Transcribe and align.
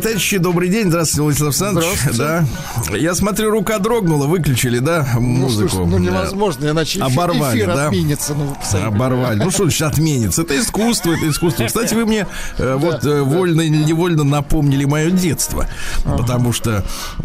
Товарищи, 0.00 0.38
добрый 0.38 0.68
день, 0.68 0.88
здравствуйте, 0.88 1.22
Владислав 1.22 1.48
Александрович. 1.48 1.98
Да. 2.16 2.44
Я 2.96 3.14
смотрю, 3.14 3.50
рука 3.50 3.78
дрогнула, 3.78 4.26
выключили, 4.26 4.78
да, 4.78 5.06
Ну, 5.14 5.20
музыку. 5.20 5.68
слушай, 5.70 5.86
ну 5.86 5.98
Да. 5.98 6.02
невозможно, 6.04 6.70
иначе 6.70 6.98
эфир, 7.00 7.12
Оборвали, 7.12 7.58
эфир 7.58 7.66
да? 7.74 7.86
отменится. 7.86 8.34
Ну, 8.34 8.56
Оборвали. 8.86 9.38
Ну 9.42 9.50
что 9.50 9.64
значит 9.64 9.82
отменится? 9.82 10.42
Это 10.42 10.58
искусство, 10.58 11.12
это 11.12 11.28
искусство. 11.28 11.64
Кстати, 11.66 11.94
вы 11.94 12.06
мне 12.06 12.26
э, 12.58 12.74
вот 12.76 13.04
э, 13.04 13.22
вольно 13.22 13.60
или 13.60 13.76
невольно 13.84 14.24
напомнили 14.24 14.84
мое 14.84 15.10
детство. 15.10 15.66
Потому 16.04 16.52
что 16.52 16.84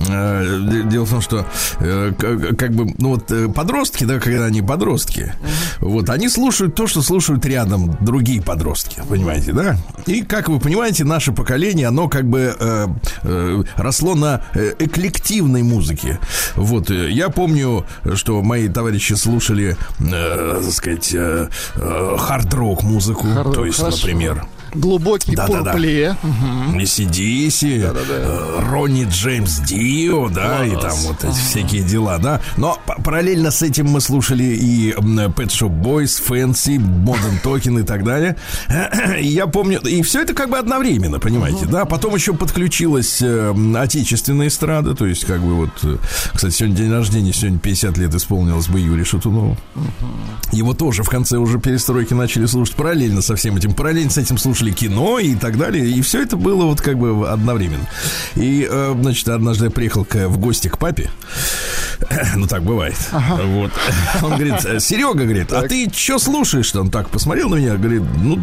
э, 0.10 0.60
де- 0.69 0.83
дело 0.83 1.06
в 1.06 1.10
том, 1.10 1.21
что 1.21 1.45
э, 1.80 2.12
к- 2.18 2.56
как 2.57 2.71
бы, 2.74 2.94
ну 2.98 3.10
вот 3.10 3.31
э, 3.31 3.48
подростки, 3.48 4.04
да, 4.04 4.19
когда 4.19 4.45
они 4.45 4.62
подростки, 4.62 5.33
вот, 5.80 6.10
они 6.10 6.30
слушают 6.30 6.75
то, 6.75 6.88
что 6.88 7.01
слушают 7.01 7.45
рядом 7.45 7.95
другие 8.01 8.42
подростки, 8.42 9.01
понимаете, 9.10 9.51
да? 9.54 9.78
И, 10.06 10.21
как 10.21 10.50
вы 10.50 10.60
понимаете, 10.60 11.04
наше 11.04 11.31
поколение, 11.31 11.88
оно 11.88 12.07
как 12.10 12.25
бы 12.25 12.56
э, 12.65 12.88
э, 13.23 13.63
росло 13.77 14.15
на 14.15 14.41
э, 14.53 14.73
эклективной 14.79 15.63
музыке. 15.63 16.19
Вот, 16.56 16.89
э, 16.91 17.12
я 17.12 17.29
помню, 17.29 17.85
что 18.15 18.41
мои 18.41 18.67
товарищи 18.69 19.13
слушали, 19.13 19.77
э, 20.00 20.62
так 20.63 20.71
сказать, 20.73 21.12
э, 21.13 21.47
хард-рок 22.17 22.83
музыку, 22.83 23.23
Хард-рок, 23.27 23.56
то 23.56 23.65
есть, 23.65 23.79
хорошо. 23.79 23.97
например, 23.97 24.45
Глубокий 24.75 25.36
Да-да-да. 25.36 25.72
порпле. 25.72 26.18
ACDC, 26.74 27.94
э, 28.10 28.60
Ронни 28.69 29.07
Джеймс 29.10 29.60
Дио, 29.60 30.30
да, 30.30 30.66
и 30.66 30.72
там 30.72 30.95
вот 31.06 31.24
эти 31.24 31.33
всякие 31.36 31.83
дела, 31.83 32.18
да. 32.19 32.42
Но 32.57 32.80
параллельно 33.04 33.51
с 33.51 33.62
этим 33.62 33.88
мы 33.88 34.01
слушали 34.01 34.44
и 34.44 34.92
Pet 34.92 35.48
Shop 35.48 35.69
Boys, 35.81 36.22
Fancy, 36.27 36.77
Modern 36.77 37.42
Talking 37.44 37.81
и 37.81 37.83
так 37.83 38.04
далее. 38.04 38.36
И 39.19 39.27
я 39.27 39.48
помню, 39.48 39.80
и 39.80 40.01
все 40.01 40.22
это 40.22 40.33
как 40.33 40.50
бы 40.50 40.57
одновременно, 40.57 41.19
понимаете, 41.19 41.66
да. 41.66 41.86
Потом 41.86 42.16
еще 42.16 42.33
подключилась 42.33 43.21
э, 43.21 43.54
отечественная 43.78 44.48
эстрада, 44.48 44.95
то 44.95 45.06
есть 45.06 45.25
как 45.25 45.42
бы 45.42 45.56
вот, 45.56 45.69
э, 45.83 45.98
кстати, 46.33 46.54
сегодня 46.54 46.75
день 46.78 46.92
рождения, 46.92 47.33
сегодня 47.33 47.60
50 47.60 47.98
лет 47.98 48.13
исполнилось 48.13 48.68
бы 48.68 48.80
Юрию 48.80 49.06
Шатунову. 49.06 49.57
Его 50.51 50.74
тоже 50.74 51.04
в 51.04 51.10
конце 51.10 51.38
уже 51.38 51.60
перестройки 51.60 52.13
начали 52.13 52.45
слушать 52.45 52.75
параллельно 52.75 53.21
со 53.21 53.36
всем 53.36 53.56
этим. 53.57 53.74
Параллельно 53.74 54.12
с 54.12 54.18
этим 54.18 54.38
слушали 54.38 54.64
кино 54.71 55.19
и 55.19 55.35
так 55.35 55.57
далее. 55.57 55.88
И 55.89 56.01
все 56.01 56.21
это 56.21 56.38
было 56.38 56.65
вот 56.65 56.81
как 56.81 56.97
бы 56.97 57.29
одновременно. 57.29 57.88
И, 58.35 58.67
э, 58.69 58.95
значит, 59.00 59.27
однажды 59.29 59.65
я 59.65 59.71
приехал 59.71 60.06
к- 60.06 60.27
в 60.27 60.38
гости 60.38 60.67
к 60.67 60.77
папе. 60.77 61.09
Ну, 62.35 62.47
так 62.47 62.63
бывает. 62.63 62.95
Вот. 63.12 63.71
Он 64.21 64.31
говорит, 64.35 64.56
Серега, 64.81 65.23
говорит, 65.23 65.51
а 65.53 65.62
ты 65.67 65.89
что 65.94 66.19
слушаешь? 66.19 66.75
Он 66.75 66.89
так 66.89 67.09
посмотрел 67.09 67.50
на 67.50 67.56
меня, 67.56 67.75
говорит, 67.77 68.01
ну, 68.21 68.38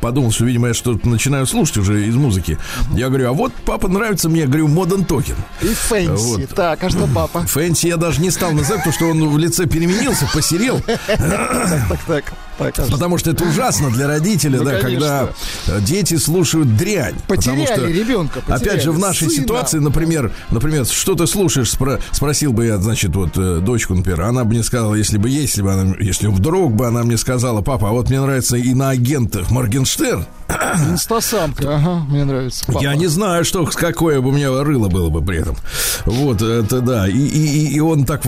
подумал, 0.00 0.32
что, 0.32 0.44
видимо, 0.44 0.68
я 0.68 0.74
что-то 0.74 1.06
начинаю 1.08 1.46
слушать 1.46 1.76
уже 1.76 2.06
из 2.06 2.14
музыки. 2.16 2.58
Я 2.94 3.08
говорю, 3.08 3.28
а 3.28 3.32
вот 3.32 3.52
папа 3.66 3.88
нравится 3.88 4.28
мне, 4.28 4.46
говорю, 4.46 4.68
Modern 4.68 5.06
Talking. 5.06 5.36
И 5.60 5.66
Фэнси. 5.66 6.10
Вот. 6.40 6.48
Так, 6.54 6.82
а 6.82 6.90
что 6.90 7.06
папа? 7.14 7.42
Фэнси 7.46 7.86
я 7.88 7.96
даже 7.98 8.20
не 8.20 8.30
стал 8.30 8.52
называть, 8.52 8.78
потому 8.84 8.94
что 8.94 9.06
он 9.06 9.28
в 9.28 9.38
лице 9.38 9.66
переменился, 9.66 10.26
посерел. 10.32 10.80
Так, 11.06 11.98
так. 12.06 12.08
Так, 12.16 12.34
что? 12.72 12.90
Потому 12.90 13.18
что 13.18 13.30
это 13.30 13.44
ужасно 13.44 13.90
для 13.90 14.06
родителя, 14.06 14.58
Ну, 14.58 14.64
да, 14.64 14.78
когда 14.80 15.28
э, 15.68 15.80
дети 15.80 16.16
слушают 16.16 16.76
дрянь. 16.76 17.14
Потому 17.26 17.62
Потеряли 17.64 17.66
что, 17.66 17.86
ребенка, 18.00 18.40
потеряли 18.40 18.62
Опять 18.70 18.82
же, 18.84 18.92
в 18.92 18.98
нашей 18.98 19.28
сына. 19.28 19.42
ситуации, 19.42 19.78
например, 19.78 20.32
например, 20.50 20.86
что 20.86 21.14
ты 21.14 21.26
слушаешь, 21.26 21.72
спро- 21.72 22.00
спросил 22.12 22.52
бы 22.52 22.66
я, 22.66 22.78
значит, 22.78 23.14
вот 23.16 23.36
э, 23.36 23.58
дочку, 23.60 23.94
например, 23.94 24.22
она 24.22 24.44
бы 24.44 24.50
мне 24.50 24.62
сказала, 24.62 24.94
если 24.94 25.18
бы, 25.18 25.28
если 25.28 25.62
бы 25.62 25.72
она, 25.72 25.94
если 26.00 26.26
вдруг 26.28 26.74
бы 26.74 26.86
она 26.86 27.02
мне 27.02 27.16
сказала, 27.16 27.60
папа, 27.62 27.88
а 27.88 27.92
вот 27.92 28.08
мне 28.10 28.20
нравится 28.20 28.56
иноагент 28.56 29.36
Моргенштерн, 29.50 30.26
Инстасамка. 30.90 31.76
Ага, 31.76 32.04
мне 32.08 32.24
нравится. 32.24 32.64
Папа. 32.66 32.82
я 32.82 32.94
не 32.94 33.06
знаю, 33.06 33.44
что, 33.44 33.64
какое 33.66 34.20
бы 34.20 34.28
у 34.28 34.32
меня 34.32 34.50
рыло 34.62 34.88
было 34.88 35.08
бы 35.08 35.22
при 35.22 35.38
этом. 35.40 35.56
Вот, 36.04 36.42
это 36.42 36.80
да. 36.80 37.08
И, 37.08 37.12
и, 37.16 37.46
и- 37.68 37.72
и 37.72 37.80
он 37.80 38.04
так 38.04 38.22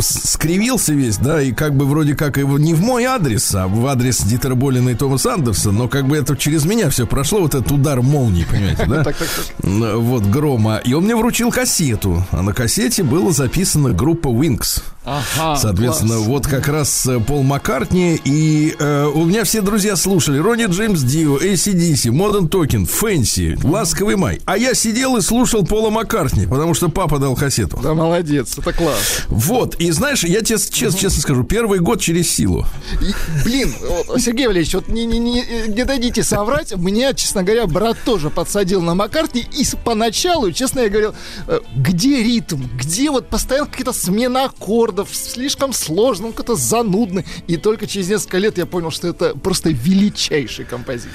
скривился 0.00 0.92
весь, 0.92 1.18
да, 1.18 1.40
и 1.40 1.52
как 1.52 1.74
бы 1.76 1.84
вроде 1.86 2.14
как 2.14 2.36
его 2.36 2.58
не 2.58 2.74
в 2.74 2.80
мой 2.80 3.04
адрес, 3.04 3.54
а 3.54 3.66
в 3.68 3.77
адрес 3.86 4.22
Дитера 4.22 4.54
Болина 4.54 4.90
и 4.90 4.94
Томаса 4.94 5.34
Андерса, 5.34 5.70
но 5.72 5.88
как 5.88 6.06
бы 6.08 6.16
это 6.16 6.36
через 6.36 6.64
меня 6.64 6.90
все 6.90 7.06
прошло, 7.06 7.40
вот 7.40 7.54
этот 7.54 7.70
удар 7.72 8.02
молнии, 8.02 8.44
понимаете, 8.50 8.86
да? 8.86 9.04
Так, 9.08 9.16
так, 9.16 9.28
так. 9.28 9.64
Н- 9.66 9.98
Вот, 10.00 10.24
грома. 10.24 10.76
И 10.84 10.92
он 10.94 11.04
мне 11.04 11.16
вручил 11.16 11.50
кассету, 11.50 12.24
а 12.30 12.42
на 12.42 12.52
кассете 12.52 13.02
была 13.02 13.32
записана 13.32 13.90
группа 13.92 14.28
Wings. 14.28 14.82
Ага, 15.08 15.56
Соответственно, 15.56 16.16
класс. 16.16 16.26
вот 16.26 16.46
как 16.46 16.68
раз 16.68 17.06
э, 17.06 17.18
Пол 17.18 17.42
Маккартни 17.42 18.20
и 18.22 18.76
э, 18.78 19.06
у 19.06 19.24
меня 19.24 19.44
все 19.44 19.62
друзья 19.62 19.96
слушали 19.96 20.38
Ронни 20.38 20.66
Джеймс 20.66 21.00
Дио, 21.00 21.38
ACDC, 21.38 22.10
Modern 22.10 22.50
Talking, 22.50 22.84
Фэнси, 22.84 23.58
Ласковый 23.64 24.16
май. 24.16 24.40
А 24.44 24.58
я 24.58 24.74
сидел 24.74 25.16
и 25.16 25.22
слушал 25.22 25.64
Пола 25.64 25.88
Маккартни, 25.88 26.46
потому 26.46 26.74
что 26.74 26.90
папа 26.90 27.18
дал 27.18 27.34
кассету. 27.36 27.78
Да, 27.82 27.94
молодец, 27.94 28.58
это 28.58 28.74
класс. 28.74 29.22
Вот, 29.28 29.76
и 29.76 29.90
знаешь, 29.92 30.24
я 30.24 30.42
тебе 30.42 30.58
честно, 30.58 30.98
честно 30.98 31.22
скажу, 31.22 31.42
первый 31.42 31.78
год 31.78 32.02
через 32.02 32.30
силу. 32.30 32.66
И, 33.00 33.14
блин, 33.44 33.72
Сергей 34.18 34.46
Валерьевич, 34.46 34.74
вот 34.74 34.88
не, 34.88 35.06
не, 35.06 35.18
не, 35.18 35.44
не 35.68 35.84
дадите 35.84 36.22
соврать. 36.22 36.76
Меня, 36.76 37.14
честно 37.14 37.42
говоря, 37.42 37.66
брат 37.66 37.96
тоже 38.04 38.28
подсадил 38.28 38.82
на 38.82 38.94
Маккартни. 38.94 39.40
И 39.40 39.64
поначалу, 39.84 40.52
честно 40.52 40.80
я 40.80 40.90
говорил, 40.90 41.14
э, 41.46 41.60
где 41.76 42.22
ритм? 42.22 42.62
Где 42.76 43.10
вот 43.10 43.28
постоянно 43.28 43.68
какие-то 43.68 43.94
смена 43.94 44.44
аккордов? 44.44 44.97
Слишком 45.06 45.72
сложно, 45.72 46.26
он 46.26 46.32
какой-то 46.32 46.56
занудный. 46.56 47.24
И 47.46 47.56
только 47.56 47.86
через 47.86 48.08
несколько 48.08 48.38
лет 48.38 48.58
я 48.58 48.66
понял, 48.66 48.90
что 48.90 49.08
это 49.08 49.34
просто 49.36 49.70
величайший 49.70 50.64
композитор. 50.64 51.12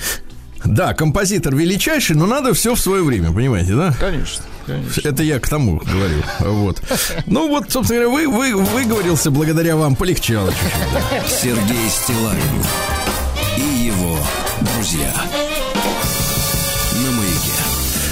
Да, 0.66 0.94
композитор 0.94 1.54
величайший, 1.56 2.16
но 2.16 2.25
надо 2.25 2.54
все 2.54 2.74
в 2.75 2.80
свое 2.80 3.04
время, 3.04 3.34
понимаете, 3.34 3.75
да? 3.75 3.94
Конечно, 4.00 4.46
конечно. 4.66 5.10
Это 5.10 5.22
я 5.22 5.40
к 5.40 5.50
тому 5.50 5.78
говорю. 5.80 6.24
Вот. 6.40 6.82
Ну 7.25 7.50
вот, 7.50 7.70
собственно 7.70 8.06
говоря, 8.06 8.28
вы, 8.30 8.54
вы 8.54 8.63
выговорился, 8.63 9.30
благодаря 9.30 9.75
вам 9.75 9.96
полегчало 9.98 10.52
чуть-чуть. 10.52 10.94
да. 10.94 11.28
Сергей 11.28 11.90
Стилавин 11.90 12.63
и 13.58 13.86
его 13.88 14.18
друзья. 14.62 15.13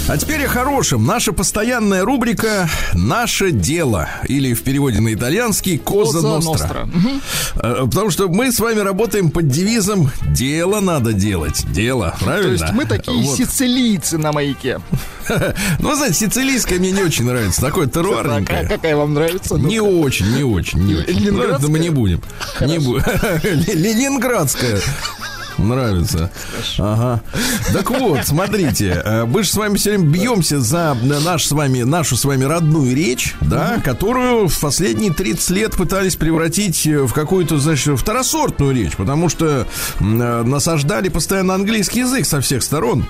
А 0.08 0.18
теперь 0.18 0.44
о 0.44 0.48
хорошем. 0.48 1.06
Наша 1.06 1.32
постоянная 1.32 2.04
рубрика 2.04 2.68
«Наше 2.92 3.50
дело» 3.52 4.08
или 4.28 4.52
в 4.52 4.62
переводе 4.62 5.00
на 5.00 5.14
итальянский 5.14 5.78
«Коза, 5.78 6.20
Ностра». 6.20 6.88
Э, 7.54 7.84
Потому 7.86 8.10
что 8.10 8.28
мы 8.28 8.50
с 8.52 8.58
вами 8.58 8.80
работаем 8.80 9.30
под 9.30 9.48
девизом 9.48 10.10
«Дело 10.26 10.80
надо 10.80 11.12
делать». 11.12 11.64
Дело, 11.72 12.14
правильно? 12.20 12.58
То 12.58 12.64
есть 12.64 12.74
мы 12.74 12.84
такие 12.84 13.22
Вот. 13.22 13.36
сицилийцы 13.38 14.18
на 14.18 14.32
маяке. 14.32 14.80
Ну, 15.78 15.94
знаете, 15.94 16.16
сицилийское 16.16 16.78
мне 16.80 16.90
не 16.90 17.02
очень 17.02 17.24
нравится. 17.24 17.60
Такое 17.60 17.86
Так, 17.86 17.96
а 17.96 18.00
теруарненькое. 18.02 18.66
какая 18.68 18.96
вам 18.96 19.14
нравится? 19.14 19.54
Не 19.54 19.80
очень, 19.80 20.26
не 20.34 20.42
очень, 20.42 20.80
не 20.80 20.96
очень. 20.96 21.12
Ленинградская? 21.12 21.70
мы 21.70 21.78
не 21.78 21.90
будем. 21.90 22.20
Ленинградская. 22.60 24.80
Нравится. 25.58 26.30
Ага. 26.78 27.20
Так 27.72 27.90
вот, 27.90 28.20
смотрите, 28.24 29.02
э, 29.04 29.24
мы 29.24 29.42
же 29.42 29.50
с 29.50 29.54
вами 29.54 29.76
все 29.76 29.90
время 29.90 30.10
бьемся 30.10 30.60
за 30.60 30.96
наш 31.02 31.46
с 31.46 31.52
вами, 31.52 31.82
нашу 31.82 32.16
с 32.16 32.24
вами 32.24 32.44
родную 32.44 32.94
речь, 32.94 33.34
да, 33.40 33.80
которую 33.84 34.48
в 34.48 34.60
последние 34.60 35.12
30 35.12 35.50
лет 35.50 35.76
пытались 35.76 36.16
превратить 36.16 36.86
э, 36.86 37.02
в 37.02 37.12
какую-то, 37.12 37.58
значит, 37.58 37.98
второсортную 37.98 38.74
речь, 38.74 38.96
потому 38.96 39.28
что 39.28 39.66
э, 40.00 40.02
насаждали 40.02 41.08
постоянно 41.08 41.54
английский 41.54 42.00
язык 42.00 42.26
со 42.26 42.40
всех 42.40 42.62
сторон. 42.62 43.06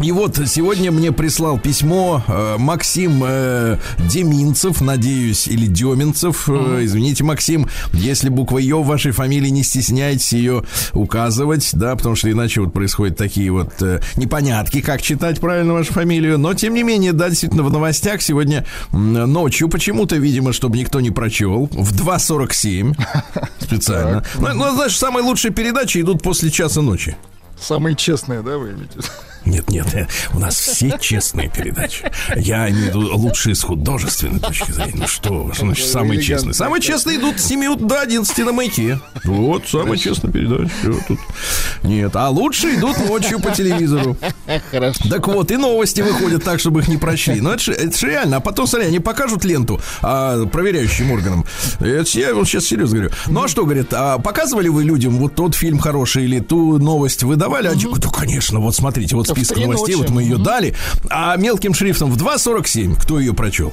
И 0.00 0.12
вот 0.12 0.38
сегодня 0.46 0.92
мне 0.92 1.10
прислал 1.10 1.58
письмо 1.58 2.22
э, 2.28 2.56
Максим 2.58 3.22
э, 3.24 3.78
Деминцев, 3.98 4.82
надеюсь, 4.82 5.48
или 5.48 5.66
Деминцев. 5.66 6.50
Э, 6.50 6.80
извините, 6.82 7.24
Максим, 7.24 7.66
если 7.94 8.28
буква 8.28 8.58
Ё 8.58 8.82
в 8.82 8.86
вашей 8.86 9.12
фамилии 9.12 9.48
не 9.48 9.62
стесняйтесь 9.62 10.34
ее 10.34 10.64
указывать, 10.92 11.70
да, 11.72 11.96
потому 11.96 12.14
что 12.14 12.30
иначе 12.30 12.60
вот 12.60 12.74
происходят 12.74 13.16
такие 13.16 13.50
вот 13.50 13.80
э, 13.80 14.00
непонятки, 14.16 14.82
как 14.82 15.00
читать 15.00 15.40
правильно 15.40 15.72
вашу 15.72 15.94
фамилию. 15.94 16.36
Но, 16.36 16.52
тем 16.52 16.74
не 16.74 16.82
менее, 16.82 17.14
да, 17.14 17.30
действительно, 17.30 17.62
в 17.62 17.72
новостях 17.72 18.20
сегодня 18.20 18.66
ночью 18.92 19.70
почему-то, 19.70 20.16
видимо, 20.16 20.52
чтобы 20.52 20.76
никто 20.76 21.00
не 21.00 21.10
прочел, 21.10 21.70
в 21.72 21.92
2.47 21.94 22.94
специально. 23.60 24.22
Ну, 24.38 24.52
ну, 24.52 24.74
знаешь, 24.74 24.96
самые 24.96 25.24
лучшие 25.24 25.52
передачи 25.52 25.98
идут 25.98 26.22
после 26.22 26.50
часа 26.50 26.82
ночи. 26.82 27.16
Самые 27.58 27.96
честные, 27.96 28.42
да, 28.42 28.58
вы 28.58 28.72
имеете? 28.72 29.00
Нет, 29.46 29.70
нет, 29.70 30.08
у 30.34 30.38
нас 30.38 30.56
все 30.56 30.98
честные 31.00 31.48
передачи. 31.48 32.10
Я 32.36 32.68
имею 32.68 32.84
в 32.84 32.88
виду 32.88 33.16
лучшие 33.16 33.54
с 33.54 33.62
художественной 33.62 34.40
точки 34.40 34.72
зрения. 34.72 34.94
Ну 34.96 35.06
что, 35.06 35.52
значит 35.56 35.86
самые 35.86 36.20
честные? 36.20 36.52
Самые 36.52 36.80
честные 36.80 37.18
идут 37.18 37.38
с 37.38 37.44
7 37.46 37.76
до 37.78 38.00
11 38.00 38.38
на 38.38 38.52
маяке. 38.52 39.00
Вот, 39.24 39.68
самая 39.68 39.96
честная 39.96 40.32
передача. 40.32 40.70
Всё 40.80 40.98
тут. 41.06 41.20
Нет, 41.82 42.14
а 42.16 42.28
лучшие 42.28 42.76
идут 42.76 42.98
ночью 43.06 43.40
по 43.40 43.52
телевизору. 43.52 44.16
Хорошо. 44.70 45.08
Так 45.08 45.28
вот, 45.28 45.50
и 45.50 45.56
новости 45.56 46.00
выходят 46.00 46.42
так, 46.42 46.60
чтобы 46.60 46.80
их 46.80 46.88
не 46.88 46.96
прочли. 46.96 47.40
Но 47.40 47.52
это 47.52 47.62
же, 47.62 47.72
это 47.72 47.96
же 47.96 48.08
реально. 48.08 48.38
А 48.38 48.40
потом, 48.40 48.66
смотри, 48.66 48.88
они 48.88 48.98
покажут 48.98 49.44
ленту 49.44 49.80
а, 50.02 50.44
проверяющим 50.46 51.12
органам. 51.12 51.44
Это 51.80 52.18
я 52.18 52.34
вот 52.34 52.48
сейчас 52.48 52.64
серьезно 52.64 52.98
говорю. 52.98 53.14
Ну 53.28 53.44
а 53.44 53.48
что, 53.48 53.64
говорит, 53.64 53.92
а 53.92 54.18
показывали 54.18 54.68
вы 54.68 54.84
людям 54.84 55.18
вот 55.18 55.34
тот 55.34 55.54
фильм 55.54 55.78
хороший 55.78 56.24
или 56.24 56.40
ту 56.40 56.78
новость 56.78 57.22
вы 57.22 57.36
давали? 57.36 57.68
А 57.68 57.74
да, 57.74 58.08
конечно, 58.08 58.60
вот 58.60 58.74
смотрите, 58.74 59.14
вот 59.14 59.28
список 59.36 59.58
новостей, 59.58 59.94
вот 59.96 60.10
мы 60.10 60.22
ее 60.22 60.38
дали. 60.38 60.74
А 61.10 61.36
мелким 61.36 61.74
шрифтом 61.74 62.10
в 62.10 62.16
2.47 62.16 63.00
кто 63.00 63.18
ее 63.20 63.34
прочел? 63.34 63.72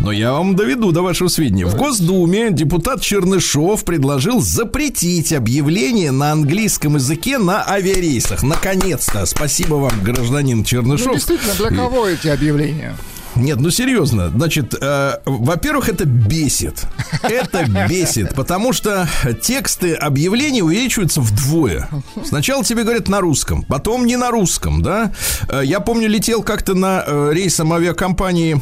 Но 0.00 0.12
я 0.12 0.32
вам 0.32 0.54
доведу 0.54 0.92
до 0.92 1.02
вашего 1.02 1.28
сведения. 1.28 1.66
В 1.66 1.74
Госдуме 1.74 2.50
депутат 2.52 3.00
Чернышов 3.00 3.84
предложил 3.84 4.40
запретить 4.40 5.32
объявление 5.32 6.12
на 6.12 6.32
английском 6.32 6.94
языке 6.96 7.38
на 7.38 7.66
авиарейсах. 7.68 8.42
Наконец-то. 8.42 9.24
Спасибо 9.26 9.74
вам, 9.76 9.92
гражданин 10.02 10.58
Ну, 10.58 10.64
Чернышов. 10.64 11.14
действительно, 11.14 11.54
для 11.54 11.70
кого 11.70 12.06
эти 12.06 12.28
объявления? 12.28 12.94
Нет, 13.36 13.60
ну 13.60 13.70
серьезно. 13.70 14.28
Значит, 14.28 14.74
э, 14.80 15.18
во-первых, 15.24 15.88
это 15.88 16.04
бесит. 16.04 16.86
Это 17.22 17.64
бесит, 17.88 18.34
потому 18.34 18.72
что 18.72 19.08
тексты 19.42 19.94
объявлений 19.94 20.62
увеличиваются 20.62 21.20
вдвое. 21.20 21.88
Сначала 22.24 22.64
тебе 22.64 22.82
говорят 22.84 23.08
на 23.08 23.20
русском, 23.20 23.62
потом 23.62 24.06
не 24.06 24.16
на 24.16 24.30
русском, 24.30 24.82
да? 24.82 25.12
Э, 25.48 25.62
Я 25.64 25.80
помню, 25.80 26.08
летел 26.08 26.42
как-то 26.42 26.74
на 26.74 27.02
э, 27.06 27.30
рейсом 27.32 27.72
авиакомпании 27.72 28.60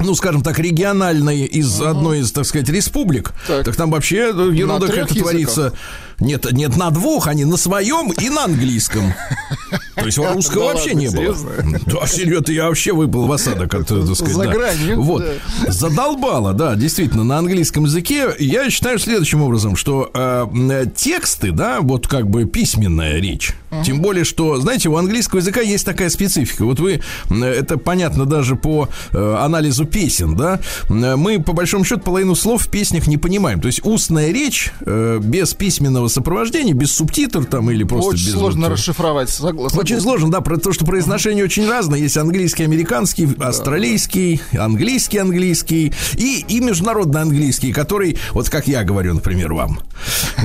ну, 0.00 0.14
скажем 0.14 0.42
так, 0.42 0.58
региональной 0.58 1.44
из 1.44 1.80
одной 1.80 2.20
из, 2.20 2.32
так 2.32 2.44
сказать, 2.46 2.68
республик, 2.68 3.32
так, 3.46 3.64
Так. 3.66 3.76
там 3.76 3.90
вообще 3.90 4.32
э, 4.34 4.50
ерунда 4.52 4.86
как-то 4.88 5.14
языках? 5.14 5.74
Нет, 6.22 6.50
нет, 6.52 6.76
на 6.76 6.90
двух, 6.90 7.26
они 7.26 7.44
на 7.44 7.56
своем 7.56 8.12
и 8.12 8.30
на 8.30 8.44
английском. 8.44 9.12
То 9.96 10.06
есть 10.06 10.18
русского 10.18 10.66
Да 10.66 10.72
вообще 10.72 10.94
не 10.94 11.10
было. 11.10 11.36
Да, 11.86 12.06
серьезно, 12.06 12.52
я 12.52 12.68
вообще 12.68 12.92
выпал 12.92 13.26
в 13.26 13.32
осадок 13.32 13.74
от, 13.74 13.88
так 13.88 14.14
сказать, 14.14 14.34
За 14.34 14.44
да. 14.44 14.52
гранью, 14.52 15.02
Вот. 15.02 15.24
Задолбало, 15.66 16.52
да, 16.52 16.74
действительно, 16.76 17.24
на 17.24 17.38
английском 17.38 17.84
языке. 17.84 18.28
Я 18.38 18.70
считаю 18.70 18.98
следующим 18.98 19.42
образом, 19.42 19.76
что 19.76 20.10
э, 20.14 20.86
тексты, 20.94 21.50
да, 21.50 21.80
вот 21.80 22.06
как 22.06 22.28
бы 22.28 22.44
письменная 22.44 23.18
речь. 23.18 23.54
Тем 23.84 24.00
более, 24.00 24.24
что, 24.24 24.60
знаете, 24.60 24.90
у 24.90 24.96
английского 24.96 25.38
языка 25.38 25.60
есть 25.60 25.86
такая 25.86 26.10
специфика. 26.10 26.64
Вот 26.64 26.78
вы, 26.78 27.00
это 27.30 27.78
понятно 27.78 28.26
даже 28.26 28.54
по 28.54 28.88
э, 29.12 29.36
анализу 29.40 29.86
песен, 29.86 30.36
да, 30.36 30.60
мы, 30.88 31.42
по 31.42 31.52
большому 31.52 31.84
счету, 31.84 32.02
половину 32.02 32.34
слов 32.34 32.66
в 32.66 32.68
песнях 32.68 33.06
не 33.06 33.16
понимаем. 33.16 33.60
То 33.60 33.68
есть 33.68 33.80
устная 33.84 34.30
речь 34.30 34.72
э, 34.82 35.18
без 35.22 35.54
письменного 35.54 36.08
сопровождения, 36.12 36.74
без 36.74 36.92
субтитров 36.92 37.46
там 37.46 37.70
или 37.70 37.84
просто 37.84 38.10
Очень 38.10 38.26
без... 38.26 38.32
сложно 38.32 38.60
вот, 38.62 38.68
э, 38.68 38.72
расшифровать. 38.74 39.30
Согласен. 39.30 39.78
очень 39.78 40.00
сложно, 40.00 40.30
да, 40.30 40.40
про 40.40 40.56
то, 40.58 40.72
что 40.72 40.84
произношение 40.84 41.44
очень 41.44 41.68
разное. 41.68 41.98
Есть 41.98 42.16
английский, 42.16 42.64
американский, 42.64 43.28
австралийский, 43.38 44.40
английский, 44.58 45.18
английский 45.18 45.92
и, 46.14 46.44
и 46.48 46.60
международный 46.60 47.22
английский, 47.22 47.72
который, 47.72 48.18
вот 48.32 48.48
как 48.48 48.66
я 48.66 48.84
говорю, 48.84 49.14
например, 49.14 49.52
вам. 49.52 49.80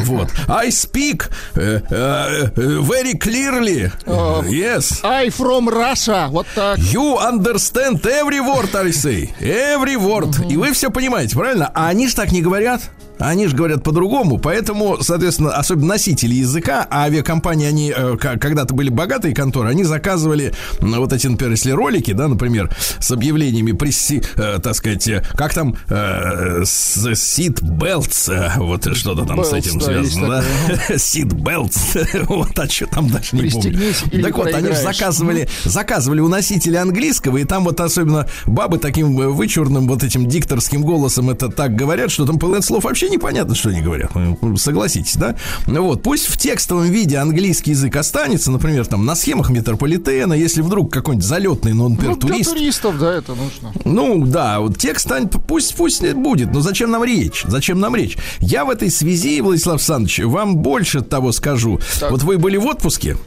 Вот. 0.06 0.30
I 0.48 0.70
speak 0.70 1.30
э, 1.56 1.82
э, 1.90 2.52
very 2.56 3.18
clearly. 3.18 3.92
Yes. 4.06 5.00
I 5.04 5.30
from 5.30 5.68
Russia. 5.70 6.30
Вот 6.30 6.48
так. 6.56 6.78
You 6.78 7.18
understand 7.18 8.02
every 8.04 8.40
word, 8.40 8.74
I 8.76 8.92
say. 8.92 9.30
Every 9.40 9.96
word. 9.96 10.48
И 10.50 10.56
вы 10.58 10.72
все 10.74 10.90
понимаете, 10.92 11.36
правильно? 11.36 11.72
А 11.74 11.88
они 11.88 12.08
же 12.08 12.16
так 12.16 12.32
не 12.32 12.42
говорят. 12.42 12.82
Они 13.20 13.48
же 13.48 13.56
говорят 13.56 13.84
по-другому, 13.84 14.38
поэтому, 14.38 14.98
соответственно, 15.02 15.52
особенно 15.52 15.88
носители 15.88 16.36
языка, 16.36 16.86
а 16.90 17.04
авиакомпании, 17.04 17.68
они 17.68 17.94
э, 17.96 18.18
когда-то 18.18 18.74
были 18.74 18.90
богатые 18.90 19.34
конторы, 19.34 19.70
они 19.70 19.84
заказывали 19.84 20.54
вот 20.80 21.14
эти, 21.14 21.28
например, 21.28 21.52
если 21.52 21.72
ролики, 21.72 22.14
да, 22.14 22.28
например, 22.28 22.70
с 23.00 23.12
объявлениями, 23.12 23.72
приси, 23.72 24.22
э, 24.36 24.60
так 24.62 24.76
сказать, 24.76 25.08
э, 25.08 25.24
как 25.34 25.54
там, 25.54 25.76
э, 25.90 26.64
с 26.66 26.98
belts, 27.08 28.32
э, 28.32 28.60
вот 28.60 28.96
что-то 28.96 29.26
там 29.26 29.44
с 29.44 29.54
Belts, 29.54 29.58
этим 29.58 29.80
да, 29.80 29.86
связано, 29.86 30.28
да? 30.28 30.44
seat 30.96 31.30
belts, 31.34 32.08
вот, 32.28 32.58
а 32.58 32.70
что 32.70 32.86
там 32.88 33.10
дальше 33.10 33.36
не 33.36 33.50
помню. 33.50 33.94
Так 34.22 34.38
вот, 34.38 34.54
они 34.54 34.68
же 34.68 34.76
заказывали, 34.76 35.48
заказывали 35.64 36.20
у 36.20 36.28
носителя 36.28 36.82
английского, 36.82 37.38
и 37.38 37.44
там 37.44 37.64
вот 37.64 37.80
особенно 37.80 38.28
бабы 38.46 38.78
таким 38.78 39.16
вычурным 39.16 39.88
вот 39.88 40.04
этим 40.04 40.28
дикторским 40.28 40.84
голосом 40.84 41.30
это 41.30 41.50
так 41.50 41.76
говорят, 41.76 42.12
что 42.12 42.26
там 42.26 42.40
половина 42.40 42.64
слов 42.64 42.84
вообще 42.84 43.07
непонятно, 43.10 43.56
что 43.56 43.70
они 43.70 43.82
говорят. 43.82 44.12
Ну, 44.16 44.58
Согласитесь, 44.58 45.16
да? 45.16 45.36
Ну 45.66 45.84
Вот, 45.84 46.04
пусть 46.04 46.28
в 46.28 46.38
текстовом 46.38 46.86
виде 46.86 47.18
английский 47.18 47.72
язык 47.72 47.96
останется, 47.96 48.52
например, 48.52 48.86
там 48.86 49.06
на 49.06 49.16
схемах 49.16 49.50
метрополитена, 49.50 50.34
если 50.34 50.62
вдруг 50.62 50.92
какой-нибудь 50.92 51.26
залетный, 51.28 51.74
например, 51.74 52.16
Ну, 52.16 52.20
для 52.22 52.30
турист, 52.30 52.54
туристов, 52.54 53.00
да, 53.00 53.14
это 53.14 53.34
нужно. 53.36 53.72
ну, 53.86 54.26
да, 54.26 54.60
вот 54.60 54.78
текст 54.78 55.06
станет, 55.06 55.32
пусть, 55.48 55.76
пусть 55.76 56.04
будет, 56.14 56.54
но 56.54 56.62
зачем 56.62 56.92
нам 56.92 57.04
речь? 57.04 57.44
Зачем 57.48 57.80
нам 57.80 57.96
речь? 57.96 58.18
Я 58.40 58.66
в 58.66 58.70
этой 58.70 58.90
связи, 58.92 59.42
Владислав 59.42 59.76
Александрович, 59.76 60.20
вам 60.20 60.58
больше 60.58 61.02
того 61.02 61.32
скажу. 61.32 61.80
Вот 62.10 62.24
вы 62.24 62.38
были 62.38 62.58
в 62.58 62.66
отпуске, 62.66 63.18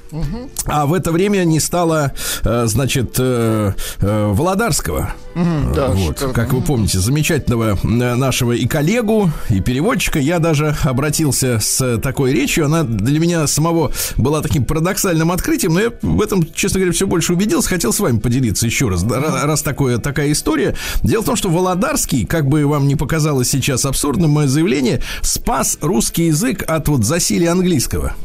а 0.67 0.87
в 0.87 0.95
это 0.95 1.13
время 1.13 1.45
не 1.45 1.61
стало, 1.61 2.13
э, 2.45 2.67
значит, 2.67 3.17
э, 3.19 3.73
э, 4.01 4.33
Володарского. 4.33 5.15
да, 5.35 5.89
вот, 5.89 6.19
шикарно. 6.19 6.35
как 6.35 6.53
вы 6.53 6.61
помните, 6.61 6.99
замечательного 6.99 7.79
нашего 7.85 8.53
и 8.53 8.67
коллегу, 8.67 9.31
и 9.49 9.61
переводчика. 9.71 10.19
Я 10.19 10.41
даже 10.41 10.77
обратился 10.83 11.61
с 11.61 11.99
такой 11.99 12.33
речью. 12.33 12.65
Она 12.65 12.83
для 12.83 13.21
меня 13.21 13.47
самого 13.47 13.93
была 14.17 14.43
таким 14.43 14.65
парадоксальным 14.65 15.31
открытием, 15.31 15.75
но 15.75 15.81
я 15.81 15.93
в 16.03 16.21
этом, 16.21 16.45
честно 16.53 16.81
говоря, 16.81 16.93
все 16.93 17.07
больше 17.07 17.35
убедился. 17.35 17.69
Хотел 17.69 17.93
с 17.93 18.01
вами 18.01 18.19
поделиться 18.19 18.67
еще 18.67 18.89
раз, 18.89 19.05
раз 19.05 19.63
такое, 19.63 19.99
такая 19.99 20.33
история. 20.33 20.75
Дело 21.05 21.23
в 21.23 21.27
том, 21.27 21.37
что 21.37 21.49
Володарский, 21.51 22.27
как 22.27 22.49
бы 22.49 22.67
вам 22.67 22.89
не 22.89 22.97
показалось 22.97 23.49
сейчас 23.49 23.85
абсурдным 23.85 24.33
мое 24.33 24.49
заявление, 24.49 25.03
спас 25.23 25.79
русский 25.81 26.27
язык 26.27 26.65
от 26.67 26.89
вот 26.89 27.05
засилия 27.05 27.53
английского. 27.53 28.17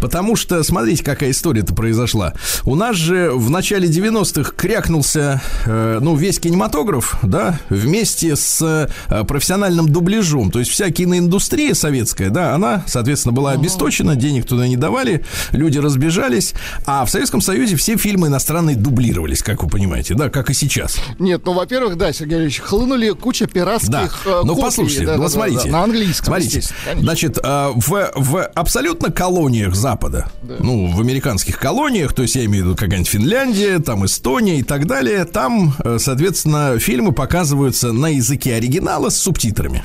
Потому 0.00 0.36
что, 0.36 0.62
смотрите, 0.62 1.02
какая 1.04 1.30
история-то 1.30 1.74
произошла. 1.74 2.34
У 2.64 2.74
нас 2.74 2.96
же 2.96 3.30
в 3.32 3.50
начале 3.50 3.88
90-х 3.88 4.52
крякнулся, 4.56 5.40
э, 5.66 5.98
ну, 6.00 6.14
весь 6.16 6.38
кинематограф, 6.38 7.16
да, 7.22 7.58
вместе 7.68 8.36
с 8.36 8.88
э, 9.08 9.24
профессиональным 9.24 9.88
дубляжом. 9.88 10.50
То 10.50 10.58
есть 10.58 10.70
вся 10.70 10.90
киноиндустрия 10.90 11.74
советская, 11.74 12.30
да, 12.30 12.54
она, 12.54 12.84
соответственно, 12.86 13.32
была 13.32 13.52
обесточена, 13.52 14.16
денег 14.16 14.46
туда 14.46 14.66
не 14.68 14.76
давали, 14.76 15.24
люди 15.52 15.78
разбежались. 15.78 16.54
А 16.86 17.04
в 17.04 17.10
Советском 17.10 17.40
Союзе 17.40 17.76
все 17.76 17.96
фильмы 17.96 18.28
иностранные 18.28 18.76
дублировались, 18.76 19.42
как 19.42 19.62
вы 19.62 19.68
понимаете, 19.68 20.14
да, 20.14 20.28
как 20.30 20.50
и 20.50 20.54
сейчас. 20.54 20.98
Нет, 21.18 21.42
ну, 21.44 21.52
во-первых, 21.52 21.96
да, 21.96 22.12
Сергей 22.12 22.38
Ильич, 22.38 22.60
хлынули 22.60 23.10
куча 23.10 23.46
пиратских 23.46 23.90
Да. 23.90 24.08
э, 24.24 24.42
Ну, 24.44 24.56
послушайте, 24.56 25.06
да, 25.06 25.12
ну, 25.16 25.18
да, 25.18 25.24
да, 25.24 25.28
смотрите. 25.30 25.62
да, 25.64 25.70
на 25.70 25.84
английском, 25.84 26.26
Смотрите, 26.26 26.62
значит, 26.96 27.38
э, 27.42 27.70
в, 27.74 28.12
в 28.14 28.42
абсолютно 28.54 29.10
колониях 29.10 29.74
Запада, 29.84 30.28
ну, 30.42 30.86
в 30.90 30.98
американских 30.98 31.58
колониях, 31.58 32.14
то 32.14 32.22
есть 32.22 32.36
я 32.36 32.46
имею 32.46 32.64
в 32.64 32.66
виду 32.68 32.76
какая-нибудь 32.76 33.10
Финляндия, 33.10 33.78
там 33.80 34.06
Эстония 34.06 34.58
и 34.60 34.62
так 34.62 34.86
далее, 34.86 35.26
там, 35.26 35.74
э, 35.84 35.98
соответственно, 36.00 36.78
фильмы 36.78 37.12
показываются 37.12 37.92
на 37.92 38.08
языке 38.08 38.54
оригинала 38.54 39.10
с 39.10 39.16
субтитрами. 39.16 39.84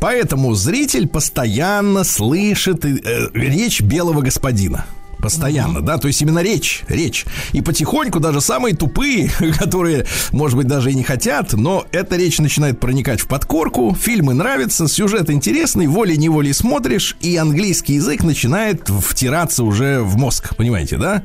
Поэтому 0.00 0.54
зритель 0.54 1.08
постоянно 1.08 2.04
слышит 2.04 2.86
э, 2.86 3.28
речь 3.34 3.82
белого 3.82 4.22
господина. 4.22 4.86
Постоянно, 5.18 5.80
да, 5.80 5.98
то 5.98 6.08
есть 6.08 6.20
именно 6.22 6.40
речь, 6.40 6.84
речь. 6.88 7.24
И 7.52 7.60
потихоньку 7.60 8.20
даже 8.20 8.40
самые 8.40 8.74
тупые, 8.76 9.30
которые, 9.58 10.06
может 10.32 10.56
быть, 10.56 10.66
даже 10.66 10.92
и 10.92 10.94
не 10.94 11.02
хотят, 11.02 11.52
но 11.54 11.84
эта 11.92 12.16
речь 12.16 12.38
начинает 12.38 12.78
проникать 12.80 13.20
в 13.20 13.26
подкорку, 13.26 13.96
фильмы 13.98 14.34
нравятся, 14.34 14.88
сюжет 14.88 15.30
интересный, 15.30 15.86
волей-неволей 15.86 16.52
смотришь, 16.52 17.16
и 17.20 17.36
английский 17.36 17.94
язык 17.94 18.22
начинает 18.22 18.88
втираться 18.88 19.64
уже 19.64 20.00
в 20.00 20.16
мозг, 20.16 20.54
понимаете, 20.56 20.96
да? 20.96 21.22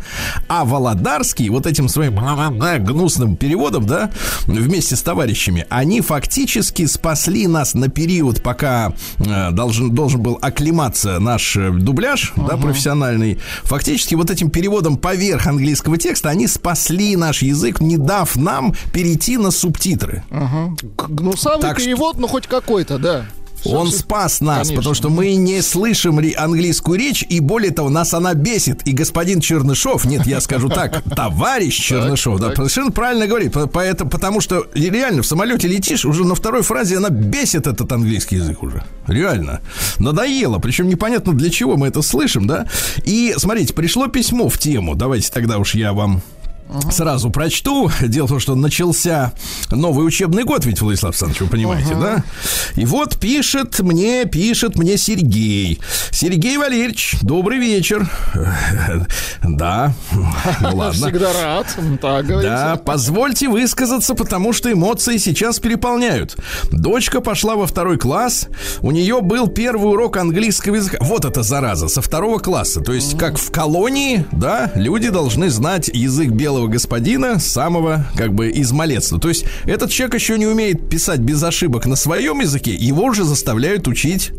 А 0.48 0.66
Володарский 0.66 1.50
вот 1.50 1.66
этим 1.66 1.90
своим 1.90 2.16
гнусным 2.80 3.36
переводом, 3.36 3.86
да, 3.86 4.12
вместе 4.46 4.96
с 4.96 5.02
товарищами, 5.02 5.66
они 5.70 6.02
фактически 6.02 6.86
спасли 6.86 7.48
нас 7.48 7.74
на 7.74 7.90
период, 7.90 8.42
пока 8.42 8.94
э, 9.20 9.52
должен, 9.52 9.92
должен 9.92 10.22
был 10.22 10.40
оклематься 10.42 11.20
наш 11.20 11.56
э, 11.56 11.72
дубляж, 11.72 12.34
да, 12.36 12.58
профессиональный. 12.58 13.40
Фактически 13.82 14.14
вот 14.14 14.30
этим 14.30 14.52
переводом 14.52 14.96
поверх 14.96 15.48
английского 15.48 15.98
текста 15.98 16.30
они 16.30 16.46
спасли 16.46 17.16
наш 17.16 17.42
язык, 17.42 17.82
не 17.82 17.98
дав 17.98 18.36
нам 18.36 18.76
перейти 18.94 19.38
на 19.38 19.50
субтитры. 19.50 20.24
Г- 20.30 20.76
Гнусавый 21.08 21.62
Так 21.62 21.80
что- 21.80 21.88
перевод, 21.88 22.20
ну 22.20 22.28
хоть 22.28 22.46
какой-то, 22.46 23.00
да. 23.00 23.26
Он 23.66 23.92
спас 23.92 24.42
нас, 24.42 24.68
Конечно. 24.68 24.76
потому 24.78 24.96
что 24.96 25.10
мы 25.10 25.36
не 25.36 25.62
слышим 25.62 26.20
английскую 26.38 26.98
речь, 26.98 27.24
и 27.28 27.40
более 27.40 27.72
того, 27.72 27.90
нас 27.90 28.14
она 28.14 28.34
бесит. 28.34 28.88
И 28.88 28.92
господин 28.92 29.40
Чернышов, 29.40 30.06
нет, 30.06 30.26
я 30.26 30.42
скажу 30.42 30.70
так, 30.70 31.04
товарищ 31.16 31.78
Чернышов, 31.78 32.40
да, 32.40 32.56
совершенно 32.56 32.92
правильно 32.92 33.28
говорит, 33.28 33.54
по- 33.54 33.68
поэтому, 33.68 34.10
потому 34.10 34.42
что 34.42 34.66
реально 34.74 35.22
в 35.22 35.28
самолете 35.28 35.68
летишь, 35.68 36.06
уже 36.06 36.26
на 36.26 36.36
второй 36.36 36.64
фразе 36.64 36.98
она 36.98 37.10
бесит 37.10 37.68
этот 37.68 37.92
английский 37.92 38.38
язык 38.38 38.64
уже. 38.64 38.84
Реально. 39.08 39.62
Надоело, 40.00 40.60
причем 40.60 40.88
непонятно 40.88 41.34
для 41.34 41.50
чего 41.50 41.78
мы 41.78 41.88
это 41.88 42.02
слышим, 42.02 42.48
да. 42.48 42.68
И, 43.04 43.34
смотрите, 43.38 43.74
пришло 43.74 44.08
письмо 44.08 44.50
в 44.50 44.58
тему, 44.58 44.96
давайте 44.96 45.32
тогда 45.32 45.58
уж 45.58 45.76
я 45.76 45.94
вам 45.94 46.22
Сразу 46.92 47.30
прочту. 47.30 47.92
Дело 48.02 48.26
в 48.26 48.30
том, 48.30 48.40
что 48.40 48.56
начался 48.56 49.34
новый 49.72 50.06
учебный 50.08 50.44
год, 50.44 50.66
ведь, 50.66 50.82
Владислав 50.82 51.12
Александрович, 51.12 51.42
вы 51.42 51.48
понимаете, 51.48 51.96
да? 51.96 52.24
И 52.76 52.86
вот 52.86 53.18
пишет 53.18 53.80
мне, 53.80 54.26
пишет 54.26 54.78
мне 54.78 54.98
Сергей. 54.98 55.80
Сергей 56.12 56.58
Валерьевич, 56.58 57.18
добрый 57.22 57.60
вечер. 57.60 58.10
Да, 59.44 59.94
ну 60.62 60.76
ладно. 60.76 61.08
Всегда 61.08 61.34
рад. 61.34 61.68
Так 62.00 62.00
Да, 62.00 62.22
говорится. 62.24 62.82
позвольте 62.86 63.50
высказаться, 63.50 64.14
потому 64.14 64.54
что 64.54 64.72
эмоции 64.72 65.18
сейчас 65.18 65.60
переполняют. 65.60 66.38
Дочка 66.72 67.22
пошла 67.22 67.56
во 67.56 67.66
второй 67.68 67.98
класс, 67.98 68.48
у 68.82 68.92
нее 68.92 69.22
был 69.22 69.48
первый 69.48 69.92
урок 69.92 70.18
английского 70.18 70.76
языка. 70.76 70.98
Вот 71.02 71.26
это 71.26 71.44
зараза, 71.44 71.88
со 71.88 72.02
второго 72.02 72.40
класса. 72.40 72.82
То 72.82 72.94
есть, 72.94 73.18
как 73.18 73.38
в 73.38 73.52
колонии, 73.52 74.26
да, 74.32 74.72
люди 74.76 75.10
должны 75.10 75.50
знать 75.50 75.90
язык 75.92 76.30
белого 76.30 76.61
господина 76.68 77.40
с 77.40 77.48
самого, 77.48 78.06
как 78.16 78.34
бы, 78.34 78.50
из 78.50 78.72
малецтва. 78.72 79.20
То 79.20 79.30
есть, 79.30 79.46
этот 79.66 79.92
человек 79.92 80.16
еще 80.16 80.38
не 80.38 80.48
умеет 80.48 80.90
писать 80.90 81.20
без 81.20 81.42
ошибок 81.44 81.86
на 81.86 81.96
своем 81.96 82.40
языке, 82.40 82.74
его 82.74 83.04
уже 83.04 83.24
заставляют 83.24 83.88
учить 83.88 84.32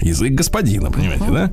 Язык 0.00 0.32
господина, 0.32 0.90
понимаете, 0.90 1.24
да? 1.30 1.50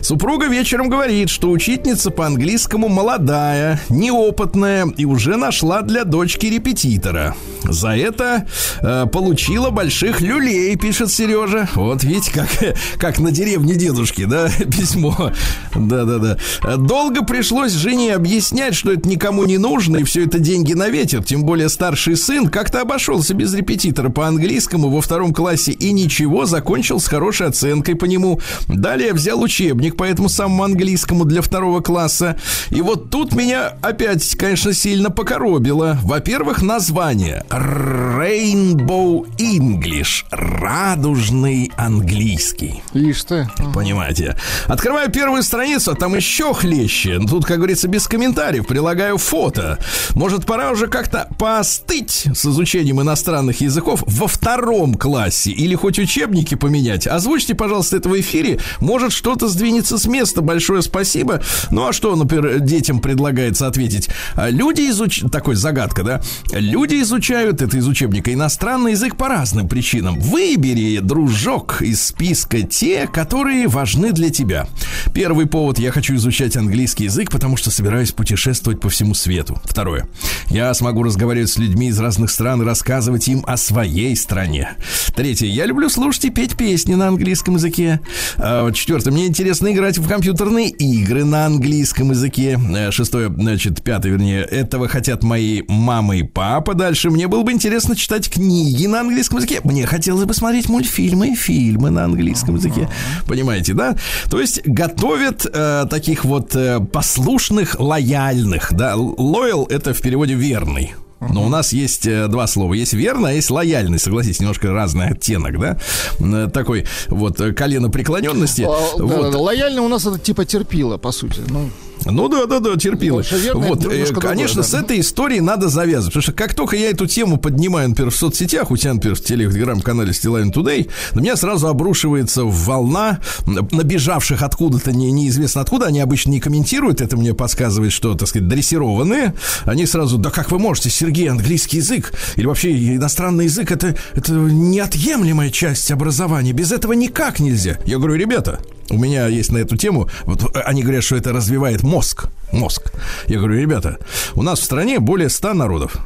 Супруга 0.00 0.46
вечером 0.46 0.88
говорит, 0.88 1.28
что 1.28 1.50
учительница 1.50 2.10
по 2.10 2.26
английскому 2.26 2.88
молодая, 2.88 3.80
неопытная 3.88 4.86
и 4.96 5.04
уже 5.04 5.36
нашла 5.36 5.82
для 5.82 6.04
дочки 6.04 6.46
репетитора. 6.46 7.34
За 7.64 7.90
это 7.90 8.46
э, 8.80 9.06
получила 9.12 9.70
больших 9.70 10.20
люлей, 10.20 10.74
пишет 10.76 11.10
Сережа. 11.10 11.68
Вот 11.74 12.02
видите, 12.02 12.32
как, 12.32 12.48
как 12.98 13.18
на 13.18 13.30
деревне 13.30 13.74
дедушки, 13.74 14.24
да, 14.24 14.48
письмо. 14.58 15.32
Да-да-да. 15.74 16.38
Долго 16.76 17.22
пришлось 17.24 17.72
жене 17.72 18.14
объяснять, 18.14 18.74
что 18.74 18.92
это 18.92 19.06
никому 19.08 19.44
не 19.44 19.58
нужно, 19.58 19.98
и 19.98 20.04
все 20.04 20.24
это 20.24 20.38
деньги 20.38 20.72
на 20.72 20.88
ветер. 20.88 21.22
Тем 21.22 21.44
более 21.44 21.68
старший 21.68 22.16
сын 22.16 22.48
как-то 22.48 22.80
обошелся 22.80 23.34
без 23.34 23.52
репетитора 23.52 24.08
по 24.08 24.26
английскому 24.26 24.88
во 24.88 25.00
втором 25.00 25.34
классе 25.34 25.72
и 25.72 25.92
ничего, 25.92 26.46
закончил 26.46 26.98
с 26.98 27.06
хорошей 27.06 27.48
оценкой 27.50 27.94
по 27.94 28.06
нему. 28.06 28.40
Далее 28.66 29.12
взял 29.12 29.40
учебник 29.40 29.96
по 29.96 30.04
этому 30.04 30.28
самому 30.28 30.64
английскому 30.64 31.24
для 31.24 31.42
второго 31.42 31.80
класса. 31.80 32.36
И 32.70 32.80
вот 32.80 33.10
тут 33.10 33.34
меня 33.34 33.74
опять, 33.82 34.34
конечно, 34.36 34.72
сильно 34.72 35.10
покоробило. 35.10 35.98
Во-первых, 36.02 36.62
название. 36.62 37.44
Rainbow 37.50 39.26
English. 39.38 40.24
Радужный 40.30 41.70
английский. 41.76 42.82
Ишь 42.94 43.24
ты. 43.24 43.48
Понимаете? 43.74 44.36
Открываю 44.66 45.10
первую 45.10 45.42
страницу, 45.42 45.92
а 45.92 45.94
там 45.94 46.14
еще 46.16 46.54
хлеще. 46.54 47.20
Тут, 47.28 47.44
как 47.44 47.58
говорится, 47.58 47.88
без 47.88 48.06
комментариев. 48.08 48.66
Прилагаю 48.66 49.18
фото. 49.18 49.78
Может, 50.14 50.46
пора 50.46 50.70
уже 50.70 50.86
как-то 50.86 51.28
поостыть 51.38 52.26
с 52.34 52.46
изучением 52.46 53.00
иностранных 53.00 53.60
языков 53.60 54.02
во 54.06 54.26
втором 54.26 54.94
классе? 54.94 55.50
Или 55.50 55.74
хоть 55.74 55.98
учебники 55.98 56.54
поменять? 56.54 57.06
Озвучьте, 57.40 57.54
пожалуйста, 57.54 57.96
это 57.96 58.10
в 58.10 58.20
эфире. 58.20 58.58
Может, 58.80 59.12
что-то 59.12 59.48
сдвинется 59.48 59.96
с 59.96 60.04
места. 60.04 60.42
Большое 60.42 60.82
спасибо. 60.82 61.40
Ну, 61.70 61.86
а 61.86 61.94
что, 61.94 62.14
например, 62.14 62.60
детям 62.60 63.00
предлагается 63.00 63.66
ответить? 63.66 64.10
А 64.34 64.50
Люди 64.50 64.90
изучают... 64.90 65.32
Такой 65.32 65.54
загадка, 65.54 66.02
да? 66.02 66.20
Люди 66.52 67.00
изучают, 67.00 67.62
это 67.62 67.78
из 67.78 67.88
учебника, 67.88 68.30
иностранный 68.30 68.92
язык 68.92 69.16
по 69.16 69.28
разным 69.28 69.68
причинам. 69.68 70.20
Выбери, 70.20 70.98
дружок, 70.98 71.80
из 71.80 72.04
списка 72.08 72.60
те, 72.60 73.06
которые 73.06 73.68
важны 73.68 74.12
для 74.12 74.28
тебя. 74.28 74.68
Первый 75.14 75.46
повод. 75.46 75.78
Я 75.78 75.92
хочу 75.92 76.16
изучать 76.16 76.58
английский 76.58 77.04
язык, 77.04 77.30
потому 77.30 77.56
что 77.56 77.70
собираюсь 77.70 78.12
путешествовать 78.12 78.80
по 78.80 78.90
всему 78.90 79.14
свету. 79.14 79.58
Второе. 79.64 80.06
Я 80.50 80.74
смогу 80.74 81.04
разговаривать 81.04 81.48
с 81.48 81.56
людьми 81.56 81.88
из 81.88 81.98
разных 81.98 82.30
стран 82.30 82.60
и 82.60 82.66
рассказывать 82.66 83.28
им 83.28 83.44
о 83.46 83.56
своей 83.56 84.14
стране. 84.14 84.72
Третье. 85.16 85.46
Я 85.46 85.64
люблю 85.64 85.88
слушать 85.88 86.26
и 86.26 86.30
петь 86.30 86.54
песни 86.54 86.94
на 86.94 87.08
английском 87.08 87.29
языке. 87.34 88.00
А, 88.38 88.70
Четвертое. 88.72 89.10
Мне 89.10 89.26
интересно 89.26 89.72
играть 89.72 89.98
в 89.98 90.08
компьютерные 90.08 90.68
игры 90.68 91.24
на 91.24 91.46
английском 91.46 92.10
языке. 92.10 92.58
Э, 92.74 92.90
Шестое, 92.90 93.28
значит, 93.28 93.82
пятое, 93.82 94.12
вернее, 94.12 94.42
этого 94.42 94.88
хотят 94.88 95.22
мои 95.22 95.62
мама 95.68 96.16
и 96.16 96.22
папа. 96.22 96.74
Дальше. 96.74 97.10
Мне 97.10 97.28
было 97.28 97.42
бы 97.42 97.52
интересно 97.52 97.96
читать 97.96 98.30
книги 98.30 98.86
на 98.86 99.00
английском 99.00 99.38
языке. 99.38 99.60
Мне 99.64 99.86
хотелось 99.86 100.24
бы 100.24 100.34
смотреть 100.34 100.68
мультфильмы 100.68 101.32
и 101.32 101.34
фильмы 101.34 101.90
на 101.90 102.04
английском 102.04 102.56
языке. 102.56 102.88
Понимаете, 103.26 103.74
да? 103.74 103.96
То 104.30 104.40
есть 104.40 104.62
готовят 104.64 105.46
э, 105.52 105.86
таких 105.90 106.24
вот 106.24 106.54
э, 106.54 106.80
послушных, 106.80 107.76
лояльных, 107.78 108.72
да. 108.72 108.94
Loyal 108.94 109.66
это 109.70 109.94
в 109.94 110.00
переводе 110.00 110.34
верный. 110.34 110.94
Но 111.20 111.44
у 111.44 111.48
нас 111.48 111.72
есть 111.72 112.06
э, 112.06 112.28
два 112.28 112.46
слова. 112.46 112.72
Есть 112.74 112.94
верно, 112.94 113.28
а 113.28 113.32
есть 113.32 113.50
лояльный. 113.50 113.98
Согласитесь, 113.98 114.40
немножко 114.40 114.72
разный 114.72 115.08
оттенок, 115.08 115.58
да? 115.58 115.76
Э, 116.18 116.48
Такой 116.52 116.86
вот 117.08 117.40
э, 117.40 117.52
колено 117.52 117.90
преклоненности. 117.90 118.62
Вот. 118.62 119.34
Лояльно 119.34 119.82
у 119.82 119.88
нас 119.88 120.06
это 120.06 120.18
типа 120.18 120.44
терпило, 120.44 120.96
по 120.96 121.12
сути. 121.12 121.40
Ну, 121.48 121.70
Ну 122.06 122.28
да, 122.28 122.46
да, 122.46 122.60
да, 122.60 122.76
терпила. 122.76 123.22
Вот, 123.54 123.84
э, 123.86 124.06
конечно, 124.14 124.62
другое, 124.62 124.62
с 124.62 124.70
да. 124.70 124.80
этой 124.80 125.00
историей 125.00 125.40
надо 125.40 125.68
завязывать. 125.68 126.14
Потому 126.14 126.22
что 126.22 126.32
как 126.32 126.54
только 126.54 126.76
я 126.76 126.90
эту 126.90 127.06
тему 127.06 127.36
поднимаю, 127.36 127.90
например, 127.90 128.10
в 128.10 128.16
соцсетях, 128.16 128.70
у 128.70 128.76
тебя, 128.76 128.94
например, 128.94 129.16
в 129.16 129.22
телеграм-канале 129.22 130.12
Стилайн 130.12 130.50
Today, 130.50 130.90
на 131.12 131.20
меня 131.20 131.36
сразу 131.36 131.68
обрушивается 131.68 132.44
волна 132.44 133.20
набежавших 133.46 134.42
откуда-то, 134.42 134.92
не, 134.92 135.10
неизвестно 135.10 135.60
откуда, 135.60 135.86
они 135.86 136.00
обычно 136.00 136.30
не 136.30 136.40
комментируют, 136.40 137.00
это 137.00 137.16
мне 137.16 137.34
подсказывает, 137.34 137.92
что, 137.92 138.14
так 138.14 138.28
сказать, 138.28 138.48
дрессированные. 138.48 139.34
Они 139.64 139.86
сразу, 139.86 140.18
да 140.18 140.30
как 140.30 140.50
вы 140.50 140.58
можете, 140.58 140.90
Сергей, 140.90 141.28
английский 141.28 141.78
язык 141.78 142.12
или 142.36 142.46
вообще 142.46 142.96
иностранный 142.96 143.44
язык, 143.44 143.70
это, 143.72 143.94
это 144.14 144.32
неотъемлемая 144.32 145.50
часть 145.50 145.90
образования, 145.90 146.52
без 146.52 146.72
этого 146.72 146.92
никак 146.92 147.40
нельзя. 147.40 147.78
Я 147.86 147.98
говорю, 147.98 148.14
ребята, 148.14 148.60
у 148.90 148.98
меня 148.98 149.26
есть 149.28 149.52
на 149.52 149.58
эту 149.58 149.76
тему, 149.76 150.08
вот 150.24 150.56
э, 150.56 150.60
они 150.60 150.82
говорят, 150.82 151.04
что 151.04 151.16
это 151.16 151.32
развивает 151.32 151.82
мозг. 151.82 152.28
Мозг. 152.52 152.92
Я 153.26 153.38
говорю, 153.38 153.60
ребята, 153.60 153.98
у 154.34 154.42
нас 154.42 154.60
в 154.60 154.64
стране 154.64 154.98
более 154.98 155.28
100 155.28 155.54
народов. 155.54 155.96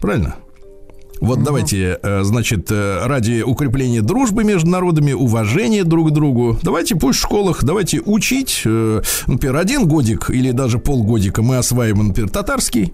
Правильно? 0.00 0.36
Вот 1.20 1.42
давайте, 1.42 1.98
э, 2.02 2.22
значит, 2.24 2.70
э, 2.70 3.06
ради 3.06 3.42
укрепления 3.42 4.02
дружбы 4.02 4.44
между 4.44 4.68
народами, 4.68 5.12
уважения 5.12 5.84
друг 5.84 6.10
к 6.10 6.12
другу, 6.12 6.58
давайте 6.62 6.96
пусть 6.96 7.18
в 7.18 7.22
школах, 7.22 7.62
давайте 7.62 8.00
учить, 8.00 8.62
например, 8.64 9.56
один 9.56 9.86
годик 9.86 10.30
или 10.30 10.50
даже 10.50 10.78
полгодика 10.78 11.42
мы 11.42 11.58
осваиваем, 11.58 12.08
например, 12.08 12.30
татарский, 12.30 12.92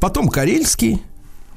потом 0.00 0.28
карельский, 0.28 1.00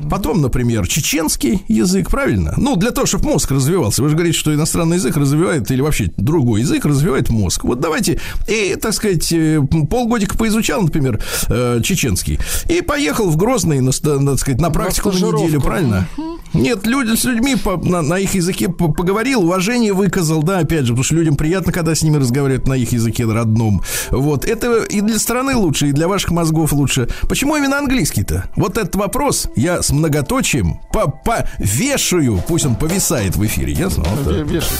Потом, 0.10 0.42
например, 0.42 0.88
чеченский 0.88 1.64
язык, 1.68 2.10
правильно? 2.12 2.54
Ну, 2.58 2.76
для 2.76 2.92
того, 2.92 3.08
чтобы 3.08 3.26
мозг 3.26 3.52
развивался. 3.52 4.04
Вы 4.04 4.10
же 4.10 4.16
говорите, 4.16 4.38
что 4.38 4.54
иностранный 4.54 4.98
язык 4.98 5.18
развивает, 5.18 5.72
или 5.72 5.82
вообще 5.82 6.12
другой 6.18 6.62
язык 6.62 6.86
развивает 6.86 7.30
мозг. 7.30 7.64
Вот 7.64 7.80
давайте, 7.80 8.20
и, 8.48 8.76
так 8.76 8.94
сказать, 8.94 9.32
э, 9.32 9.60
полгодика 9.90 10.38
поизучал, 10.38 10.82
например, 10.84 11.20
э, 11.50 11.82
чеченский, 11.84 12.40
и 12.70 12.82
поехал 12.82 13.30
в 13.30 13.38
Грозный, 13.38 13.80
на, 13.82 13.92
надо 14.04 14.38
сказать, 14.38 14.62
на 14.62 14.70
практику 14.70 15.10
на 15.12 15.16
неделю, 15.44 15.62
правильно? 15.62 16.08
Нет, 16.54 16.86
люди 16.86 17.16
с 17.16 17.24
людьми 17.26 17.56
по- 17.56 17.78
на, 17.78 18.02
на 18.02 18.20
их 18.20 18.34
языке 18.36 18.70
по- 18.70 18.92
поговорил, 18.92 19.44
уважение 19.44 19.94
выказал, 19.94 20.44
да, 20.44 20.60
опять 20.60 20.82
же, 20.86 20.90
потому 20.94 21.04
что 21.04 21.16
людям 21.16 21.36
приятно, 21.36 21.74
когда 21.74 21.94
с 21.96 22.04
ними 22.04 22.18
разговаривают 22.18 22.68
на 22.68 22.74
их 22.74 22.92
языке 22.94 23.26
родном. 23.26 23.84
Вот, 24.12 24.46
это 24.46 24.84
и 24.84 25.02
для 25.02 25.20
страны 25.20 25.56
лучше, 25.56 25.88
и 25.90 25.92
для 25.92 26.08
ваших 26.08 26.32
мозгов 26.32 26.72
лучше. 26.72 27.10
Почему 27.24 27.58
именно 27.58 27.78
английский-то? 27.80 28.50
Вот 28.56 28.78
этот 28.78 28.96
вопрос 28.96 29.48
я 29.56 29.82
с 29.88 29.92
многоточием 29.92 30.82
по 30.92 31.08
повешаю, 31.08 32.44
пусть 32.46 32.66
он 32.66 32.76
повисает 32.76 33.38
в 33.38 33.46
эфире, 33.46 33.72
ясно? 33.72 34.04
Вот 34.04 34.26
так. 34.26 34.34
ве- 34.34 34.44
вешайте. 34.44 34.76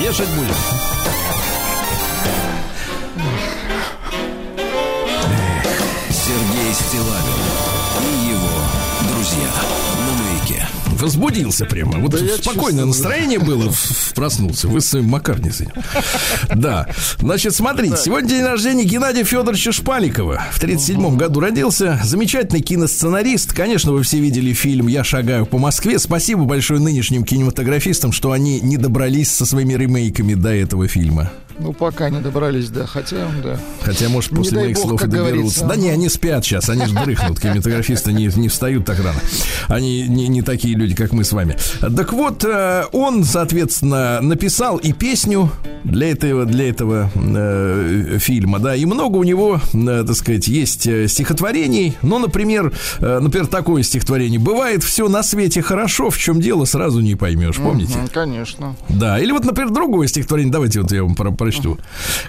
Вешать 0.00 0.28
будем. 0.30 0.54
Сергей 6.10 6.74
Стилавин 6.74 7.47
возбудился 11.00 11.64
прямо. 11.64 11.98
Вот 11.98 12.12
Да 12.12 12.18
спокойное 12.18 12.84
чувствую. 12.84 12.86
настроение 12.86 13.38
было, 13.38 13.70
в- 13.70 14.14
проснулся. 14.14 14.68
Вы 14.68 14.80
с 14.80 14.88
своим 14.88 15.08
этим. 15.60 15.72
Да. 16.54 16.88
Значит, 17.18 17.54
смотрите, 17.54 17.96
сегодня 17.96 18.28
день 18.28 18.42
рождения 18.44 18.84
Геннадия 18.84 19.24
Федоровича 19.24 19.72
Шпаликова. 19.72 20.42
В 20.52 20.60
37 20.60 21.16
году 21.16 21.40
родился. 21.40 22.00
Замечательный 22.04 22.60
киносценарист. 22.60 23.52
Конечно, 23.52 23.92
вы 23.92 24.02
все 24.02 24.18
видели 24.18 24.52
фильм 24.52 24.88
«Я 24.88 25.04
шагаю 25.04 25.46
по 25.46 25.58
Москве». 25.58 25.98
Спасибо 25.98 26.44
большое 26.44 26.80
нынешним 26.80 27.24
кинематографистам, 27.24 28.12
что 28.12 28.32
они 28.32 28.60
не 28.60 28.76
добрались 28.76 29.30
со 29.30 29.46
своими 29.46 29.74
ремейками 29.74 30.34
до 30.34 30.54
этого 30.54 30.88
фильма. 30.88 31.30
Ну, 31.60 31.72
пока 31.72 32.08
не 32.10 32.20
добрались, 32.20 32.68
да. 32.70 32.86
Хотя, 32.86 33.28
да. 33.42 33.58
Хотя, 33.82 34.08
может, 34.08 34.30
Не 34.32 34.36
после 34.38 34.52
дай 34.54 34.64
моих 34.66 34.76
бог, 34.76 34.84
слов 34.88 35.02
и 35.02 35.06
доберутся. 35.06 35.32
говорится. 35.34 35.64
Да 35.66 35.76
не, 35.76 35.90
они 35.90 36.08
спят 36.08 36.44
сейчас, 36.44 36.68
они 36.68 36.86
же 36.86 36.94
дрыхнут. 36.94 37.40
Кинематографисты 37.40 38.12
не, 38.12 38.26
не 38.36 38.48
встают 38.48 38.84
так 38.84 38.98
рано. 38.98 39.18
Они 39.68 40.06
не, 40.08 40.28
не 40.28 40.42
такие 40.42 40.76
люди, 40.76 40.94
как 40.94 41.12
мы 41.12 41.24
с 41.24 41.32
вами. 41.32 41.56
Так 41.80 42.12
вот, 42.12 42.44
э, 42.44 42.84
он, 42.92 43.24
соответственно, 43.24 44.20
написал 44.20 44.76
и 44.78 44.92
песню 44.92 45.50
для 45.84 46.10
этого, 46.12 46.44
для 46.44 46.68
этого 46.68 47.10
э, 47.14 48.18
фильма, 48.20 48.58
да, 48.60 48.74
и 48.76 48.84
много 48.84 49.16
у 49.16 49.24
него, 49.24 49.60
э, 49.72 50.04
так 50.06 50.16
сказать, 50.16 50.46
есть 50.48 50.86
э, 50.86 51.08
стихотворений. 51.08 51.96
Ну, 52.02 52.18
например, 52.18 52.72
э, 53.00 53.18
например, 53.20 53.46
такое 53.48 53.82
стихотворение. 53.82 54.38
Бывает 54.38 54.84
все 54.84 55.08
на 55.08 55.22
свете 55.22 55.62
хорошо, 55.62 56.10
в 56.10 56.18
чем 56.18 56.40
дело, 56.40 56.64
сразу 56.66 57.00
не 57.00 57.14
поймешь. 57.16 57.56
Помните? 57.56 57.94
Конечно. 58.12 58.76
Да, 58.88 59.18
или 59.18 59.32
вот, 59.32 59.44
например, 59.44 59.72
другое 59.72 60.06
стихотворение. 60.08 60.52
Давайте 60.52 60.80
вот 60.82 60.92
я 60.92 61.02
вам 61.02 61.14
про- 61.14 61.32
прочту. 61.48 61.78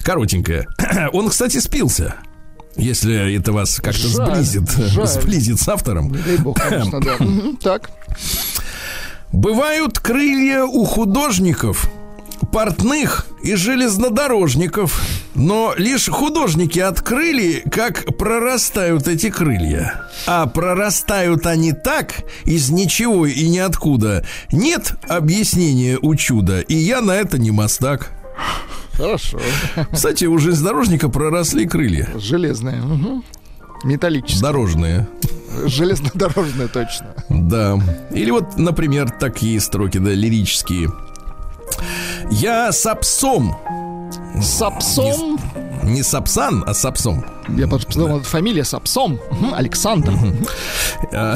Коротенькое. 0.03 0.67
Он, 1.13 1.29
кстати, 1.29 1.59
спился. 1.59 2.15
Если 2.75 3.35
это 3.35 3.51
вас 3.51 3.77
как-то 3.77 4.07
сблизит, 4.07 4.69
жаль. 4.77 5.07
сблизит 5.07 5.59
с 5.59 5.67
автором. 5.67 6.11
Не 6.11 6.19
дай 6.19 6.37
бог, 6.37 6.59
конечно, 6.61 6.99
да. 7.01 7.17
Так. 7.61 7.89
Бывают 9.31 9.99
крылья 9.99 10.63
у 10.63 10.85
художников, 10.85 11.89
портных 12.51 13.27
и 13.43 13.55
железнодорожников. 13.55 15.01
Но 15.35 15.73
лишь 15.77 16.09
художники 16.09 16.79
открыли, 16.79 17.63
как 17.71 18.17
прорастают 18.17 19.07
эти 19.07 19.29
крылья. 19.29 20.05
А 20.25 20.47
прорастают 20.47 21.45
они 21.45 21.73
так, 21.73 22.23
из 22.45 22.69
ничего 22.71 23.25
и 23.27 23.47
ниоткуда. 23.47 24.25
Нет 24.51 24.93
объяснения 25.07 25.97
у 26.01 26.15
чуда, 26.15 26.61
и 26.61 26.75
я 26.75 27.01
на 27.01 27.11
это 27.11 27.37
не 27.37 27.51
мастак. 27.51 28.11
Хорошо. 28.99 29.39
Кстати, 29.91 30.25
у 30.25 30.37
железнодорожника 30.37 31.09
проросли 31.09 31.65
крылья. 31.65 32.07
Железная. 32.17 32.81
мгм. 32.81 33.23
Металлическая. 33.83 34.41
Дорожные. 34.41 35.07
Железнодорожная, 35.65 36.67
точно. 36.67 37.15
Да. 37.29 37.79
Или 38.11 38.29
вот, 38.31 38.57
например, 38.57 39.09
такие 39.09 39.59
строки, 39.61 39.97
да, 39.97 40.11
лирические. 40.11 40.91
Я 42.29 42.71
сапсом. 42.73 43.55
Сапсом. 44.41 45.39
Не 45.83 46.03
сапсан, 46.03 46.63
а 46.67 46.73
сапсом. 46.73 47.25
Я 47.47 47.67
подумал, 47.67 48.17
это 48.19 48.27
фамилия 48.27 48.63
Сапсом. 48.65 49.17
Александр. 49.53 50.13
А, 51.13 51.35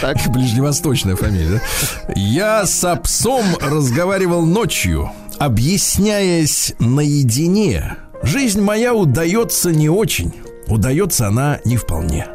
Так. 0.00 0.16
Ближневосточная 0.28 1.16
фамилия. 1.16 1.60
да? 2.08 2.12
Я 2.16 2.66
с 2.66 2.96
псом 3.04 3.44
разговаривал 3.60 4.44
ночью, 4.46 5.10
объясняясь 5.40 6.74
наедине. 6.78 7.96
Жизнь 8.22 8.60
моя 8.60 8.92
удается 8.94 9.70
не 9.72 9.88
очень. 9.88 10.34
Удается 10.68 11.28
она 11.28 11.58
не 11.64 11.78
вполне. 11.78 12.26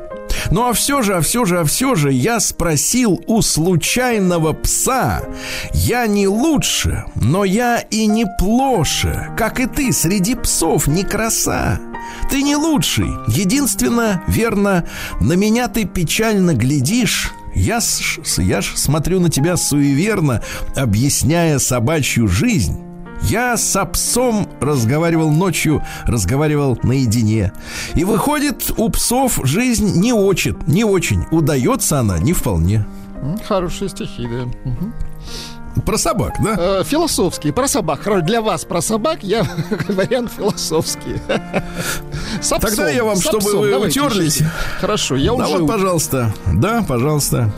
Ну 0.49 0.67
а 0.67 0.73
все 0.73 1.03
же, 1.03 1.15
а 1.15 1.21
все 1.21 1.45
же, 1.45 1.59
а 1.59 1.63
все 1.65 1.93
же 1.93 2.11
я 2.11 2.39
спросил 2.39 3.21
у 3.27 3.41
случайного 3.43 4.53
пса. 4.53 5.21
Я 5.73 6.07
не 6.07 6.27
лучше, 6.27 7.05
но 7.15 7.45
я 7.45 7.77
и 7.79 8.07
не 8.07 8.25
плоше, 8.39 9.29
как 9.37 9.59
и 9.59 9.67
ты 9.67 9.93
среди 9.93 10.33
псов 10.35 10.87
не 10.87 11.03
краса. 11.03 11.79
Ты 12.31 12.41
не 12.41 12.55
лучший, 12.55 13.07
единственно, 13.27 14.23
верно, 14.27 14.85
на 15.21 15.33
меня 15.33 15.67
ты 15.67 15.85
печально 15.85 16.55
глядишь. 16.55 17.33
Я, 17.53 17.79
ж- 17.79 18.19
я 18.37 18.61
ж 18.61 18.73
смотрю 18.75 19.19
на 19.19 19.29
тебя 19.29 19.57
суеверно, 19.57 20.41
объясняя 20.75 21.59
собачью 21.59 22.27
жизнь. 22.27 22.84
Я 23.27 23.57
с 23.57 23.85
псом 23.85 24.47
разговаривал 24.61 25.31
ночью, 25.31 25.83
разговаривал 26.05 26.77
наедине. 26.83 27.51
И 27.95 28.03
выходит, 28.03 28.71
у 28.77 28.89
псов 28.89 29.39
жизнь 29.43 29.99
не 29.99 30.13
очень, 30.13 30.55
не 30.67 30.83
очень. 30.83 31.25
Удается 31.31 31.99
она 31.99 32.19
не 32.19 32.33
вполне. 32.33 32.85
Хорошие 33.47 33.89
стихи, 33.89 34.27
да. 34.27 35.81
Про 35.85 35.97
собак, 35.97 36.35
да? 36.41 36.55
Э, 36.57 36.83
Философские, 36.85 37.51
про 37.51 37.67
собак. 37.67 38.07
Для 38.23 38.41
вас 38.41 38.63
про 38.63 38.81
собак 38.81 39.19
я 39.23 39.43
вариант 39.89 40.31
философский. 40.31 41.17
Сапсом, 42.41 42.69
Тогда 42.69 42.89
я 42.89 43.03
вам, 43.03 43.17
чтобы 43.19 43.41
сапсом, 43.41 43.59
вы 43.59 43.71
давайте 43.71 44.01
утерлись. 44.01 44.35
ищите. 44.35 44.51
Хорошо, 44.79 45.15
я 45.17 45.35
Да 45.35 45.47
уже... 45.47 45.57
вот, 45.57 45.67
пожалуйста. 45.67 46.33
Да, 46.53 46.81
пожалуйста. 46.87 47.51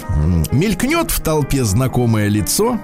Мелькнет 0.52 1.12
в 1.12 1.20
толпе 1.22 1.64
знакомое 1.64 2.28
лицо, 2.28 2.80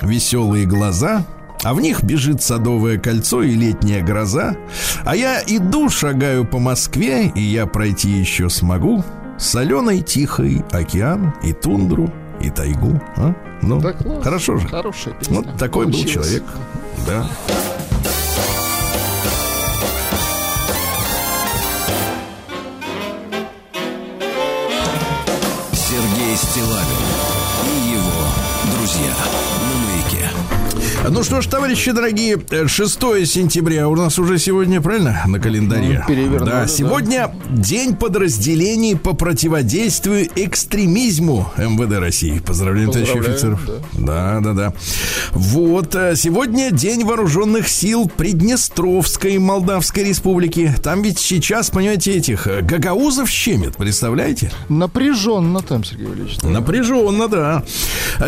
веселые 0.00 0.64
глаза, 0.66 1.24
а 1.62 1.74
в 1.74 1.80
них 1.80 2.02
бежит 2.02 2.42
садовое 2.42 2.98
кольцо 2.98 3.42
и 3.42 3.54
летняя 3.54 4.02
гроза. 4.02 4.56
А 5.04 5.14
я 5.16 5.40
иду, 5.46 5.88
шагаю 5.88 6.44
по 6.44 6.58
Москве, 6.58 7.30
и 7.34 7.40
я 7.42 7.66
пройти 7.66 8.10
еще 8.10 8.48
смогу. 8.48 9.04
Соленый 9.38 10.00
тихий 10.02 10.62
океан 10.70 11.34
и 11.42 11.52
тундру, 11.52 12.12
и 12.40 12.50
тайгу. 12.50 13.00
А? 13.16 13.34
Ну, 13.62 13.80
Да 13.80 13.92
класс. 13.92 14.22
хорошо 14.24 14.56
же. 14.56 14.68
Хорошая 14.68 15.14
песня. 15.14 15.36
Вот 15.36 15.56
такой 15.56 15.86
был 15.86 15.92
Получилось. 15.92 16.28
человек. 16.28 16.44
Да. 17.06 17.26
Сергей 25.72 26.36
Стилавин 26.36 27.06
и 27.66 27.90
его 27.94 28.76
друзья 28.76 29.10
на. 29.10 29.91
Ну 31.08 31.24
что 31.24 31.40
ж, 31.40 31.46
товарищи 31.48 31.90
дорогие, 31.90 32.40
э, 32.50 32.68
6 32.68 33.26
сентября 33.26 33.88
у 33.88 33.96
нас 33.96 34.20
уже 34.20 34.38
сегодня, 34.38 34.80
правильно, 34.80 35.20
на 35.26 35.40
календаре? 35.40 36.04
Ну, 36.08 36.38
Да, 36.38 36.44
да. 36.62 36.66
сегодня 36.68 37.34
день 37.50 37.96
подразделений 37.96 38.96
по 38.96 39.12
противодействию 39.12 40.28
экстремизму 40.36 41.52
МВД 41.58 41.98
России. 41.98 42.38
Поздравляем, 42.38 42.92
товарищи 42.92 43.18
офицеров. 43.18 43.68
Да, 43.94 44.38
да, 44.40 44.52
да. 44.52 44.72
Вот, 45.32 45.92
э, 45.96 46.14
сегодня 46.14 46.70
день 46.70 47.04
вооруженных 47.04 47.68
сил 47.68 48.08
Приднестровской 48.16 49.38
Молдавской 49.38 50.04
Республики. 50.04 50.72
Там 50.84 51.02
ведь 51.02 51.18
сейчас, 51.18 51.70
понимаете, 51.70 52.12
этих 52.12 52.46
э, 52.46 52.62
гагаузов 52.62 53.28
щемят, 53.28 53.76
представляете? 53.76 54.52
Напряженно 54.68 55.62
там, 55.62 55.82
Сергей 55.82 56.06
Валерьевич. 56.06 56.38
да. 56.38 56.48
Напряженно, 56.48 57.26
да. 57.26 57.64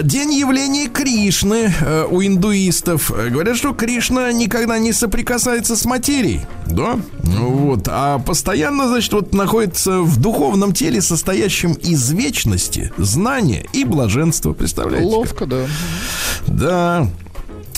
День 0.02 0.34
явления 0.34 0.88
Кришны 0.88 1.72
э, 1.80 2.06
у 2.10 2.20
индуистов. 2.20 2.63
Э, 3.10 3.28
Говорят, 3.28 3.56
что 3.56 3.72
Кришна 3.72 4.32
никогда 4.32 4.78
не 4.78 4.92
соприкасается 4.92 5.76
с 5.76 5.84
материей. 5.84 6.42
Да? 6.66 6.98
Ну 7.22 7.48
Вот. 7.50 7.88
А 7.88 8.18
постоянно, 8.18 8.88
значит, 8.88 9.12
вот 9.12 9.34
находится 9.34 10.00
в 10.00 10.20
духовном 10.20 10.72
теле, 10.72 11.00
состоящем 11.00 11.72
из 11.72 12.10
вечности, 12.10 12.92
знания 12.96 13.66
и 13.72 13.84
блаженства. 13.84 14.52
Представляете? 14.52 15.06
Ловко, 15.06 15.46
да. 15.46 15.66
Да. 16.46 17.08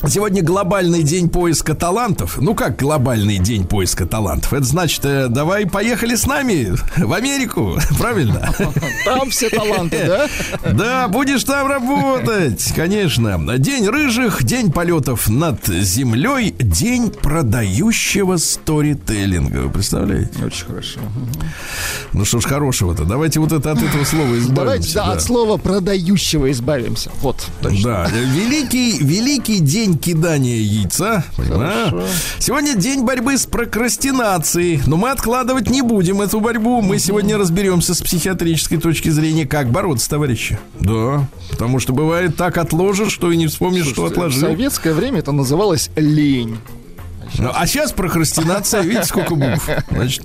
Сегодня 0.04 0.42
глобальный 0.42 1.02
день 1.02 1.28
поиска 1.28 1.74
талантов. 1.74 2.36
Ну 2.38 2.54
как 2.54 2.76
глобальный 2.76 3.38
день 3.38 3.66
поиска 3.66 4.04
талантов? 4.06 4.52
Это 4.52 4.64
значит, 4.64 5.04
э, 5.04 5.28
давай 5.28 5.66
поехали 5.66 6.14
с 6.14 6.26
нами 6.26 6.76
в 6.96 7.12
Америку, 7.12 7.78
правильно? 7.98 8.54
Там 9.04 9.30
все 9.30 9.48
таланты, 9.48 10.04
да? 10.06 10.26
Да, 10.72 11.08
будешь 11.08 11.42
там 11.44 11.66
работать, 11.66 12.72
конечно. 12.74 13.38
День 13.58 13.88
рыжих, 13.88 14.44
день 14.44 14.70
полетов 14.70 15.28
над 15.28 15.66
землей, 15.66 16.54
день 16.58 17.10
продающего 17.10 18.36
сторителлинга. 18.36 19.58
Вы 19.62 19.70
представляете? 19.70 20.44
Очень 20.44 20.66
хорошо. 20.66 21.00
Ну 22.12 22.24
что 22.24 22.40
ж 22.40 22.44
хорошего-то. 22.44 23.04
Давайте 23.04 23.40
вот 23.40 23.52
это 23.52 23.72
от 23.72 23.82
этого 23.82 24.04
слова 24.04 24.26
избавимся. 24.38 24.54
Давайте 24.54 24.94
да, 24.94 25.04
от 25.12 25.22
слова 25.22 25.56
продающего 25.56 26.50
избавимся. 26.50 27.10
Вот, 27.22 27.46
точно. 27.62 27.82
Да, 27.82 28.10
великий, 28.10 28.98
великий 28.98 29.60
день 29.60 29.85
кидания 29.94 30.56
яйца. 30.58 31.24
понимаешь? 31.36 31.92
Сегодня 32.38 32.74
день 32.74 33.04
борьбы 33.04 33.38
с 33.38 33.46
прокрастинацией. 33.46 34.80
Но 34.86 34.96
мы 34.96 35.10
откладывать 35.10 35.70
не 35.70 35.82
будем 35.82 36.20
эту 36.20 36.40
борьбу. 36.40 36.80
Мы 36.82 36.98
сегодня 36.98 37.38
разберемся 37.38 37.94
с 37.94 38.02
психиатрической 38.02 38.78
точки 38.78 39.08
зрения, 39.08 39.46
как 39.46 39.70
бороться, 39.70 40.10
товарищи. 40.10 40.58
Да, 40.80 41.28
потому 41.50 41.78
что 41.78 41.92
бывает 41.92 42.36
так 42.36 42.58
отложишь, 42.58 43.12
что 43.12 43.30
и 43.30 43.36
не 43.36 43.46
вспомнишь, 43.46 43.86
что 43.86 43.94
Слушайте, 43.94 44.14
В 44.14 44.18
отложил. 44.18 44.40
советское 44.48 44.92
время 44.94 45.20
это 45.20 45.32
называлось 45.32 45.90
лень. 45.96 46.58
Ну, 47.38 47.50
а 47.54 47.66
сейчас 47.66 47.92
прокрастинация, 47.92 48.82
видите, 48.82 49.04
сколько 49.04 49.34
букв. 49.34 49.68
Значит, 49.90 50.22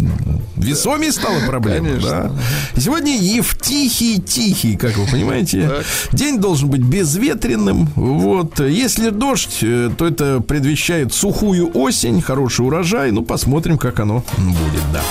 весомее 0.56 1.12
стала 1.12 1.40
проблема. 1.46 1.88
Конечно. 1.88 2.10
Да. 2.10 2.32
И 2.76 2.80
Сегодня 2.80 3.18
Евтихий-Тихий, 3.18 4.78
как 4.78 4.98
вы 4.98 5.06
понимаете. 5.08 5.84
День 6.12 6.40
должен 6.40 6.70
быть 6.70 6.82
безветренным. 6.82 7.88
Вот. 7.96 8.60
Если 8.60 9.10
дождь, 9.10 9.60
э, 9.62 9.90
то 9.98 10.08
это 10.08 10.40
предвещает 10.42 11.14
сухую 11.14 11.72
осень, 11.78 12.22
хороший 12.22 12.66
урожай. 12.66 13.12
Ну, 13.12 13.24
посмотрим, 13.24 13.78
как 13.78 14.00
оно 14.00 14.24
будет, 14.38 14.84
да. 14.94 15.02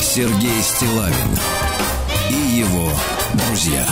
Сергей 0.00 0.62
Стилавин 0.62 1.14
и 2.30 2.58
его 2.58 2.88
друзья. 3.34 3.84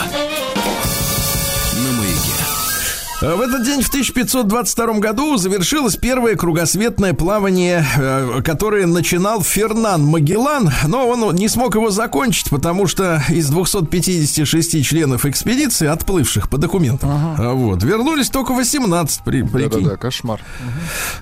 Э, 3.22 3.36
В 3.36 3.40
этот 3.40 3.64
день 3.64 3.82
в 3.82 3.88
1522 3.88 4.94
году 4.98 5.36
завершилось 5.36 5.96
первое 5.96 6.34
кругосветное 6.34 7.14
плавание, 7.14 7.86
э, 7.96 8.42
которое 8.44 8.86
начинал 8.86 9.42
Фернан 9.42 10.02
Магеллан, 10.04 10.70
но 10.88 11.06
он 11.08 11.34
не 11.36 11.48
смог 11.48 11.74
его 11.76 11.90
закончить, 11.90 12.50
потому 12.50 12.88
что 12.88 13.22
из 13.28 13.48
256 13.48 14.84
членов 14.84 15.24
экспедиции, 15.24 15.86
отплывших 15.86 16.48
по 16.48 16.58
документам, 16.58 17.36
э, 17.38 17.52
вот, 17.52 17.82
вернулись 17.84 18.28
только 18.28 18.54
18, 18.54 19.22
при, 19.24 19.42
прикинь. 19.42 19.70
Да-да-да, 19.70 19.96
кошмар. 19.96 20.40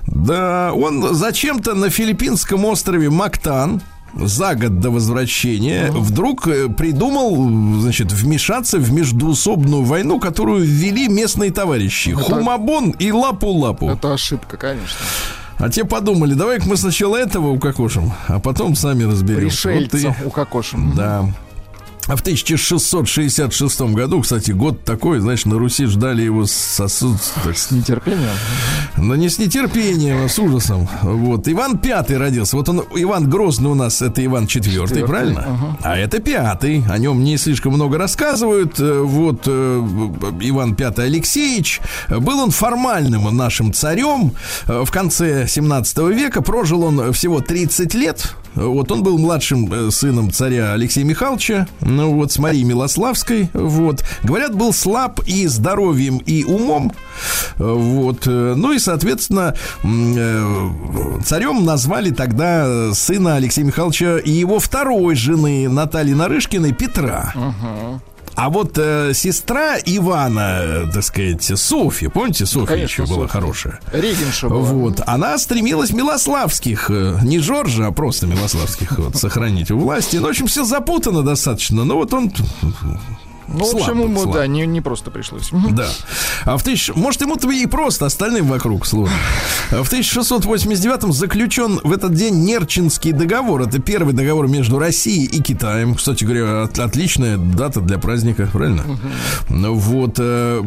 Да, 0.07 0.71
он 0.73 1.13
зачем-то 1.13 1.75
на 1.75 1.89
филиппинском 1.89 2.65
острове 2.65 3.09
Мактан 3.11 3.81
за 4.13 4.55
год 4.55 4.79
до 4.79 4.91
возвращения 4.91 5.89
вдруг 5.91 6.47
э, 6.47 6.67
придумал, 6.69 7.79
значит, 7.79 8.11
вмешаться 8.11 8.77
в 8.77 8.91
междуусобную 8.91 9.83
войну, 9.83 10.19
которую 10.19 10.63
ввели 10.63 11.07
местные 11.07 11.51
товарищи. 11.51 12.11
Хумабон 12.13 12.91
и 12.91 13.11
Лапу-Лапу. 13.11 13.89
Это 13.89 14.13
ошибка, 14.13 14.57
конечно. 14.57 14.97
А 15.57 15.69
те 15.69 15.85
подумали, 15.85 16.33
давай-ка 16.33 16.67
мы 16.67 16.75
сначала 16.75 17.15
этого 17.17 17.49
укокошим, 17.49 18.11
а 18.27 18.39
потом 18.39 18.75
сами 18.75 19.03
разберемся. 19.03 19.69
Вот 19.69 19.89
Пришельца 19.89 20.15
и- 20.21 20.25
у 20.25 20.29
кокошем. 20.31 20.93
Да. 20.95 21.25
А 22.07 22.15
в 22.15 22.21
1666 22.21 23.93
году, 23.93 24.21
кстати, 24.21 24.51
год 24.51 24.83
такой, 24.83 25.19
знаешь, 25.19 25.45
на 25.45 25.57
Руси 25.59 25.85
ждали 25.85 26.23
его 26.23 26.45
сосуд, 26.47 27.17
С 27.55 27.69
нетерпением. 27.71 28.29
Но 28.97 29.15
не 29.15 29.29
с 29.29 29.39
нетерпением, 29.39 30.23
а 30.25 30.29
с 30.29 30.37
ужасом. 30.39 30.87
Вот. 31.01 31.47
Иван 31.47 31.77
Пятый 31.77 32.17
родился. 32.17 32.55
Вот 32.57 32.69
он, 32.69 32.83
Иван 32.95 33.29
Грозный 33.29 33.69
у 33.69 33.75
нас, 33.75 34.01
это 34.01 34.23
Иван 34.23 34.47
Четвертый, 34.47 35.05
правильно? 35.05 35.45
ага. 35.47 35.77
А 35.81 35.97
это 35.97 36.19
Пятый. 36.19 36.83
О 36.89 36.97
нем 36.97 37.23
не 37.23 37.37
слишком 37.37 37.73
много 37.73 37.97
рассказывают. 37.97 38.79
Э, 38.79 39.01
Вот 39.01 39.43
э, 39.47 39.79
Иван 40.41 40.75
Пятый 40.75 41.05
Алексеевич. 41.05 41.79
Был 42.09 42.39
он 42.39 42.51
формальным 42.51 43.35
нашим 43.35 43.73
царем 43.73 44.33
э, 44.67 44.83
в 44.85 44.91
конце 44.91 45.47
17 45.47 45.97
века. 46.09 46.41
Прожил 46.41 46.83
он 46.83 47.11
всего 47.13 47.39
30 47.41 47.93
лет. 47.95 48.35
Вот 48.55 48.91
он 48.91 49.03
был 49.03 49.17
младшим 49.17 49.71
э, 49.71 49.91
сыном 49.91 50.31
царя 50.31 50.73
Алексея 50.73 51.05
Михайловича, 51.05 51.67
ну 51.81 52.13
вот 52.13 52.31
с 52.31 52.39
Марией 52.39 52.63
Милославской, 52.63 53.49
вот. 53.53 54.03
Говорят, 54.23 54.55
был 54.55 54.73
слаб 54.73 55.21
и 55.25 55.47
здоровьем, 55.47 56.17
и 56.17 56.43
умом, 56.43 56.91
вот. 57.57 58.25
Ну 58.25 58.73
и, 58.73 58.79
соответственно, 58.79 59.55
э, 59.83 60.69
царем 61.23 61.65
назвали 61.65 62.11
тогда 62.11 62.93
сына 62.93 63.35
Алексея 63.35 63.65
Михайловича 63.65 64.17
и 64.17 64.31
его 64.31 64.59
второй 64.59 65.15
жены 65.15 65.69
Натальи 65.69 66.13
Нарышкиной 66.13 66.73
Петра. 66.73 67.33
А 68.35 68.49
вот 68.49 68.77
э, 68.77 69.13
сестра 69.13 69.77
Ивана, 69.85 70.59
э, 70.61 70.85
так 70.93 71.03
сказать, 71.03 71.43
Софья, 71.43 72.09
помните, 72.09 72.45
Софья 72.45 72.75
конечно, 72.75 73.03
еще 73.03 73.13
была 73.13 73.27
Софья. 73.27 73.39
хорошая. 73.39 73.79
Регенша 73.91 74.49
была. 74.49 74.61
Вот. 74.61 75.01
Она 75.05 75.37
стремилась 75.37 75.91
Милославских, 75.91 76.89
э, 76.89 77.19
не 77.23 77.39
Жоржа, 77.39 77.87
а 77.87 77.91
просто 77.91 78.27
Милославских 78.27 78.97
вот, 78.97 79.15
сохранить 79.17 79.71
у 79.71 79.77
власти. 79.77 80.17
Ну, 80.17 80.27
в 80.27 80.29
общем, 80.29 80.47
все 80.47 80.63
запутано 80.63 81.23
достаточно. 81.23 81.83
Но 81.83 81.95
вот 81.95 82.13
он 82.13 82.31
Ну, 83.47 83.65
в 83.71 83.75
общем, 83.75 84.01
ему, 84.01 84.21
слаб. 84.23 84.35
да, 84.35 84.47
не, 84.47 84.65
не 84.65 84.81
просто 84.81 85.11
пришлось. 85.11 85.49
Да. 85.71 85.87
А 86.45 86.57
в 86.57 86.63
тысяч... 86.63 86.91
Может, 86.95 87.21
ему-то 87.21 87.49
и 87.51 87.65
просто, 87.65 88.05
остальным 88.05 88.47
вокруг 88.47 88.85
сложно. 88.85 89.15
В 89.71 89.91
1689-м 89.91 91.11
заключен 91.11 91.79
в 91.83 91.91
этот 91.91 92.13
день 92.13 92.43
Нерчинский 92.43 93.11
договор. 93.11 93.61
Это 93.61 93.79
первый 93.79 94.13
договор 94.13 94.47
между 94.47 94.79
Россией 94.79 95.25
и 95.25 95.41
Китаем. 95.41 95.95
Кстати 95.95 96.23
говоря, 96.23 96.63
от- 96.63 96.79
отличная 96.79 97.37
дата 97.37 97.81
для 97.81 97.97
праздника, 97.97 98.47
правильно? 98.51 98.83
Ну 99.49 99.73
Вот. 99.75 100.15
э, 100.19 100.61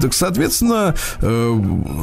Так, 0.00 0.14
соответственно, 0.14 0.94
э, 1.20 1.60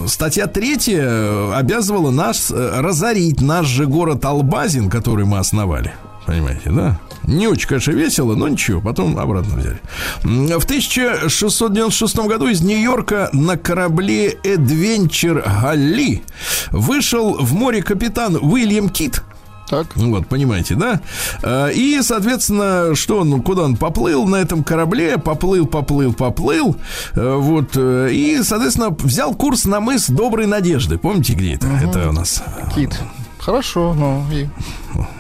статья 0.08 0.48
третья 0.48 1.56
обязывала 1.56 2.12
нас 2.12 2.52
э, 2.52 2.80
разорить 2.82 3.42
наш 3.42 3.68
же 3.68 3.86
город 3.86 4.26
Албазин, 4.26 4.90
который 4.90 5.26
мы 5.26 5.38
основали. 5.40 5.94
Понимаете, 6.26 6.72
да? 6.72 7.00
Не 7.24 7.48
очень, 7.48 7.68
конечно, 7.68 7.92
весело, 7.92 8.36
но 8.36 8.48
ничего, 8.48 8.82
потом 8.82 9.18
обратно 9.18 9.56
взяли. 9.58 9.80
В 10.24 10.64
1696 10.64 12.18
году 12.28 12.48
из 12.48 12.62
Нью-Йорка 12.62 13.30
на 13.34 13.58
корабле 13.58 14.30
Эдвенчер 14.44 15.44
Галли 15.62 16.24
вышел 16.72 17.38
в 17.40 17.54
море 17.54 17.82
капитан 17.84 18.36
Уильям 18.36 18.90
Кит. 18.90 19.22
Так. 19.68 19.88
Вот, 19.96 20.28
понимаете, 20.28 20.76
да? 20.76 21.02
Э, 21.42 21.72
И, 21.74 22.00
соответственно, 22.04 22.94
что 22.94 23.18
он, 23.22 23.42
куда 23.42 23.64
он 23.64 23.78
поплыл 23.78 24.28
на 24.28 24.36
этом 24.36 24.64
корабле, 24.64 25.18
поплыл, 25.18 25.66
поплыл, 25.66 26.14
поплыл, 26.14 26.76
Э, 27.16 27.36
вот, 27.36 27.72
э, 27.76 28.10
и, 28.12 28.44
соответственно, 28.44 28.90
взял 28.92 29.34
курс 29.34 29.66
на 29.66 29.80
мыс 29.80 30.08
Доброй 30.08 30.46
Надежды. 30.46 31.00
Помните, 31.00 31.34
где 31.34 31.56
это? 31.56 31.68
Это 31.84 32.10
у 32.10 32.12
нас 32.12 32.44
Кит. 32.76 33.00
Хорошо, 33.46 33.94
ну 33.94 34.26
и 34.32 34.48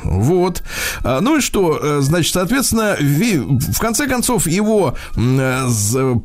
вот. 0.03 0.63
А, 1.03 1.21
Ну 1.21 1.37
и 1.37 1.41
что? 1.41 1.79
Э, 1.79 1.99
Значит, 2.01 2.33
соответственно, 2.33 2.97
в 2.99 3.79
конце 3.79 4.07
концов 4.07 4.47
его 4.47 4.95
э, 5.15 5.67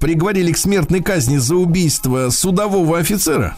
приговорили 0.01 0.53
к 0.53 0.57
смертной 0.57 1.03
казни 1.03 1.37
за 1.37 1.57
убийство 1.57 2.31
судового 2.31 2.99
офицера. 2.99 3.55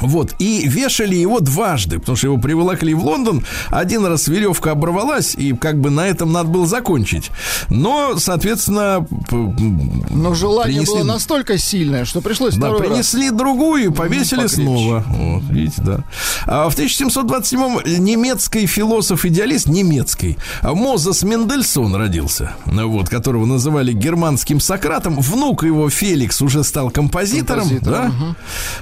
Вот, 0.00 0.34
и 0.38 0.68
вешали 0.68 1.14
его 1.14 1.40
дважды, 1.40 1.98
потому 1.98 2.16
что 2.16 2.26
его 2.26 2.38
приволокли 2.38 2.92
в 2.92 3.04
Лондон. 3.04 3.44
Один 3.70 4.04
раз 4.04 4.28
веревка 4.28 4.72
оборвалась, 4.72 5.34
и 5.34 5.52
как 5.54 5.80
бы 5.80 5.90
на 5.90 6.06
этом 6.06 6.32
надо 6.32 6.48
было 6.50 6.66
закончить. 6.66 7.30
Но, 7.70 8.16
соответственно, 8.18 9.06
Но 9.30 10.34
желание 10.34 10.82
Принесли- 10.82 10.86
было 10.98 11.04
настолько 11.04 11.56
сильное, 11.58 12.04
что 12.04 12.20
пришлось 12.20 12.54
да, 12.56 12.68
второй 12.68 12.80
раз. 12.80 12.88
принесли 12.90 13.30
другую 13.30 13.86
и 13.86 13.88
повесили 13.90 14.42
покрепче. 14.42 14.62
снова. 14.62 15.04
Вот, 15.08 15.42
видите, 15.50 15.82
да. 15.82 16.04
А 16.46 16.68
в 16.68 16.76
1727-м 16.76 17.80
немецкий 18.04 18.66
философ-идеалист, 18.66 19.66
немецкий, 19.66 20.36
Мозес 20.62 21.22
Мендельсон 21.22 21.94
родился, 21.94 22.52
ну 22.66 22.88
вот, 22.90 23.08
которого 23.08 23.46
называли 23.46 23.92
германским 23.92 24.60
Сократом. 24.60 25.18
Внук 25.20 25.62
его, 25.64 25.88
Феликс, 25.88 26.42
уже 26.42 26.64
стал 26.64 26.90
композитором. 26.90 27.62
Композитором, 27.68 28.36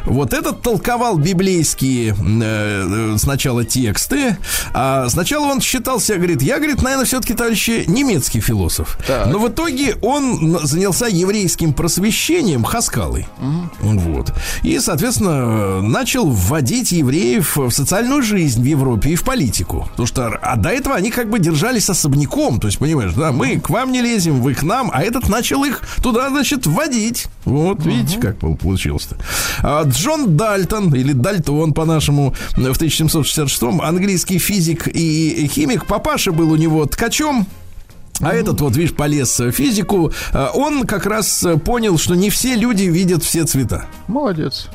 да? 0.05 0.11
Вот 0.11 0.33
этот 0.41 0.63
толковал 0.63 1.17
библейские 1.17 2.11
э, 2.11 2.15
э, 2.15 3.19
сначала 3.19 3.65
тексты, 3.65 4.37
а 4.73 5.09
сначала 5.09 5.47
он 5.47 5.61
считал 5.61 6.01
себя, 6.01 6.17
говорит, 6.17 6.43
я, 6.43 6.57
говорит, 6.57 6.83
наверное, 6.83 7.07
все-таки, 7.07 7.35
товарищи, 7.35 7.85
немецкий 7.87 8.41
философ. 8.41 8.99
Так. 9.07 9.27
Но 9.27 9.39
в 9.39 9.49
итоге 9.49 9.97
он 10.03 10.59
занялся 10.63 11.07
еврейским 11.07 11.73
просвещением 11.73 12.65
Хаскалой. 12.65 13.27
Вот. 13.81 14.33
И, 14.63 14.79
соответственно, 14.79 15.81
начал 15.83 16.29
вводить 16.29 16.93
евреев 16.93 17.57
в 17.57 17.71
социальную 17.71 18.23
жизнь 18.23 18.63
в 18.63 18.65
Европе 18.65 19.11
и 19.11 19.17
в 19.17 19.25
политику. 19.25 19.87
Потому 19.91 20.07
что 20.07 20.27
а 20.43 20.57
до 20.57 20.71
этого 20.71 20.97
они 20.97 21.11
как 21.11 21.31
бы 21.31 21.39
держались 21.39 21.89
особняком. 21.91 22.61
То 22.61 22.69
есть, 22.69 22.79
понимаешь, 22.79 23.13
да, 23.15 23.33
мы 23.33 23.59
к 23.61 23.71
вам 23.71 23.93
не 23.93 24.01
лезем, 24.01 24.41
вы 24.41 24.55
к 24.55 24.63
нам, 24.63 24.91
а 24.93 25.03
этот 25.03 25.29
начал 25.29 25.65
их 25.65 25.83
туда, 26.03 26.31
значит, 26.31 26.67
вводить. 26.67 27.27
Вот, 27.45 27.85
видите, 27.85 28.19
как 28.19 28.39
пол- 28.39 28.57
получилось-то. 28.57 29.17
А 29.63 29.83
Джон 29.85 30.30
Дальтон, 30.31 30.95
или 30.95 31.13
Дальтон 31.13 31.73
по-нашему, 31.73 32.35
в 32.57 32.59
1766-м, 32.59 33.81
английский 33.81 34.39
физик 34.39 34.89
и 34.89 35.49
химик. 35.53 35.87
Папаша 35.87 36.33
был 36.33 36.51
у 36.53 36.57
него 36.57 36.87
ткачом. 36.87 37.47
А 38.21 38.33
этот 38.35 38.61
вот, 38.61 38.77
видишь, 38.77 38.95
полез 38.95 39.39
в 39.39 39.51
физику. 39.53 40.13
А, 40.33 40.51
Он 40.55 40.85
как 40.87 41.07
раз 41.07 41.43
э, 41.45 41.57
понял, 41.57 41.99
что 41.99 42.15
не 42.15 42.31
все 42.31 42.55
люди 42.55 42.85
видят 42.85 43.23
все 43.25 43.45
цвета. 43.45 43.87
Молодец. 44.09 44.69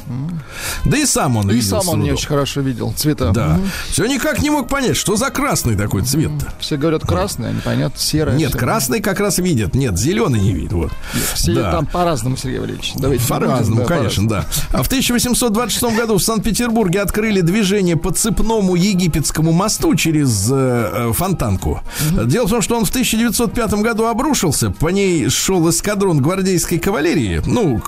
Да 0.86 0.98
и 0.98 1.06
сам 1.06 1.38
он 1.38 1.50
И 1.52 1.56
видел 1.56 1.70
сам 1.70 1.82
с 1.82 1.88
он 1.90 2.02
не 2.02 2.12
очень 2.12 2.28
хорошо 2.28 2.62
видел 2.62 2.94
цвета. 2.96 3.32
Да. 3.32 3.48
Мгм. 3.56 3.70
Все 3.90 4.06
никак 4.06 4.42
не 4.42 4.50
мог 4.50 4.68
понять, 4.68 4.96
что 4.98 5.16
за 5.16 5.30
красный 5.30 5.76
такой 5.76 6.04
цвет-то. 6.04 6.54
Все 6.60 6.78
говорят 6.78 7.04
красное, 7.04 7.50
а 7.50 7.54
непонятно, 7.54 8.00
серое. 8.00 8.36
Нет, 8.36 8.50
всё. 8.52 8.60
красный 8.60 9.02
как 9.02 9.20
раз 9.20 9.38
видят. 9.40 9.76
Нет, 9.76 9.98
зеленый 9.98 10.40
не 10.40 10.54
видит. 10.54 10.74
Вот. 10.74 10.92
Все 11.34 11.54
Да. 11.54 11.72
там 11.72 11.86
по-разному, 11.86 12.38
Сергей 12.38 12.60
Валерьевич. 12.60 12.94
Давайте 12.96 13.28
По-разному, 13.28 13.82
да, 13.82 13.86
конечно, 13.88 14.28
да. 14.28 14.46
А 14.72 14.84
в 14.84 14.88
1826 14.88 15.96
году 15.96 16.18
в 16.18 16.24
Санкт-Петербурге 16.24 17.02
открыли 17.02 17.42
движение 17.42 17.96
по 17.96 18.12
цепному 18.12 18.76
египетскому 18.76 19.52
мосту 19.52 19.96
через 19.96 20.50
э, 20.52 21.10
э, 21.10 21.14
Фонтанку. 21.14 21.82
Дело 22.26 22.48
в 22.48 22.50
том, 22.50 22.62
что 22.62 22.78
он 22.78 22.86
в 22.86 22.90
1905 23.40 23.84
году 23.84 24.06
обрушился. 24.06 24.72
По 24.72 24.90
ней 24.90 25.30
шел 25.30 25.70
эскадрон 25.70 26.22
гвардейской 26.22 26.80
кавалерии. 26.80 27.42
Ну, 27.46 27.82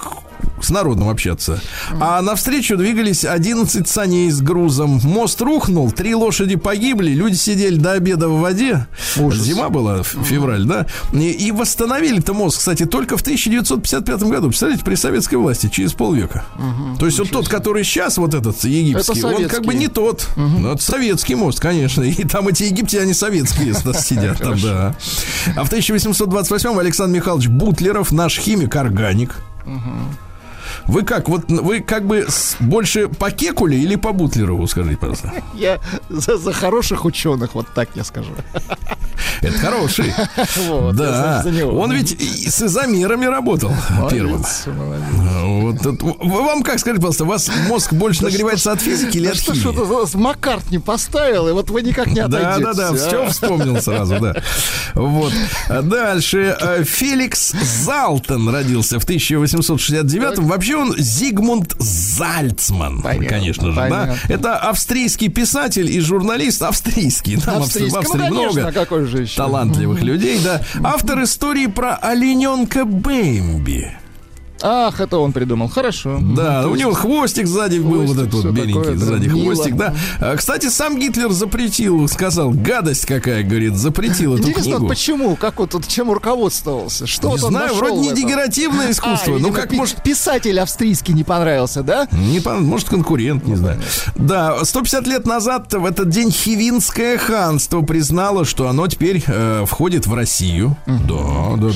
с 0.62 0.70
народом 0.70 1.10
общаться. 1.10 1.62
А 2.00 2.22
навстречу 2.22 2.78
двигались 2.78 3.26
11 3.26 3.88
саней 3.88 4.30
с 4.32 4.42
грузом. 4.42 5.00
Мост 5.04 5.40
рухнул, 5.42 5.92
три 5.92 6.16
лошади 6.16 6.56
погибли, 6.56 7.12
люди 7.12 7.36
сидели 7.36 7.78
до 7.78 7.94
обеда 7.94 8.28
в 8.28 8.40
воде. 8.40 8.88
Ужас. 9.18 9.44
Зима 9.44 9.70
была, 9.70 10.04
февраль, 10.04 10.66
да? 10.66 10.88
И, 11.14 11.32
и 11.32 11.52
восстановили-то 11.52 12.34
мост, 12.34 12.58
кстати, 12.58 12.86
только 12.86 13.18
в 13.18 13.22
1955 13.22 14.24
году. 14.24 14.48
Представляете, 14.48 14.84
при 14.84 14.96
советской 14.96 15.36
власти, 15.36 15.70
через 15.72 15.94
полвека. 15.94 16.46
То 17.00 17.06
есть 17.06 17.20
вот 17.20 17.30
тот, 17.30 17.48
который 17.48 17.84
сейчас, 17.84 18.18
вот 18.18 18.34
этот 18.34 18.64
египетский, 18.64 19.20
Это 19.20 19.28
он 19.28 19.48
как 19.48 19.66
бы 19.66 19.74
не 19.74 19.88
тот. 19.88 20.28
Ну, 20.36 20.74
это 20.74 20.84
советский 20.84 21.36
мост, 21.36 21.60
конечно. 21.60 22.02
И 22.04 22.24
там 22.24 22.48
эти 22.48 22.64
египтяне 22.64 23.14
советские 23.14 23.74
сидят 23.74 24.38
там, 24.40 24.60
да. 24.60 24.96
А 25.56 25.64
в 25.64 25.68
1828 25.68 26.80
Александр 26.80 27.16
Михайлович 27.16 27.48
Бутлеров, 27.48 28.12
наш 28.12 28.40
химик-органик. 28.40 29.36
Вы 30.86 31.04
как, 31.04 31.30
вот 31.30 31.46
вы 31.50 31.80
как 31.82 32.06
бы 32.06 32.28
больше 32.60 33.08
по 33.10 33.32
Кекуле 33.32 33.78
или 33.80 33.96
по 33.96 34.12
Бутлерову, 34.14 34.68
скажите, 34.68 34.98
пожалуйста. 34.98 35.32
Я 35.56 35.80
за, 36.10 36.38
за 36.38 36.54
хороших 36.54 37.06
ученых, 37.06 37.56
вот 37.56 37.68
так 37.74 37.90
я 37.96 38.04
скажу. 38.04 38.32
Это 39.42 39.58
хороший. 39.60 40.14
Вот, 40.68 40.96
Да, 40.96 41.42
за- 41.44 41.52
него. 41.52 41.80
он 41.80 41.92
ведь 41.94 42.20
с 42.20 42.62
изомерами 42.62 43.26
работал 43.26 43.72
первым. 44.10 44.42
Молодец, 44.42 44.64
молодец. 44.68 45.06
Вот 45.46 45.76
это- 45.96 46.06
в- 46.06 46.46
вам 46.46 46.64
как, 46.64 46.80
скажите, 46.80 47.00
пожалуйста, 47.02 47.24
у 47.24 47.28
вас 47.28 47.52
мозг 47.68 47.94
больше 47.94 48.24
нагревается 48.24 48.72
от 48.72 48.82
физики 48.82 49.18
или 49.18 49.26
Да 49.28 49.32
от 49.32 49.38
что 49.38 49.54
химии? 49.54 49.74
это 49.74 50.06
за- 50.08 50.18
Маккарт 50.18 50.72
не 50.72 50.80
поставил, 50.80 51.48
и 51.48 51.52
вот 51.52 51.70
вы 51.70 51.82
никак 51.84 52.08
не 52.08 52.16
Да, 52.28 52.54
отойдете. 52.54 52.64
да, 52.64 52.74
да, 52.92 52.94
все 52.96 53.26
а? 53.26 53.30
вспомнил 53.30 53.82
сразу, 53.82 54.20
да. 54.20 54.36
Вот. 54.96 55.34
Дальше. 55.84 56.58
Э, 56.60 56.84
Феликс 56.84 57.52
Залтон 57.86 58.50
родился 58.50 59.00
в 59.00 59.06
1869-м. 59.08 60.46
Вообще 60.58 60.76
он 60.76 60.96
Зигмунд 60.98 61.76
Зальцман, 61.78 63.04
Понятно, 63.04 63.28
конечно 63.28 63.68
же, 63.70 63.76
да. 63.76 63.82
понятно. 63.90 64.18
Это 64.28 64.58
австрийский 64.58 65.28
писатель 65.30 65.88
и 65.88 66.00
журналист. 66.00 66.64
Австрийский. 66.64 67.38
Там 67.38 67.60
в 67.60 67.64
Австрии, 67.66 67.90
в 67.90 67.96
Австрийский. 67.96 68.00
Австрии 68.00 68.30
Ну, 68.30 68.36
конечно, 68.42 68.62
много 68.62 68.68
а 68.70 68.72
какой 68.72 69.06
же 69.06 69.22
еще? 69.22 69.38
талантливых 69.38 70.02
людей, 70.02 70.40
да. 70.44 70.64
Автор 70.84 71.22
истории 71.22 71.68
про 71.68 71.94
олененка 71.96 72.86
Бэмби. 72.86 73.92
Ах, 74.62 75.00
это 75.00 75.18
он 75.20 75.32
придумал. 75.34 75.70
Хорошо. 75.70 76.18
Да, 76.22 76.64
То 76.64 76.70
у 76.70 76.76
него 76.76 76.94
хвостик 76.94 77.48
сзади 77.48 77.80
был, 77.80 78.02
вот 78.04 78.16
хвостик, 78.16 78.22
этот 78.28 78.34
вот 78.34 78.54
беленький 78.54 78.74
такое, 78.82 78.98
сзади 78.98 79.28
мило. 79.28 79.54
хвостик, 79.54 79.76
да. 79.76 79.94
А, 80.20 80.36
Кстати, 80.36 80.70
сам 80.70 81.00
Гитлер 81.00 81.32
запретил, 81.32 82.08
сказал, 82.08 82.52
гадость 82.52 83.06
какая, 83.06 83.44
говорит, 83.44 83.76
запретил 83.76 84.36
эту 84.36 84.50
Интересно, 84.50 84.72
книгу. 84.78 84.88
почему? 84.88 85.36
Как 85.36 85.60
вот 85.60 85.72
тут 85.72 85.88
чем 85.88 86.12
руководствовался? 86.12 87.06
Что 87.08 87.28
Не 87.30 87.38
вот 87.38 87.50
знаю, 87.52 87.74
вроде 87.76 87.98
не 87.98 88.14
дегенеративное 88.14 88.92
искусство, 88.92 89.36
А, 89.36 89.40
ну 89.40 89.52
как 89.52 89.72
может... 89.74 90.02
Писатель 90.04 90.60
австрийский 90.60 91.14
не 91.14 91.24
понравился, 91.24 91.84
да? 91.84 92.08
Не 92.12 92.40
пон- 92.40 92.62
может, 92.62 92.90
конкурент, 92.90 93.46
не 93.46 93.56
знаю. 93.56 93.80
Да, 94.16 94.64
150 94.64 95.06
лет 95.08 95.26
назад 95.26 95.74
в 95.74 95.86
этот 95.86 96.10
день 96.10 96.32
Хивинское 96.32 97.18
ханство 97.18 97.82
признало, 97.82 98.46
что 98.46 98.68
оно 98.68 98.88
теперь 98.88 99.24
э, 99.28 99.66
входит 99.68 100.08
в 100.08 100.14
Россию. 100.14 100.76
Да, 100.86 101.56
да, 101.58 101.70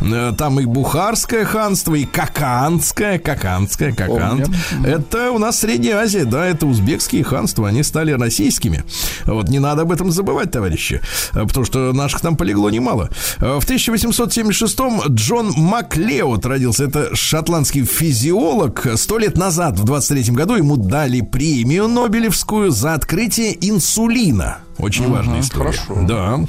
да. 0.00 0.30
Э, 0.30 0.32
Там 0.36 0.60
и 0.60 0.64
Бухарское 0.64 1.44
ханство, 1.44 1.94
и 1.94 2.04
Каканское, 2.14 3.18
Какант. 3.18 3.76
Помним. 3.76 4.84
Это 4.84 5.32
у 5.32 5.38
нас 5.38 5.58
Средняя 5.58 5.96
Азия, 5.96 6.24
да, 6.24 6.46
это 6.46 6.66
узбекские 6.66 7.24
ханства, 7.24 7.68
они 7.68 7.82
стали 7.82 8.12
российскими. 8.12 8.84
Вот 9.24 9.48
не 9.48 9.58
надо 9.58 9.82
об 9.82 9.90
этом 9.90 10.10
забывать, 10.12 10.50
товарищи, 10.52 11.00
потому 11.32 11.64
что 11.64 11.92
наших 11.92 12.20
там 12.20 12.36
полегло 12.36 12.70
немало. 12.70 13.10
В 13.38 13.58
1876-м 13.58 15.14
Джон 15.14 15.52
Маклеод 15.56 16.46
родился. 16.46 16.84
Это 16.84 17.14
шотландский 17.16 17.84
физиолог. 17.84 18.86
Сто 18.96 19.18
лет 19.18 19.36
назад, 19.36 19.78
в 19.78 19.84
23-м 19.84 20.34
году, 20.34 20.54
ему 20.54 20.76
дали 20.76 21.20
премию 21.20 21.88
Нобелевскую 21.88 22.70
за 22.70 22.94
открытие 22.94 23.56
инсулина. 23.68 24.58
Очень 24.78 25.10
важная 25.10 25.40
история. 25.40 25.72
хорошо. 25.72 26.06
Да. 26.06 26.40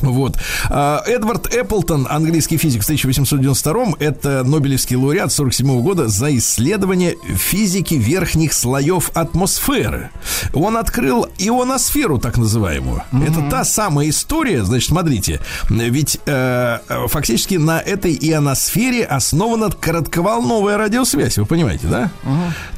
Вот. 0.00 0.38
А, 0.70 1.02
Эдвард 1.06 1.54
Эпплтон, 1.54 2.06
английский 2.08 2.56
физик 2.56 2.82
в 2.82 2.84
1892 2.84 3.96
это 3.98 4.42
Нобелевский 4.44 4.96
лауреат 4.96 5.32
47 5.32 5.80
года 5.82 6.08
за 6.08 6.36
исследование 6.36 7.16
физики 7.34 7.94
верхних 7.94 8.52
слоев 8.52 9.10
атмосферы. 9.14 10.10
Он 10.52 10.76
открыл 10.76 11.28
ионосферу, 11.38 12.18
так 12.18 12.38
называемую. 12.38 13.02
Это 13.12 13.48
та 13.50 13.64
самая 13.64 14.08
история, 14.08 14.64
значит, 14.64 14.88
смотрите, 14.88 15.40
ведь 15.68 16.18
э, 16.26 16.78
фактически 17.08 17.54
на 17.54 17.80
этой 17.80 18.16
ионосфере 18.20 19.04
основана 19.04 19.70
коротковолновая 19.70 20.76
радиосвязь, 20.76 21.38
вы 21.38 21.46
понимаете, 21.46 21.86
да? 21.86 22.10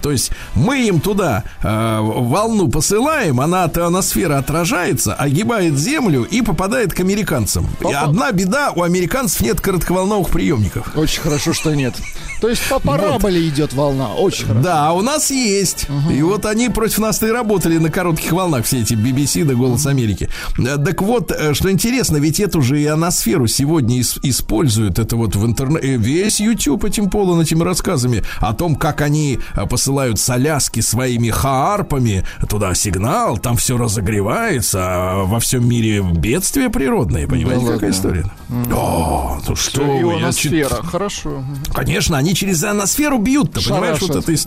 То 0.03 0.11
есть 0.11 0.31
мы 0.55 0.87
им 0.87 1.01
туда 1.01 1.45
э, 1.63 1.99
волну 2.01 2.69
посылаем, 2.69 3.41
она 3.41 3.65
от 3.65 3.77
ионосферы 3.77 4.35
отражается, 4.35 5.15
огибает 5.15 5.79
Землю 5.79 6.23
и 6.25 6.43
попадает 6.43 6.93
к 6.93 7.01
американцам. 7.15 7.67
И 7.89 7.93
одна 7.93 8.33
беда, 8.33 8.73
у 8.75 8.83
американцев 8.83 9.41
нет 9.43 9.61
коротковолновых 9.61 10.29
приемников. 10.31 10.97
Очень 10.97 11.23
хорошо, 11.23 11.53
что 11.53 11.75
нет. 11.75 11.95
То 12.41 12.49
есть 12.49 12.63
по 12.69 12.79
параболе 12.79 13.47
идет 13.49 13.73
волна. 13.73 14.15
Очень 14.15 14.47
хорошо. 14.47 14.63
Да, 14.63 14.93
у 14.93 15.03
нас 15.03 15.31
есть. 15.31 15.87
И 16.11 16.23
вот 16.23 16.47
они 16.47 16.69
против 16.69 16.99
нас 16.99 17.23
и 17.23 17.27
работали 17.27 17.79
на 17.79 17.91
коротких 17.91 18.33
волнах, 18.33 18.65
все 18.65 18.81
эти 18.81 18.95
BBC 18.95 19.45
да 19.45 19.55
Голос 19.55 19.87
Америки. 19.87 20.29
Э, 20.59 20.77
Так 20.79 21.03
вот, 21.03 21.31
э, 21.33 21.53
что 21.55 21.71
интересно, 21.71 22.17
ведь 22.19 22.41
эту 22.41 22.63
же 22.63 22.83
ионосферу 22.83 23.47
сегодня 23.47 24.01
ис- 24.01 24.19
используют. 24.23 24.99
Это 24.99 25.17
вот 25.17 25.37
в 25.37 25.45
интернете. 25.47 25.97
Весь 25.97 26.41
YouTube 26.41 26.85
этим 26.85 27.11
полон 27.11 27.41
этими 27.41 27.63
рассказами 27.63 28.23
о 28.39 28.55
том, 28.55 28.77
как 28.77 29.01
они 29.01 29.39
э, 29.55 29.67
посылают 29.67 30.19
с 30.19 30.31
Аляски 30.31 30.81
своими 30.81 31.29
хаарпами 31.31 32.25
туда 32.49 32.75
сигнал, 32.75 33.37
там 33.39 33.57
все 33.57 33.77
разогревается, 33.77 34.79
а 34.83 35.25
во 35.25 35.41
всем 35.41 35.69
мире 35.69 36.01
бедствия 36.03 36.69
природные. 37.05 37.27
Понимаете, 37.27 37.67
Да 37.67 37.73
какая 37.73 37.91
ладно. 37.93 37.97
история? 37.97 38.25
О, 38.73 39.41
ну 39.47 39.57
что 39.57 39.83
вы, 39.83 40.21
я 40.21 40.33
чит-. 40.33 40.67
Хорошо. 40.85 41.43
Конечно, 41.75 42.17
они 42.17 42.35
через 42.35 42.63
ионосферу 42.65 43.19
бьют-то, 43.19 43.61
понимаешь, 43.63 44.01
вот 44.01 44.17
это 44.17 44.33
из- 44.33 44.47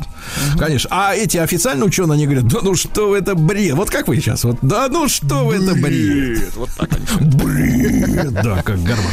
Конечно. 0.57 0.89
А 0.91 1.13
эти 1.15 1.37
официальные 1.37 1.85
ученые, 1.87 2.15
они 2.15 2.25
говорят, 2.25 2.47
да 2.47 2.59
ну 2.61 2.75
что 2.75 3.15
это 3.15 3.35
бред. 3.35 3.73
Вот 3.75 3.89
как 3.89 4.07
вы 4.07 4.17
сейчас, 4.17 4.43
вот, 4.43 4.57
да 4.61 4.87
ну 4.89 5.07
что 5.07 5.45
вы, 5.45 5.55
это 5.55 5.73
бред. 5.75 6.53
Вот 6.55 6.69
так. 6.77 6.89
Бред, 7.21 8.33
да, 8.33 8.61
как 8.63 8.81
гормон. 8.83 9.11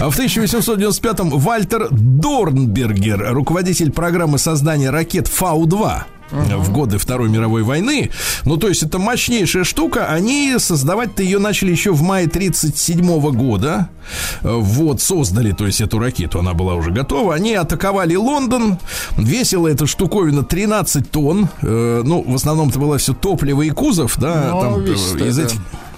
А 0.00 0.10
в 0.10 0.18
1895-м 0.18 1.30
Вальтер 1.30 1.88
Дорнбергер, 1.90 3.32
руководитель 3.32 3.90
программы 3.90 4.38
создания 4.38 4.90
ракет 4.90 5.28
Фау-2, 5.28 6.02
в 6.30 6.72
годы 6.72 6.98
Второй 6.98 7.28
мировой 7.28 7.62
войны. 7.62 8.10
Ну, 8.44 8.56
то 8.56 8.68
есть 8.68 8.82
это 8.82 8.98
мощнейшая 8.98 9.64
штука. 9.64 10.06
Они 10.06 10.54
создавать-то 10.58 11.22
ее 11.22 11.38
начали 11.38 11.70
еще 11.70 11.92
в 11.92 12.02
мае 12.02 12.26
1937 12.26 13.30
года. 13.32 13.88
Э, 14.42 14.54
Вот, 14.56 15.00
создали, 15.00 15.52
то 15.52 15.66
есть 15.66 15.80
эту 15.80 15.98
ракету, 15.98 16.40
она 16.40 16.54
была 16.54 16.74
уже 16.74 16.90
готова. 16.90 17.34
Они 17.34 17.54
атаковали 17.54 18.14
Лондон. 18.16 18.78
Весила 19.16 19.68
эта 19.68 19.86
штуковина 19.86 20.42
13 20.44 21.10
тонн. 21.10 21.48
Э, 21.62 22.02
Ну, 22.04 22.22
в 22.26 22.34
основном 22.34 22.68
это 22.68 22.78
было 22.78 22.98
все 22.98 23.14
топливо 23.14 23.62
и 23.62 23.70
кузов, 23.70 24.18
да. 24.18 24.50
Ну, 24.52 24.60
там, 24.60 24.82
весит-то, 24.82 25.24
из 25.24 25.36
да. 25.36 25.48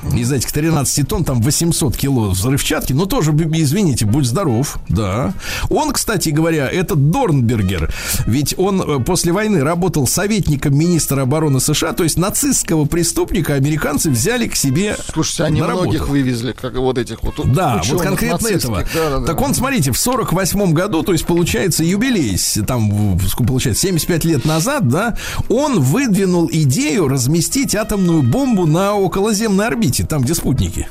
Этих 0.02 0.18
из 0.18 0.32
этих 0.32 0.52
13 0.52 1.06
тонн 1.08 1.24
там 1.24 1.40
800 1.40 1.96
кило 1.96 2.30
взрывчатки, 2.30 2.92
но 2.92 3.06
тоже, 3.06 3.32
извините, 3.32 4.06
будь 4.06 4.26
здоров, 4.26 4.78
да. 4.88 5.32
Он, 5.68 5.92
кстати 5.92 6.30
говоря, 6.30 6.68
этот 6.68 7.10
Дорнбергер, 7.10 7.92
ведь 8.26 8.54
он 8.56 8.80
э, 8.82 9.00
после 9.00 9.32
войны 9.32 9.62
работал 9.62 10.06
советником 10.06 10.76
министра 10.76 11.22
обороны 11.22 11.60
США, 11.60 11.92
то 11.92 12.04
есть 12.04 12.18
нацистского 12.18 12.84
преступника 12.84 13.54
американцы 13.54 14.10
взяли 14.10 14.46
к 14.46 14.56
себе 14.56 14.96
Слушайте, 15.12 15.44
они 15.44 15.60
на 15.60 15.68
работу. 15.68 15.84
многих 15.88 16.08
вывезли, 16.08 16.52
как 16.52 16.74
вот 16.76 16.98
этих 16.98 17.22
вот 17.22 17.34
Да, 17.52 17.82
вот 17.88 18.02
конкретно 18.02 18.48
этого. 18.48 18.84
Да, 18.94 19.10
да, 19.10 19.18
да. 19.20 19.26
Так 19.26 19.40
он, 19.40 19.54
смотрите, 19.54 19.92
в 19.92 19.98
48 19.98 20.72
году, 20.72 21.02
то 21.02 21.12
есть 21.12 21.26
получается 21.26 21.84
юбилей, 21.84 22.38
там, 22.66 23.18
получается, 23.46 23.82
75 23.82 24.24
лет 24.24 24.44
назад, 24.44 24.88
да, 24.88 25.16
он 25.48 25.80
выдвинул 25.80 26.48
идею 26.52 27.08
разместить 27.08 27.74
атомную 27.74 28.22
бомбу 28.22 28.66
на 28.66 28.94
околоземной 28.94 29.66
орбите, 29.66 29.89
там, 29.98 30.22
где 30.22 30.34
спутники. 30.34 30.88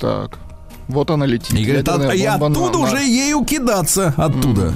Так. 0.00 0.38
Вот 0.88 1.10
она 1.10 1.26
летит. 1.26 1.52
И 1.52 1.64
говорит, 1.64 1.88
«А- 1.88 2.14
и 2.14 2.26
бомба 2.28 2.48
на- 2.48 2.56
оттуда 2.66 2.78
на- 2.78 2.84
уже 2.84 2.98
ею 3.02 3.44
кидаться 3.44 4.14
оттуда. 4.16 4.72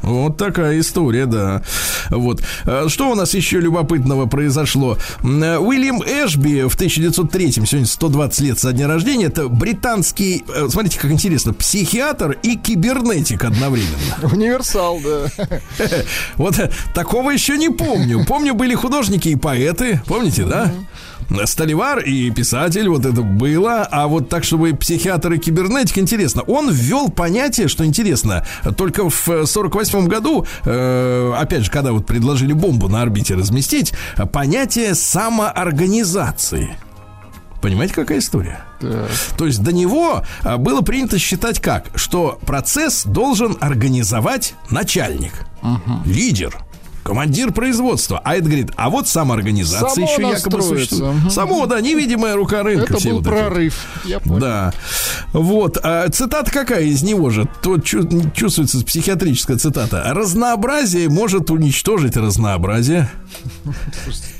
Вот 0.00 0.36
такая 0.36 0.78
история, 0.78 1.26
да. 1.26 1.62
Вот. 2.10 2.40
А 2.64 2.88
Что 2.88 3.10
у 3.10 3.14
нас 3.16 3.34
еще 3.34 3.58
любопытного 3.60 4.26
произошло? 4.26 4.96
Э, 5.24 5.58
Уильям 5.58 6.00
Эшби 6.02 6.68
в 6.68 6.76
1903, 6.76 7.66
сегодня 7.66 7.84
120 7.86 8.40
лет 8.40 8.58
со 8.60 8.72
дня 8.72 8.86
рождения, 8.86 9.24
это 9.26 9.48
британский, 9.48 10.44
э, 10.54 10.68
смотрите, 10.70 11.00
как 11.00 11.10
интересно, 11.10 11.52
психиатр 11.52 12.38
и 12.44 12.56
кибернетик 12.56 13.42
одновременно. 13.44 13.96
Универсал, 14.32 15.00
да. 15.02 15.46
Вот 16.36 16.58
э, 16.60 16.70
такого 16.94 17.30
еще 17.32 17.58
не 17.58 17.68
помню. 17.70 18.24
Помню, 18.24 18.54
были 18.54 18.74
художники 18.76 19.30
и 19.30 19.36
поэты, 19.36 20.00
помните, 20.06 20.44
да? 20.44 20.70
Столивар 21.44 22.00
и 22.00 22.30
писатель, 22.30 22.88
вот 22.88 23.04
это 23.04 23.22
было. 23.22 23.82
А 23.90 24.06
вот 24.06 24.28
так, 24.28 24.44
чтобы 24.44 24.74
психиатр 24.74 25.34
и 25.34 25.38
кибернетик, 25.38 25.98
интересно. 25.98 26.42
Он 26.42 26.70
ввел 26.70 27.10
понятие, 27.10 27.68
что 27.68 27.84
интересно, 27.84 28.44
только 28.76 29.08
в 29.08 29.46
48 29.46 30.06
году, 30.08 30.46
э, 30.64 31.32
опять 31.36 31.64
же, 31.64 31.70
когда 31.70 31.92
вот 31.92 32.06
предложили 32.06 32.52
бомбу 32.52 32.88
на 32.88 33.02
орбите 33.02 33.34
разместить, 33.34 33.92
понятие 34.32 34.94
самоорганизации. 34.94 36.76
Понимаете, 37.60 37.94
какая 37.94 38.18
история? 38.18 38.60
То 39.36 39.46
есть 39.46 39.62
до 39.62 39.72
него 39.72 40.22
а, 40.44 40.58
было 40.58 40.80
принято 40.80 41.18
считать 41.18 41.60
как? 41.60 41.86
Что 41.96 42.38
процесс 42.46 43.02
должен 43.04 43.56
организовать 43.60 44.54
начальник, 44.70 45.32
лидер, 46.04 46.56
командир 47.08 47.52
производства. 47.52 48.20
А 48.22 48.34
это 48.36 48.44
говорит, 48.44 48.70
а 48.76 48.90
вот 48.90 49.08
самоорганизация 49.08 49.88
Само 49.88 50.06
еще 50.06 50.22
якобы 50.22 50.62
существует. 50.62 51.14
Мгм. 51.14 51.30
Само, 51.30 51.66
да, 51.66 51.80
невидимая 51.80 52.36
рука 52.36 52.62
рынка. 52.62 52.94
Это 52.94 53.04
был 53.08 53.16
вот 53.16 53.26
эти 53.26 53.28
прорыв. 53.30 53.86
Я 54.04 54.20
понял. 54.20 54.40
Да. 54.40 54.72
Вот. 55.32 55.78
А 55.82 56.08
цитата 56.10 56.50
какая 56.50 56.84
из 56.84 57.02
него 57.02 57.30
же? 57.30 57.48
Тут 57.62 57.84
чу- 57.84 58.06
чувствуется 58.34 58.84
психиатрическая 58.84 59.56
цитата. 59.56 60.04
Разнообразие 60.14 61.08
может 61.08 61.50
уничтожить 61.50 62.16
разнообразие. 62.16 63.08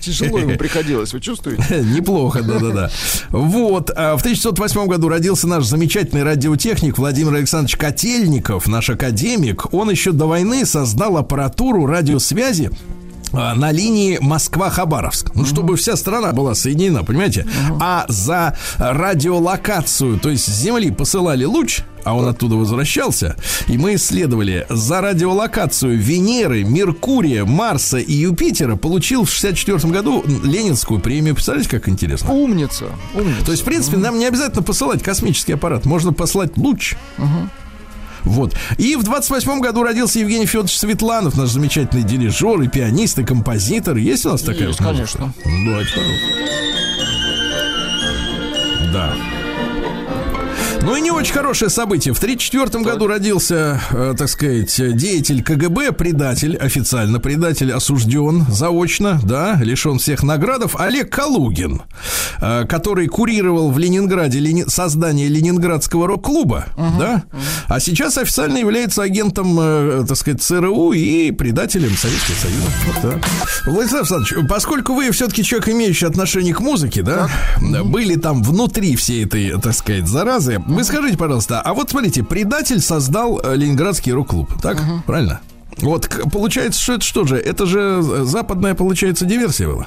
Тяжело 0.01 0.39
ему 0.39 0.57
приходилось, 0.57 1.13
вы 1.13 1.21
чувствуете? 1.21 1.63
Неплохо, 1.83 2.43
да-да-да. 2.43 2.91
Вот. 3.31 3.91
а 3.95 4.17
В 4.17 4.21
1908 4.21 4.87
году 4.87 5.09
родился 5.09 5.47
наш 5.47 5.65
замечательный 5.65 6.23
радиотехник 6.23 6.99
Владимир 6.99 7.35
Александрович 7.35 7.77
Котельников, 7.77 8.67
наш 8.69 8.91
академик. 8.91 9.73
Он 9.73 9.91
еще 9.91 10.13
до 10.13 10.27
войны 10.27 10.65
создал 10.67 11.17
аппаратуру 11.17 11.87
радиосвязи 11.87 12.58
а, 13.33 13.55
на 13.55 13.73
линии 13.73 14.19
Москва-Хабаровск. 14.21 15.35
Ну, 15.35 15.45
чтобы 15.45 15.77
вся 15.77 15.97
страна 15.97 16.33
была 16.33 16.55
соединена, 16.55 17.05
понимаете? 17.05 17.47
А 17.81 18.07
за 18.09 18.57
радиолокацию, 18.79 20.19
то 20.19 20.31
есть 20.31 20.45
с 20.45 20.63
Земли 20.63 20.91
посылали 20.91 21.45
луч, 21.45 21.81
а 22.05 22.15
он 22.15 22.27
оттуда 22.27 22.57
возвращался, 22.57 23.37
и 23.67 23.77
мы 23.77 23.97
исследовали 23.97 24.67
за 24.71 25.01
радиолокацию 25.03 25.99
Венеры, 25.99 26.65
Меркурия, 26.65 27.45
Марса 27.45 27.99
и 27.99 28.13
Юпитера, 28.13 28.77
получил 28.77 29.25
в 29.25 29.31
64 29.31 29.93
году 29.93 30.25
Ленинскую 30.43 31.01
премию. 31.01 31.35
Представляете, 31.35 31.71
как 31.71 31.89
интересно? 31.89 32.33
Умница. 32.33 32.87
Умница. 33.15 33.45
То 33.45 33.51
есть, 33.53 33.63
в 33.63 33.67
принципе, 33.67 33.99
нам 33.99 34.19
не 34.19 34.27
обязательно 34.27 34.63
посылать 34.63 35.03
космический 35.03 35.53
аппарат, 35.53 35.85
можно 35.85 36.13
послать 36.13 36.57
луч. 36.57 36.95
Вот. 38.29 38.55
И 38.77 38.95
в 38.97 39.03
28 39.03 39.61
году 39.61 39.83
родился 39.83 40.19
Евгений 40.19 40.47
Федорович 40.47 40.79
Светланов, 40.79 41.37
наш 41.37 41.51
замечательный 41.51 42.03
дирижер 42.03 42.61
и 42.61 42.69
пианист, 42.69 43.19
и 43.19 43.25
композитор. 43.25 43.97
Есть 43.97 44.27
у 44.27 44.31
нас 44.31 44.43
такая 44.43 44.69
Есть, 44.69 44.79
конечно. 44.79 45.33
Давайте, 45.45 45.91
пожалуйста. 45.95 46.27
Да. 48.93 49.38
Ну 50.81 50.97
и 50.97 51.01
не 51.03 51.11
очень 51.11 51.35
хорошее 51.35 51.71
событие. 51.71 52.15
В 52.15 52.19
1934 52.19 52.83
году 52.85 53.07
родился, 53.09 53.81
э, 53.91 54.15
так 54.17 54.29
сказать, 54.29 54.75
деятель 54.97 55.43
КГБ, 55.43 55.93
предатель, 55.93 56.57
официально 56.57 57.21
предатель, 57.21 57.71
осужден 57.73 58.47
заочно, 58.49 59.21
да, 59.23 59.57
лишен 59.61 59.99
всех 59.99 60.23
наградов, 60.23 60.77
Олег 60.81 61.11
Калугин, 61.15 61.83
э, 62.41 62.65
который 62.67 63.07
курировал 63.09 63.71
в 63.71 63.79
Ленинграде 63.79 64.39
лени- 64.39 64.65
создание 64.67 65.29
Ленинградского 65.29 66.07
рок-клуба, 66.07 66.67
да, 66.77 67.25
а 67.67 67.81
сейчас 67.81 68.17
официально 68.17 68.57
является 68.57 69.03
агентом, 69.03 69.59
э, 69.61 70.05
так 70.09 70.17
сказать, 70.17 70.41
ЦРУ 70.43 70.93
и 70.93 71.33
предателем 71.33 71.95
Советского 71.97 72.37
Союза. 72.37 72.67
Вот 72.87 73.13
так. 73.21 73.29
Владислав 73.67 74.11
Александрович, 74.11 74.49
поскольку 74.49 74.95
вы 74.95 75.11
все-таки 75.11 75.43
человек, 75.45 75.69
имеющий 75.69 76.07
отношение 76.07 76.55
к 76.55 76.61
музыке, 76.61 77.03
да, 77.03 77.29
были 77.85 78.15
там 78.17 78.43
внутри 78.43 78.97
всей 78.97 79.27
этой, 79.27 79.61
так 79.61 79.75
сказать, 79.75 80.07
заразы, 80.07 80.63
вы 80.69 80.85
скажите, 80.85 81.17
пожалуйста, 81.17 81.61
а 81.61 81.75
вот 81.75 81.91
смотрите, 81.91 82.23
предатель 82.23 82.81
создал 82.81 83.41
э, 83.43 83.57
Ленинградский 83.57 84.13
рок-клуб, 84.13 84.51
так? 84.61 84.79
Правильно? 85.07 85.41
Вот 85.79 86.09
получается, 86.33 86.81
что 86.81 86.95
это 86.95 87.05
что 87.05 87.25
же? 87.25 87.37
Это 87.37 87.67
же 87.67 88.03
э, 88.03 88.25
западная, 88.25 88.75
получается, 88.75 89.25
диверсия 89.25 89.69
была. 89.69 89.87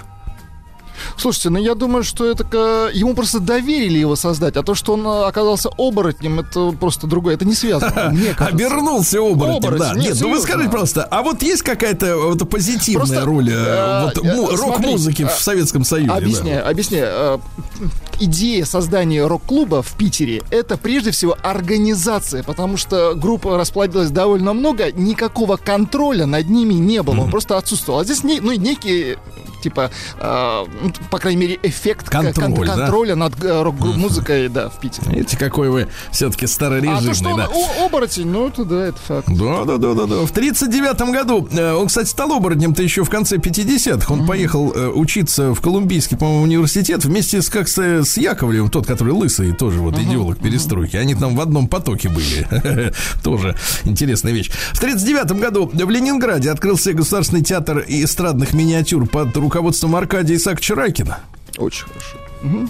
Слушайте, 1.17 1.49
ну 1.49 1.59
я 1.59 1.75
думаю, 1.75 2.03
что 2.03 2.25
это 2.29 2.89
ему 2.93 3.13
просто 3.13 3.39
доверили 3.39 3.97
его 3.99 4.15
создать, 4.15 4.57
а 4.57 4.63
то, 4.63 4.75
что 4.75 4.93
он 4.93 5.05
а, 5.05 5.27
оказался 5.27 5.69
оборотнем, 5.77 6.39
это 6.39 6.71
просто 6.71 7.07
другое, 7.07 7.35
это 7.35 7.45
не 7.45 7.53
связано. 7.55 8.15
Обернулся 8.39 9.19
оборотнем, 9.19 9.57
Оборотень, 9.57 9.95
да. 9.95 10.01
нет, 10.01 10.17
ну 10.19 10.29
вы 10.31 10.41
скажите 10.41 10.69
просто, 10.69 11.03
а 11.03 11.21
вот 11.21 11.41
есть 11.41 11.63
какая-то 11.63 12.17
вот 12.17 12.49
позитивная 12.49 13.05
Просто, 13.07 13.25
роль 13.25 13.49
э, 13.49 13.53
э, 13.53 14.11
э, 14.23 14.55
рок-музыки 14.55 15.23
э, 15.23 15.27
в 15.27 15.39
Советском 15.41 15.83
Союзе? 15.83 16.09
да? 16.09 16.17
Объясняю, 16.17 16.67
объясняю. 16.67 17.05
Э, 17.07 17.37
Идея 18.19 18.65
создания 18.65 19.25
рок-клуба 19.25 19.81
в 19.81 19.93
Питере— 19.93 20.43
это 20.51 20.77
прежде 20.77 21.09
всего 21.09 21.35
организация, 21.41 22.43
потому 22.43 22.77
что 22.77 23.15
группа 23.15 23.57
расплодилась 23.57 24.11
довольно 24.11 24.53
много, 24.53 24.91
никакого 24.91 25.57
контроля 25.57 26.27
над 26.27 26.47
ними 26.47 26.75
не 26.75 27.01
было, 27.01 27.21
он 27.21 27.31
просто 27.31 27.57
отсутствовал. 27.57 27.99
А 28.01 28.03
здесь 28.03 28.23
не- 28.23 28.39
ну, 28.39 28.51
некий, 28.53 29.17
типа, 29.63 29.89
э, 30.19 30.65
ну, 30.99 31.05
по 31.09 31.19
крайней 31.19 31.41
мере, 31.41 31.59
эффект 31.63 32.09
к- 32.09 32.11
кон- 32.11 32.33
Контроль, 32.33 32.67
да? 32.67 32.75
контроля 32.77 33.15
над 33.15 33.43
э, 33.43 33.61
рок-музыкой, 33.61 34.49
да, 34.49 34.69
в 34.69 34.79
Питере. 34.79 35.11
Видите, 35.11 35.37
какой 35.37 35.69
вы 35.69 35.87
все-таки 36.11 36.45
А 36.45 36.47
то, 36.47 36.51
что 36.51 36.55
старорежимный, 36.55 37.31
он 37.33 37.37
да. 37.39 37.47
о- 37.47 37.85
оборотень, 37.85 38.27
ну, 38.27 38.47
это 38.47 38.65
да, 38.65 38.85
это 38.87 38.97
факт. 38.99 39.27
Да, 39.29 39.65
да, 39.65 39.77
да, 39.77 39.93
да, 39.93 40.05
да. 40.05 40.25
В 40.25 40.31
39 40.31 41.01
году, 41.11 41.47
э, 41.51 41.73
он, 41.73 41.87
кстати, 41.87 42.07
стал 42.09 42.31
оборотнем-то 42.33 42.81
еще 42.83 43.03
в 43.03 43.09
конце 43.09 43.37
50-х. 43.37 44.11
Он 44.13 44.25
поехал 44.25 44.71
э, 44.73 44.87
учиться 44.89 45.53
в 45.53 45.61
Колумбийский, 45.61 46.17
по-моему, 46.17 46.43
университет 46.43 47.03
вместе 47.05 47.41
с, 47.41 47.49
как 47.49 47.67
с, 47.67 47.77
с 47.77 48.17
Яковлевым, 48.17 48.69
тот, 48.69 48.85
который 48.87 49.13
лысый, 49.13 49.53
тоже 49.53 49.79
вот 49.79 49.97
идеолог 49.97 50.39
перестройки. 50.39 50.97
Они 50.97 51.15
там 51.15 51.35
в 51.35 51.41
одном 51.41 51.67
потоке 51.67 52.09
были. 52.09 52.47
Тоже 53.23 53.55
интересная 53.83 54.33
вещь. 54.33 54.51
В 54.73 54.79
39 54.79 55.31
году 55.39 55.69
в 55.73 55.89
Ленинграде 55.89 56.49
открылся 56.51 56.93
Государственный 56.93 57.43
театр 57.43 57.83
эстрадных 57.87 58.53
миниатюр 58.53 59.07
под 59.07 59.35
руководством 59.37 59.95
Аркадия 59.95 60.35
Исааковича 60.37 60.75
Райкина. 60.81 61.19
Очень 61.57 61.85
хорошо. 61.85 62.17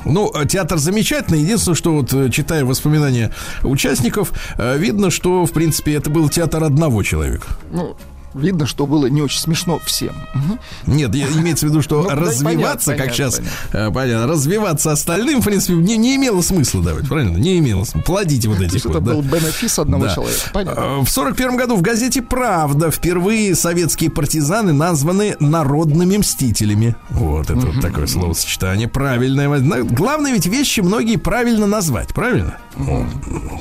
Ну, 0.06 0.32
э, 0.36 0.46
театр 0.46 0.78
замечательный. 0.78 1.40
Единственное, 1.40 1.76
что 1.76 1.94
вот 1.94 2.14
э, 2.14 2.30
читая 2.30 2.66
воспоминания 2.66 3.32
участников, 3.64 4.34
э, 4.58 4.78
видно, 4.78 5.10
что, 5.10 5.46
в 5.46 5.52
принципе, 5.52 5.94
это 5.94 6.10
был 6.10 6.28
театр 6.30 6.64
одного 6.64 7.04
человека. 7.04 7.48
Ну, 7.72 7.96
видно, 8.34 8.66
что 8.66 8.86
было 8.86 9.08
не 9.08 9.22
очень 9.22 9.40
смешно 9.40 9.80
всем. 9.84 10.14
Нет, 10.86 11.14
я- 11.16 11.28
имеется 11.28 11.66
в 11.66 11.70
виду, 11.70 11.82
что 11.82 12.02
Ну, 12.04 12.10
развиваться, 12.10 12.92
понятно, 12.92 12.96
как 12.96 13.14
сейчас, 13.14 13.42
понятно. 13.72 13.92
понятно, 13.94 14.28
развиваться 14.28 14.92
остальным, 14.92 15.42
в 15.42 15.46
принципе, 15.46 15.74
не, 15.74 15.98
не 15.98 16.16
имело 16.16 16.42
смысла 16.42 16.82
давать, 16.84 17.08
правильно? 17.08 17.38
Не 17.38 17.60
имело 17.60 17.84
смысла. 17.84 18.06
Плодите 18.06 18.48
вот 18.50 18.60
этих 18.62 18.86
это 18.86 18.90
вот, 18.94 19.04
да. 19.04 19.14
был 19.14 19.22
бенефис 19.22 19.80
одного 19.80 20.06
Да. 20.06 20.14
человека. 20.16 20.42
Понятно. 20.54 20.80
Э, 20.82 21.00
В 21.04 21.10
сорок 21.10 21.36
первом 21.36 21.58
году 21.58 21.76
в 21.76 21.82
газете 21.82 22.22
«Правда» 22.22 22.92
впервые 22.92 23.56
советские 23.56 24.10
партизаны 24.12 24.74
названы 24.74 25.36
народными 25.40 26.18
мстителями. 26.18 26.96
Вот 27.10 27.50
это 27.50 27.56
вот 27.68 27.82
такое 27.82 28.08
словосочетание. 28.08 28.88
Правильное. 28.88 29.50
Главное 29.84 30.34
ведь 30.34 30.46
вещи 30.46 30.80
многие 30.82 31.18
правильно 31.18 31.68
назвать, 31.68 32.10
правильно? 32.14 32.58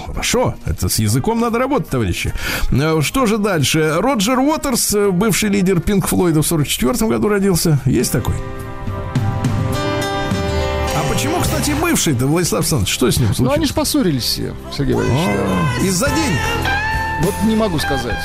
Хорошо, 0.07 0.55
это 0.65 0.89
с 0.89 0.99
языком 0.99 1.41
надо 1.41 1.59
работать, 1.59 1.89
товарищи. 1.89 2.33
Э, 2.71 3.01
Что 3.03 3.27
же 3.27 3.39
дальше? 3.39 3.95
Роджер 3.99 4.39
Уотерс, 4.61 4.95
э, 4.95 5.11
бывший 5.11 5.49
лидер 5.49 5.81
Пинк 5.81 6.07
Флойда 6.07 6.43
в 6.43 6.47
44 6.47 7.09
году 7.09 7.29
родился. 7.29 7.81
Есть 7.87 8.13
такой? 8.13 8.35
А 10.95 11.03
почему, 11.13 11.41
кстати, 11.41 11.73
бывший-то, 11.81 12.27
Владислав 12.27 12.61
Александрович? 12.61 12.93
Что 12.93 13.11
с 13.11 13.17
ним 13.19 13.29
Ну, 13.29 13.35
случилось? 13.35 13.57
они 13.57 13.67
же 13.67 13.73
поссорились 13.75 14.23
все, 14.25 14.55
Сергей 14.77 14.95
Валерьевич. 14.95 15.21
Из-за 15.85 16.09
денег. 16.09 16.39
Вот 17.21 17.35
не 17.45 17.55
могу 17.55 17.79
сказать. 17.79 18.17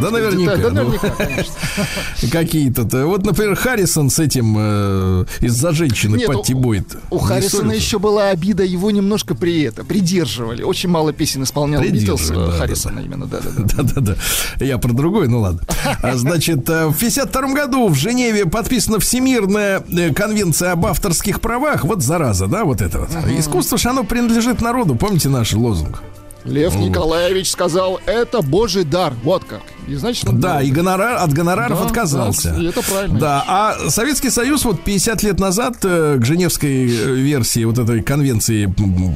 Да, 0.00 0.10
наверняка. 0.10 0.56
Да, 0.56 0.68
ну. 0.70 0.74
наверняка, 0.74 1.10
конечно. 1.10 1.54
Какие-то. 2.30 3.06
Вот, 3.06 3.24
например, 3.24 3.56
Харрисон 3.56 4.08
с 4.08 4.20
этим 4.20 4.56
э, 4.56 5.24
из-за 5.40 5.72
женщины 5.72 6.16
Нет, 6.16 6.28
Патти 6.28 6.54
у- 6.54 6.58
Бойт. 6.58 6.96
У 7.10 7.16
Не 7.16 7.24
Харрисона 7.24 7.72
еще 7.72 7.98
была 7.98 8.28
обида, 8.28 8.62
его 8.62 8.90
немножко 8.92 9.34
при 9.34 9.62
это 9.62 9.84
придерживали. 9.84 10.62
Очень 10.62 10.90
мало 10.90 11.12
песен 11.12 11.42
исполнял 11.42 11.82
Битлз 11.82 12.28
да, 12.28 12.50
Харрисона 12.52 13.00
именно, 13.00 13.26
да-да-да. 13.26 13.82
Да-да-да. 13.82 14.64
Я 14.64 14.78
про 14.78 14.92
другой, 14.92 15.28
ну 15.28 15.40
ладно. 15.40 15.60
А, 16.02 16.16
Значит, 16.16 16.68
э, 16.70 16.86
в 16.86 16.96
52 16.96 17.52
году 17.52 17.88
в 17.88 17.94
Женеве 17.94 18.46
подписана 18.46 19.00
Всемирная 19.00 19.82
э, 19.90 20.14
конвенция 20.14 20.72
об 20.72 20.86
авторских 20.86 21.40
правах. 21.40 21.84
Вот 21.84 22.02
зараза, 22.02 22.46
да, 22.46 22.64
вот 22.64 22.80
это 22.80 23.00
вот. 23.00 23.10
Искусство 23.36 23.76
же 23.76 23.88
оно 23.88 24.04
принадлежит 24.04 24.60
народу. 24.60 24.94
Помните 24.94 25.28
наш 25.28 25.52
лозунг? 25.52 26.02
Лев 26.46 26.76
Николаевич 26.76 27.50
сказал, 27.50 28.00
это 28.06 28.40
божий 28.42 28.84
дар. 28.84 29.12
Вот 29.22 29.44
как. 29.44 29.62
И 29.86 29.94
значит, 29.94 30.28
он 30.28 30.40
Да, 30.40 30.60
и 30.62 30.70
гонорар, 30.70 31.16
от 31.16 31.32
гонораров 31.32 31.78
Да, 31.80 31.86
отказался. 31.86 32.54
да, 32.56 32.62
это 32.68 32.82
правильно. 32.82 33.18
Да, 33.18 33.44
а 33.46 33.76
Советский 33.90 34.30
Союз 34.30 34.64
вот 34.64 34.82
50 34.82 35.22
лет 35.22 35.38
назад 35.38 35.76
э, 35.84 36.18
к 36.20 36.24
Женевской 36.24 36.86
э, 36.90 37.14
версии 37.14 37.64
вот 37.64 37.78
этой 37.78 38.02
конвенции 38.02 38.72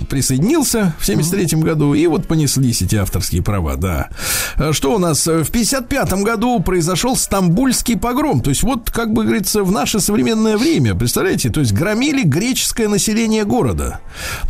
присоединился 0.08 0.94
в 0.98 1.06
73 1.06 1.58
году, 1.60 1.94
и 1.94 2.06
вот 2.06 2.26
понеслись 2.26 2.82
эти 2.82 2.96
авторские 2.96 3.42
права, 3.42 3.76
да. 3.76 4.08
Э, 4.56 4.72
Что 4.72 4.94
у 4.94 4.98
нас? 4.98 5.26
В 5.26 5.50
55 5.50 6.12
году 6.22 6.60
произошел 6.60 7.16
Стамбульский 7.16 7.98
погром, 7.98 8.40
то 8.40 8.50
есть 8.50 8.62
вот, 8.62 8.90
как 8.90 9.12
бы 9.12 9.24
говорится, 9.24 9.62
в 9.64 9.72
наше 9.72 10.00
современное 10.00 10.56
время, 10.56 10.94
представляете, 10.94 11.50
то 11.50 11.60
есть 11.60 11.72
громили 11.72 12.22
греческое 12.22 12.88
население 12.88 13.44
города. 13.44 14.00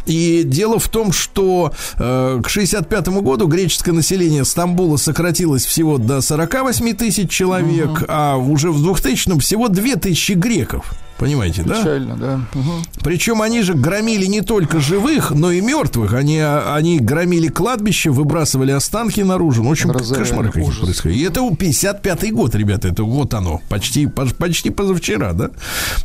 И 0.06 0.42
дело 0.44 0.78
в 0.78 0.88
том, 0.88 1.12
что 1.12 1.72
э, 1.98 2.40
к 2.44 2.48
65 2.48 3.08
году 3.08 3.46
греческое 3.46 3.94
население 3.94 4.44
Стамбула 4.44 4.96
сократилось 4.96 5.64
всего 5.64 5.98
до 5.98 6.09
48 6.20 6.94
тысяч 6.94 7.30
человек, 7.30 8.04
а 8.08 8.36
уже 8.36 8.70
в 8.72 8.84
2000-м 8.84 9.38
всего 9.38 9.68
2000 9.68 10.32
греков. 10.32 10.92
Понимаете, 11.18 11.62
да? 11.62 11.74
Печально, 11.78 12.16
да. 12.16 12.36
Мгм. 12.54 12.82
Причем 13.04 13.42
они 13.42 13.60
же 13.60 13.74
громили 13.74 14.24
не 14.24 14.40
только 14.40 14.80
живых, 14.80 15.30
но 15.32 15.50
и 15.52 15.60
мертвых. 15.60 16.14
Они, 16.14 16.38
они 16.40 16.98
громили 16.98 17.48
кладбище, 17.48 18.08
выбрасывали 18.08 18.70
останки 18.70 19.20
наружу. 19.20 19.62
Ну, 19.62 19.68
в 19.68 19.72
общем, 19.72 19.90
Разоряли. 19.90 20.24
кошмары 20.24 20.48
какие 20.48 20.62
Ужас. 20.64 20.80
происходят. 20.82 21.18
И 21.18 21.20
это 21.22 21.40
55-й 21.42 22.30
год, 22.30 22.54
ребята. 22.54 22.88
Это 22.88 23.04
вот 23.04 23.34
оно. 23.34 23.60
Почти, 23.68 24.06
поч- 24.06 24.32
почти 24.34 24.70
позавчера, 24.70 25.34
да? 25.34 25.50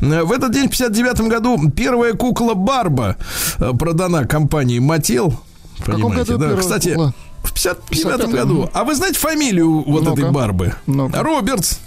В 0.01 0.33
этот 0.33 0.51
день, 0.51 0.67
в 0.67 0.71
59 0.71 1.21
году, 1.29 1.71
первая 1.73 2.11
кукла 2.11 2.53
Барба 2.53 3.15
э, 3.59 3.71
продана 3.71 4.25
компанией 4.25 4.81
Мател. 4.81 5.33
каком 5.79 6.01
Понимаете, 6.11 6.33
году 6.33 6.55
да? 6.55 6.57
Кстати, 6.57 6.89
кукла? 6.89 7.13
В 7.45 7.53
59 7.53 8.05
55-м. 8.05 8.31
году. 8.31 8.69
А 8.73 8.83
вы 8.83 8.95
знаете 8.95 9.19
фамилию 9.19 9.81
вот 9.81 10.07
этой 10.07 10.31
Барбы? 10.31 10.75
Робертс. 10.87 11.79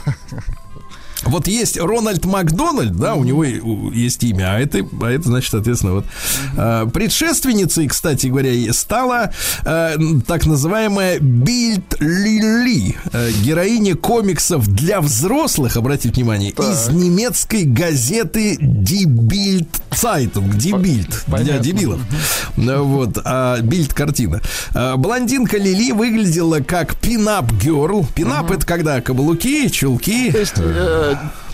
Вот 1.24 1.48
есть 1.48 1.78
Рональд 1.78 2.24
Макдональд, 2.24 2.96
да, 2.96 3.14
у 3.14 3.24
него 3.24 3.44
есть 3.44 4.22
имя, 4.24 4.54
а 4.54 4.58
это, 4.60 4.78
а 5.02 5.10
это 5.10 5.24
значит, 5.24 5.50
соответственно, 5.50 5.94
вот 5.94 6.04
а, 6.56 6.86
предшественницей, 6.86 7.86
кстати 7.88 8.28
говоря, 8.28 8.50
стала 8.72 9.32
м, 9.64 10.20
так 10.22 10.46
называемая 10.46 11.18
Бильд 11.20 11.96
Лили, 12.00 12.96
а, 13.12 13.28
героиня 13.42 13.96
комиксов 13.96 14.66
для 14.68 15.00
взрослых, 15.00 15.76
обратите 15.76 16.14
внимание, 16.14 16.50
из 16.50 16.88
немецкой 16.88 17.64
газеты 17.64 18.56
Die 18.56 19.04
Bild 19.04 19.68
Zeitung, 19.90 20.50
Die 20.56 20.72
Bild, 20.72 21.14
для 21.42 21.58
дебилов. 21.58 22.00
Вот, 22.56 23.18
а, 23.24 23.60
Бильд 23.60 23.92
картина. 23.92 24.40
А, 24.74 24.96
Блондинка 24.96 25.58
Лили 25.58 25.92
выглядела 25.92 26.60
как 26.60 26.96
пинап 26.96 27.52
герл. 27.52 28.06
Пинап 28.14 28.50
это 28.50 28.66
когда 28.66 29.00
каблуки, 29.00 29.68
чулки. 29.68 30.30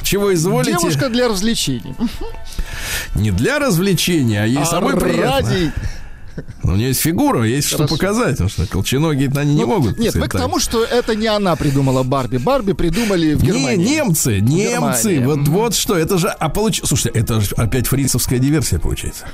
Чего 0.02 0.32
изволите? 0.32 0.78
девушка 0.78 1.08
для 1.08 1.28
развлечений. 1.28 1.94
Не 3.14 3.30
для 3.30 3.58
развлечения, 3.58 4.42
а 4.42 4.46
ей 4.46 4.58
А 4.58 4.64
самой 4.66 4.96
приятно. 4.96 5.72
Но 6.62 6.72
у 6.72 6.76
нее 6.76 6.88
есть 6.88 7.00
фигура, 7.00 7.44
есть 7.44 7.68
что 7.68 7.78
Хорошо. 7.78 7.94
показать, 7.96 8.30
потому 8.32 8.50
что 8.50 8.66
колченогие 8.66 9.30
они 9.36 9.54
не 9.54 9.62
Ну, 9.62 9.68
могут. 9.68 9.98
Нет, 9.98 10.10
сказать, 10.10 10.28
к 10.30 10.36
тому, 10.36 10.58
что 10.60 10.84
это 10.84 11.14
не 11.14 11.26
она 11.28 11.56
придумала 11.56 12.02
Барби. 12.02 12.36
Барби 12.36 12.72
придумали 12.72 13.32
в 13.34 13.42
Не, 13.42 13.52
Германии. 13.52 13.86
немцы, 13.96 14.40
немцы, 14.40 15.14
Германии. 15.14 15.24
вот, 15.24 15.48
вот 15.48 15.74
что, 15.74 15.96
это 15.96 16.18
же, 16.18 16.28
а 16.28 16.48
получ... 16.50 16.82
слушайте, 16.84 17.18
это 17.18 17.40
же 17.40 17.54
опять 17.56 17.86
фрицевская 17.86 18.38
диверсия 18.38 18.78
получается. 18.78 19.24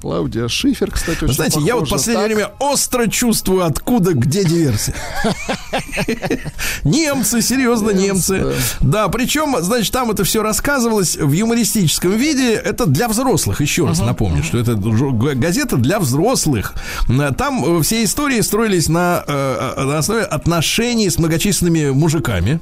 Клаудия 0.00 0.48
Шифер, 0.48 0.90
кстати, 0.90 1.24
очень 1.24 1.34
знаете, 1.34 1.60
я 1.60 1.74
вот 1.74 1.84
похожа. 1.84 1.96
последнее 1.96 2.28
Так, 2.28 2.36
время 2.36 2.52
остро 2.58 3.06
чувствую, 3.08 3.64
откуда, 3.64 4.14
где 4.14 4.44
диверсия. 4.44 4.94
Немцы, 6.84 7.42
серьезно, 7.42 7.90
Немцы. 7.90 8.54
Да, 8.80 9.08
причем, 9.08 9.56
значит, 9.60 9.92
там 9.92 10.10
это 10.10 10.24
все 10.24 10.42
рассказывалось 10.42 11.16
в 11.16 11.32
юмористическом 11.32 12.12
виде. 12.16 12.54
Это 12.54 12.86
для 12.86 13.08
взрослых, 13.08 13.60
еще 13.60 13.86
раз 13.86 14.00
напомню, 14.00 14.42
что 14.42 14.58
это 14.58 14.74
газета 15.34 15.76
для 15.76 15.98
взрослых. 15.98 16.74
Там 17.36 17.78
э, 17.78 17.82
все 17.82 18.04
истории 18.04 18.40
строились 18.40 18.88
э, 18.88 18.92
э, 18.92 19.84
на 19.84 19.98
основе 19.98 20.22
отношений 20.22 21.10
с 21.10 21.18
многочисленными 21.18 21.90
мужиками. 21.90 22.60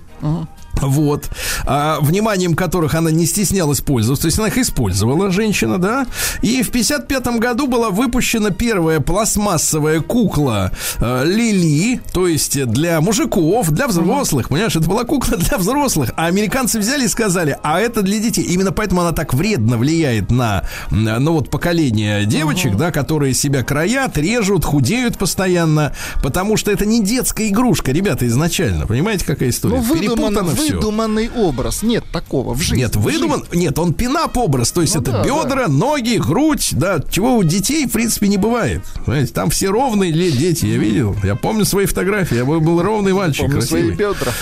Вот. 0.82 1.28
А, 1.64 1.98
вниманием 2.00 2.54
которых 2.54 2.94
она 2.94 3.10
не 3.10 3.26
стеснялась 3.26 3.80
пользоваться. 3.80 4.22
То 4.22 4.26
есть 4.26 4.38
она 4.38 4.48
их 4.48 4.58
использовала, 4.58 5.30
женщина, 5.30 5.78
да. 5.78 6.06
И 6.42 6.62
в 6.62 6.70
55 6.70 7.26
году 7.38 7.66
была 7.66 7.90
выпущена 7.90 8.50
первая 8.50 9.00
пластмассовая 9.00 10.00
кукла 10.00 10.72
э, 10.98 11.24
Лили. 11.24 12.00
То 12.12 12.28
есть 12.28 12.64
для 12.66 13.00
мужиков, 13.00 13.70
для 13.70 13.88
взрослых. 13.88 14.48
Понимаешь, 14.48 14.76
это 14.76 14.88
была 14.88 15.04
кукла 15.04 15.36
для 15.38 15.58
взрослых. 15.58 16.12
А 16.16 16.26
американцы 16.26 16.78
взяли 16.78 17.04
и 17.04 17.08
сказали, 17.08 17.56
а 17.62 17.80
это 17.80 18.02
для 18.02 18.18
детей. 18.18 18.42
Именно 18.44 18.72
поэтому 18.72 19.00
она 19.00 19.12
так 19.12 19.34
вредно 19.34 19.78
влияет 19.78 20.30
на, 20.30 20.64
ну 20.90 21.32
вот, 21.32 21.50
поколение 21.50 22.24
девочек, 22.26 22.76
да, 22.76 22.90
которые 22.92 23.34
себя 23.34 23.62
краят, 23.62 24.16
режут, 24.18 24.64
худеют 24.64 25.18
постоянно. 25.18 25.92
Потому 26.22 26.56
что 26.56 26.70
это 26.70 26.86
не 26.86 27.02
детская 27.02 27.48
игрушка, 27.48 27.92
ребята, 27.92 28.26
изначально. 28.26 28.86
Понимаете, 28.86 29.24
какая 29.24 29.50
история? 29.50 29.76
Ну, 29.76 29.82
выдуман- 29.82 30.34
Все. 30.66 30.74
выдуманный 30.76 31.30
образ. 31.34 31.82
Нет 31.82 32.04
такого 32.12 32.54
в 32.54 32.60
жизни. 32.60 32.78
Нет, 32.82 32.96
выдуман. 32.96 33.44
Нет, 33.52 33.78
он 33.78 33.94
пинап 33.94 34.36
образ. 34.36 34.72
То 34.72 34.82
есть 34.82 34.94
Ну 34.94 35.00
это 35.02 35.12
да, 35.12 35.22
бедра, 35.24 35.68
ноги, 35.68 36.16
грудь, 36.18 36.70
да, 36.72 37.00
чего 37.10 37.36
у 37.36 37.42
детей, 37.44 37.86
в 37.86 37.92
принципе, 37.92 38.28
не 38.28 38.36
бывает. 38.38 38.82
Понимаете, 39.04 39.32
там 39.32 39.50
все 39.50 39.68
ровные 39.68 40.12
дети, 40.12 40.66
я 40.66 40.76
видел. 40.78 41.16
Я 41.24 41.34
помню 41.36 41.64
свои 41.64 41.86
фотографии. 41.86 42.36
Я 42.36 42.44
был, 42.44 42.60
был 42.60 42.82
ровный 42.82 43.12
жизни. 43.12 43.18
мальчик, 43.18 43.46
Помню 43.46 43.62
свои 43.62 43.82
красивый. 43.90 44.14
бедра. 44.14 44.32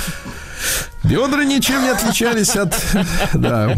Бедра 1.02 1.44
ничем 1.44 1.82
не 1.82 1.90
отличались 1.90 2.56
от. 2.56 2.74
Да. 3.34 3.76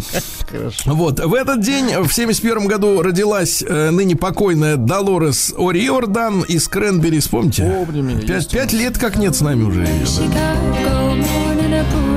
Хорошо. 0.48 0.94
Вот, 0.94 1.18
в 1.18 1.34
этот 1.34 1.60
день, 1.60 1.86
в 2.04 2.12
71 2.12 2.68
году, 2.68 3.02
родилась 3.02 3.64
э, 3.66 3.90
ныне 3.90 4.14
покойная 4.14 4.76
Долорес 4.76 5.52
О'Риордан 5.56 6.44
из 6.46 6.68
Кренберис, 6.68 7.26
помните? 7.26 7.64
Помним 7.84 8.08
её, 8.08 8.26
Пять, 8.28 8.48
пять 8.50 8.72
лет 8.72 8.96
как 8.98 9.16
нет 9.16 9.34
с 9.34 9.40
нами 9.40 9.64
уже 9.64 9.80
ее, 9.80 10.06
да? 10.32 12.15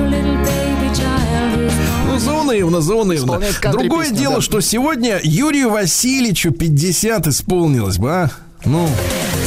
Заунывно, 2.50 2.80
заунывно. 2.80 3.40
Другое 3.72 4.04
песню, 4.06 4.18
дело, 4.18 4.34
да. 4.36 4.40
что 4.40 4.60
сегодня 4.60 5.20
Юрию 5.22 5.70
Васильевичу 5.70 6.50
50 6.50 7.28
исполнилось 7.28 7.98
бы, 7.98 8.10
а? 8.10 8.30
Ну, 8.64 8.88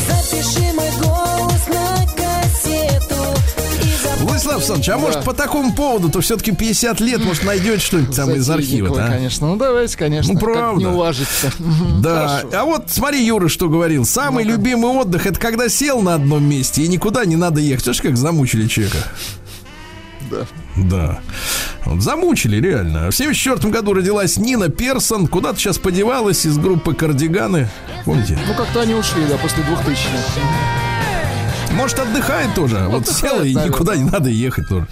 Запиши 0.07 0.73
мой 0.73 0.89
голос 1.01 1.67
на 1.67 1.97
кассету 2.15 3.15
Владислав 4.21 4.55
Александрович, 4.55 4.89
а 4.89 4.97
может 4.97 5.23
по 5.23 5.33
такому 5.33 5.73
поводу, 5.73 6.09
то 6.09 6.21
все-таки 6.21 6.51
50 6.51 6.99
лет, 7.01 7.23
может, 7.23 7.43
найдете 7.43 7.79
что-нибудь 7.79 8.15
там 8.15 8.31
из 8.31 8.49
архива, 8.49 8.95
да? 8.95 9.09
конечно. 9.09 9.47
Ну, 9.47 9.55
давайте, 9.57 9.95
конечно. 9.97 10.33
Ну, 10.33 10.39
как 10.39 10.49
правда. 10.53 10.79
не 10.79 10.85
уважить-то. 10.87 11.51
Мгм, 11.59 12.01
Да, 12.01 12.27
хорошо. 12.41 12.49
а 12.59 12.65
вот 12.65 12.83
смотри, 12.87 13.23
Юра, 13.23 13.47
что 13.49 13.69
говорил. 13.69 14.05
Самый 14.05 14.43
любимый 14.45 14.91
отдых 14.91 15.27
это 15.27 15.39
когда 15.39 15.69
сел 15.69 16.01
на 16.01 16.15
одном 16.15 16.43
месте 16.43 16.81
и 16.81 16.87
никуда 16.87 17.25
не 17.25 17.35
надо 17.35 17.61
ехать. 17.61 17.83
Слышишь, 17.85 18.01
как 18.01 18.17
замучили 18.17 18.67
человека? 18.67 18.97
Да. 20.31 20.47
Да. 20.77 21.19
Вот 21.85 22.01
замучили, 22.01 22.57
реально. 22.61 23.11
В 23.11 23.15
74 23.15 23.71
году 23.71 23.93
родилась 23.93 24.37
Нина 24.37 24.69
Персон. 24.69 25.27
Куда-то 25.27 25.59
сейчас 25.59 25.77
подевалась 25.77 26.45
из 26.45 26.57
группы 26.57 26.93
Кардиганы. 26.93 27.69
Помните? 28.05 28.37
Ну, 28.47 28.53
как-то 28.55 28.81
они 28.81 28.93
ушли, 28.93 29.23
да, 29.29 29.37
после 29.37 29.63
2000-х. 29.63 30.73
Может, 31.73 31.99
отдыхает 31.99 32.53
тоже. 32.53 32.85
Вот 32.87 33.07
села 33.07 33.41
и 33.41 33.53
никуда 33.55 33.95
не 33.95 34.03
надо 34.03 34.29
ехать 34.29 34.69
тоже. 34.69 34.87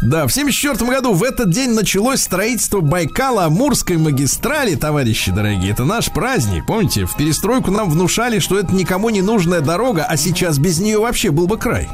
Да, 0.00 0.26
в 0.26 0.32
74 0.32 0.90
году 0.90 1.12
в 1.12 1.22
этот 1.22 1.50
день 1.50 1.70
началось 1.70 2.22
строительство 2.22 2.80
Байкала-Амурской 2.80 3.98
магистрали, 3.98 4.74
товарищи 4.74 5.30
дорогие. 5.30 5.72
Это 5.72 5.84
наш 5.84 6.10
праздник. 6.10 6.66
Помните, 6.66 7.04
в 7.04 7.16
перестройку 7.16 7.70
нам 7.70 7.90
внушали, 7.90 8.38
что 8.38 8.58
это 8.58 8.74
никому 8.74 9.10
не 9.10 9.20
нужная 9.20 9.60
дорога, 9.60 10.04
а 10.04 10.16
сейчас 10.16 10.58
без 10.58 10.80
нее 10.80 10.98
вообще 10.98 11.30
был 11.30 11.46
бы 11.46 11.58
край. 11.58 11.88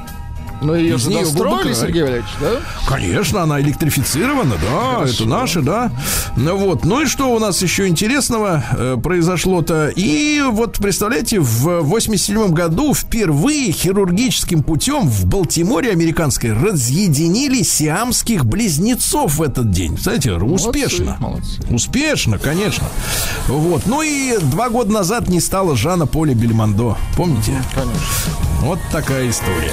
Но 0.61 0.75
ее 0.75 0.97
Из 0.97 1.03
же 1.03 1.11
достроили. 1.11 1.73
Сергей 1.73 2.03
Валерьевич, 2.03 2.31
да? 2.41 2.61
Конечно, 2.87 3.43
она 3.43 3.61
электрифицирована, 3.61 4.57
да, 4.61 5.05
это 5.09 5.25
наше, 5.25 5.63
да. 5.63 5.91
Ну 6.37 6.57
вот, 6.57 6.85
ну 6.85 7.03
и 7.03 7.07
что 7.07 7.33
у 7.33 7.39
нас 7.39 7.63
еще 7.63 7.87
интересного 7.87 8.65
э, 8.73 8.97
произошло-то? 9.03 9.89
И 9.95 10.43
вот, 10.51 10.79
представляете, 10.79 11.41
в 11.41 11.81
87 11.83 12.53
году 12.53 12.95
впервые 12.95 13.73
хирургическим 13.73 14.63
путем 14.63 15.09
в 15.09 15.27
Балтиморе 15.27 15.91
американской 15.91 16.53
разъединили 16.53 17.63
сиамских 17.63 18.45
близнецов 18.45 19.37
в 19.37 19.43
этот 19.43 19.71
день. 19.71 19.97
Знаете, 19.99 20.33
успешно. 20.33 21.17
молодцы. 21.21 21.61
Успешно, 21.71 22.39
конечно. 22.39 22.87
Вот. 23.47 23.87
Ну 23.87 24.03
и 24.03 24.39
два 24.39 24.71
года 24.71 24.93
назад 24.93 25.29
не 25.29 25.41
стало 25.41 25.77
Жана 25.77 26.07
Поля 26.07 26.35
Бельмондо. 26.35 26.97
Помните? 27.17 27.53
Конечно. 27.75 27.99
Вот 28.61 28.79
такая 28.91 29.31
история. 29.31 29.73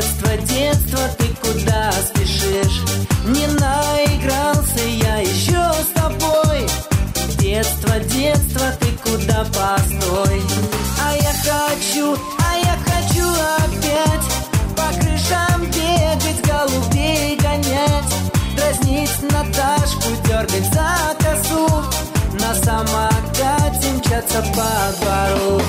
Детство, 0.00 1.00
ты 1.18 1.26
куда 1.42 1.90
спешишь? 1.92 2.82
Не 3.26 3.46
наигрался 3.46 4.84
я 4.86 5.18
еще 5.18 5.72
с 5.82 5.92
тобой. 5.94 6.68
Детство, 7.38 7.98
детство, 8.00 8.66
ты 8.78 8.86
куда 9.02 9.44
постой? 9.44 10.42
А 11.02 11.14
я 11.14 11.32
хочу, 11.42 12.16
а 12.38 12.56
я 12.58 12.76
хочу 12.86 13.28
опять 13.58 14.28
по 14.76 15.00
крышам 15.00 15.62
бегать, 15.66 16.46
голубей 16.46 17.36
гонять, 17.36 18.14
дразнить 18.56 19.32
Наташку, 19.32 20.10
дергать 20.26 20.72
за 20.72 21.16
косу, 21.18 21.68
на 22.38 22.54
самокате 22.54 23.90
мчаться 23.96 24.42
по 24.54 24.96
двору. 25.00 25.62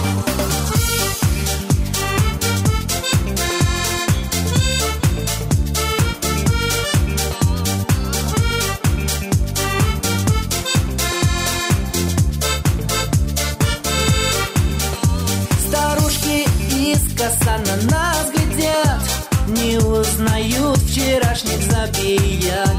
Искоса 17.30 17.58
на 17.66 17.92
нас 17.92 18.32
глядят 18.32 19.02
Не 19.48 19.78
узнают 19.78 20.78
вчерашних 20.78 21.62
забияк 21.64 22.76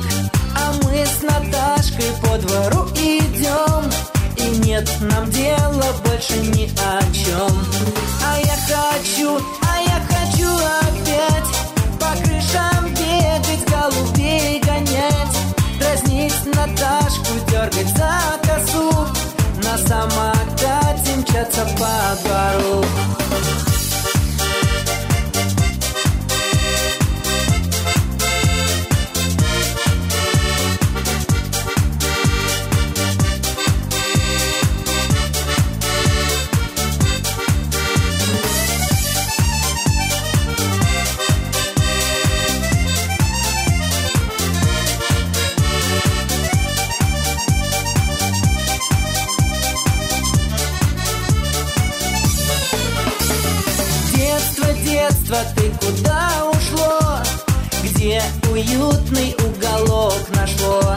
А 0.56 0.72
мы 0.82 1.04
с 1.04 1.22
Наташкой 1.22 2.10
по 2.22 2.36
двору 2.38 2.88
идем 2.94 3.90
И 4.36 4.58
нет 4.66 4.88
нам 5.00 5.30
дела 5.30 5.84
больше 6.04 6.36
ни 6.38 6.70
о 6.78 7.00
чем. 7.12 7.50
А 8.24 8.38
я 8.38 8.56
хочу, 8.66 9.38
а 9.62 9.80
я 9.80 10.00
хочу 10.08 10.50
опять 10.82 11.50
По 11.98 12.16
крышам 12.22 12.88
бегать, 12.94 13.68
голубей 13.68 14.60
гонять. 14.60 15.36
Дразнить 15.78 16.54
Наташку, 16.54 17.34
дергать 17.48 17.96
за 17.96 18.20
косу 18.42 18.90
На 19.62 19.78
самокате 19.78 21.16
мчаться 21.16 21.66
по 21.78 22.22
двору 22.22 22.84
Детство, 55.10 55.38
ты 55.56 55.70
куда 55.84 56.30
ушло? 56.52 57.00
Где 57.82 58.22
уютный 58.48 59.34
уголок 59.44 60.20
нашло? 60.36 60.96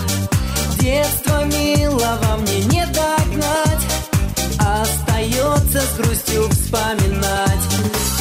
Детство 0.80 1.44
милого 1.46 2.38
мне 2.42 2.60
не 2.66 2.86
догнать 2.88 3.84
Остается 4.60 5.82
с 5.82 5.98
грустью 5.98 6.48
вспоминать 6.50 7.64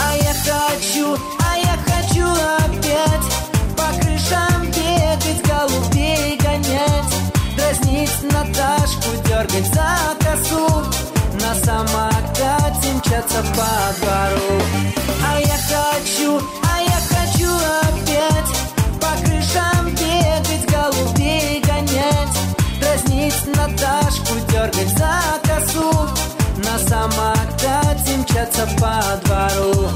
А 0.00 0.16
я 0.16 0.32
хочу, 0.32 1.14
а 1.40 1.58
я 1.58 1.76
хочу 1.84 2.26
опять 2.64 3.28
По 3.76 3.92
крышам 4.00 4.64
бегать, 4.68 5.42
голубей 5.46 6.38
гонять 6.38 7.14
Дразнить 7.54 8.32
Наташку, 8.32 9.10
дергать 9.26 9.66
за 9.74 9.98
косу 10.20 10.86
На 11.38 11.54
самокате 11.54 12.92
мчаться 12.94 13.42
по 13.54 14.00
двору 14.00 14.62
А 15.24 15.41
хочу, 15.72 16.40
а 16.62 16.80
я 16.82 16.98
хочу 17.08 17.50
опять 17.88 18.50
По 19.00 19.10
крышам 19.24 19.86
бегать, 19.90 20.66
голубей 20.70 21.60
гонять. 21.60 22.36
Дразнить 22.80 23.56
Наташку, 23.56 24.34
дергать 24.50 24.96
за 24.98 25.40
косу. 25.42 25.92
На 26.58 26.78
самокате 26.78 28.16
мчаться 28.18 28.68
по 28.78 29.02
двору 29.24 29.88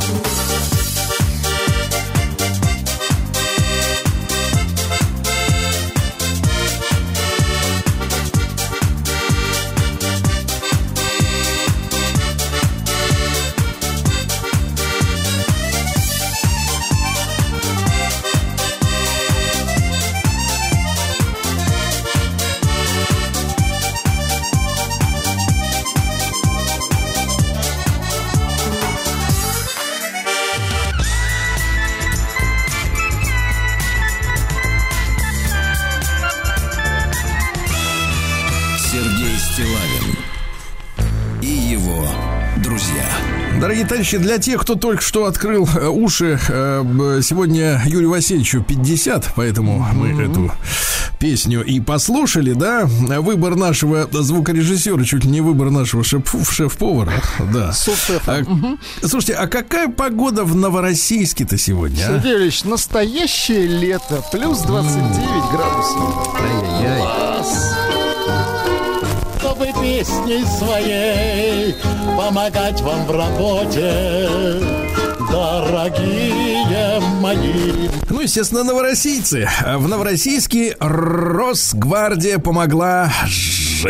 Дорогие 43.61 43.87
товарищи, 43.87 44.19
для 44.19 44.39
тех, 44.39 44.61
кто 44.61 44.75
только 44.75 45.01
что 45.03 45.25
открыл 45.25 45.67
э, 45.77 45.87
уши, 45.89 46.39
э, 46.49 47.21
сегодня 47.23 47.81
Юрию 47.87 48.11
Васильевичу 48.11 48.63
50, 48.63 49.33
поэтому 49.35 49.79
мы 49.95 50.23
эту 50.23 50.53
песню 51.19 51.65
и 51.65 51.81
послушали, 51.81 52.53
да? 52.53 52.85
Выбор 52.85 53.57
нашего 53.57 54.07
звукорежиссера, 54.13 55.03
чуть 55.05 55.25
ли 55.25 55.31
не 55.31 55.41
выбор 55.41 55.71
нашего 55.71 56.05
шеф- 56.05 56.35
шеф-повара, 56.53 57.15
да. 57.53 57.73
А, 58.27 59.07
Слушайте, 59.07 59.33
а 59.35 59.47
какая 59.47 59.89
погода 59.89 60.45
в 60.45 60.55
Новороссийске-то 60.55 61.57
сегодня? 61.57 62.05
а? 62.05 62.09
Сергей 62.21 62.37
Ильич, 62.37 62.63
настоящее 62.65 63.67
лето. 63.67 64.23
Плюс 64.31 64.61
29 64.61 65.51
градусов. 65.51 66.37
Класс. 66.99 67.76
Чтобы 69.57 69.73
песней 69.81 70.45
своей 70.45 71.75
помогать 72.17 72.81
вам 72.83 73.07
в 73.07 73.11
работе, 73.11 74.29
дорогие 75.31 77.01
мои. 77.21 77.89
Ну, 78.11 78.21
естественно, 78.21 78.65
новороссийцы. 78.65 79.49
В 79.77 79.89
Новороссийске 79.89 80.77
Росгвардия 80.79 82.39
помогла 82.39 83.11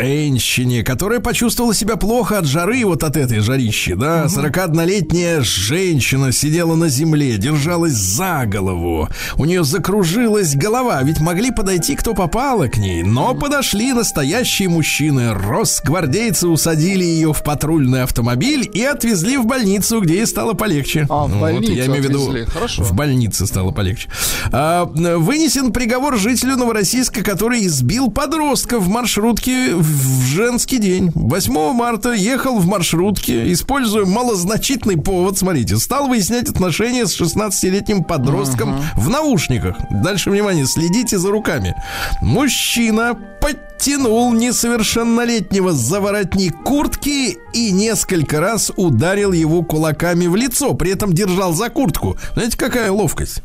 женщине, 0.03 0.83
которая 0.83 1.21
почувствовала 1.21 1.75
себя 1.75 1.97
плохо 1.97 2.39
от 2.39 2.47
жары, 2.47 2.85
вот 2.85 3.03
от 3.03 3.17
этой 3.17 3.41
жарищи, 3.41 3.95
да. 3.95 4.27
41-летняя 4.27 5.41
женщина 5.43 6.33
сидела 6.33 6.75
на 6.75 6.89
земле, 6.89 7.37
держалась 7.39 7.93
за 7.93 8.45
голову. 8.47 9.09
У 9.37 9.45
нее 9.45 9.65
закружилась 9.65 10.55
голова, 10.55 11.03
ведь 11.03 11.21
могли 11.21 11.51
подойти 11.51 11.97
кто 11.97 12.15
попало 12.15 12.69
к 12.69 12.77
ней. 12.77 13.03
Но 13.03 13.35
подошли 13.35 13.93
настоящие 13.93 14.69
мужчины. 14.69 15.33
Росгвардейцы 15.35 16.49
усадили 16.49 17.05
ее 17.05 17.33
в 17.33 17.43
патрульный 17.43 18.03
автомобиль 18.03 18.69
и 18.73 18.83
отвезли 18.83 19.37
в 19.39 19.47
больницу, 19.47 20.01
где 20.01 20.17
ей 20.17 20.27
стало 20.27 20.53
полегче. 20.53 21.07
А, 21.09 21.25
в 21.27 21.31
Ну, 21.31 21.41
больницу 21.41 21.73
я 21.73 21.87
имею 21.87 22.03
в 22.03 22.07
виду. 22.07 22.35
Хорошо. 22.53 22.83
в 22.83 22.93
больнице 22.93 23.47
стало 23.47 23.71
полегче. 23.71 24.09
А, 24.53 24.85
вынесен 24.85 25.73
приговор 25.73 26.17
жителю 26.19 26.57
Новороссийска, 26.57 27.23
который 27.23 27.67
избил 27.67 28.11
подростка 28.11 28.79
в 28.79 28.89
маршрутке 28.89 29.75
в 29.75 29.86
женский 29.87 30.79
день. 30.79 31.11
8 31.15 31.73
марта 31.73 32.13
ехал 32.13 32.59
в 32.59 32.67
маршрутке, 32.67 33.53
используя 33.53 34.05
малозначительный 34.05 34.97
повод, 34.97 35.39
смотрите, 35.39 35.77
стал 35.77 36.09
выяснять 36.09 36.49
отношения 36.49 37.07
с 37.07 37.21
16-летним 37.21 38.05
подростком 38.05 38.81
в 38.97 39.09
наушниках. 39.09 39.77
Дальше, 39.91 40.31
внимание, 40.31 40.67
следите 40.67 41.19
за 41.19 41.31
руками. 41.31 41.75
Мужчина 42.21 43.17
подтянул 43.41 44.33
несовершеннолетнего 44.33 45.73
за 45.73 46.01
воротник 46.01 46.63
куртки 46.63 47.39
и 47.53 47.71
несколько 47.71 48.41
раз 48.41 48.73
ударил 48.77 49.33
его 49.33 49.63
кулаками 49.63 50.27
в 50.27 50.37
лицо, 50.37 50.75
при 50.75 50.93
этом 50.93 51.13
держал 51.13 51.53
за 51.53 51.69
куртку. 51.69 52.17
Знаете, 52.35 52.57
какая 52.57 52.91
ловкость? 52.91 53.43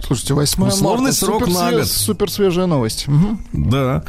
Слушайте, 0.00 0.32
8 0.34 0.62
Условный 0.68 1.02
марта. 1.06 1.16
срок 1.18 1.40
супер, 1.44 1.54
на 1.54 1.72
год. 1.72 1.86
супер 1.86 2.30
свежая 2.30 2.66
новость. 2.66 3.08
Мгм. 3.08 3.40
Да. 3.52 4.02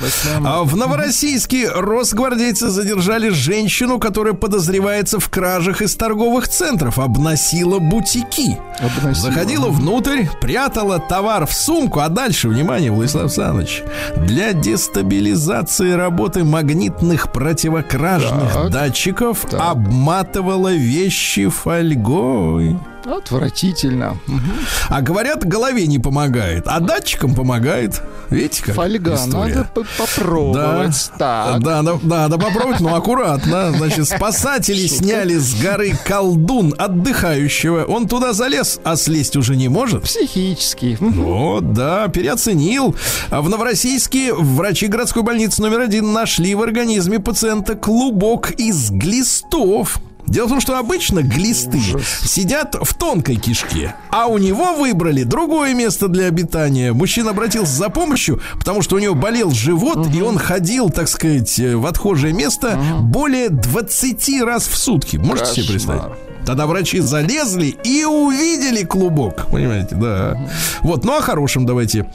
А 0.46 0.64
в 0.64 0.78
Новороссийске 0.78 1.68
росгвардейцы 1.70 2.70
задержали 2.70 3.30
женщину, 3.30 4.00
которая 4.00 4.34
подозревается 4.34 5.20
в 5.20 5.28
кражах 5.30 5.82
из 5.82 5.96
торговых 5.96 6.48
центров, 6.48 7.00
обносила 7.00 7.80
бутики. 7.80 8.58
Обносила. 8.80 9.32
Заходила 9.32 9.68
внутрь, 9.70 10.26
прятала 10.40 11.00
товар 11.00 11.46
в 11.48 11.54
сумку, 11.54 12.00
а 12.00 12.08
дальше, 12.10 12.48
внимание, 12.50 12.92
Владислав 12.92 13.24
Александрович, 13.24 13.84
для 14.16 14.54
дестабилизации 14.54 15.92
работы 15.92 16.44
магнитных 16.44 17.32
противокражных 17.34 18.54
Так. 18.54 18.70
датчиков 18.72 19.44
обматывала 19.54 20.72
вещи 20.72 21.50
фольгой. 21.50 22.78
Отвратительно. 23.06 24.18
А 24.90 25.02
говорят, 25.02 25.46
голове 25.46 25.88
не 25.88 26.00
помогает, 26.00 26.64
а 26.68 26.80
датчикам 26.80 27.36
помогает. 27.36 28.02
Видите, 28.30 28.64
как 28.64 28.76
Фольга, 28.76 29.16
история? 29.16 29.56
надо 29.56 29.70
попробовать. 29.98 31.12
Так. 31.18 31.60
Да, 31.62 31.82
да, 31.82 32.00
надо 32.04 32.38
попробовать, 32.38 32.80
но 32.80 32.96
аккуратно. 32.96 33.72
Значит, 33.72 34.08
спасатели 34.08 34.86
сняли 34.88 35.36
с 35.36 35.56
горы 35.62 35.98
колдун 36.06 36.76
отдыхающего. 36.78 37.86
Он 37.86 38.08
туда 38.08 38.34
залез, 38.34 38.80
а 38.84 38.96
слезть 38.96 39.36
уже 39.36 39.56
не 39.56 39.68
может. 39.68 40.04
Психический. 40.04 40.98
Мгм. 41.00 41.24
Вот, 41.24 41.74
да, 41.74 42.08
переоценил. 42.08 42.96
А 43.30 43.42
В 43.42 43.50
Новороссийске 43.50 44.34
врачи 44.34 44.88
городской 44.88 45.24
больницы 45.24 45.62
номер 45.62 45.82
один 45.82 46.14
нашли 46.14 46.54
в 46.56 46.62
организме 46.62 47.20
пациента 47.20 47.76
клубок 47.76 48.52
из 48.52 48.92
глистов. 48.92 50.00
Дело 50.30 50.46
в 50.46 50.50
том, 50.50 50.62
что 50.62 50.78
обычно 50.78 51.24
глисты 51.24 51.80
сидят 52.24 52.76
в 52.80 52.94
тонкой 52.94 53.36
кишке, 53.36 53.96
а 54.12 54.28
у 54.28 54.38
него 54.38 54.76
выбрали 54.76 55.24
другое 55.24 55.74
место 55.74 56.08
для 56.08 56.28
обитания. 56.28 56.94
Мужчина 56.94 57.32
обратился 57.32 57.74
за 57.74 57.90
помощью, 57.90 58.42
потому 58.58 58.82
что 58.82 58.96
у 58.96 59.00
него 59.00 59.16
болел 59.16 59.52
живот, 59.52 60.08
и 60.14 60.22
он 60.22 60.38
ходил, 60.38 60.90
так 60.90 61.08
сказать, 61.10 61.60
э, 61.60 61.76
в 61.76 61.86
отхожее 61.86 62.34
место 62.34 62.80
более 63.02 63.50
20 63.50 64.42
раз 64.42 64.68
в 64.68 64.78
сутки. 64.78 65.18
Можете 65.18 65.62
себе 65.62 65.74
представить? 65.74 66.04
Тогда 66.46 66.68
врачи 66.68 67.00
залезли 67.00 67.76
и 67.84 68.06
увидели 68.06 68.84
клубок. 68.84 69.48
Понимаете, 69.52 69.96
да. 69.96 70.38
Вот, 70.82 71.04
ну 71.06 71.18
о 71.18 71.22
хорошем 71.22 71.66
давайте. 71.66 72.08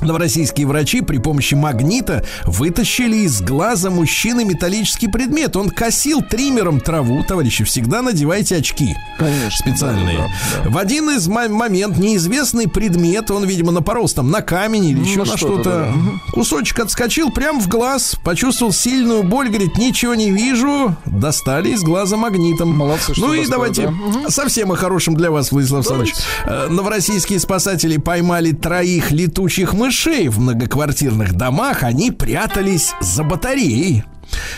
Новороссийские 0.00 0.66
врачи 0.66 1.00
при 1.00 1.18
помощи 1.18 1.54
магнита 1.54 2.24
вытащили 2.44 3.16
из 3.18 3.40
глаза 3.42 3.90
мужчины 3.90 4.44
металлический 4.44 5.08
предмет. 5.08 5.56
Он 5.56 5.70
косил 5.70 6.22
триммером 6.22 6.80
траву. 6.80 7.22
Товарищи, 7.24 7.64
всегда 7.64 8.02
надевайте 8.02 8.56
очки. 8.56 8.94
Конечно. 9.18 9.50
Специальные. 9.72 10.18
да, 10.18 10.28
да, 10.64 10.70
В 10.70 10.78
один 10.78 11.10
из 11.10 11.26
мо- 11.28 11.48
момент 11.48 11.98
неизвестный 11.98 12.68
предмет, 12.68 13.30
он, 13.30 13.44
видимо, 13.44 13.72
напоролся 13.72 14.16
там 14.16 14.30
на 14.30 14.40
камень 14.40 14.86
или 14.86 15.00
еще 15.00 15.20
на 15.20 15.26
что-то, 15.26 15.44
что-то. 15.62 15.94
Кусочек 16.32 16.80
отскочил 16.80 17.30
прямо 17.30 17.60
в 17.60 17.68
глаз, 17.68 18.16
почувствовал 18.24 18.72
сильную 18.72 19.22
боль, 19.22 19.48
говорит, 19.48 19.76
ничего 19.76 20.14
не 20.14 20.30
вижу. 20.30 20.96
Достали 21.06 21.70
из 21.70 21.82
глаза 21.82 22.16
магнитом. 22.16 22.70
Молодцы, 22.76 23.14
что 23.14 23.26
Ну 23.26 23.34
и 23.34 23.46
давайте 23.46 23.92
да. 24.22 24.30
Совсем 24.30 24.72
о 24.72 24.76
хорошем 24.76 25.14
для 25.14 25.30
вас, 25.30 25.52
Владислав 25.52 25.80
Александрович. 25.80 26.14
Э, 26.44 26.68
Новороссийские 26.70 27.38
спасатели 27.40 27.96
поймали 27.98 28.52
троих 28.52 29.10
летучих 29.10 29.74
мышей 29.90 30.28
в 30.28 30.38
многоквартирных 30.38 31.32
домах. 31.32 31.82
Они 31.82 32.12
прятались 32.12 32.94
за 33.00 33.24
батареей. 33.24 34.04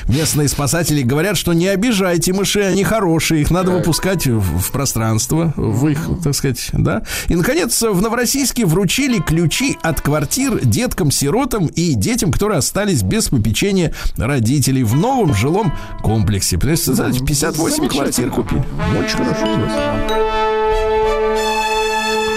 Местные 0.06 0.46
спасатели 0.46 1.00
говорят, 1.00 1.38
что 1.38 1.54
не 1.54 1.68
обижайте 1.68 2.34
мышей, 2.34 2.68
они 2.68 2.84
хорошие, 2.84 3.40
их 3.40 3.50
надо 3.50 3.70
выпускать 3.70 4.26
в, 4.26 4.58
в 4.58 4.70
пространство, 4.70 5.54
в 5.56 5.88
их, 5.88 6.06
так 6.22 6.34
сказать, 6.34 6.68
да. 6.74 7.02
И, 7.28 7.34
наконец, 7.34 7.80
в 7.80 8.02
Новороссийске 8.02 8.66
вручили 8.66 9.20
ключи 9.20 9.78
от 9.82 10.02
квартир 10.02 10.60
деткам, 10.62 11.10
сиротам 11.10 11.68
и 11.68 11.94
детям, 11.94 12.30
которые 12.30 12.58
остались 12.58 13.02
без 13.02 13.28
попечения 13.28 13.94
родителей 14.18 14.82
в 14.82 14.94
новом 14.94 15.32
жилом 15.32 15.72
комплексе. 16.02 16.58
Представляете, 16.58 17.24
58 17.24 17.88
квартир 17.88 18.30
купили. 18.30 18.62
Очень 18.98 19.16
хорошо. 19.16 19.46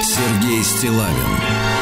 Сергей 0.02 0.64
Стилавин 0.64 1.75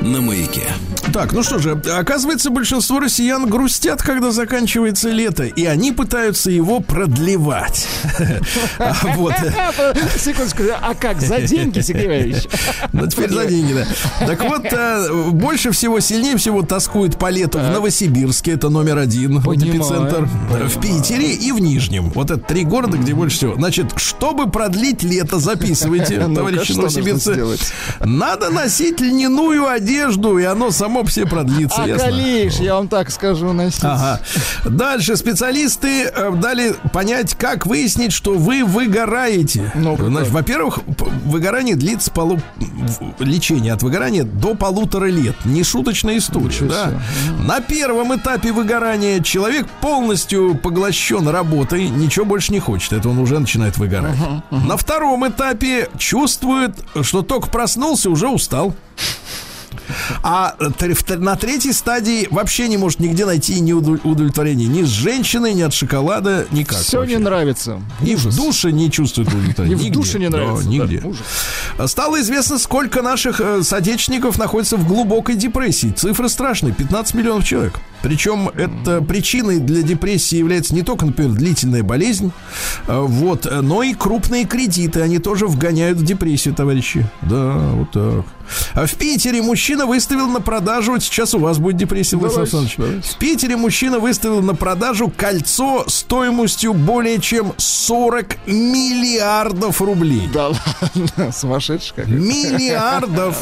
На 0.00 0.20
маяке. 0.20 0.68
Так, 1.12 1.32
ну 1.32 1.42
что 1.42 1.58
же, 1.58 1.72
оказывается, 1.72 2.50
большинство 2.50 3.00
россиян 3.00 3.48
грустят, 3.48 4.02
когда 4.02 4.30
заканчивается 4.30 5.08
лето, 5.10 5.44
и 5.44 5.64
они 5.64 5.92
пытаются 5.92 6.50
его 6.50 6.80
продлевать. 6.80 7.86
Вот. 9.16 9.34
Секундочку, 10.18 10.62
а 10.80 10.94
как? 10.94 11.20
За 11.20 11.40
деньги, 11.40 11.80
Сергей? 11.80 12.36
Ну, 12.92 13.06
теперь 13.06 13.30
за 13.30 13.46
деньги, 13.46 13.74
да. 13.74 14.26
Так 14.26 14.42
вот, 14.44 14.64
э, 14.70 15.30
больше 15.32 15.70
всего, 15.72 16.00
сильнее 16.00 16.36
всего 16.36 16.62
тоскуют 16.62 17.18
по 17.18 17.30
лету 17.30 17.58
в 17.58 17.70
Новосибирске, 17.70 18.52
это 18.52 18.68
номер 18.68 18.98
один, 18.98 19.40
вот 19.40 19.56
эпицентр, 19.56 20.28
в 20.50 20.80
Питере 20.80 21.32
и 21.34 21.52
в 21.52 21.60
Нижнем. 21.60 22.10
Вот 22.10 22.30
это 22.30 22.40
три 22.40 22.64
города, 22.64 22.96
где 22.96 23.14
больше 23.14 23.36
всего. 23.36 23.54
Значит, 23.54 23.92
чтобы 23.96 24.50
продлить 24.50 25.02
лето, 25.02 25.38
записывайте, 25.38 26.18
товарищи 26.34 26.72
новосибирцы. 26.72 27.58
Надо 28.00 28.50
носить 28.50 29.00
льняную 29.00 29.66
одежду, 29.68 30.38
и 30.38 30.44
оно 30.44 30.70
само 30.70 30.97
себе 31.06 31.26
продлится, 31.26 31.82
А 31.82 31.88
калиш, 31.88 32.54
я 32.54 32.74
вам 32.74 32.88
так 32.88 33.10
скажу, 33.10 33.52
носить. 33.52 33.84
Ага. 33.84 34.20
Дальше 34.64 35.16
специалисты 35.16 36.04
э, 36.04 36.32
дали 36.34 36.74
понять, 36.92 37.34
как 37.34 37.66
выяснить, 37.66 38.12
что 38.12 38.34
вы 38.34 38.64
выгораете. 38.64 39.72
Ну-ка. 39.74 40.06
Значит, 40.06 40.32
во-первых, 40.32 40.80
выгорание 41.24 41.76
длится 41.76 42.10
полу... 42.10 42.40
лечение 43.18 43.72
от 43.72 43.82
выгорания 43.82 44.24
до 44.24 44.54
полутора 44.54 45.06
лет. 45.06 45.36
Не 45.44 45.62
шуточная 45.62 46.18
история. 46.18 46.68
Да? 46.68 46.92
На 47.40 47.60
первом 47.60 48.16
этапе 48.16 48.52
выгорания 48.52 49.20
человек 49.22 49.68
полностью 49.80 50.56
поглощен 50.56 51.28
работой, 51.28 51.88
ничего 51.88 52.24
больше 52.24 52.52
не 52.52 52.60
хочет. 52.60 52.92
Это 52.92 53.08
он 53.08 53.18
уже 53.18 53.38
начинает 53.38 53.78
выгорать. 53.78 54.16
На 54.50 54.76
втором 54.76 55.26
этапе 55.28 55.88
чувствует, 55.98 56.76
что 57.02 57.22
только 57.22 57.48
проснулся, 57.48 58.10
уже 58.10 58.28
устал. 58.28 58.74
А 60.22 60.54
на 61.18 61.36
третьей 61.36 61.72
стадии 61.72 62.28
вообще 62.30 62.68
не 62.68 62.76
может 62.76 63.00
нигде 63.00 63.24
найти 63.26 63.60
ни 63.60 63.72
удовлетворения 63.72 64.66
ни 64.66 64.82
с 64.82 64.88
женщиной, 64.88 65.54
ни 65.54 65.62
от 65.62 65.72
шоколада, 65.74 66.46
никак. 66.50 66.78
Все 66.78 66.98
вообще. 66.98 67.16
не 67.16 67.22
нравится. 67.22 67.80
И 68.02 68.14
в 68.14 68.34
душе 68.36 68.70
не 68.72 68.90
чувствует 68.90 69.28
удовлетворения. 69.28 69.76
И 69.86 69.90
в 69.90 69.92
душе 69.92 70.18
не 70.18 70.28
Да, 70.28 70.38
нравится. 70.38 70.68
нигде. 70.68 71.00
Да, 71.00 71.08
ужас. 71.08 71.90
Стало 71.90 72.20
известно, 72.20 72.58
сколько 72.58 73.02
наших 73.02 73.40
э, 73.40 73.62
соотечественников 73.62 74.38
находится 74.38 74.76
в 74.76 74.86
глубокой 74.86 75.36
депрессии. 75.36 75.90
Цифры 75.96 76.28
страшные. 76.28 76.72
15 76.74 77.14
миллионов 77.14 77.44
человек. 77.44 77.74
Причем 78.02 78.48
это 78.48 79.00
причиной 79.02 79.58
для 79.58 79.82
депрессии 79.82 80.36
является 80.36 80.74
не 80.74 80.82
только, 80.82 81.06
например, 81.06 81.32
длительная 81.32 81.82
болезнь, 81.82 82.32
э, 82.86 82.98
вот, 83.00 83.46
но 83.62 83.82
и 83.82 83.94
крупные 83.94 84.44
кредиты. 84.44 85.00
Они 85.00 85.18
тоже 85.18 85.46
вгоняют 85.46 85.98
в 85.98 86.04
депрессию, 86.04 86.54
товарищи. 86.54 87.06
Да, 87.22 87.54
вот 87.72 87.90
так. 87.92 88.24
А 88.74 88.86
в 88.86 88.94
Питере 88.94 89.42
мужчина 89.42 89.84
выставил 89.86 90.26
на 90.28 90.40
продажу, 90.40 90.98
сейчас 91.00 91.34
у 91.34 91.38
вас 91.38 91.58
будет 91.58 91.76
депрессия, 91.76 92.16
Владислав 92.16 92.48
Давайте, 92.50 92.72
Александрович. 92.76 93.04
В 93.04 93.18
Питере 93.18 93.56
мужчина 93.56 93.98
выставил 93.98 94.40
на 94.42 94.54
продажу 94.54 95.12
кольцо 95.14 95.84
стоимостью 95.86 96.72
более 96.72 97.20
чем 97.20 97.52
40 97.58 98.46
миллиардов 98.46 99.80
рублей. 99.82 100.28
Да 100.32 100.48
ладно, 100.48 101.32
сумасшедший 101.36 101.92
как. 101.96 102.08
Миллиардов. 102.08 103.36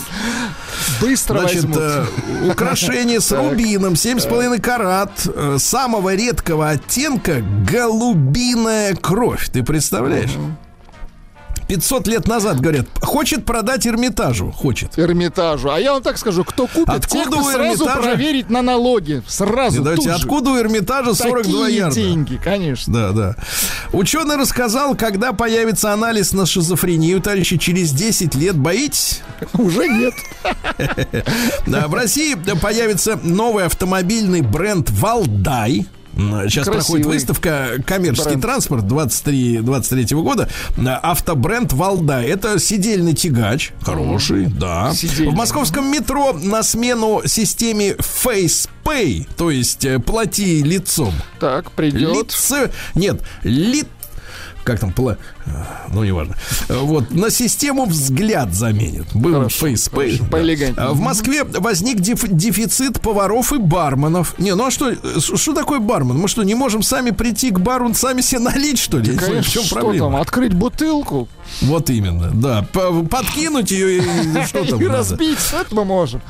Быстро 1.00 1.40
Значит, 1.40 1.64
возьмут. 1.66 1.78
э, 1.78 2.04
украшение 2.50 3.20
с 3.20 3.32
рубином 3.32 3.94
7,5 3.94 4.45
карат, 4.58 5.26
э, 5.26 5.56
самого 5.58 6.14
редкого 6.14 6.70
оттенка 6.70 7.42
голубиная 7.70 8.94
кровь. 8.94 9.48
Ты 9.50 9.62
представляешь? 9.62 10.36
500 11.68 12.06
лет 12.06 12.26
назад, 12.28 12.60
говорят, 12.60 12.86
хочет 13.00 13.44
продать 13.44 13.86
Эрмитажу. 13.86 14.50
Хочет. 14.52 14.98
Эрмитажу. 14.98 15.70
А 15.70 15.80
я 15.80 15.94
вам 15.94 16.02
так 16.02 16.16
скажу, 16.18 16.44
кто 16.44 16.66
купит, 16.66 16.88
Откуда 16.88 17.24
тех 17.24 17.40
у 17.40 17.50
сразу 17.50 17.84
Эрмитажа? 17.84 18.02
проверить 18.02 18.50
на 18.50 18.62
налоги. 18.62 19.22
Сразу, 19.26 19.80
И 19.80 19.84
давайте, 19.84 20.10
откуда 20.12 20.50
у 20.50 20.58
Эрмитажа 20.58 21.14
42 21.14 21.42
Такие 21.64 21.76
ярда? 21.78 21.94
деньги, 21.94 22.40
конечно. 22.42 22.92
Да, 22.92 23.10
да. 23.12 23.36
Ученый 23.92 24.36
рассказал, 24.36 24.94
когда 24.94 25.32
появится 25.32 25.92
анализ 25.92 26.32
на 26.32 26.46
шизофрению, 26.46 27.20
товарищи, 27.20 27.56
через 27.56 27.90
10 27.92 28.34
лет. 28.36 28.56
Боитесь? 28.56 29.22
Уже 29.54 29.88
нет. 29.88 30.14
Да, 31.66 31.88
в 31.88 31.94
России 31.94 32.34
появится 32.60 33.18
новый 33.22 33.64
автомобильный 33.66 34.40
бренд 34.40 34.88
«Валдай». 34.90 35.86
М, 36.16 36.48
Сейчас 36.48 36.64
Красивый 36.64 36.72
проходит 37.02 37.06
выставка 37.06 37.68
«Коммерческий 37.86 38.30
бренд. 38.30 38.42
транспорт» 38.42 38.86
23, 38.86 39.58
23 39.58 40.16
года. 40.16 40.48
А, 40.78 40.96
Автобренд 41.12 41.72
«Валдай». 41.72 42.26
Это 42.26 42.58
сидельный 42.58 43.12
тягач. 43.12 43.72
Хороший, 43.82 44.46
да. 44.46 44.92
Сидельный. 44.94 45.32
В 45.32 45.36
московском 45.36 45.90
метро 45.92 46.32
на 46.32 46.62
смену 46.62 47.22
системе 47.26 47.92
Face 47.96 48.68
Pay, 48.84 49.26
то 49.36 49.50
есть 49.50 49.84
э, 49.84 49.98
плати 49.98 50.62
лицом. 50.62 51.12
Так, 51.38 51.70
придет. 51.72 52.26
Лице... 52.28 52.70
Нет, 52.94 53.20
ли... 53.42 53.84
Как 54.64 54.80
там? 54.80 54.92
Пла... 54.92 55.18
Ну, 55.92 56.04
неважно. 56.04 56.34
Вот, 56.68 57.10
на 57.12 57.30
систему 57.30 57.84
взгляд 57.86 58.52
заменит. 58.52 59.06
Был 59.14 59.48
фейспей. 59.48 60.16
хорошо, 60.16 60.30
поэлегантнее. 60.30 60.88
А 60.88 60.92
В 60.92 61.00
Москве 61.00 61.44
возник 61.44 62.00
деф- 62.00 62.28
дефицит 62.28 63.00
поваров 63.00 63.52
и 63.52 63.58
барменов. 63.58 64.34
Не, 64.38 64.54
ну 64.54 64.66
а 64.66 64.70
что, 64.70 64.92
что 65.20 65.54
такое 65.54 65.78
бармен? 65.78 66.16
Мы 66.18 66.28
что, 66.28 66.42
не 66.42 66.54
можем 66.54 66.82
сами 66.82 67.10
прийти 67.10 67.50
к 67.50 67.60
бару, 67.60 67.92
сами 67.94 68.20
себе 68.20 68.40
налить, 68.40 68.78
что 68.78 68.98
ли? 68.98 69.12
Знаю, 69.12 69.18
Конечно, 69.28 69.50
в 69.50 69.54
чем 69.54 69.62
что 69.62 69.74
проблема? 69.76 70.06
там, 70.12 70.16
открыть 70.20 70.52
бутылку 70.54 71.28
Вот 71.62 71.88
именно, 71.90 72.30
да. 72.34 72.66
Подкинуть 72.72 73.70
ее 73.70 73.98
и 73.98 74.44
что 74.46 74.64
там 74.64 74.80
и 74.82 74.86
разбить, 74.86 75.38
это 75.52 75.74
мы 75.74 75.84
можем. 75.84 76.20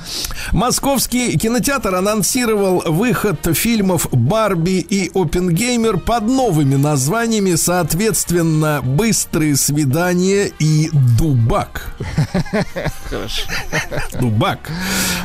Московский 0.52 1.38
кинотеатр 1.38 1.94
анонсировал 1.94 2.82
выход 2.86 3.38
фильмов 3.54 4.08
«Барби» 4.12 4.78
и 4.88 5.10
«Опенгеймер» 5.14 5.98
под 5.98 6.24
новыми 6.24 6.76
названиями, 6.76 7.54
соответственно, 7.54 8.80
«Быстрые 9.10 9.54
свидания» 9.54 10.50
и 10.58 10.90
«Дубак». 11.16 11.94
Дубак. 14.20 14.58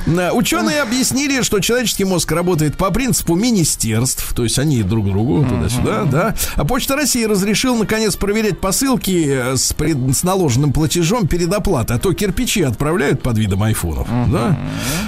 Э, 0.06 0.30
Ученые 0.32 0.82
объяснили, 0.84 1.42
что 1.42 1.60
человеческий 1.60 2.04
мозг 2.06 2.32
работает 2.32 2.78
по 2.78 2.92
принципу 2.92 3.34
министерств, 3.36 4.34
то 4.36 4.44
есть 4.44 4.60
они 4.60 4.84
друг 4.84 5.08
другу 5.08 5.44
туда-сюда, 5.46 6.04
да. 6.04 6.36
А 6.58 6.64
Почта 6.64 6.96
России 6.96 7.24
разрешил, 7.24 7.76
наконец, 7.76 8.16
проверять 8.16 8.60
посылки 8.60 9.26
э, 9.28 9.58
с, 9.58 9.74
пред- 9.74 10.16
с 10.16 10.22
наложенным 10.22 10.74
платежом 10.74 11.28
перед 11.28 11.52
оплатой, 11.52 11.98
а 11.98 12.00
то 12.00 12.14
кирпичи 12.14 12.62
отправляют 12.62 13.24
под 13.24 13.40
видом 13.40 13.64
айфонов, 13.64 14.08
да. 14.32 14.60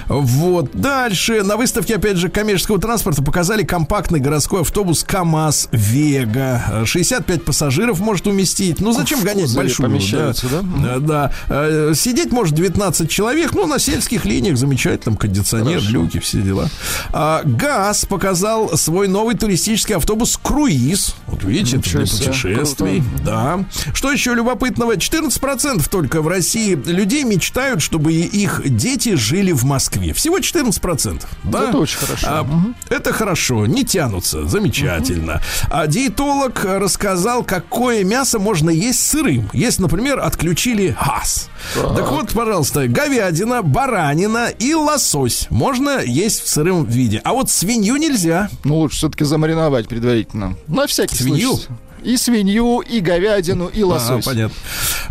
Вот. 0.07 0.71
Дальше. 0.74 1.43
На 1.43 1.57
выставке, 1.57 1.97
опять 1.97 2.17
же, 2.17 2.30
коммерческого 2.30 2.80
транспорта 2.80 3.21
показали 3.21 3.61
компактный 3.63 4.19
городской 4.19 4.61
автобус 4.61 5.03
КАМАЗ 5.03 5.69
Вега. 5.71 6.63
Э, 6.71 6.86
65 6.86 7.45
пассажиров 7.45 7.99
может 7.99 8.26
уместить. 8.26 8.62
Ну, 8.80 8.91
зачем 8.93 9.22
гонять 9.22 9.45
кузове 9.45 9.64
большую? 9.64 9.89
помещаются, 9.89 10.47
да? 10.47 10.64
Э, 10.95 10.99
Да. 10.99 11.32
Э, 11.49 11.93
Сидеть 11.95 12.32
может 12.32 12.55
19 12.55 13.09
человек. 13.09 13.53
Ну, 13.53 13.66
на 13.68 13.80
сельских 13.80 14.26
линиях 14.26 14.57
замечательно. 14.57 15.16
Кондиционер, 15.16 15.82
люки, 15.89 16.20
все 16.20 16.41
дела. 16.41 16.70
А, 17.11 17.41
ГАЗ 17.43 18.05
показал 18.05 18.78
свой 18.78 19.07
новый 19.07 19.36
туристический 19.36 19.95
автобус 19.95 20.38
«Круиз». 20.41 21.16
Вот 21.28 21.43
видите, 21.43 21.78
это 21.78 21.89
для 21.89 21.99
путешествий. 22.01 23.03
Да. 23.26 23.66
Что 23.93 24.11
еще 24.11 24.34
любопытного? 24.34 24.93
14% 24.95 25.88
только 25.89 26.22
в 26.22 26.28
России 26.28 26.76
людей 26.76 27.24
мечтают, 27.24 27.82
чтобы 27.82 28.14
их 28.14 28.61
дети 28.66 29.16
жили 29.16 29.51
в 29.51 29.64
Москве. 29.66 30.14
Всего 30.14 30.39
14%. 30.39 31.22
Да? 31.43 31.70
Это 31.70 31.78
очень 31.78 31.97
хорошо. 31.97 32.28
А, 32.30 32.47
Это 32.89 33.14
хорошо, 33.14 33.66
не 33.66 33.84
тянутся, 33.84 34.45
замечательно. 34.47 35.41
А 35.70 35.88
диетолог 35.88 36.64
рассказал, 36.64 37.43
какое 37.43 38.03
мясо 38.03 38.39
можно 38.39 38.53
есть 38.62 38.99
сырым, 39.10 39.49
если, 39.54 39.82
например, 39.82 40.20
отключили 40.20 40.95
газ. 41.06 41.49
Так, 41.74 42.12
вот, 42.12 42.32
пожалуйста, 42.32 42.88
говядина, 42.88 43.62
баранина 43.62 44.47
и 44.60 44.74
лосось 44.74 45.47
можно 45.49 46.01
есть 46.04 46.41
в 46.43 46.47
сыром 46.47 46.86
виде. 46.86 47.22
А 47.24 47.34
вот 47.34 47.49
свинью 47.49 47.95
нельзя. 47.97 48.49
Ну, 48.64 48.78
лучше 48.78 48.97
все-таки 48.97 49.24
замариновать 49.24 49.88
предварительно. 49.88 50.56
На 50.68 50.88
всякий 50.88 51.16
Свинью? 51.16 51.49
случай. 51.56 51.68
И 52.04 52.18
свинью, 52.18 52.82
и 52.82 52.99
говядину, 52.99 53.68
и 53.68 53.82
лосось. 53.82 54.26
А, 54.28 54.30
понятно. 54.30 54.56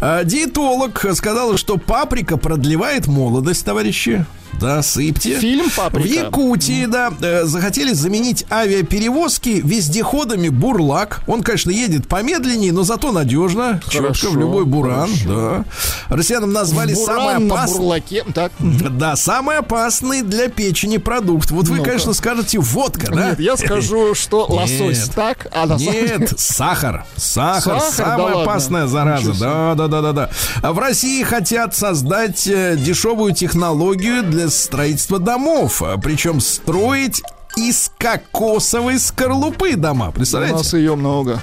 А, 0.01 0.25
диетолог 0.25 1.07
сказал, 1.15 1.57
что 1.57 1.79
паприка 1.79 2.37
продлевает 2.37 3.07
молодость, 3.07 3.65
товарищи. 3.65 4.27
Да, 4.61 4.83
сыпьте. 4.83 5.39
Фильм 5.39 5.71
«Паприка». 5.77 6.07
В 6.07 6.11
Якутии, 6.11 6.87
да, 6.87 7.13
э, 7.21 7.45
захотели 7.45 7.93
заменить 7.93 8.45
авиаперевозки 8.51 9.61
вездеходами 9.65 10.49
«Бурлак». 10.49 11.23
Он, 11.27 11.43
конечно, 11.43 11.71
едет 11.71 12.07
помедленнее, 12.09 12.73
но 12.73 12.83
зато 12.85 13.13
надежно. 13.13 13.81
Хорошо, 13.87 14.13
Четко 14.15 14.31
в 14.31 14.39
любой 14.39 14.65
буран, 14.65 15.11
да. 15.27 15.65
Россиянам 16.09 16.53
назвали 16.53 16.95
самый 16.95 17.35
Буран 17.35 17.49
на 17.49 17.55
опасный... 17.55 17.79
бурлаке. 17.79 18.25
Так. 18.35 18.53
Да, 18.61 19.17
самый 19.17 19.59
опасный 19.59 20.23
для 20.23 20.49
печени 20.49 20.99
продукт. 20.99 21.51
Вот 21.51 21.69
вы, 21.69 21.79
Ну-ка. 21.79 21.91
конечно, 21.91 22.13
скажете 22.15 22.59
водка, 22.59 23.13
да? 23.13 23.31
Нет, 23.31 23.41
я 23.41 23.57
скажу, 23.57 24.15
что 24.15 24.47
лосось 24.49 25.07
Нет. 25.07 25.11
так, 25.15 25.49
а 25.53 25.67
на. 25.67 25.75
Нет, 25.75 26.39
сахар. 26.39 27.05
Сахар, 27.17 27.81
самая 27.81 28.43
опасная 28.43 28.87
зараза. 28.87 29.33
Да, 29.39 29.75
да, 29.75 29.89
да, 29.89 30.13
да, 30.13 30.13
да. 30.61 30.73
В 30.73 30.79
России 30.79 31.23
хотят 31.23 31.75
создать 31.75 32.47
э, 32.47 32.77
дешевую 32.77 33.35
технологию 33.35 34.23
для 34.23 34.42
строительства 34.49 35.19
домов. 35.19 35.83
А, 35.83 35.97
Причем 35.99 36.41
строить 36.41 37.23
из 37.57 37.91
кокосовой 37.99 38.99
скорлупы 38.99 39.77
дома. 39.77 40.09
У 40.09 40.13
Представляете? 40.13 40.57
нас 40.59 40.73
ее 40.73 40.97
много. 40.97 41.43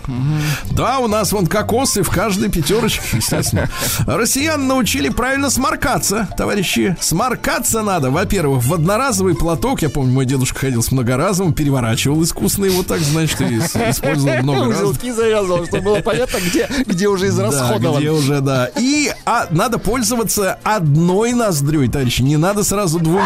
Да, 0.71 0.99
у 0.99 1.07
нас 1.07 1.31
вон 1.31 1.47
кокосы 1.47 2.03
в 2.03 2.09
каждой 2.09 2.49
пятерочке, 2.49 3.01
естественно. 3.17 3.69
Россиян 4.07 4.67
научили 4.67 5.09
правильно 5.09 5.49
сморкаться, 5.49 6.27
товарищи. 6.37 6.97
Сморкаться 6.99 7.81
надо, 7.81 8.09
во-первых, 8.11 8.63
в 8.63 8.73
одноразовый 8.73 9.35
платок. 9.35 9.81
Я 9.81 9.89
помню, 9.89 10.11
мой 10.13 10.25
дедушка 10.25 10.59
ходил 10.59 10.81
с 10.81 10.91
многоразовым, 10.91 11.53
переворачивал 11.53 12.23
искусно 12.23 12.65
его 12.65 12.83
так, 12.83 12.99
значит, 12.99 13.39
и 13.41 13.57
использовал 13.59 14.37
много 14.43 14.71
раз. 14.71 14.81
Узелки 14.81 15.11
завязывал, 15.11 15.65
чтобы 15.65 15.83
было 15.83 15.99
понятно, 16.01 16.37
где, 16.39 16.67
где 16.85 17.07
уже 17.07 17.25
Да, 17.25 17.29
израсходован. 17.29 17.99
где 17.99 18.11
уже, 18.11 18.41
да. 18.41 18.69
И 18.77 19.11
а, 19.25 19.47
надо 19.51 19.77
пользоваться 19.77 20.57
одной 20.63 21.33
ноздрёй, 21.33 21.87
товарищи. 21.87 22.21
Не 22.21 22.37
надо 22.37 22.63
сразу 22.63 22.99
двумя. 22.99 23.23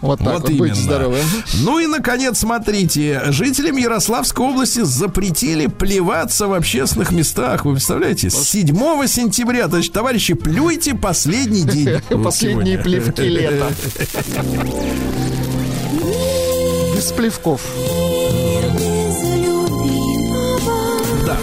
Вот 0.00 0.18
так 0.18 0.28
Вот 0.28 0.42
вот, 0.42 0.50
именно. 0.50 0.68
будьте 0.68 0.80
здоровы. 0.80 1.18
Ну 1.62 1.78
и, 1.78 1.86
наконец, 1.86 2.38
смотрите, 2.38 3.20
жителям 3.28 3.76
Ярославской 3.76 4.46
области 4.46 4.80
запретили 4.82 5.66
плеваться 5.66 6.46
в 6.46 6.54
общественных 6.54 7.10
местах. 7.12 7.64
Вы 7.64 7.72
представляете? 7.74 8.30
С 8.30 8.42
7 8.48 8.66
сентября, 9.06 9.68
то 9.68 9.76
есть, 9.76 9.92
товарищи, 9.92 10.34
плюйте 10.34 10.94
последний 10.94 11.62
день. 11.62 12.00
Последние 12.24 12.78
плевки 12.78 13.22
лета. 13.22 13.66
Без 16.96 17.12
плевков. 17.12 17.62
Да. 21.26 21.36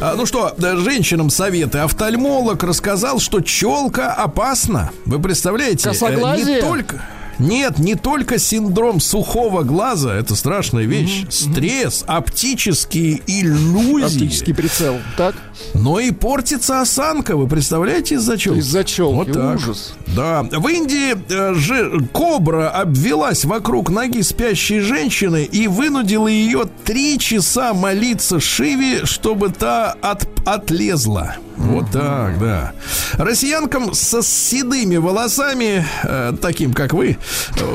А, 0.00 0.14
ну 0.16 0.26
что, 0.26 0.54
да, 0.56 0.76
женщинам 0.76 1.30
советы. 1.30 1.78
Офтальмолог 1.78 2.62
рассказал, 2.62 3.18
что 3.20 3.40
челка 3.40 4.12
опасна. 4.12 4.90
Вы 5.04 5.18
представляете? 5.20 5.88
э, 5.88 5.92
Косоглазие? 5.92 6.56
Не 6.56 6.60
только... 6.62 7.02
Нет, 7.40 7.78
не 7.78 7.94
только 7.94 8.38
синдром 8.38 9.00
сухого 9.00 9.62
глаза, 9.62 10.14
это 10.14 10.36
страшная 10.36 10.84
вещь, 10.84 11.24
стресс, 11.30 12.04
оптические 12.06 13.22
иллюзии, 13.26 14.04
Оптический 14.24 14.54
прицел. 14.54 14.98
Так? 15.16 15.34
Но 15.74 16.00
и 16.00 16.10
портится 16.10 16.80
осанка, 16.80 17.36
вы 17.36 17.46
представляете, 17.46 18.16
из-за 18.16 18.36
челки? 18.38 18.58
Из-за 18.58 18.84
челки. 18.84 19.14
Вот 19.14 19.32
так. 19.32 19.56
Ужас. 19.56 19.94
Да, 20.08 20.42
в 20.42 20.68
Индии 20.68 21.16
э, 21.32 21.54
же 21.54 22.00
кобра 22.12 22.68
обвелась 22.70 23.44
вокруг 23.44 23.90
ноги 23.90 24.20
спящей 24.22 24.80
женщины 24.80 25.44
и 25.44 25.68
вынудила 25.68 26.28
ее 26.28 26.64
три 26.84 27.18
часа 27.18 27.72
молиться 27.74 28.40
Шиве, 28.40 29.04
чтобы 29.04 29.50
та 29.50 29.94
от, 30.02 30.26
отлезла. 30.46 31.36
Вот 31.56 31.90
так, 31.90 32.38
да. 32.38 32.72
Россиянкам 33.14 33.92
со 33.92 34.22
седыми 34.22 34.96
волосами, 34.96 35.84
э, 36.04 36.32
таким 36.40 36.72
как 36.72 36.94
вы, 36.94 37.18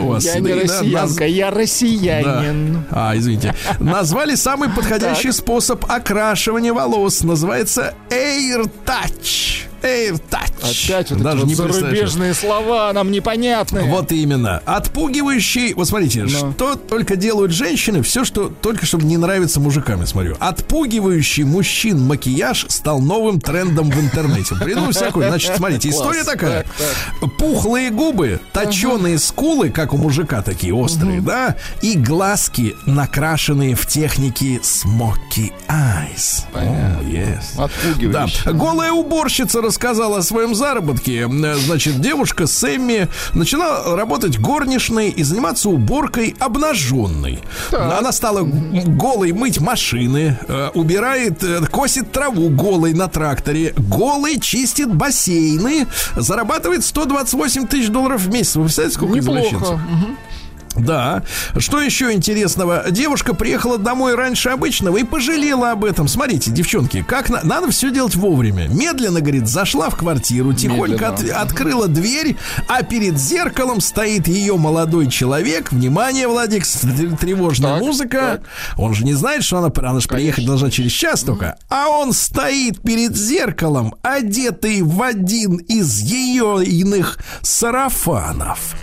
у 0.01 0.07
вас 0.07 0.25
Я 0.25 0.39
не 0.39 0.47
седые, 0.47 0.55
да, 0.55 0.61
россиянка, 0.79 1.23
наз- 1.25 1.29
я 1.29 1.51
да. 1.51 1.57
россиянин. 1.57 2.83
А, 2.89 3.15
извините. 3.15 3.53
Назвали 3.79 4.33
самый 4.35 4.69
подходящий 4.69 5.31
способ 5.31 5.85
окрашивания 5.89 6.73
волос. 6.73 7.23
Называется 7.23 7.74
Air 8.09 8.65
Touch. 8.85 9.67
Air 9.85 10.19
Touch. 10.29 10.55
Опять 10.61 11.11
вот 11.11 11.21
Даже 11.21 11.45
не 11.45 11.53
зарубежные 11.53 12.33
слова 12.33 12.91
нам 12.93 13.11
непонятны. 13.11 13.83
Вот 13.83 14.11
именно. 14.11 14.61
Отпугивающий, 14.65 15.73
вот 15.73 15.87
смотрите, 15.87 16.23
Но. 16.23 16.51
что 16.51 16.75
только 16.75 17.15
делают 17.15 17.51
женщины, 17.51 18.01
все, 18.01 18.25
что 18.25 18.49
только 18.49 18.85
чтобы 18.85 19.03
не 19.03 19.17
нравится 19.17 19.59
мужикам, 19.59 20.01
я 20.01 20.07
смотрю. 20.07 20.37
Отпугивающий 20.39 21.43
мужчин 21.43 21.99
макияж 22.01 22.65
стал 22.69 22.99
новым 22.99 23.39
трендом 23.39 23.91
в 23.91 23.99
интернете. 23.99 24.55
Придумал 24.61 24.91
всякую. 24.91 25.27
Значит, 25.27 25.55
смотрите, 25.55 25.89
история 25.89 26.23
такая. 26.23 26.65
Пухлые 27.37 27.91
губы, 27.91 28.39
точеные 28.53 29.19
скулы, 29.19 29.69
как 29.69 29.93
у 29.93 29.97
мужика 29.97 30.41
такие 30.41 30.73
острые, 30.73 31.21
да, 31.21 31.55
и 31.81 31.95
глазки, 31.95 32.75
накрашенные 32.85 33.75
в 33.75 33.85
технике 33.85 34.55
smoky 34.63 35.53
eyes. 35.67 36.43
О, 36.53 37.01
yes. 37.03 37.55
Да. 37.55 37.65
Отпугивающий. 37.65 38.51
Голая 38.53 38.91
уборщица 38.91 39.61
рассказала 39.75 40.19
о 40.19 40.21
своем 40.21 40.55
заработке. 40.55 41.27
Э, 41.29 41.55
Значит, 41.55 41.99
девушка 41.99 42.47
Сэмми 42.47 43.09
начала 43.33 43.95
работать 43.95 44.39
горничной 44.39 45.09
и 45.09 45.23
заниматься 45.23 45.69
уборкой 45.69 46.35
обнаженной. 46.39 47.39
Она 47.71 48.11
стала 48.13 48.41
голой 48.43 49.33
мыть 49.33 49.59
машины, 49.59 50.37
э, 50.47 50.69
убирает, 50.73 51.43
э, 51.43 51.61
косит 51.65 52.11
траву 52.11 52.49
голой 52.49 52.93
на 52.93 53.07
тракторе, 53.09 53.73
голой 53.75 54.39
чистит 54.39 54.93
бассейны, 54.93 55.87
зарабатывает 56.15 56.85
128 56.85 57.67
тысяч 57.67 57.89
долларов 57.89 58.21
в 58.21 58.31
месяц. 58.31 58.55
Вы 58.55 58.63
представляете, 58.63 58.95
сколько 58.95 59.15
Неплохо. 59.15 59.39
извращенцев? 59.41 59.79
Да. 60.77 61.23
Что 61.57 61.81
еще 61.81 62.11
интересного? 62.13 62.85
Девушка 62.89 63.33
приехала 63.33 63.77
домой 63.77 64.15
раньше 64.15 64.49
обычного 64.49 64.97
и 64.97 65.03
пожалела 65.03 65.71
об 65.71 65.85
этом. 65.85 66.07
Смотрите, 66.07 66.51
девчонки, 66.51 67.03
как 67.07 67.29
на... 67.29 67.43
надо 67.43 67.71
все 67.71 67.91
делать 67.91 68.15
вовремя. 68.15 68.67
Медленно, 68.67 69.21
говорит, 69.21 69.47
зашла 69.47 69.89
в 69.89 69.95
квартиру, 69.95 70.53
тихонько 70.53 71.09
от... 71.09 71.29
открыла 71.29 71.87
дверь, 71.87 72.35
а 72.67 72.83
перед 72.83 73.17
зеркалом 73.17 73.81
стоит 73.81 74.27
ее 74.27 74.57
молодой 74.57 75.09
человек. 75.09 75.71
Внимание, 75.71 76.27
Владик, 76.27 76.65
тревожная 77.19 77.73
Так, 77.73 77.81
музыка. 77.81 78.41
Он 78.77 78.93
же 78.93 79.05
не 79.05 79.13
знает, 79.13 79.43
что 79.43 79.57
она, 79.57 79.71
она 79.75 79.99
же 79.99 80.07
приехать 80.07 80.45
должна 80.45 80.69
через 80.71 80.91
час 80.91 81.21
только. 81.21 81.57
А 81.69 81.87
он 81.87 82.13
стоит 82.13 82.81
перед 82.81 83.15
зеркалом, 83.15 83.95
одетый 84.01 84.81
в 84.81 85.01
один 85.01 85.57
из 85.57 85.99
ее 85.99 86.63
иных 86.63 87.19
сарафанов. 87.41 88.75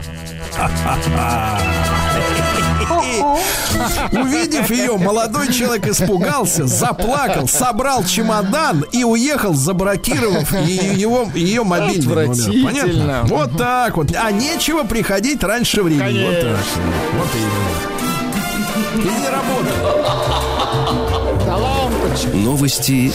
Увидев 4.13 4.71
ее, 4.71 4.97
молодой 4.97 5.53
человек 5.53 5.87
испугался, 5.87 6.67
заплакал, 6.67 7.47
собрал 7.49 8.05
чемодан 8.05 8.85
и 8.93 9.05
уехал, 9.05 9.55
забракировав 9.55 10.53
его, 10.53 11.29
ее 11.35 11.63
мобильный 11.65 12.27
номер. 12.27 12.65
Понятно? 12.65 13.23
Вот 13.25 13.57
так 13.57 13.97
вот. 13.97 14.13
А 14.15 14.31
нечего 14.31 14.83
приходить 14.85 15.43
раньше 15.43 15.83
времени. 15.83 16.27
Вот 16.27 16.41
так. 16.41 16.59
Вот 17.19 17.29
именно. 17.35 17.71
Работай. 19.31 19.73
Да 21.47 21.57
лампочка. 21.57 22.37
Новости 22.37 23.11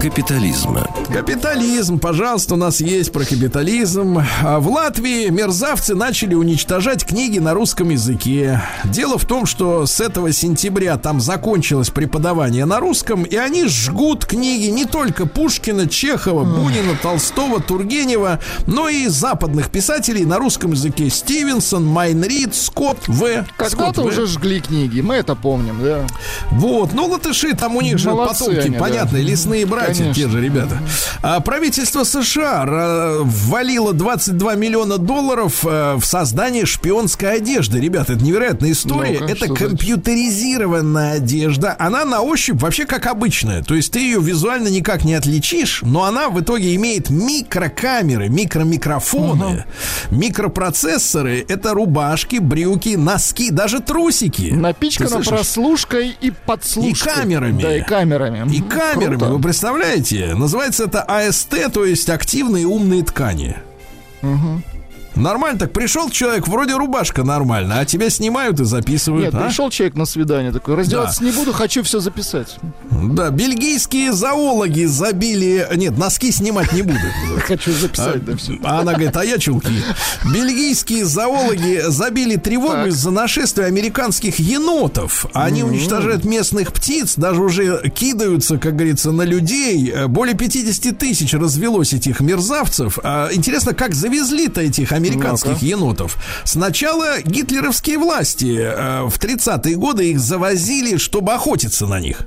капитализма. 0.00 0.86
Капитализм, 1.12 1.98
пожалуйста, 1.98 2.54
у 2.54 2.56
нас 2.58 2.80
есть 2.80 3.12
про 3.12 3.24
капитализм. 3.24 4.22
А 4.42 4.60
В 4.60 4.68
Латвии 4.68 5.28
мерзавцы 5.30 5.94
начали 5.94 6.34
уничтожать 6.34 7.04
книги 7.06 7.38
на 7.38 7.54
русском 7.54 7.88
языке. 7.88 8.62
Дело 8.84 9.16
в 9.16 9.24
том, 9.24 9.46
что 9.46 9.86
с 9.86 10.00
этого 10.00 10.32
сентября 10.32 10.98
там 10.98 11.20
закончилось 11.20 11.88
преподавание 11.88 12.66
на 12.66 12.78
русском, 12.78 13.22
и 13.22 13.36
они 13.36 13.66
жгут 13.68 14.26
книги 14.26 14.66
не 14.66 14.84
только 14.84 15.24
Пушкина, 15.26 15.88
Чехова, 15.88 16.44
Бунина, 16.44 16.94
Толстого, 17.02 17.60
Тургенева, 17.60 18.38
но 18.66 18.90
и 18.90 19.06
западных 19.06 19.70
писателей 19.70 20.26
на 20.26 20.38
русском 20.38 20.72
языке. 20.72 21.08
Стивенсон, 21.08 21.86
Майнрид, 21.86 22.54
Скотт 22.54 23.08
В. 23.08 23.46
Когда-то 23.56 24.02
уже 24.02 24.26
жгли 24.26 24.60
книги, 24.60 25.00
мы 25.00 25.14
это 25.14 25.34
помним, 25.34 25.82
да. 25.82 26.06
Вот, 26.50 26.92
ну 26.92 27.06
латыши, 27.06 27.54
там 27.56 27.76
у 27.76 27.80
них 27.80 27.98
же 27.98 28.10
Молодцы 28.10 28.44
потомки, 28.44 28.60
они, 28.66 28.76
да. 28.76 28.78
понятно, 28.78 29.16
лесные 29.16 29.64
братья, 29.64 30.02
Конечно. 30.02 30.22
те 30.22 30.28
же 30.28 30.40
ребята. 30.40 30.78
А 31.22 31.40
правительство 31.40 32.04
США 32.04 33.18
ввалило 33.22 33.92
22 33.92 34.54
миллиона 34.54 34.98
долларов 34.98 35.64
э, 35.64 35.96
в 35.96 36.04
создание 36.04 36.66
шпионской 36.66 37.36
одежды. 37.36 37.80
Ребята, 37.80 38.14
это 38.14 38.24
невероятная 38.24 38.72
история. 38.72 39.20
Ну-ка, 39.20 39.32
это 39.32 39.54
компьютеризированная 39.54 41.14
одежда. 41.14 41.76
Она 41.78 42.04
на 42.04 42.22
ощупь 42.22 42.60
вообще 42.60 42.86
как 42.86 43.06
обычная. 43.06 43.62
То 43.62 43.74
есть 43.74 43.92
ты 43.92 44.00
ее 44.00 44.20
визуально 44.20 44.68
никак 44.68 45.04
не 45.04 45.14
отличишь, 45.14 45.82
но 45.82 46.04
она 46.04 46.28
в 46.28 46.40
итоге 46.40 46.74
имеет 46.74 47.10
микрокамеры, 47.10 48.28
микромикрофоны, 48.28 49.64
микропроцессоры. 50.10 51.44
Это 51.48 51.74
рубашки, 51.74 52.36
брюки, 52.36 52.96
носки, 52.96 53.50
даже 53.50 53.80
трусики. 53.80 54.50
Напичкана 54.52 55.20
прослушкой 55.22 56.16
и 56.20 56.30
подслушкой. 56.30 57.12
И 57.12 57.16
камерами. 57.16 57.62
Да, 57.62 57.76
и 57.76 57.82
камерами. 57.82 58.54
И 58.54 58.60
камерами, 58.60 59.16
Круто. 59.18 59.32
вы 59.32 59.40
представляете? 59.40 60.34
Называется 60.34 60.87
это 60.88 61.02
АСТ, 61.02 61.72
то 61.72 61.84
есть 61.84 62.08
активные 62.08 62.66
умные 62.66 63.04
ткани. 63.04 63.58
Нормально 65.18 65.58
так 65.58 65.72
пришел 65.72 66.10
человек, 66.10 66.46
вроде 66.46 66.76
рубашка 66.76 67.24
нормально, 67.24 67.80
а 67.80 67.84
тебя 67.84 68.08
снимают 68.10 68.60
и 68.60 68.64
записывают. 68.64 69.26
Нет, 69.26 69.34
а? 69.34 69.46
пришел 69.46 69.70
человек 69.70 69.96
на 69.96 70.06
свидание 70.06 70.52
такой, 70.52 70.76
раздеваться 70.76 71.24
не 71.24 71.32
буду, 71.32 71.52
хочу 71.52 71.82
все 71.82 72.00
записать. 72.00 72.56
Да, 72.90 73.30
бельгийские 73.30 74.12
зоологи 74.12 74.84
забили... 74.84 75.66
Нет, 75.74 75.96
носки 75.98 76.30
снимать 76.32 76.72
не 76.72 76.82
буду. 76.82 76.98
Хочу 77.46 77.72
записать, 77.72 78.24
да, 78.24 78.36
все. 78.36 78.58
А 78.64 78.80
она 78.80 78.92
говорит, 78.92 79.16
а 79.16 79.24
я 79.24 79.38
чулки. 79.38 79.72
Бельгийские 80.32 81.04
зоологи 81.04 81.82
забили 81.86 82.36
тревогу 82.36 82.86
из-за 82.86 83.10
нашествия 83.10 83.66
американских 83.66 84.38
енотов. 84.38 85.26
Они 85.32 85.62
уничтожают 85.62 86.24
местных 86.24 86.72
птиц, 86.72 87.14
даже 87.16 87.40
уже 87.42 87.88
кидаются, 87.94 88.58
как 88.58 88.74
говорится, 88.74 89.12
на 89.12 89.22
людей. 89.22 89.90
Э, 89.90 90.06
Более 90.06 90.34
50 90.36 90.98
тысяч 90.98 91.34
развелось 91.34 91.92
этих 91.92 92.20
мерзавцев. 92.20 92.98
А 93.02 93.28
интересно, 93.32 93.74
как 93.74 93.94
завезли-то 93.94 94.60
этих 94.60 94.92
американских 95.10 95.50
Ну-ка. 95.52 95.64
енотов? 95.64 96.16
Сначала 96.44 97.20
гитлеровские 97.22 97.98
власти 97.98 98.56
э, 98.58 99.02
в 99.04 99.18
30-е 99.18 99.76
годы 99.76 100.10
их 100.10 100.20
завозили, 100.20 100.96
чтобы 100.96 101.32
охотиться 101.34 101.86
на 101.86 102.00
них. 102.00 102.22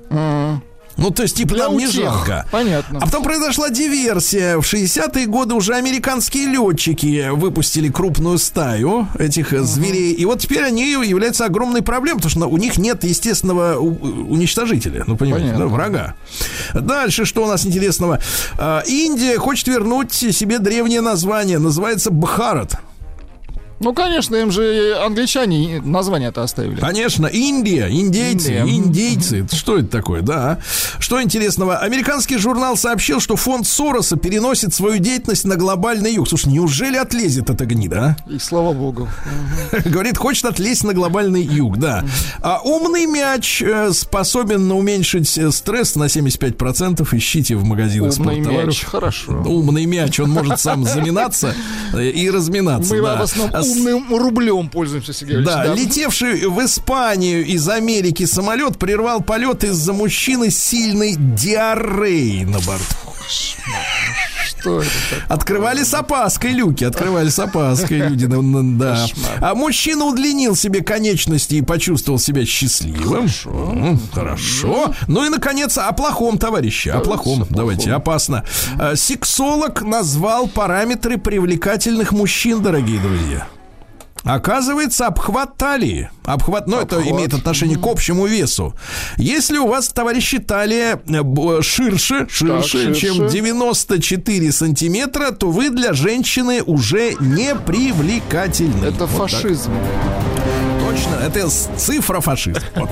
Ну, 0.98 1.12
то 1.12 1.24
есть, 1.24 1.38
типа, 1.38 1.56
Для 1.56 1.68
нам 1.68 1.78
не 1.78 1.88
жалко. 1.88 2.46
Понятно. 2.52 3.00
А 3.02 3.06
потом 3.06 3.24
произошла 3.24 3.70
диверсия. 3.70 4.58
В 4.58 4.62
60-е 4.62 5.26
годы 5.26 5.56
уже 5.56 5.74
американские 5.74 6.48
летчики 6.48 7.30
выпустили 7.32 7.90
крупную 7.90 8.38
стаю 8.38 9.08
этих 9.18 9.54
э, 9.54 9.62
зверей. 9.62 10.14
И 10.14 10.26
вот 10.26 10.40
теперь 10.40 10.64
они 10.64 10.92
являются 10.92 11.46
огромной 11.46 11.82
проблемой, 11.82 12.22
потому 12.22 12.30
что 12.30 12.48
у 12.48 12.58
них 12.58 12.78
нет 12.78 13.04
естественного 13.04 13.78
уничтожителя. 13.78 15.04
Ну, 15.08 15.18
понимаете, 15.18 15.48
Понятно. 15.48 15.66
да, 15.66 15.74
врага. 15.74 16.14
Дальше, 16.74 17.26
что 17.26 17.44
у 17.44 17.48
нас 17.48 17.66
интересного? 17.66 18.20
А, 18.58 18.84
Индия 18.86 19.38
хочет 19.38 19.68
вернуть 19.68 20.14
себе 20.14 20.60
древнее 20.60 21.02
название. 21.02 21.60
Называется 21.60 22.12
Бхарат. 22.12 22.80
Ну, 23.82 23.94
конечно, 23.94 24.36
им 24.36 24.52
же 24.52 24.96
англичане 25.04 25.82
название-то 25.84 26.44
оставили. 26.44 26.80
Конечно, 26.80 27.26
Индия, 27.26 27.88
индейцы, 27.90 28.60
Индия. 28.60 28.76
индейцы. 28.76 29.48
Что 29.52 29.78
это 29.80 29.88
такое, 29.88 30.22
да? 30.22 30.60
Что 31.00 31.22
интересного? 31.22 31.78
Американский 31.78 32.38
журнал 32.38 32.78
сообщил, 32.78 33.20
что 33.20 33.36
фонд 33.36 33.66
Сороса 33.68 34.18
переносит 34.18 34.74
свою 34.74 35.00
деятельность 35.00 35.46
на 35.46 35.56
глобальный 35.56 36.14
юг. 36.14 36.30
Слушай, 36.30 36.50
неужели 36.54 36.96
отлезет 36.96 37.50
эта 37.50 37.66
гнида, 37.66 38.18
И 38.30 38.38
слава 38.38 38.72
богу. 38.74 39.08
а? 39.72 39.78
Говорит, 39.90 40.18
хочет 40.18 40.46
отлезть 40.46 40.84
на 40.84 40.94
глобальный 40.94 41.42
юг, 41.44 41.78
да. 41.78 42.06
А 42.42 42.60
умный 42.64 43.06
мяч 43.08 43.62
э, 43.64 43.92
способен 43.94 44.72
уменьшить 44.72 45.38
э, 45.38 45.52
стресс 45.52 45.96
на 45.96 46.04
75%. 46.04 47.08
Ищите 47.18 47.56
в 47.56 47.64
магазинах 47.64 48.14
Умный 48.18 48.40
мяч, 48.40 48.84
хорошо. 48.84 49.42
Умный 49.46 49.86
мяч, 49.86 50.20
он 50.20 50.30
может 50.30 50.60
сам 50.60 50.84
заминаться 50.86 51.56
э, 51.94 52.10
и 52.10 52.30
разминаться. 52.30 52.94
Мы 52.94 53.02
да. 53.02 53.18
в 53.18 53.22
основном 53.24 53.71
А 53.72 53.76
с- 53.76 53.78
умным 53.78 54.16
рублем 54.16 54.70
пользуемся, 54.70 55.14
Сергей 55.14 55.38
Ильич, 55.38 55.48
да, 55.48 55.74
летевший 55.74 56.48
в 56.48 56.64
Испанию 56.66 57.46
из 57.46 57.68
Америки 57.70 58.26
самолет 58.26 58.78
прервал 58.78 59.22
полет 59.22 59.64
из-за 59.64 59.94
мужчины 59.94 60.50
сильной 60.50 61.16
диареей 61.18 62.46
на 62.46 62.60
борту. 62.60 62.86
Что 64.44 64.82
это 64.82 64.90
такое? 65.10 65.26
Открывали 65.30 65.84
с 65.84 65.94
опаской 65.94 66.52
люки, 66.52 66.84
открывали 66.84 67.30
с 67.30 67.40
опаской 67.40 67.98
люди, 68.00 68.26
да, 68.26 68.38
н- 68.38 68.78
да. 68.78 69.06
А 69.40 69.56
мужчина 69.56 70.06
удлинил 70.06 70.56
себе 70.56 70.82
конечности 70.82 71.56
и 71.56 71.62
почувствовал 71.62 72.20
себя 72.20 72.46
счастливым. 72.46 73.28
Хорошо. 73.28 73.98
Хорошо. 74.14 74.94
Ну 75.08 75.26
и, 75.26 75.30
наконец, 75.30 75.78
о 75.78 75.92
плохом, 75.94 76.38
товарищи, 76.38 76.90
о 76.90 77.00
плохом. 77.00 77.46
Давайте, 77.50 77.92
опасно. 77.92 78.44
А, 78.80 78.96
Сексолог 78.96 79.82
назвал 79.82 80.48
параметры 80.48 81.18
привлекательных 81.18 82.12
мужчин, 82.12 82.62
дорогие 82.62 83.00
друзья. 83.00 83.48
Оказывается, 84.24 85.08
обхват 85.08 85.58
талии. 85.58 86.10
Обхват, 86.26 86.68
ну, 86.68 86.78
это 86.80 86.98
Обхват. 86.98 87.14
имеет 87.16 87.34
отношение 87.34 87.78
к 87.78 87.86
общему 87.88 88.28
весу. 88.28 88.76
Если 89.18 89.58
у 89.58 89.68
вас, 89.68 89.88
товарищи, 89.90 90.38
талия 90.38 91.02
э, 91.08 91.22
б- 91.24 91.64
ширше, 91.64 92.28
ширше, 92.30 92.94
ширше. 92.94 93.02
чем 93.02 93.28
94 93.28 94.52
сантиметра, 94.52 95.32
то 95.32 95.50
вы 95.50 95.70
для 95.72 95.94
женщины 95.94 96.62
уже 96.62 97.16
не 97.20 97.56
привлекательны. 97.56 98.86
Это 98.86 99.06
Вот 99.08 99.30
так. 99.32 99.42
фашизм. 99.42 99.72
Точно, 100.88 101.16
это 101.26 101.50
цифра 101.78 102.20
фашизм. 102.22 102.60
Вот. 102.76 102.90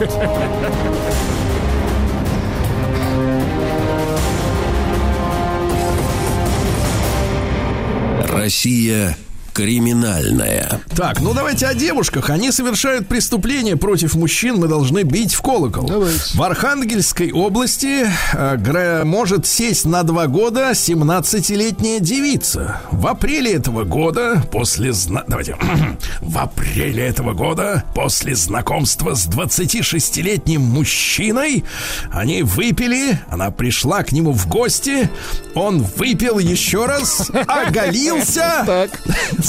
Россия 8.27 9.17
криминальная. 9.53 10.81
Так, 10.95 11.19
ну 11.21 11.33
давайте 11.33 11.65
о 11.67 11.73
девушках. 11.73 12.29
Они 12.29 12.51
совершают 12.51 13.07
преступления 13.07 13.75
против 13.77 14.15
мужчин. 14.15 14.57
Мы 14.57 14.67
должны 14.67 15.03
бить 15.03 15.33
в 15.33 15.41
колокол. 15.41 15.87
Давайте. 15.87 16.19
В 16.37 16.41
Архангельской 16.43 17.31
области 17.31 18.07
э, 18.33 19.03
может 19.03 19.45
сесть 19.45 19.85
на 19.85 20.03
два 20.03 20.27
года 20.27 20.71
17-летняя 20.71 21.99
девица. 21.99 22.81
В 22.91 23.07
апреле 23.07 23.53
этого 23.53 23.83
года, 23.83 24.43
после... 24.51 24.93
зна- 24.93 25.23
Давайте. 25.27 25.55
В 26.21 26.37
апреле 26.37 27.05
этого 27.07 27.33
года, 27.33 27.83
после 27.95 28.35
знакомства 28.35 29.13
с 29.15 29.27
26-летним 29.27 30.61
мужчиной, 30.61 31.63
они 32.11 32.43
выпили, 32.43 33.19
она 33.29 33.51
пришла 33.51 34.03
к 34.03 34.11
нему 34.11 34.31
в 34.33 34.47
гости, 34.47 35.09
он 35.55 35.83
выпил 35.97 36.39
еще 36.39 36.85
раз, 36.85 37.29
оголился, 37.47 38.63
Так. 38.65 38.89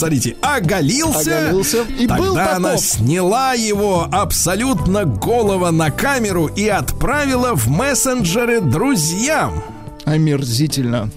Смотрите, 0.00 0.36
оголился. 0.42 1.48
Оголился. 1.48 1.82
И 1.98 2.06
Тогда 2.06 2.16
был 2.16 2.32
она 2.38 2.70
таков. 2.70 2.80
сняла 2.80 3.52
его 3.54 4.08
абсолютно 4.10 5.04
голого 5.04 5.70
на 5.70 5.90
камеру 5.90 6.46
и 6.46 6.66
отправила 6.68 7.54
в 7.54 7.68
мессенджеры 7.68 8.60
друзьям. 8.60 9.62
Омерзительно. 10.04 11.10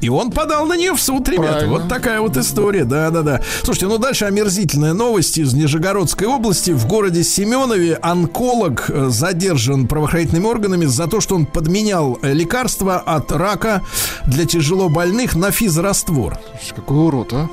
И 0.00 0.08
он 0.08 0.30
подал 0.30 0.66
на 0.66 0.76
нее 0.76 0.94
в 0.94 1.00
суд, 1.00 1.28
ребята. 1.28 1.52
Правильно. 1.52 1.72
Вот 1.78 1.88
такая 1.88 2.20
вот 2.20 2.36
история, 2.36 2.84
да-да-да. 2.84 3.40
Слушайте, 3.62 3.86
ну 3.86 3.98
дальше 3.98 4.24
омерзительная 4.24 4.92
новость 4.92 5.38
из 5.38 5.52
Нижегородской 5.54 6.26
области. 6.28 6.70
В 6.70 6.86
городе 6.86 7.24
Семенове 7.24 7.98
онколог 8.00 8.88
э, 8.88 9.08
задержан 9.08 9.88
правоохранительными 9.88 10.46
органами 10.46 10.84
за 10.84 11.06
то, 11.08 11.20
что 11.20 11.34
он 11.34 11.46
подменял 11.46 12.18
э, 12.22 12.32
лекарства 12.32 12.98
от 12.98 13.32
рака 13.32 13.82
для 14.26 14.44
тяжело 14.44 14.88
больных 14.88 15.34
на 15.34 15.50
физраствор. 15.50 16.38
Какой 16.74 17.06
урод, 17.06 17.32
а? 17.32 17.48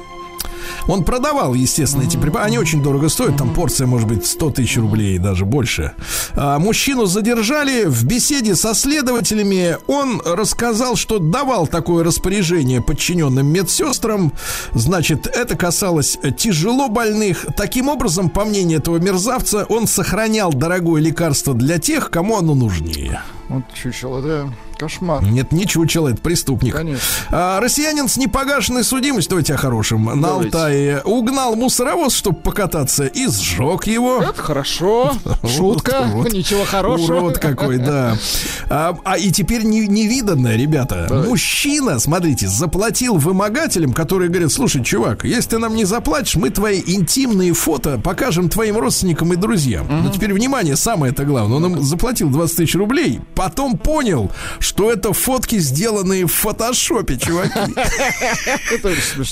Он 0.87 1.03
продавал, 1.03 1.53
естественно, 1.53 2.03
эти 2.03 2.17
препараты. 2.17 2.47
Они 2.47 2.57
очень 2.59 2.81
дорого 2.81 3.09
стоят. 3.09 3.37
Там 3.37 3.53
порция 3.53 3.87
может 3.87 4.07
быть 4.07 4.25
100 4.25 4.51
тысяч 4.51 4.77
рублей, 4.77 5.17
даже 5.17 5.45
больше. 5.45 5.93
А, 6.33 6.59
мужчину 6.59 7.05
задержали. 7.05 7.85
В 7.85 8.03
беседе 8.05 8.55
со 8.55 8.73
следователями 8.73 9.77
он 9.87 10.21
рассказал, 10.25 10.95
что 10.95 11.19
давал 11.19 11.67
такое 11.67 12.03
распоряжение 12.03 12.81
подчиненным 12.81 13.47
медсестрам. 13.47 14.33
Значит, 14.73 15.27
это 15.27 15.55
касалось 15.55 16.17
тяжело 16.37 16.89
больных. 16.89 17.45
Таким 17.55 17.89
образом, 17.89 18.29
по 18.29 18.45
мнению 18.45 18.79
этого 18.79 18.97
мерзавца, 18.97 19.65
он 19.69 19.87
сохранял 19.87 20.53
дорогое 20.53 21.01
лекарство 21.01 21.53
для 21.53 21.79
тех, 21.79 22.09
кому 22.09 22.37
оно 22.37 22.55
нужнее. 22.55 23.21
Вот 23.51 23.63
чучело, 23.73 24.21
да. 24.21 24.47
Кошмар. 24.77 25.21
Нет, 25.23 25.51
не 25.51 25.67
чучело, 25.67 26.07
это 26.07 26.21
преступник. 26.21 26.73
Конечно. 26.73 27.03
А, 27.29 27.59
россиянин 27.59 28.07
с 28.07 28.15
непогашенной 28.17 28.83
судимостью, 28.83 29.31
давайте 29.31 29.53
о 29.53 29.57
хорошем, 29.57 30.05
на 30.05 30.15
Давайте. 30.15 30.57
Алтае 30.57 31.01
угнал 31.03 31.55
мусоровоз, 31.55 32.15
чтобы 32.15 32.39
покататься, 32.39 33.05
и 33.05 33.27
сжег 33.27 33.85
его. 33.87 34.23
Это 34.23 34.41
хорошо. 34.41 35.13
Шутка. 35.43 36.09
Урод. 36.13 36.33
Ничего 36.33 36.63
хорошего. 36.63 37.17
Урод 37.17 37.39
какой, 37.39 37.77
да. 37.77 38.17
А, 38.69 38.97
а 39.03 39.17
и 39.17 39.31
теперь 39.31 39.63
не, 39.63 39.85
невиданное, 39.85 40.55
ребята. 40.55 41.07
Мужчина, 41.27 41.99
смотрите, 41.99 42.47
заплатил 42.47 43.17
вымогателям, 43.17 43.91
которые 43.91 44.29
говорят, 44.29 44.51
слушай, 44.51 44.83
чувак, 44.83 45.25
если 45.25 45.51
ты 45.51 45.57
нам 45.59 45.75
не 45.75 45.83
заплатишь, 45.83 46.35
мы 46.35 46.49
твои 46.51 46.81
интимные 46.83 47.53
фото 47.53 47.99
покажем 48.03 48.49
твоим 48.49 48.77
родственникам 48.77 49.33
и 49.33 49.35
друзьям. 49.35 49.87
Но 49.89 50.09
теперь, 50.09 50.33
внимание, 50.33 50.77
самое 50.77 51.11
это 51.11 51.25
главное. 51.25 51.57
Он 51.57 51.65
им 51.65 51.83
заплатил 51.83 52.29
20 52.29 52.55
тысяч 52.55 52.75
рублей, 52.75 53.19
потом 53.41 53.75
понял, 53.75 54.31
что 54.59 54.91
это 54.91 55.13
фотки, 55.13 55.57
сделанные 55.57 56.27
в 56.27 56.31
фотошопе, 56.33 57.17
чуваки. 57.17 57.73
То 58.81 58.89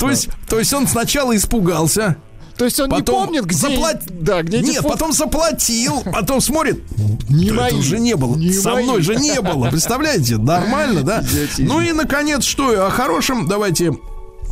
есть, 0.09 0.29
то 0.47 0.57
есть 0.57 0.73
он 0.73 0.87
сначала 0.87 1.35
испугался, 1.35 2.17
То 2.57 2.65
есть 2.65 2.79
он 2.79 2.89
не 2.89 2.95
потом 2.97 3.25
помнит, 3.25 3.45
где... 3.45 3.55
заплат- 3.67 4.03
Да, 4.09 4.41
где 4.41 4.61
Нет, 4.61 4.81
потом 4.83 5.13
заплатил, 5.13 6.01
потом 6.11 6.41
смотрит. 6.41 6.83
Не 7.29 7.51
мои. 7.51 7.67
Это 7.67 7.75
уже 7.75 7.99
не 7.99 8.15
было. 8.15 8.35
Не 8.35 8.51
Со 8.51 8.71
мои. 8.71 8.83
мной 8.83 9.01
же 9.03 9.15
не 9.15 9.39
было. 9.41 9.69
Представляете? 9.69 10.37
Нормально, 10.37 11.03
да? 11.03 11.23
Ну 11.59 11.79
и, 11.81 11.91
наконец, 11.91 12.43
что 12.43 12.87
о 12.87 12.89
хорошем? 12.89 13.47
Давайте 13.47 13.93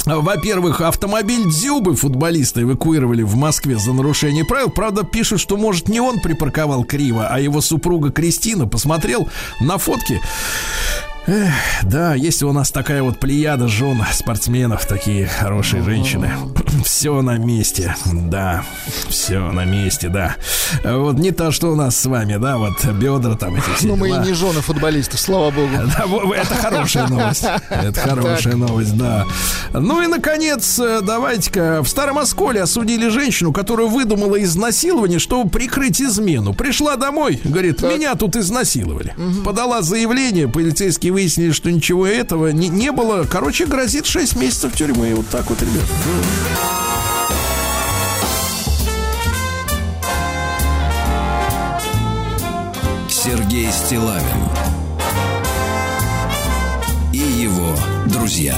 во-первых, 0.06 0.82
автомобиль 0.82 1.46
Дзюбы 1.50 1.96
футболиста 1.96 2.62
эвакуировали 2.62 3.24
в 3.24 3.36
Москве 3.36 3.78
за 3.78 3.94
нарушение 3.94 4.46
правил. 4.46 4.70
Правда, 4.70 5.04
пишут, 5.04 5.40
что, 5.40 5.58
может, 5.58 5.90
не 5.90 6.00
он 6.00 6.20
припарковал 6.20 6.84
криво, 6.84 7.28
а 7.30 7.40
его 7.40 7.62
супруга 7.62 8.12
Кристина 8.12 8.68
посмотрел 8.68 9.28
на 9.60 9.78
фотки. 9.78 10.22
Эх, 11.28 11.54
да, 11.84 12.16
есть 12.16 12.42
у 12.42 12.54
нас 12.54 12.72
такая 12.72 13.04
вот 13.04 13.20
плеяда 13.20 13.68
жен 13.68 14.02
спортсменов, 14.14 14.86
такие 14.86 15.28
хорошие 15.28 15.84
женщины. 15.84 16.32
Все 16.86 17.22
на 17.22 17.38
месте, 17.38 17.98
да. 18.14 18.64
Все 19.10 19.40
на 19.52 19.66
месте, 19.66 20.08
да. 20.08 20.38
Вот 20.86 21.20
не 21.20 21.32
то, 21.32 21.52
что 21.52 21.74
у 21.74 21.76
нас 21.76 21.98
с 21.98 22.06
вами, 22.06 22.38
да, 22.38 22.58
вот 22.58 22.82
бедра 22.86 23.36
там 23.36 23.56
эти 23.56 23.70
все 23.76 23.88
Ну, 23.88 23.98
мы 23.98 24.08
и 24.08 24.18
не 24.20 24.32
жены 24.34 24.62
футболистов, 24.62 25.20
слава 25.20 25.52
богу. 25.52 25.68
Да, 25.98 26.06
это 26.34 26.56
хорошая 26.56 27.08
новость. 27.10 27.46
Это 27.70 28.00
хорошая 28.00 28.56
новость, 28.56 28.96
да. 28.98 29.26
Ну 29.74 30.02
и, 30.02 30.08
наконец, 30.08 30.80
э, 30.80 31.02
давайте-ка. 31.02 31.84
В 31.84 31.90
Старом 31.90 32.20
Осколе 32.20 32.62
осудили 32.62 33.10
женщину, 33.10 33.52
которая 33.52 33.88
выдумала 33.88 34.42
изнасилование, 34.42 35.20
чтобы 35.20 35.50
прикрыть 35.50 36.02
измену. 36.02 36.54
Пришла 36.54 36.96
домой, 36.96 37.42
говорит, 37.44 37.82
меня 37.82 38.16
тут 38.16 38.38
изнасиловали. 38.38 39.14
Подала 39.44 39.82
заявление, 39.82 40.48
полицейские 40.48 41.17
выяснили, 41.18 41.52
что 41.52 41.72
ничего 41.72 42.06
этого 42.06 42.50
не, 42.50 42.70
не 42.70 42.92
было. 42.92 43.26
Короче, 43.28 43.66
грозит 43.66 44.06
6 44.06 44.36
месяцев 44.36 44.76
тюрьмы. 44.76 45.16
Вот 45.16 45.28
так 45.30 45.50
вот, 45.50 45.60
ребят. 45.60 45.84
Сергей 53.10 53.68
Стилавин 53.72 54.26
и 57.12 57.18
его 57.18 57.76
друзья. 58.06 58.56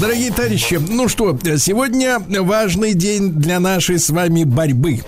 Дорогие 0.00 0.32
товарищи, 0.32 0.80
ну 0.88 1.08
что, 1.08 1.36
сегодня 1.58 2.18
важный 2.42 2.94
день 2.94 3.30
для 3.30 3.60
нашей 3.60 4.00
с 4.00 4.10
вами 4.10 4.42
борьбы. 4.42 5.02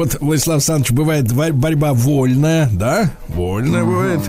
Вот, 0.00 0.16
Владислав 0.18 0.54
Александрович, 0.56 0.92
бывает 0.92 1.30
бо- 1.30 1.52
борьба 1.52 1.92
вольная, 1.92 2.70
да? 2.72 3.10
Вольная 3.28 3.84
бывает. 3.84 4.20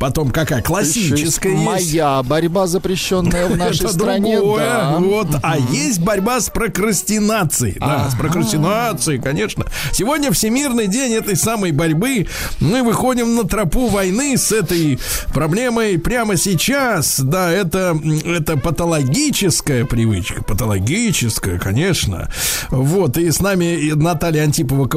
Потом 0.00 0.30
какая? 0.32 0.60
Классическая 0.60 1.52
есть. 1.52 1.64
Моя 1.64 2.20
борьба 2.24 2.66
запрещенная 2.66 3.46
в 3.46 3.56
нашей 3.56 3.88
стране. 3.90 4.38
другое. 4.38 4.64
да. 4.64 4.96
Вот. 4.98 5.28
А 5.40 5.56
есть 5.56 6.00
борьба 6.00 6.40
с 6.40 6.50
прокрастинацией. 6.50 7.76
Да, 7.78 8.10
с 8.10 8.16
прокрастинацией, 8.16 9.20
конечно. 9.20 9.66
Сегодня 9.92 10.32
Всемирный 10.32 10.88
день 10.88 11.12
этой 11.12 11.36
самой 11.36 11.70
борьбы. 11.70 12.26
Мы 12.58 12.82
выходим 12.82 13.36
на 13.36 13.44
тропу 13.44 13.86
войны 13.86 14.36
с 14.36 14.50
этой 14.50 14.98
проблемой 15.32 15.96
прямо 15.96 16.36
сейчас. 16.36 17.20
Да, 17.20 17.52
это, 17.52 17.96
это 18.24 18.56
патологическая 18.56 19.84
привычка. 19.84 20.42
Патологическая, 20.42 21.60
конечно. 21.60 22.30
Вот. 22.70 23.16
И 23.16 23.30
с 23.30 23.38
нами 23.38 23.92
Наталья 23.94 24.42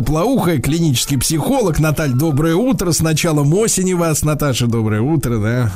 Антипова-Коплоухая, 0.08 0.60
клинический 0.60 1.18
психолог. 1.18 1.80
Наталья, 1.80 2.14
доброе 2.14 2.56
утро. 2.56 2.92
С 2.92 3.02
началом 3.02 3.54
осени 3.54 3.94
вас, 3.94 4.24
Наташа, 4.24 4.68
доброе 4.68 5.02
утро, 5.02 5.38
да. 5.38 5.72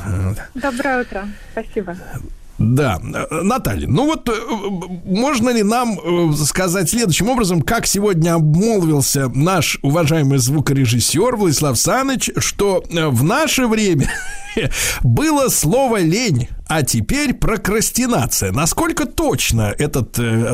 Доброе 0.54 1.02
утро. 1.02 1.28
Спасибо. 1.52 1.96
Да, 2.58 3.00
Наталья, 3.02 3.88
ну 3.88 4.04
вот 4.06 4.28
э, 4.28 4.32
можно 5.04 5.50
ли 5.50 5.64
нам 5.64 5.98
э, 5.98 6.32
сказать 6.36 6.88
следующим 6.88 7.28
образом, 7.28 7.60
как 7.60 7.86
сегодня 7.86 8.34
обмолвился 8.34 9.28
наш 9.34 9.78
уважаемый 9.82 10.38
звукорежиссер 10.38 11.34
Владислав 11.34 11.76
Саныч, 11.76 12.30
что 12.36 12.84
э, 12.88 13.08
в 13.08 13.24
наше 13.24 13.66
время 13.66 14.08
было 15.02 15.48
слово 15.48 16.02
лень, 16.02 16.50
а 16.68 16.82
теперь 16.82 17.34
прокрастинация. 17.34 18.52
Насколько 18.52 19.06
точно 19.06 19.74
этот 19.76 20.12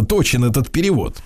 точен 0.09 0.45
этот 0.45 0.71
перевод? 0.71 1.19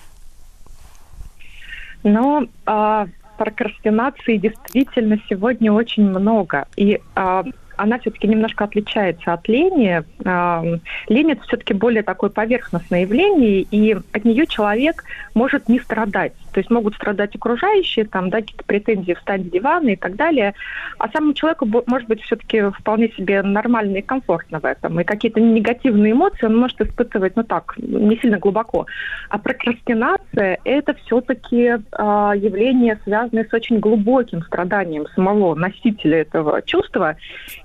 Но 2.03 2.45
а, 2.65 3.07
прокрастинации 3.37 4.37
действительно 4.37 5.17
сегодня 5.29 5.71
очень 5.71 6.07
много. 6.07 6.67
И 6.75 6.99
а, 7.15 7.43
она 7.77 7.99
все-таки 7.99 8.27
немножко 8.27 8.65
отличается 8.65 9.33
от 9.33 9.47
лени. 9.47 10.03
А, 10.25 10.63
лень 11.07 11.31
это 11.31 11.41
все-таки 11.43 11.73
более 11.73 12.03
такое 12.03 12.29
поверхностное 12.29 13.01
явление, 13.01 13.61
и 13.61 13.97
от 14.11 14.25
нее 14.25 14.45
человек 14.47 15.03
может 15.33 15.69
не 15.69 15.79
страдать. 15.79 16.33
То 16.53 16.59
есть 16.59 16.69
могут 16.69 16.95
страдать 16.95 17.35
окружающие, 17.35 18.05
там, 18.05 18.29
да, 18.29 18.41
какие-то 18.41 18.63
претензии 18.63 19.13
встать 19.13 19.41
с 19.41 19.49
дивана 19.49 19.89
и 19.89 19.95
так 19.95 20.15
далее. 20.15 20.53
А 20.99 21.09
самому 21.09 21.33
человеку 21.33 21.67
может 21.87 22.07
быть 22.07 22.21
все-таки 22.21 22.61
вполне 22.79 23.09
себе 23.09 23.41
нормально 23.41 23.97
и 23.97 24.01
комфортно 24.01 24.59
в 24.59 24.65
этом. 24.65 24.99
И 24.99 25.03
какие-то 25.03 25.41
негативные 25.41 26.13
эмоции 26.13 26.45
он 26.45 26.57
может 26.57 26.79
испытывать, 26.79 27.35
ну 27.35 27.43
так, 27.43 27.73
не 27.77 28.17
сильно 28.17 28.37
глубоко. 28.37 28.85
А 29.29 29.37
прокрастинация– 29.37 30.59
это 30.63 30.93
все-таки 31.05 31.57
явление, 31.57 32.99
связанное 33.03 33.45
с 33.49 33.53
очень 33.53 33.79
глубоким 33.79 34.41
страданием 34.43 35.07
самого 35.15 35.55
носителя 35.55 36.21
этого 36.21 36.61
чувства. 36.61 37.15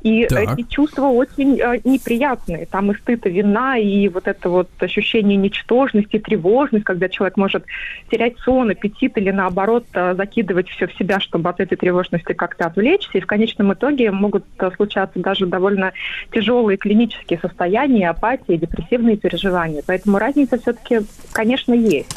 И 0.01 0.27
Так. 0.27 0.59
эти 0.59 0.63
чувства 0.69 1.07
очень 1.07 1.61
э, 1.61 1.81
неприятные. 1.85 2.67
Там 2.67 2.91
и 2.91 2.95
стыд, 2.95 3.27
и 3.27 3.31
вина, 3.31 3.77
и 3.77 4.09
вот 4.09 4.27
это 4.27 4.49
вот 4.49 4.69
ощущение 4.81 5.37
ничтожности, 5.37 6.19
тревожность, 6.19 6.85
когда 6.85 7.09
человек 7.09 7.37
может 7.37 7.65
терять 8.11 8.39
сон, 8.39 8.71
аппетит 8.79 9.19
или 9.19 9.31
наоборот 9.31 9.85
э, 9.93 10.15
закидывать 10.15 10.69
все 10.69 10.87
в 10.87 10.95
себя, 10.95 11.21
чтобы 11.21 11.51
от 11.51 11.61
этой 11.61 11.77
тревожности 11.77 12.33
как-то 12.33 12.67
отвлечься. 12.67 13.19
И 13.19 13.21
в 13.21 13.27
конечном 13.27 13.73
итоге 13.73 14.11
могут 14.11 14.45
э, 14.59 14.71
случаться 14.77 15.19
даже 15.19 15.47
довольно 15.47 15.93
тяжелые 16.33 16.79
клинические 16.79 17.39
состояния, 17.41 18.11
апатия, 18.11 18.57
депрессивные 18.57 19.17
переживания. 19.17 19.83
Поэтому 19.87 20.19
разница 20.19 20.59
все-таки, 20.59 21.01
конечно, 21.33 21.75
есть. 21.75 22.17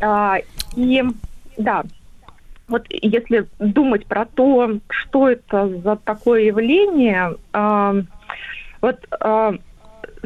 А, 0.00 0.38
и 0.76 1.02
да, 1.56 1.82
вот 2.68 2.86
если 2.90 3.46
думать 3.58 4.06
про 4.06 4.24
то, 4.26 4.78
что 4.88 5.28
это 5.28 5.68
за 5.68 5.96
такое 5.96 6.42
явление, 6.42 7.36
а, 7.52 7.96
Вот 8.80 8.98
э, 9.18 9.52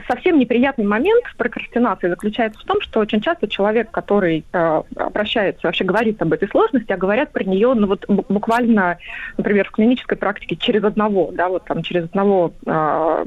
совсем 0.07 0.39
неприятный 0.39 0.85
момент 0.85 1.25
прокрастинации 1.37 2.09
заключается 2.09 2.61
в 2.61 2.65
том, 2.65 2.81
что 2.81 3.01
очень 3.01 3.21
часто 3.21 3.49
человек, 3.49 3.91
который 3.91 4.45
э, 4.53 4.83
обращается, 4.97 5.67
вообще 5.67 5.85
говорит 5.85 6.21
об 6.23 6.33
этой 6.33 6.49
сложности, 6.49 6.93
а 6.93 6.97
говорят 6.97 7.33
про 7.33 7.45
нее, 7.45 7.75
ну 7.75 7.87
вот 7.87 8.05
бу- 8.07 8.25
буквально, 8.29 8.99
например, 9.37 9.69
в 9.69 9.73
клинической 9.73 10.17
практике 10.17 10.57
через 10.57 10.85
одного, 10.85 11.31
да, 11.33 11.49
вот 11.49 11.65
там 11.65 11.83
через 11.83 12.05
одного, 12.05 12.53
э, 12.67 13.25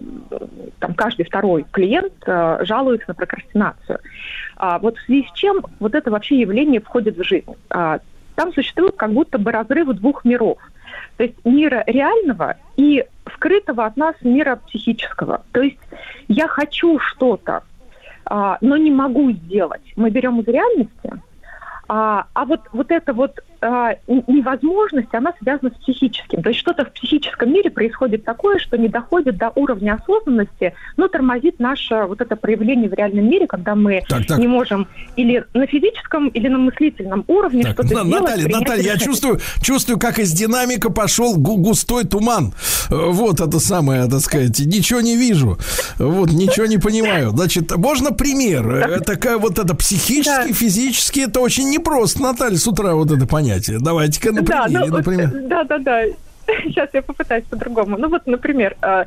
там 0.80 0.94
каждый 0.94 1.26
второй 1.26 1.66
клиент 1.72 2.14
э, 2.26 2.60
жалуется 2.62 3.06
на 3.10 3.14
прокрастинацию. 3.14 4.00
А 4.58 4.80
вот 4.80 4.98
в 4.98 5.02
связи 5.06 5.28
с 5.28 5.38
чем 5.38 5.66
вот 5.80 5.96
это 5.96 6.12
вообще 6.12 6.40
явление 6.40 6.82
входит 6.82 7.18
в 7.18 7.24
жизнь? 7.24 7.52
А, 7.70 8.00
там 8.36 8.54
существуют 8.54 8.96
как 8.96 9.12
будто 9.12 9.38
бы 9.38 9.52
разрывы 9.52 9.94
двух 9.94 10.24
миров. 10.26 10.60
То 11.18 11.24
есть 11.24 11.36
мира 11.46 11.84
реального 11.88 12.58
и 12.78 13.06
скрытого 13.36 13.86
от 13.86 13.98
нас 13.98 14.16
мира 14.22 14.60
психического. 14.68 15.44
То 15.52 15.62
есть 15.62 15.80
я 16.32 16.48
хочу 16.48 17.00
что-то, 17.00 17.64
а, 18.26 18.58
но 18.62 18.78
не 18.78 18.92
могу 18.92 19.32
сделать. 19.32 19.82
Мы 19.96 20.10
берем 20.10 20.40
из 20.40 20.48
реальности, 20.48 21.12
а, 21.88 22.26
а 22.34 22.46
вот, 22.46 22.62
вот 22.72 22.92
эта 22.92 23.14
вот 23.14 23.40
н- 24.08 24.24
невозможность, 24.28 25.14
она 25.14 25.34
связана 25.42 25.72
с 25.72 25.82
психическим. 25.84 26.42
То 26.44 26.50
есть 26.50 26.60
что-то 26.62 26.86
в 26.86 26.92
психическом 26.94 27.52
мире 27.54 27.70
происходит 27.70 28.24
такое, 28.26 28.60
что 28.60 28.78
не 28.78 28.88
доходит 28.88 29.38
до 29.38 29.52
уровня 29.56 30.00
осознанности, 30.02 30.74
но 30.98 31.08
тормозит 31.08 31.60
наше 31.60 32.04
вот 32.08 32.22
это 32.22 32.36
проявление 32.36 32.90
в 32.90 32.94
реальном 32.94 33.30
мире, 33.30 33.48
когда 33.48 33.76
мы 33.76 34.02
Так, 34.10 34.26
так. 34.26 34.38
не 34.40 34.48
можем 34.48 34.88
или 35.16 35.46
на 35.54 35.68
физическом, 35.68 36.28
или 36.30 36.48
на 36.48 36.58
мыслительном 36.58 37.24
уровне 37.28 37.64
Так, 37.64 37.74
что-то 37.74 37.94
На- 37.96 38.04
сделать. 38.04 38.22
Наталья, 38.22 38.48
Наталья, 38.48 38.84
я 38.84 38.98
чувствую, 38.98 39.40
чувствую, 39.62 40.00
как 40.00 40.20
из 40.20 40.32
динамика 40.32 40.90
пошел 40.92 41.36
гу- 41.38 41.58
густой 41.58 42.04
туман. 42.06 42.54
Э, 42.90 42.96
Вот 43.12 43.40
это 43.40 43.60
самое, 43.60 44.08
так 44.10 44.22
сказать, 44.22 44.60
ничего 44.60 45.02
не 45.02 45.16
вижу. 45.16 45.58
Вот, 45.98 46.32
ничего 46.32 46.66
не 46.66 46.78
понимаю. 46.78 47.30
Значит, 47.32 47.76
можно 47.78 48.12
пример? 48.12 48.68
Э, 48.68 49.00
Такая 49.02 49.38
вот 49.38 49.60
это 49.60 49.76
психически, 49.76 50.48
Да. 50.48 50.54
физически, 50.54 51.22
это 51.22 51.40
очень 51.42 51.70
непросто, 51.70 52.22
Наталья, 52.22 52.58
с 52.58 52.68
утра 52.68 52.94
вот 52.96 53.12
это 53.12 53.26
понятие. 53.52 53.80
Давайте-ка 53.80 54.32
на 54.32 54.42
Да, 54.42 54.64
примере, 54.64 54.86
ну, 54.90 54.98
например. 54.98 55.30
да, 55.48 55.64
да, 55.64 55.78
да. 55.78 56.04
Сейчас 56.64 56.90
я 56.94 57.02
попытаюсь 57.02 57.46
по-другому. 57.46 57.98
Ну 57.98 58.10
вот, 58.10 58.26
например, 58.26 58.76
э, 58.82 59.06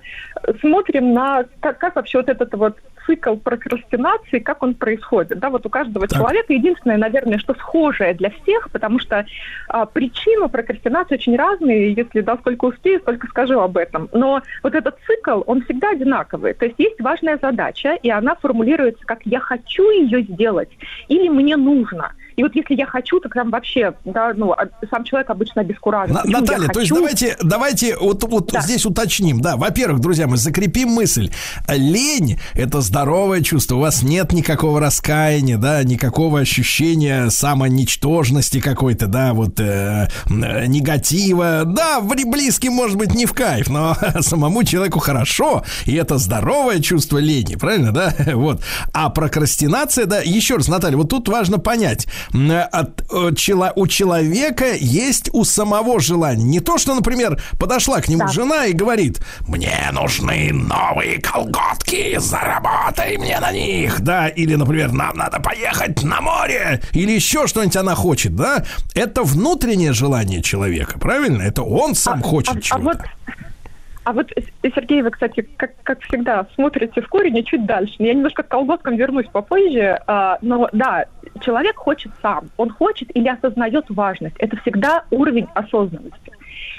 смотрим 0.60 1.12
на 1.12 1.44
как, 1.60 1.78
как 1.78 1.96
вообще 1.96 2.18
вот 2.18 2.28
этот 2.28 2.54
вот 2.54 2.76
цикл 3.06 3.36
прокрастинации, 3.36 4.38
как 4.38 4.62
он 4.62 4.74
происходит. 4.74 5.38
Да, 5.38 5.50
вот 5.50 5.66
у 5.66 5.68
каждого 5.68 6.08
Так. 6.08 6.18
человека 6.18 6.54
единственное, 6.54 6.96
наверное, 6.96 7.38
что 7.38 7.52
схожее 7.54 8.14
для 8.14 8.30
всех, 8.30 8.70
потому 8.70 8.98
что 8.98 9.26
а, 9.68 9.84
причины 9.84 10.48
прокрастинации 10.48 11.16
очень 11.16 11.36
разные. 11.36 11.92
Если 11.92 12.22
да, 12.22 12.36
сколько 12.36 12.64
успею, 12.64 13.00
столько 13.00 13.26
скажу 13.26 13.60
об 13.60 13.76
этом. 13.76 14.08
Но 14.12 14.40
вот 14.62 14.74
этот 14.74 14.96
цикл, 15.06 15.42
он 15.46 15.62
всегда 15.64 15.90
одинаковый. 15.90 16.54
То 16.54 16.64
есть 16.64 16.78
есть 16.78 16.98
важная 16.98 17.38
задача, 17.42 17.94
и 18.02 18.08
она 18.08 18.36
формулируется 18.36 19.04
как 19.04 19.20
«я 19.26 19.40
хочу 19.40 19.90
ее 19.90 20.22
сделать» 20.22 20.70
или 21.08 21.28
«мне 21.28 21.56
нужно». 21.56 22.12
И 22.36 22.42
вот 22.42 22.54
если 22.54 22.74
я 22.74 22.86
хочу, 22.86 23.20
то 23.20 23.28
там 23.28 23.50
вообще, 23.50 23.94
да, 24.04 24.32
ну, 24.36 24.52
а- 24.52 24.68
сам 24.90 25.04
человек 25.04 25.30
обычно 25.30 25.62
обескуражен. 25.62 26.14
На- 26.14 26.24
Наталья, 26.40 26.68
то 26.68 26.80
есть 26.80 26.92
давайте, 26.92 27.36
давайте 27.42 27.96
вот, 27.96 28.22
вот 28.24 28.50
Да. 28.52 28.60
здесь 28.60 28.84
уточним. 28.86 29.40
Да, 29.40 29.56
во-первых, 29.56 30.00
друзья, 30.00 30.26
мы 30.26 30.36
закрепим 30.36 30.88
мысль. 30.90 31.30
Лень– 31.68 32.38
это 32.54 32.80
здоровое 32.80 33.40
чувство. 33.42 33.76
У 33.76 33.80
вас 33.80 34.02
нет 34.02 34.32
никакого 34.32 34.80
раскаяния, 34.80 35.58
да, 35.58 35.82
никакого 35.84 36.40
ощущения 36.40 37.30
самоничтожности 37.30 38.60
какой-то, 38.60 39.06
да, 39.06 39.32
вот 39.34 39.60
э, 39.60 40.08
э, 40.28 40.66
негатива. 40.66 41.62
Да, 41.64 42.00
близким 42.00 42.72
может 42.72 42.96
быть 42.96 43.14
не 43.14 43.26
в 43.26 43.32
кайф, 43.32 43.68
но 43.68 43.96
самому 44.20 44.64
человеку 44.64 44.98
хорошо, 44.98 45.64
и 45.86 45.94
это 45.94 46.18
здоровое 46.18 46.80
чувство 46.80 47.18
лени, 47.18 47.56
правильно, 47.56 47.92
да? 47.92 48.14
Вот. 48.34 48.62
А 48.92 49.08
прокрастинация, 49.10 50.06
да, 50.06 50.20
еще 50.20 50.56
раз, 50.56 50.68
Наталья, 50.68 50.96
вот 50.96 51.08
тут 51.10 51.28
важно 51.28 51.58
понять, 51.58 52.06
от, 52.32 53.02
э, 53.12 53.34
чело- 53.36 53.72
у 53.76 53.86
человека 53.86 54.74
есть 54.74 55.30
у 55.32 55.44
самого 55.44 56.00
желание. 56.00 56.44
Не 56.44 56.60
то, 56.60 56.78
что, 56.78 56.94
например, 56.94 57.40
подошла 57.58 58.00
к 58.00 58.08
нему 58.08 58.20
Да. 58.26 58.28
жена 58.28 58.66
и 58.66 58.72
говорит, 58.72 59.20
мне 59.46 59.76
нужны 59.92 60.50
новые 60.52 61.20
колготки, 61.20 62.16
заработай 62.18 63.16
мне 63.18 63.38
на 63.40 63.52
них, 63.52 64.00
да, 64.00 64.28
или, 64.28 64.54
например, 64.54 64.92
нам 64.92 65.16
надо 65.16 65.40
поехать 65.40 66.02
на 66.02 66.20
море, 66.20 66.80
или 66.92 67.12
еще 67.12 67.46
что-нибудь 67.46 67.76
она 67.76 67.94
хочет, 67.94 68.34
да, 68.36 68.64
это 68.94 69.22
внутреннее 69.22 69.92
желание 69.92 70.42
человека, 70.42 70.98
правильно? 70.98 71.42
Это 71.42 71.62
он 71.62 71.94
сам 71.94 72.22
хочет 72.22 72.54
а, 72.54 72.58
а 72.58 72.60
чего-то. 72.60 72.84
вот, 72.84 72.98
а 74.04 74.12
вот, 74.12 74.30
С- 74.36 74.72
Сергей, 74.74 75.02
вы, 75.02 75.10
кстати, 75.10 75.48
как, 75.56 75.70
как 75.82 76.00
всегда, 76.02 76.46
смотрите 76.54 77.00
в 77.00 77.08
корень 77.08 77.36
и 77.38 77.44
чуть 77.44 77.64
дальше. 77.66 77.94
Я 77.98 78.12
немножко 78.14 78.42
к 78.42 78.48
колготкам 78.48 78.96
вернусь 78.96 79.26
попозже, 79.32 79.98
а, 80.06 80.38
но 80.42 80.68
да, 80.72 81.04
человек 81.40 81.76
хочет 81.76 82.12
сам. 82.22 82.50
Он 82.56 82.70
хочет 82.70 83.14
или 83.14 83.28
осознает 83.28 83.86
важность. 83.88 84.36
Это 84.38 84.56
всегда 84.58 85.04
уровень 85.10 85.48
осознанности. 85.54 86.32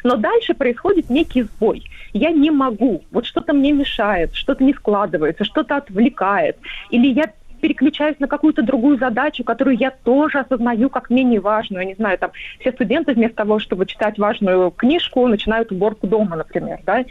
Но 0.04 0.16
дальше 0.18 0.54
происходит 0.54 1.10
некий 1.10 1.44
сбой. 1.44 1.84
Я 2.14 2.32
не 2.32 2.52
могу. 2.52 3.04
Вот 3.12 3.26
что-то 3.26 3.54
мне 3.54 3.72
мешает, 3.72 4.36
что-то 4.36 4.64
не 4.64 4.74
складывается, 4.74 5.44
что-то 5.44 5.78
отвлекает. 5.78 6.58
Или 6.92 7.08
я 7.08 7.32
переключаюсь 7.66 8.20
на 8.20 8.28
какую-то 8.28 8.62
другую 8.62 9.00
задачу, 9.00 9.44
которую 9.44 9.78
я 9.78 9.90
тоже 9.90 10.40
осознаю 10.40 10.90
как 10.90 11.10
менее 11.10 11.40
важную. 11.40 11.82
Я 11.82 11.88
не 11.88 11.96
знаю, 11.96 12.18
там 12.20 12.32
все 12.60 12.72
студенты 12.72 13.14
вместо 13.14 13.38
того, 13.38 13.58
чтобы 13.58 13.88
читать 13.88 14.20
важную 14.20 14.70
книжку, 14.70 15.28
начинают 15.28 15.72
уборку 15.72 16.06
дома, 16.06 16.36
например. 16.36 16.80
Да? 16.86 17.04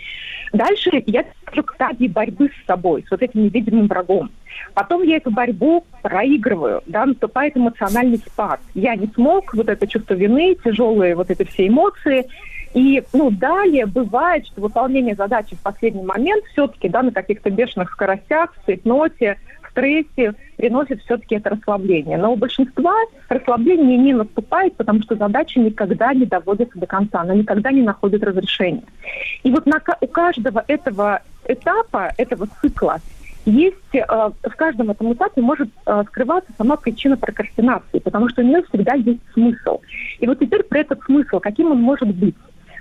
Дальше 0.55 1.03
я 1.07 1.25
перехожу 1.25 1.65
к 1.65 1.75
стадии 1.75 2.07
борьбы 2.07 2.49
с 2.49 2.67
собой, 2.67 3.05
с 3.07 3.11
вот 3.11 3.21
этим 3.23 3.43
невидимым 3.43 3.89
врагом. 3.89 4.31
Потом 4.73 5.03
я 5.03 5.17
эту 5.17 5.33
борьбу 5.33 5.85
проигрываю, 6.01 6.81
да, 6.87 7.05
наступает 7.07 7.57
эмоциональный 7.57 8.19
спад. 8.19 8.61
Я 8.73 8.95
не 8.95 9.09
смог, 9.09 9.53
вот 9.53 9.69
это 9.69 9.87
чувство 9.89 10.15
вины, 10.15 10.57
тяжелые 10.65 11.17
вот 11.17 11.29
эти 11.31 11.43
все 11.43 11.67
эмоции. 11.67 12.27
И, 12.73 13.03
ну, 13.13 13.33
далее 13.33 13.87
бывает, 13.87 14.47
что 14.47 14.61
выполнение 14.61 15.17
задачи 15.17 15.57
в 15.57 15.61
последний 15.61 16.05
момент 16.05 16.45
все-таки, 16.53 16.89
да, 16.89 17.03
на 17.03 17.11
каких-то 17.11 17.51
бешеных 17.51 17.91
скоростях, 17.91 18.55
в 18.55 18.67
цейтноте, 18.67 19.39
в 19.61 19.64
стрессе 19.75 20.35
приносит 20.57 21.03
все-таки 21.03 21.35
это 21.35 21.51
расслабление. 21.51 22.17
Но 22.17 22.33
у 22.33 22.37
большинства 22.37 22.95
расслабление 23.29 23.99
не 23.99 24.15
наступает, 24.15 24.77
потому 24.77 25.03
что 25.03 25.17
задача 25.17 25.61
никогда 25.61 26.15
не 26.15 26.25
доводится 26.25 26.79
до 26.79 26.87
конца, 26.87 27.21
она 27.21 27.35
никогда 27.35 27.73
не 27.73 27.83
находит 27.83 28.23
разрешения. 28.23 28.85
И 29.43 29.51
вот 29.51 29.67
на, 29.67 29.81
у 30.01 30.07
каждого 30.07 30.65
этого 30.69 31.21
этапа, 31.47 32.13
этого 32.17 32.47
цикла, 32.61 33.01
есть 33.47 33.77
э, 33.93 34.01
в 34.07 34.57
каждом 34.57 34.91
этом 34.91 35.13
этапе 35.13 35.43
может 35.43 35.69
э, 35.85 36.03
скрываться 36.07 36.51
сама 36.57 36.77
причина 36.77 37.17
прокрастинации, 37.17 37.99
потому 37.99 38.31
что 38.31 38.41
у 38.41 38.45
нее 38.45 38.63
всегда 38.63 38.95
есть 38.95 39.21
смысл. 39.35 39.81
И 40.19 40.27
вот 40.27 40.39
теперь 40.39 40.63
про 40.63 40.79
этот 40.79 41.03
смысл, 41.03 41.41
каким 41.41 41.71
он 41.71 41.81
может 41.83 42.09
быть. 42.09 42.35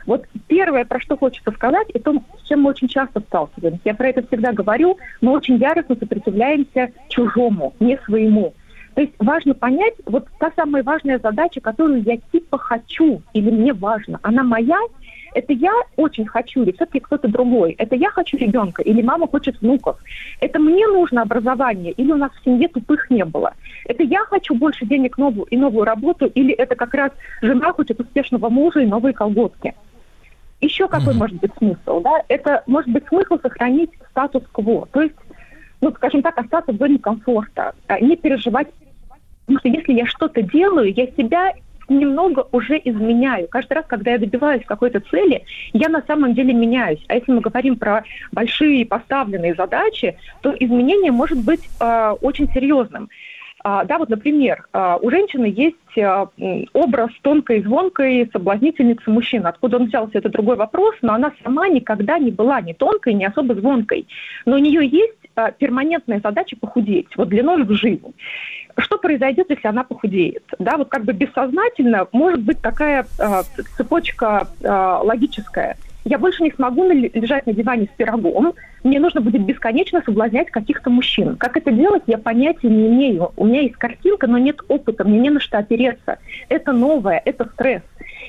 Вот 0.06 0.26
первое, 0.48 0.86
про 0.86 1.00
что 1.00 1.18
хочется 1.18 1.52
сказать, 1.52 1.88
и 1.94 2.00
то, 2.00 2.22
с 2.42 2.48
чем 2.48 2.62
мы 2.62 2.72
очень 2.72 2.88
часто 2.88 3.22
сталкиваемся. 3.22 3.82
Я 3.86 3.94
про 3.94 4.10
это 4.10 4.26
всегда 4.28 4.52
говорю, 4.52 4.98
мы 5.22 5.32
очень 5.32 5.58
яростно 5.58 5.96
сопротивляемся 5.96 6.92
чужому, 7.10 7.74
не 7.80 7.98
своему. 8.00 8.54
То 8.96 9.02
есть 9.02 9.14
важно 9.18 9.54
понять, 9.56 9.96
вот 10.06 10.28
та 10.40 10.52
самая 10.56 10.84
важная 10.84 11.20
задача, 11.20 11.62
которую 11.62 12.04
я 12.04 12.18
типа 12.32 12.58
хочу 12.58 13.22
или 13.34 13.50
мне 13.50 13.74
важно, 13.74 14.20
она 14.22 14.44
моя, 14.44 14.78
это 15.34 15.52
я 15.54 15.72
очень 15.96 16.28
хочу 16.28 16.62
или 16.62 16.72
все-таки 16.74 17.00
кто-то 17.00 17.28
другой? 17.28 17.74
Это 17.80 17.96
я 17.96 18.12
хочу 18.12 18.38
ребенка 18.38 18.84
или 18.84 19.02
мама 19.02 19.28
хочет 19.28 19.60
внуков? 19.62 19.98
Это 20.40 20.60
мне 20.60 20.88
нужно 20.88 21.24
образование 21.24 21.92
или 21.94 22.12
у 22.12 22.18
нас 22.18 22.32
в 22.34 22.44
семье 22.44 22.68
тупых 22.68 23.10
не 23.10 23.26
было? 23.26 23.54
Это 23.86 24.04
я 24.04 24.20
хочу 24.26 24.54
больше 24.54 24.86
денег 24.86 25.18
новую 25.18 25.46
и 25.46 25.58
новую 25.58 25.86
работу 25.86 26.28
или 26.28 26.54
это 26.54 26.76
как 26.76 26.94
раз 26.94 27.12
жена 27.42 27.74
хочет 27.74 28.00
успешного 28.00 28.50
мужа 28.50 28.82
и 28.82 28.86
новые 28.86 29.14
колготки? 29.14 29.74
Еще 30.64 30.88
какой 30.88 31.14
может 31.14 31.38
быть 31.40 31.52
смысл? 31.58 32.00
Да? 32.00 32.24
Это 32.30 32.64
может 32.68 32.90
быть 32.90 33.06
смысл 33.08 33.38
сохранить 33.42 33.92
статус-кво. 34.12 34.88
То 34.92 35.02
есть, 35.02 35.16
ну, 35.82 35.92
скажем 35.92 36.22
так, 36.22 36.38
остаться 36.38 36.72
в 36.72 36.78
зоне 36.78 37.00
комфорта, 37.00 37.74
а 37.88 38.00
не 38.00 38.16
переживать. 38.16 38.68
Потому 39.46 39.60
что 39.60 39.68
если 39.68 39.94
я 39.94 40.06
что-то 40.06 40.42
делаю, 40.42 40.94
я 40.94 41.08
себя 41.08 41.54
немного 41.90 42.48
уже 42.54 42.80
изменяю. 42.84 43.50
Каждый 43.50 43.74
раз, 43.74 43.86
когда 43.88 44.12
я 44.12 44.18
добиваюсь 44.18 44.64
какой-то 44.66 45.02
цели, 45.02 45.44
я 45.74 45.90
на 45.90 46.02
самом 46.08 46.34
деле 46.34 46.54
меняюсь. 46.54 47.04
А 47.10 47.16
если 47.16 47.34
мы 47.34 47.42
говорим 47.42 47.76
про 47.76 48.06
большие 48.32 48.86
поставленные 48.86 49.54
задачи, 49.54 50.18
то 50.42 50.56
изменение 50.58 51.12
может 51.12 51.44
быть 51.44 51.70
э, 51.82 52.16
очень 52.22 52.50
серьезным. 52.54 53.10
А, 53.64 53.86
да, 53.86 53.98
вот, 53.98 54.10
например, 54.10 54.68
а, 54.74 54.98
у 54.98 55.10
женщины 55.10 55.46
есть 55.46 55.98
а, 55.98 56.28
образ 56.74 57.12
тонкой, 57.22 57.64
звонкой 57.64 58.30
соблазнительницы 58.32 59.10
мужчин. 59.10 59.48
Откуда 59.48 59.78
он 59.78 59.86
взялся, 59.86 60.18
это 60.18 60.30
другой 60.30 60.58
вопрос, 60.58 60.96
но 61.02 61.14
она 61.14 61.32
сама 61.44 61.70
никогда 61.70 62.20
не 62.20 62.32
была 62.32 62.60
ни 62.60 62.74
тонкой, 62.74 63.14
ни 63.14 63.24
особо 63.24 63.56
звонкой. 63.56 64.08
Но 64.46 64.56
у 64.56 64.60
нее 64.60 64.86
есть 64.86 65.14
перманентная 65.58 66.20
задача 66.24 66.56
похудеть, 66.60 67.08
вот 67.16 67.30
длиной 67.30 67.64
в 67.64 67.72
жизнь. 67.74 68.14
Что 68.78 68.98
произойдет, 68.98 69.50
если 69.50 69.68
она 69.68 69.84
похудеет? 69.84 70.44
Да, 70.60 70.78
вот 70.78 70.90
как 70.90 71.06
бы 71.06 71.14
бессознательно 71.14 72.08
может 72.12 72.42
быть 72.42 72.60
такая 72.62 73.06
а, 73.20 73.44
цепочка 73.78 74.48
а, 74.64 75.02
логическая. 75.04 75.78
Я 76.06 76.18
больше 76.18 76.44
не 76.44 76.52
смогу 76.52 76.84
лежать 76.90 77.46
на 77.46 77.54
диване 77.54 77.86
с 77.86 77.98
пирогом, 77.98 78.54
мне 78.84 79.00
нужно 79.00 79.22
будет 79.22 79.46
бесконечно 79.46 80.02
соблазнять 80.06 80.52
каких-то 80.52 80.90
мужчин. 80.90 81.38
Как 81.38 81.56
это 81.56 81.72
делать, 81.72 82.04
я 82.08 82.18
понятия 82.18 82.68
не 82.68 82.88
имею. 82.88 83.32
У 83.38 83.46
меня 83.46 83.62
есть 83.62 83.76
картинка, 83.76 84.28
но 84.28 84.38
нет 84.38 84.60
опыта, 84.68 85.06
мне 85.06 85.20
не 85.20 85.30
на 85.30 85.40
что 85.40 85.58
опереться. 85.58 86.20
Это 86.50 86.74
новое, 86.74 87.22
это 87.24 87.46
стресс. 87.54 87.82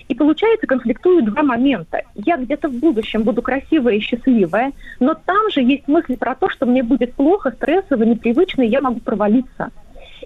И 0.08 0.14
получается, 0.14 0.66
конфликтуют 0.66 1.26
два 1.26 1.42
момента. 1.42 2.02
Я 2.14 2.36
где-то 2.36 2.68
в 2.68 2.74
будущем 2.74 3.22
буду 3.22 3.42
красивая 3.42 3.94
и 3.94 4.00
счастливая, 4.00 4.72
но 5.00 5.14
там 5.14 5.50
же 5.50 5.60
есть 5.62 5.88
мысли 5.88 6.14
про 6.14 6.34
то, 6.34 6.48
что 6.50 6.66
мне 6.66 6.82
будет 6.82 7.14
плохо, 7.14 7.50
стрессово, 7.50 8.04
непривычно, 8.04 8.62
и 8.62 8.68
я 8.68 8.80
могу 8.80 9.00
провалиться. 9.00 9.70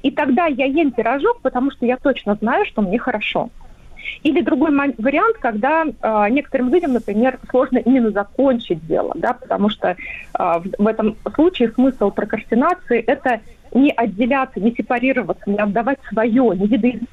И 0.02 0.10
тогда 0.10 0.46
я 0.46 0.66
ем 0.66 0.90
пирожок, 0.92 1.40
потому 1.42 1.70
что 1.70 1.86
я 1.86 1.96
точно 1.96 2.34
знаю, 2.34 2.66
что 2.66 2.82
мне 2.82 2.98
хорошо. 2.98 3.50
Или 4.22 4.40
другой 4.40 4.70
вариант, 4.98 5.36
когда 5.38 5.84
э, 5.84 6.26
некоторым 6.30 6.72
людям, 6.72 6.92
например, 6.92 7.38
сложно 7.50 7.78
именно 7.78 8.10
закончить 8.10 8.86
дело, 8.86 9.12
да, 9.14 9.32
потому 9.34 9.70
что 9.70 9.90
э, 9.90 9.96
в, 10.38 10.64
в 10.78 10.86
этом 10.86 11.16
случае 11.34 11.70
смысл 11.72 12.10
прокрастинации– 12.10 13.00
это 13.06 13.40
не 13.72 13.90
отделяться, 13.90 14.60
не 14.60 14.72
сепарироваться, 14.72 15.48
не 15.48 15.58
отдавать 15.58 15.98
свое, 16.10 16.56
не 16.56 16.66
видоизменять. 16.66 17.08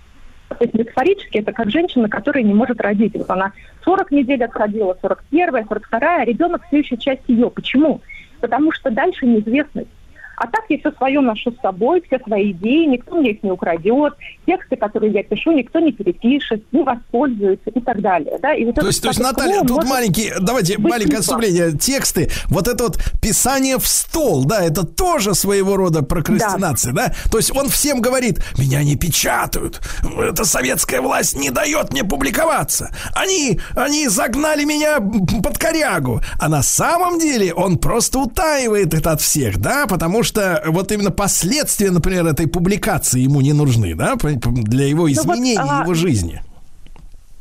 Метафорически 0.74 1.40
это 1.40 1.52
как 1.52 1.70
женщина, 1.70 2.08
которая 2.08 2.44
не 2.44 2.54
может 2.54 2.80
родить. 2.80 3.14
Вот 3.16 3.30
она 3.30 3.52
40 3.84 4.12
недель 4.12 4.44
отходила, 4.44 4.96
41 5.02 5.68
42 5.68 6.00
а 6.00 6.24
ребенок 6.24 6.64
все 6.68 6.80
еще 6.80 6.98
часть 6.98 7.24
ее. 7.28 7.50
Почему? 7.50 8.02
Потому 8.40 8.72
что 8.72 8.92
дальше 8.92 9.26
неизвестность. 9.26 9.90
А 10.38 10.48
так 10.48 10.66
я 10.70 10.78
все 10.78 10.92
свое 10.92 11.22
ношу 11.22 11.52
с 11.52 11.62
собой, 11.62 12.04
все 12.08 12.20
свои 12.20 12.52
идеи, 12.52 12.86
никто 12.86 13.16
мне 13.16 13.32
их 13.32 13.44
не 13.44 13.52
украдет, 13.52 14.14
тексты, 14.46 14.76
которые 14.76 15.14
я 15.14 15.24
пишу, 15.24 15.52
никто 15.52 15.80
не 15.80 15.92
перепишет, 15.92 16.64
не 16.72 16.84
воспользуется 16.84 17.70
и 17.70 17.80
так 17.80 18.02
далее. 18.02 18.38
Да? 18.42 18.54
И 18.54 18.66
вот 18.66 18.76
То 18.76 18.88
есть, 18.88 19.02
то 19.02 19.10
есть, 19.10 19.20
Наталья, 19.20 19.62
тут 19.62 19.86
маленький, 19.86 20.32
давайте, 20.40 20.78
маленькое 20.78 21.20
отступление. 21.20 21.72
Тексты, 21.72 22.30
вот 22.48 22.68
это 22.68 22.86
вот 22.86 22.98
писание 23.22 23.78
в 23.78 23.88
стол, 23.88 24.46
да, 24.46 24.64
это 24.64 24.86
тоже 24.86 25.34
своего 25.36 25.76
рода 25.78 26.04
прокрастинация, 26.04 26.94
да. 26.94 27.14
То 27.32 27.38
есть 27.38 27.56
он 27.56 27.70
всем 27.70 28.02
говорит, 28.02 28.40
меня 28.58 28.84
не 28.84 28.96
печатают, 28.96 29.82
эта 30.20 30.46
советская 30.46 31.02
власть 31.02 31.38
не 31.38 31.50
дает 31.50 31.92
мне 31.92 32.04
публиковаться. 32.04 32.92
Они, 33.14 33.60
они 33.76 34.08
загнали 34.08 34.64
меня 34.64 35.00
под 35.00 35.58
корягу. 35.58 36.22
А 36.40 36.50
на 36.50 36.64
самом 36.64 37.20
деле 37.20 37.54
он 37.54 37.78
просто 37.78 38.20
утаивает 38.20 38.94
это 38.94 39.12
от 39.12 39.22
всех, 39.22 39.60
да, 39.60 39.88
потому 39.88 40.24
что 40.26 40.62
вот 40.68 40.92
именно 40.92 41.12
последствия, 41.12 41.92
например, 41.92 42.26
этой 42.26 42.48
публикации 42.48 43.22
ему 43.22 43.42
не 43.42 43.54
нужны, 43.54 43.96
да, 43.96 44.16
для 44.16 44.88
его 44.88 45.04
вот, 45.04 45.12
изменения 45.12 45.60
а, 45.60 45.84
его 45.84 45.94
жизни. 45.94 46.42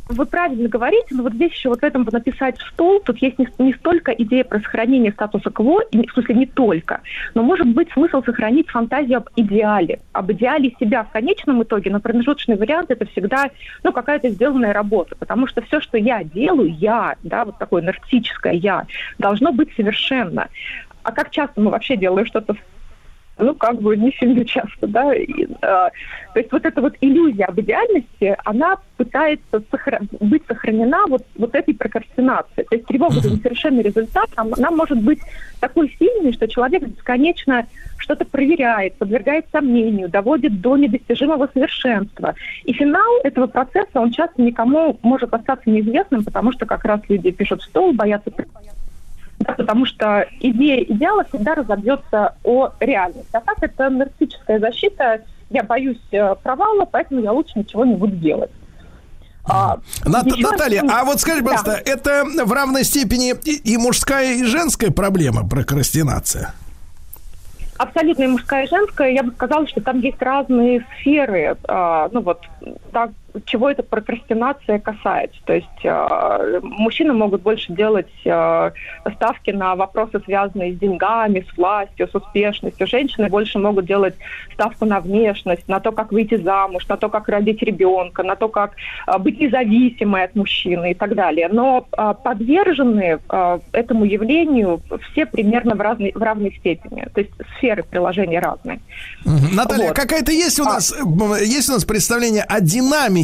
Вы 0.08 0.26
правильно 0.26 0.68
говорите, 0.68 1.06
но 1.12 1.22
вот 1.22 1.32
здесь 1.32 1.52
еще 1.52 1.70
вот 1.70 1.80
в 1.80 1.82
этом 1.82 2.06
написать 2.12 2.58
в 2.58 2.68
стол, 2.68 3.00
тут 3.00 3.22
есть 3.22 3.38
не, 3.38 3.48
не 3.58 3.72
столько 3.72 4.12
идея 4.12 4.44
про 4.44 4.60
сохранение 4.60 5.12
статуса 5.12 5.50
кво, 5.50 5.80
в 5.90 6.12
смысле 6.12 6.34
не 6.34 6.46
только, 6.46 7.00
но 7.34 7.42
может 7.42 7.66
быть 7.68 7.90
смысл 7.92 8.22
сохранить 8.22 8.68
фантазию 8.68 9.18
об 9.18 9.30
идеале, 9.34 10.00
об 10.12 10.30
идеале 10.32 10.74
себя 10.78 11.04
в 11.04 11.10
конечном 11.10 11.62
итоге, 11.62 11.90
но 11.90 12.00
промежуточный 12.00 12.56
вариант 12.56 12.90
это 12.90 13.06
всегда, 13.06 13.50
ну, 13.82 13.92
какая-то 13.92 14.28
сделанная 14.28 14.74
работа, 14.74 15.16
потому 15.16 15.46
что 15.46 15.62
все, 15.62 15.80
что 15.80 15.96
я 15.96 16.22
делаю, 16.22 16.74
я, 16.78 17.16
да, 17.22 17.46
вот 17.46 17.56
такое 17.56 17.80
нарциссическое 17.80 18.52
я, 18.52 18.86
должно 19.18 19.52
быть 19.52 19.70
совершенно. 19.74 20.48
А 21.02 21.12
как 21.12 21.30
часто 21.30 21.62
мы 21.62 21.70
вообще 21.70 21.96
делаем 21.96 22.26
что-то 22.26 22.56
ну, 23.38 23.54
как 23.54 23.80
бы 23.80 23.96
не 23.96 24.12
сильно 24.12 24.44
часто, 24.44 24.86
да. 24.86 25.14
И, 25.14 25.44
э, 25.44 25.48
то 25.60 25.90
есть 26.34 26.52
вот 26.52 26.64
эта 26.64 26.80
вот 26.80 26.94
иллюзия 27.00 27.44
об 27.44 27.60
идеальности, 27.60 28.36
она 28.44 28.76
пытается 28.96 29.62
сохра- 29.70 30.06
быть 30.20 30.42
сохранена 30.46 31.06
вот, 31.08 31.24
вот 31.36 31.54
этой 31.54 31.74
прокрастинацией. 31.74 32.66
То 32.68 32.76
есть 32.76 32.86
тревога 32.86 33.14
за 33.20 33.30
несовершенный 33.32 33.82
результат, 33.82 34.30
она, 34.36 34.54
она 34.56 34.70
может 34.70 35.00
быть 35.00 35.20
такой 35.60 35.94
сильной, 35.98 36.32
что 36.32 36.46
человек 36.48 36.82
бесконечно 36.82 37.66
что-то 37.96 38.24
проверяет, 38.24 38.96
подвергает 38.96 39.46
сомнению, 39.50 40.08
доводит 40.08 40.60
до 40.60 40.76
недостижимого 40.76 41.48
совершенства. 41.52 42.34
И 42.64 42.72
финал 42.72 43.18
этого 43.24 43.46
процесса, 43.46 44.00
он 44.00 44.12
часто 44.12 44.42
никому 44.42 44.98
может 45.02 45.32
остаться 45.32 45.68
неизвестным, 45.70 46.22
потому 46.22 46.52
что 46.52 46.66
как 46.66 46.84
раз 46.84 47.00
люди 47.08 47.30
пишут 47.30 47.62
в 47.62 47.64
стол, 47.64 47.92
боятся 47.92 48.30
да, 49.46 49.52
потому 49.54 49.86
что 49.86 50.26
идея 50.40 50.82
идеала 50.84 51.24
всегда 51.24 51.54
разобьется 51.54 52.34
о 52.44 52.70
реальность. 52.80 53.28
А 53.32 53.40
так 53.40 53.56
это 53.60 53.90
нарциссическая 53.90 54.58
защита. 54.58 55.20
Я 55.50 55.62
боюсь 55.62 56.00
э, 56.10 56.34
провала, 56.42 56.84
поэтому 56.84 57.20
я 57.20 57.32
лучше 57.32 57.52
ничего 57.58 57.84
не 57.84 57.94
буду 57.94 58.16
делать. 58.16 58.50
А, 59.46 59.76
Нат- 60.06 60.26
еще 60.26 60.48
Наталья, 60.50 60.82
а 60.90 61.04
вот 61.04 61.20
скажи, 61.20 61.42
Да. 61.42 61.50
пожалуйста, 61.50 61.82
это 61.84 62.24
в 62.44 62.52
равной 62.52 62.82
степени 62.84 63.34
и, 63.44 63.74
и 63.74 63.76
мужская, 63.76 64.34
и 64.36 64.44
женская 64.44 64.90
проблема 64.90 65.46
прокрастинация? 65.46 66.54
Абсолютно 67.76 68.22
и 68.22 68.26
мужская, 68.28 68.64
и 68.64 68.68
женская. 68.68 69.12
Я 69.12 69.22
бы 69.22 69.32
сказала, 69.32 69.66
что 69.68 69.80
там 69.80 70.00
есть 70.00 70.20
разные 70.22 70.86
сферы. 71.00 71.56
а, 71.68 72.08
ну 72.12 72.20
вот, 72.22 72.40
так, 72.92 73.10
чего 73.46 73.70
эта 73.70 73.82
прокрастинация 73.82 74.78
касается. 74.78 75.38
То 75.44 75.54
есть 75.54 75.84
а, 75.84 76.60
мужчины 76.62 77.12
могут 77.12 77.42
больше 77.42 77.72
делать 77.72 78.10
а, 78.26 78.72
ставки 79.16 79.50
на 79.50 79.74
вопросы, 79.74 80.20
связанные 80.24 80.74
с 80.74 80.78
деньгами, 80.78 81.44
с 81.52 81.56
властью, 81.56 82.08
с 82.08 82.14
успешностью. 82.14 82.86
Женщины 82.86 83.28
больше 83.28 83.58
могут 83.58 83.86
делать 83.86 84.14
ставку 84.52 84.84
на 84.84 85.00
внешность, 85.00 85.66
на 85.68 85.80
то, 85.80 85.90
как 85.90 86.12
выйти 86.12 86.36
замуж, 86.36 86.86
на 86.88 86.96
то, 86.96 87.08
как 87.08 87.28
родить 87.28 87.62
ребенка, 87.62 88.22
на 88.22 88.36
то, 88.36 88.48
как 88.48 88.72
а, 89.06 89.18
быть 89.18 89.40
независимой 89.40 90.24
от 90.24 90.36
мужчины 90.36 90.92
и 90.92 90.94
так 90.94 91.14
далее. 91.14 91.48
Но 91.50 91.86
а, 91.92 92.14
подвержены 92.14 93.18
а, 93.28 93.58
этому 93.72 94.04
явлению 94.04 94.80
все 95.10 95.26
примерно 95.26 95.74
в, 95.74 95.80
разной, 95.80 96.12
в 96.14 96.22
равной 96.22 96.54
степени. 96.58 97.08
То 97.12 97.20
есть 97.20 97.32
сферы 97.56 97.82
приложения 97.82 98.38
разные. 98.38 98.80
Наталья, 99.24 99.88
Вот. 99.88 99.96
какая-то 99.96 100.30
есть 100.30 100.60
у 100.60 100.64
нас 100.64 100.92
м, 100.92 101.34
есть 101.42 101.68
у 101.68 101.72
нас 101.72 101.84
представление 101.84 102.44
о 102.44 102.60
динамике 102.60 103.23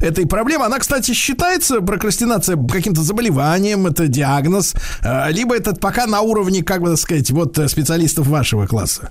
этой 0.00 0.26
проблемы? 0.26 0.64
Она, 0.64 0.78
кстати, 0.78 1.12
считается 1.12 1.80
прокрастинация 1.80 2.56
каким-то 2.56 3.00
заболеванием, 3.02 3.86
это 3.86 4.08
диагноз, 4.08 4.74
э, 5.02 5.30
либо 5.32 5.56
это 5.56 5.74
пока 5.74 6.06
на 6.06 6.20
уровне, 6.20 6.62
как 6.62 6.82
бы 6.82 6.90
так 6.90 6.98
сказать, 6.98 7.30
вот 7.30 7.58
э, 7.58 7.68
специалистов 7.68 8.26
вашего 8.26 8.66
класса? 8.66 9.10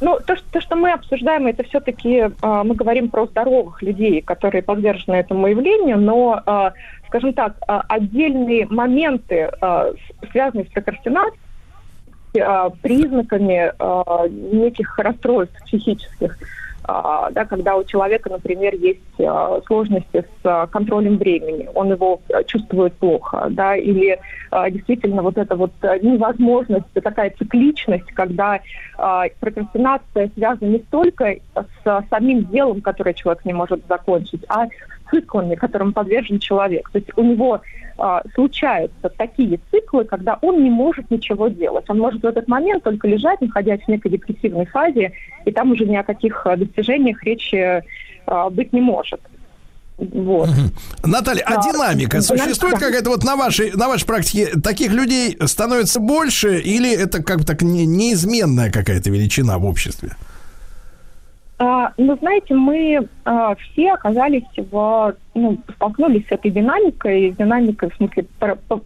Ну, 0.00 0.18
то, 0.26 0.34
что, 0.36 0.44
то, 0.52 0.60
что 0.60 0.76
мы 0.76 0.92
обсуждаем, 0.92 1.46
это 1.46 1.62
все-таки 1.64 2.30
мы 2.42 2.74
говорим 2.74 3.10
про 3.10 3.26
здоровых 3.26 3.82
людей, 3.82 4.22
которые 4.22 4.62
подвержены 4.62 5.16
этому 5.16 5.46
явлению, 5.46 5.98
но, 5.98 6.40
а, 6.46 6.72
скажем 7.08 7.34
так, 7.34 7.56
а, 7.68 7.84
отдельные 7.86 8.66
моменты, 8.66 9.50
с- 9.60 10.30
связанные 10.32 10.64
с 10.64 10.68
прокрастинацией, 10.68 11.38
а, 12.40 12.70
признаками 12.70 13.72
а, 13.78 14.28
неких 14.28 14.98
расстройств 14.98 15.56
психических, 15.66 16.38
да, 17.32 17.44
когда 17.44 17.76
у 17.76 17.84
человека, 17.84 18.30
например, 18.30 18.74
есть 18.74 19.00
а, 19.20 19.60
сложности 19.66 20.22
с 20.22 20.44
а, 20.44 20.66
контролем 20.66 21.18
времени, 21.18 21.68
он 21.74 21.90
его 21.92 22.20
а, 22.32 22.42
чувствует 22.44 22.94
плохо, 22.94 23.48
да, 23.50 23.76
или 23.76 24.18
а, 24.50 24.70
действительно 24.70 25.22
вот 25.22 25.38
эта 25.38 25.54
вот 25.56 25.72
а, 25.82 25.98
невозможность, 25.98 26.86
такая 26.94 27.30
цикличность, 27.30 28.10
когда 28.12 28.60
а, 28.98 29.24
прокрастинация 29.38 30.30
связана 30.34 30.70
не 30.70 30.78
столько 30.78 31.36
с 31.54 32.04
самим 32.10 32.44
делом, 32.46 32.80
которое 32.80 33.14
человек 33.14 33.44
не 33.44 33.52
может 33.52 33.82
закончить, 33.88 34.44
а 34.48 34.66
циклами, 35.10 35.54
которым 35.54 35.92
подвержен 35.92 36.38
человек. 36.38 36.90
То 36.90 36.98
есть 36.98 37.10
у 37.16 37.22
него 37.22 37.60
а, 37.98 38.22
случаются 38.34 39.08
такие 39.16 39.60
циклы, 39.70 40.04
когда 40.04 40.38
он 40.42 40.62
не 40.64 40.70
может 40.70 41.10
ничего 41.10 41.48
делать. 41.48 41.84
Он 41.88 41.98
может 41.98 42.22
в 42.22 42.26
этот 42.26 42.48
момент 42.48 42.82
только 42.84 43.08
лежать, 43.08 43.40
находясь 43.40 43.80
в 43.82 43.88
некой 43.88 44.10
депрессивной 44.12 44.66
фазе, 44.66 45.12
и 45.44 45.50
там 45.52 45.72
уже 45.72 45.84
ни 45.84 45.96
о 45.96 46.02
каких 46.02 46.46
а, 46.46 46.56
достижениях 46.56 47.22
речи 47.24 47.82
а, 48.26 48.50
быть 48.50 48.72
не 48.72 48.80
может. 48.80 49.20
Вот. 49.98 50.48
Наталья, 51.04 51.42
а 51.44 51.56
Да. 51.56 51.62
динамика 51.70 52.22
существует 52.22 52.76
Да. 52.80 52.86
какая-то 52.86 53.10
вот 53.10 53.22
на 53.22 53.36
вашей, 53.36 53.72
на 53.72 53.86
вашей 53.86 54.06
практике? 54.06 54.46
Таких 54.64 54.92
людей 54.92 55.36
становится 55.44 56.00
больше 56.00 56.58
или 56.58 56.90
это 56.90 57.22
как 57.22 57.40
бы 57.40 57.44
так 57.44 57.60
не- 57.60 57.84
неизменная 57.84 58.70
какая-то 58.70 59.10
величина 59.10 59.58
в 59.58 59.66
обществе? 59.66 60.12
А, 61.62 61.92
ну, 61.98 62.16
знаете, 62.16 62.54
мы 62.54 63.06
а, 63.26 63.54
все 63.54 63.92
оказались 63.92 64.46
в, 64.56 65.14
ну, 65.34 65.58
столкнулись 65.76 66.26
с 66.26 66.32
этой 66.32 66.50
динамикой, 66.50 67.32
динамикой 67.32 67.90
в 67.90 67.96
смысле 67.96 68.24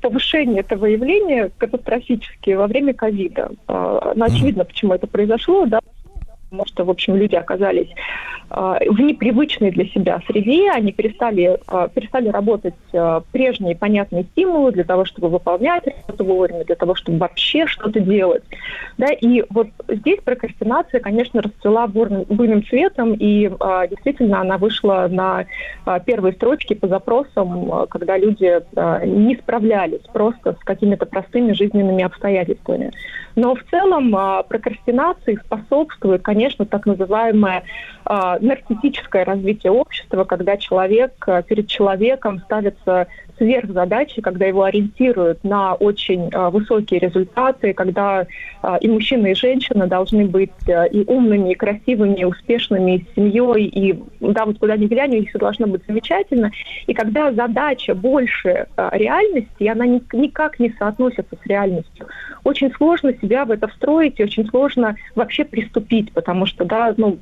повышения 0.00 0.58
этого 0.58 0.86
явления 0.86 1.52
катастрофически 1.56 2.50
во 2.50 2.66
время 2.66 2.92
ковида. 2.92 3.52
А, 3.68 4.12
ну, 4.16 4.24
очевидно, 4.24 4.64
почему 4.64 4.92
это 4.92 5.06
произошло, 5.06 5.66
да, 5.66 5.78
потому 6.50 6.66
что, 6.66 6.84
в 6.84 6.90
общем, 6.90 7.14
люди 7.14 7.36
оказались 7.36 7.90
э, 7.90 7.94
в 8.54 9.00
непривычной 9.00 9.70
для 9.70 9.86
себя 9.86 10.20
среде, 10.26 10.70
они 10.70 10.92
перестали, 10.92 11.58
э, 11.66 11.88
перестали 11.94 12.28
работать 12.28 12.74
э, 12.92 13.20
прежние 13.32 13.74
понятные 13.74 14.24
стимулы 14.24 14.72
для 14.72 14.84
того, 14.84 15.04
чтобы 15.04 15.28
выполнять 15.28 15.84
работу 15.86 16.24
вовремя, 16.24 16.64
для 16.64 16.76
того, 16.76 16.94
чтобы 16.94 17.18
вообще 17.18 17.66
что-то 17.66 18.00
делать. 18.00 18.44
Да, 18.96 19.06
и 19.12 19.44
вот 19.50 19.68
здесь 19.88 20.20
прокрастинация, 20.24 21.00
конечно, 21.00 21.42
расцвела 21.42 21.86
бурным, 21.86 22.24
буйным 22.28 22.64
цветом, 22.64 23.14
и 23.14 23.50
действительно 23.90 24.40
она 24.40 24.56
вышла 24.56 25.08
на 25.10 25.46
первые 26.06 26.32
строчки 26.34 26.74
по 26.74 26.86
запросам, 26.86 27.86
когда 27.88 28.16
люди 28.16 28.60
не 29.04 29.36
справлялись 29.36 30.02
просто 30.12 30.56
с 30.60 30.64
какими-то 30.64 31.06
простыми 31.06 31.52
жизненными 31.52 32.04
обстоятельствами. 32.04 32.92
Но 33.36 33.54
в 33.54 33.62
целом 33.64 34.14
э, 34.14 34.42
прокрастинации 34.48 35.38
способствует, 35.44 36.22
конечно, 36.22 36.64
так 36.66 36.86
называемое 36.86 37.64
э, 38.06 38.36
нарциссическое 38.40 39.24
развитие 39.24 39.72
общества, 39.72 40.24
когда 40.24 40.56
человек 40.56 41.12
э, 41.26 41.42
перед 41.42 41.66
человеком 41.66 42.40
ставится 42.40 43.08
сверхзадачи, 43.38 44.20
когда 44.20 44.46
его 44.46 44.64
ориентируют 44.64 45.42
на 45.44 45.74
очень 45.74 46.28
э, 46.30 46.48
высокие 46.50 47.00
результаты, 47.00 47.72
когда 47.72 48.26
э, 48.62 48.78
и 48.80 48.88
мужчина, 48.88 49.28
и 49.28 49.34
женщина 49.34 49.86
должны 49.86 50.26
быть 50.26 50.50
э, 50.66 50.88
и 50.88 51.04
умными, 51.04 51.52
и 51.52 51.54
красивыми, 51.54 52.20
и 52.20 52.24
успешными, 52.24 52.96
и 52.96 53.04
с 53.04 53.14
семьей, 53.14 53.66
и 53.66 54.02
да, 54.20 54.44
вот 54.44 54.58
куда 54.58 54.76
ни 54.76 54.86
глянь, 54.86 55.16
у 55.16 55.20
них 55.20 55.28
все 55.30 55.38
должно 55.38 55.66
быть 55.66 55.82
замечательно. 55.86 56.50
И 56.86 56.94
когда 56.94 57.32
задача 57.32 57.94
больше 57.94 58.66
э, 58.76 58.88
реальности, 58.92 59.50
и 59.58 59.68
она 59.68 59.86
ни, 59.86 60.02
никак 60.12 60.58
не 60.58 60.70
соотносится 60.78 61.36
с 61.42 61.46
реальностью, 61.46 62.06
очень 62.44 62.72
сложно 62.74 63.14
себя 63.14 63.44
в 63.44 63.50
это 63.50 63.68
встроить, 63.68 64.20
и 64.20 64.24
очень 64.24 64.46
сложно 64.48 64.96
вообще 65.14 65.44
приступить, 65.44 66.12
потому 66.12 66.46
что 66.46 66.64
да, 66.64 66.94
ну, 66.96 67.18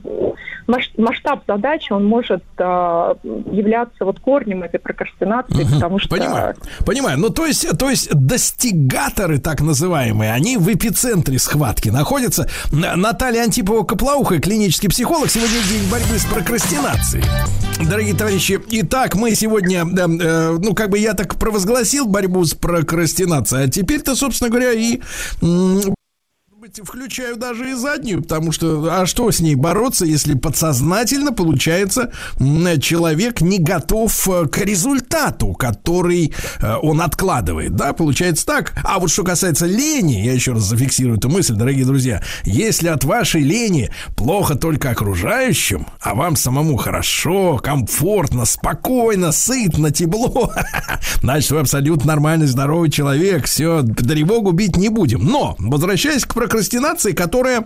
масштаб 0.66 1.42
задачи, 1.46 1.92
он 1.92 2.04
может 2.04 2.42
э, 2.58 3.14
являться 3.50 4.04
вот 4.04 4.20
корнем 4.20 4.62
этой 4.62 4.80
прокрастинации, 4.80 5.62
угу. 5.62 5.74
потому 5.74 5.98
что... 6.02 6.16
Понимаю, 6.16 6.56
понимаю. 6.84 7.18
Ну, 7.18 7.30
то 7.30 7.46
есть, 7.46 7.66
то 7.78 7.88
есть 7.88 8.12
достигаторы, 8.12 9.38
так 9.38 9.60
называемые, 9.60 10.32
они 10.32 10.56
в 10.56 10.72
эпицентре 10.72 11.38
схватки 11.38 11.88
находятся. 11.88 12.48
Наталья 12.70 13.44
Антипова-Коплауха, 13.44 14.40
клинический 14.40 14.88
психолог, 14.88 15.30
сегодня 15.30 15.58
день 15.68 15.88
борьбы 15.90 16.18
с 16.18 16.24
прокрастинацией. 16.24 17.24
Дорогие 17.88 18.14
товарищи, 18.14 18.60
итак, 18.70 19.14
мы 19.14 19.34
сегодня, 19.34 19.84
э, 19.84 20.58
ну, 20.60 20.74
как 20.74 20.90
бы 20.90 20.98
я 20.98 21.14
так 21.14 21.36
провозгласил 21.36 22.06
борьбу 22.06 22.44
с 22.44 22.54
прокрастинацией, 22.54 23.64
а 23.64 23.68
теперь-то, 23.68 24.14
собственно 24.14 24.50
говоря, 24.50 24.72
и 24.72 25.00
быть, 26.62 26.78
включаю 26.78 27.36
даже 27.36 27.72
и 27.72 27.74
заднюю, 27.74 28.22
потому 28.22 28.52
что, 28.52 28.86
а 28.88 29.04
что 29.04 29.28
с 29.32 29.40
ней 29.40 29.56
бороться, 29.56 30.04
если 30.04 30.34
подсознательно, 30.34 31.32
получается, 31.32 32.12
человек 32.80 33.40
не 33.40 33.58
готов 33.58 34.28
э, 34.28 34.46
к 34.46 34.58
результату, 34.58 35.54
который 35.54 36.32
э, 36.60 36.74
он 36.80 37.00
откладывает, 37.00 37.74
да, 37.74 37.92
получается 37.94 38.46
так. 38.46 38.74
А 38.84 39.00
вот 39.00 39.10
что 39.10 39.24
касается 39.24 39.66
лени, 39.66 40.24
я 40.24 40.34
еще 40.34 40.52
раз 40.52 40.62
зафиксирую 40.62 41.18
эту 41.18 41.28
мысль, 41.28 41.54
дорогие 41.54 41.84
друзья, 41.84 42.22
если 42.44 42.86
от 42.86 43.02
вашей 43.02 43.42
лени 43.42 43.90
плохо 44.14 44.54
только 44.54 44.90
окружающим, 44.90 45.88
а 46.00 46.14
вам 46.14 46.36
самому 46.36 46.76
хорошо, 46.76 47.56
комфортно, 47.58 48.44
спокойно, 48.44 49.32
сытно, 49.32 49.90
тепло, 49.90 50.52
значит, 51.22 51.50
вы 51.50 51.58
абсолютно 51.58 52.06
нормальный, 52.06 52.46
здоровый 52.46 52.88
человек, 52.88 53.46
все, 53.46 53.82
тревогу 53.82 54.52
бить 54.52 54.76
не 54.76 54.90
будем. 54.90 55.26
Но, 55.26 55.56
возвращаясь 55.58 56.24
к 56.24 56.32
прокрастинации, 56.52 57.12
которая 57.12 57.64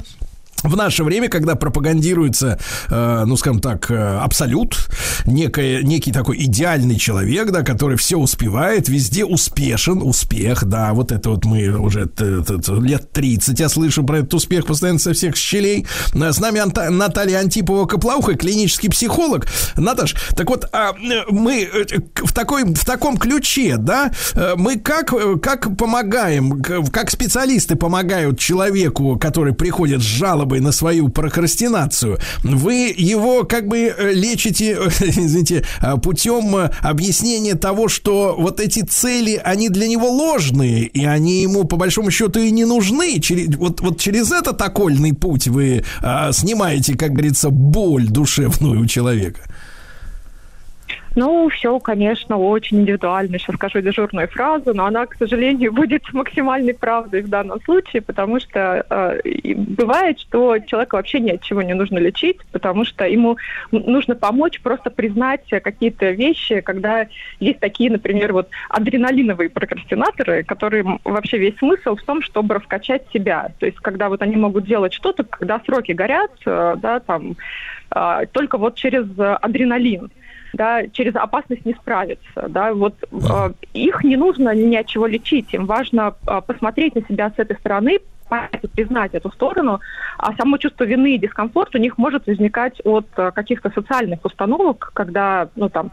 в 0.62 0.76
наше 0.76 1.04
время, 1.04 1.28
когда 1.28 1.54
пропагандируется, 1.54 2.58
э, 2.88 3.24
ну, 3.26 3.36
скажем 3.36 3.60
так, 3.60 3.90
э, 3.90 4.18
абсолют, 4.18 4.88
некое, 5.26 5.82
некий 5.82 6.12
такой 6.12 6.42
идеальный 6.44 6.96
человек, 6.96 7.50
да, 7.50 7.62
который 7.62 7.96
все 7.96 8.16
успевает, 8.16 8.88
везде 8.88 9.24
успешен, 9.24 10.02
успех, 10.02 10.64
да, 10.64 10.92
вот 10.92 11.12
это 11.12 11.30
вот 11.30 11.44
мы 11.44 11.68
уже 11.78 12.06
т, 12.06 12.42
т, 12.42 12.72
лет 12.80 13.12
30, 13.12 13.58
я 13.60 13.68
слышу 13.68 14.04
про 14.04 14.18
этот 14.18 14.34
успех 14.34 14.66
постоянно 14.66 14.98
со 14.98 15.12
всех 15.12 15.36
щелей. 15.36 15.86
Э, 16.14 16.32
с 16.32 16.40
нами 16.40 16.60
Анта, 16.60 16.90
Наталья 16.90 17.40
Антипова-Коплауха, 17.40 18.34
клинический 18.34 18.90
психолог. 18.90 19.46
Наташ, 19.76 20.14
так 20.36 20.48
вот, 20.48 20.66
а 20.72 20.94
мы 21.28 21.62
э, 21.62 21.84
в, 22.16 22.32
такой, 22.32 22.64
в 22.64 22.84
таком 22.84 23.16
ключе, 23.16 23.76
да, 23.78 24.10
мы 24.56 24.78
как, 24.78 25.14
как 25.40 25.76
помогаем, 25.76 26.62
как 26.62 27.10
специалисты 27.10 27.76
помогают 27.76 28.38
человеку, 28.38 29.18
который 29.18 29.52
приходит 29.54 30.00
с 30.00 30.04
жалобой 30.04 30.45
жалобой 30.46 30.60
на 30.60 30.72
свою 30.72 31.08
прокрастинацию, 31.08 32.18
вы 32.42 32.94
его 32.96 33.44
как 33.44 33.66
бы 33.66 33.94
э, 33.96 34.12
лечите, 34.12 34.78
извините, 35.00 35.64
э, 35.82 35.96
путем 35.96 36.56
э, 36.56 36.70
объяснения 36.82 37.54
того, 37.54 37.88
что 37.88 38.36
вот 38.38 38.60
эти 38.60 38.80
цели, 38.80 39.40
они 39.44 39.68
для 39.68 39.88
него 39.88 40.10
ложные, 40.10 40.84
и 40.84 41.04
они 41.04 41.42
ему 41.42 41.64
по 41.64 41.76
большому 41.76 42.10
счету 42.10 42.40
и 42.40 42.50
не 42.50 42.64
нужны. 42.64 43.20
Через, 43.20 43.56
вот, 43.56 43.80
вот 43.80 44.00
через 44.00 44.32
этот 44.32 44.60
окольный 44.62 45.12
путь 45.12 45.48
вы 45.48 45.84
а, 46.02 46.32
снимаете, 46.32 46.96
как 46.96 47.12
говорится, 47.12 47.50
боль 47.50 48.06
душевную 48.06 48.80
у 48.80 48.86
человека. 48.86 49.40
Ну, 51.16 51.48
все, 51.48 51.78
конечно, 51.80 52.36
очень 52.36 52.82
индивидуально. 52.82 53.38
Сейчас 53.38 53.56
скажу 53.56 53.80
дежурную 53.80 54.28
фразу, 54.28 54.74
но 54.74 54.84
она, 54.84 55.06
к 55.06 55.14
сожалению, 55.14 55.72
будет 55.72 56.12
максимальной 56.12 56.74
правдой 56.74 57.22
в 57.22 57.28
данном 57.28 57.58
случае, 57.62 58.02
потому 58.02 58.38
что 58.38 58.84
э, 58.88 59.54
бывает, 59.54 60.20
что 60.20 60.58
человека 60.58 60.96
вообще 60.96 61.20
ни 61.20 61.30
от 61.30 61.42
чего 61.42 61.62
не 61.62 61.72
нужно 61.72 61.96
лечить, 61.96 62.36
потому 62.52 62.84
что 62.84 63.06
ему 63.06 63.38
нужно 63.70 64.14
помочь 64.14 64.60
просто 64.60 64.90
признать 64.90 65.48
какие-то 65.48 66.10
вещи, 66.10 66.60
когда 66.60 67.06
есть 67.40 67.60
такие, 67.60 67.90
например, 67.90 68.34
вот 68.34 68.50
адреналиновые 68.68 69.48
прокрастинаторы, 69.48 70.44
которые 70.44 70.84
вообще 71.02 71.38
весь 71.38 71.56
смысл 71.56 71.96
в 71.96 72.02
том, 72.02 72.20
чтобы 72.20 72.56
раскачать 72.56 73.04
себя. 73.10 73.52
То 73.58 73.64
есть, 73.64 73.78
когда 73.78 74.10
вот 74.10 74.20
они 74.20 74.36
могут 74.36 74.66
делать 74.66 74.92
что-то, 74.92 75.24
когда 75.24 75.60
сроки 75.64 75.92
горят, 75.92 76.32
э, 76.44 76.76
да, 76.76 77.00
там, 77.00 77.36
э, 77.94 78.26
только 78.32 78.58
вот 78.58 78.74
через 78.74 79.06
адреналин 79.18 80.10
да, 80.56 80.88
через 80.88 81.14
опасность 81.14 81.64
не 81.64 81.74
справиться. 81.74 82.46
Да, 82.48 82.74
вот 82.74 82.94
э, 83.12 83.52
их 83.72 84.02
не 84.04 84.16
нужно 84.16 84.54
ни 84.54 84.76
от 84.76 84.86
чего 84.86 85.06
лечить, 85.06 85.52
им 85.52 85.66
важно 85.66 86.14
э, 86.26 86.40
посмотреть 86.46 86.94
на 86.94 87.02
себя 87.02 87.30
с 87.30 87.38
этой 87.38 87.56
стороны, 87.56 87.98
признать 88.74 89.14
эту 89.14 89.30
сторону, 89.30 89.80
а 90.18 90.34
само 90.36 90.56
чувство 90.58 90.84
вины 90.84 91.14
и 91.14 91.18
дискомфорт 91.18 91.74
у 91.74 91.78
них 91.78 91.98
может 91.98 92.26
возникать 92.26 92.80
от 92.84 93.06
э, 93.16 93.30
каких-то 93.32 93.70
социальных 93.70 94.24
установок, 94.24 94.90
когда 94.94 95.48
ну, 95.56 95.68
там, 95.68 95.92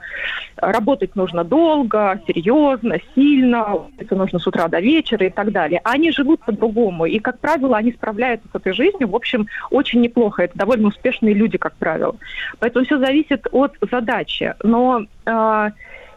работать 0.58 1.16
нужно 1.16 1.44
долго, 1.44 2.20
серьезно, 2.28 2.98
сильно, 3.16 3.80
это 3.98 4.16
нужно 4.16 4.40
с 4.40 4.48
утра 4.48 4.68
до 4.68 4.80
вечера 4.80 5.26
и 5.26 5.30
так 5.30 5.52
далее. 5.52 5.82
Они 5.84 6.12
живут 6.12 6.44
по-другому, 6.46 7.06
и, 7.06 7.20
как 7.20 7.40
правило, 7.40 7.78
они 7.78 7.92
справляются 7.92 8.48
с 8.52 8.56
этой 8.56 8.74
жизнью, 8.74 9.10
в 9.10 9.16
общем, 9.16 9.48
очень 9.70 10.02
неплохо. 10.02 10.44
Это 10.44 10.58
довольно 10.58 10.88
успешные 10.88 11.34
люди, 11.34 11.58
как 11.58 11.74
правило. 11.74 12.16
Поэтому 12.60 12.86
все 12.86 12.98
зависит 12.98 13.48
от 13.52 13.76
задачи. 13.92 14.54
Но 14.64 15.06
э, 15.26 15.70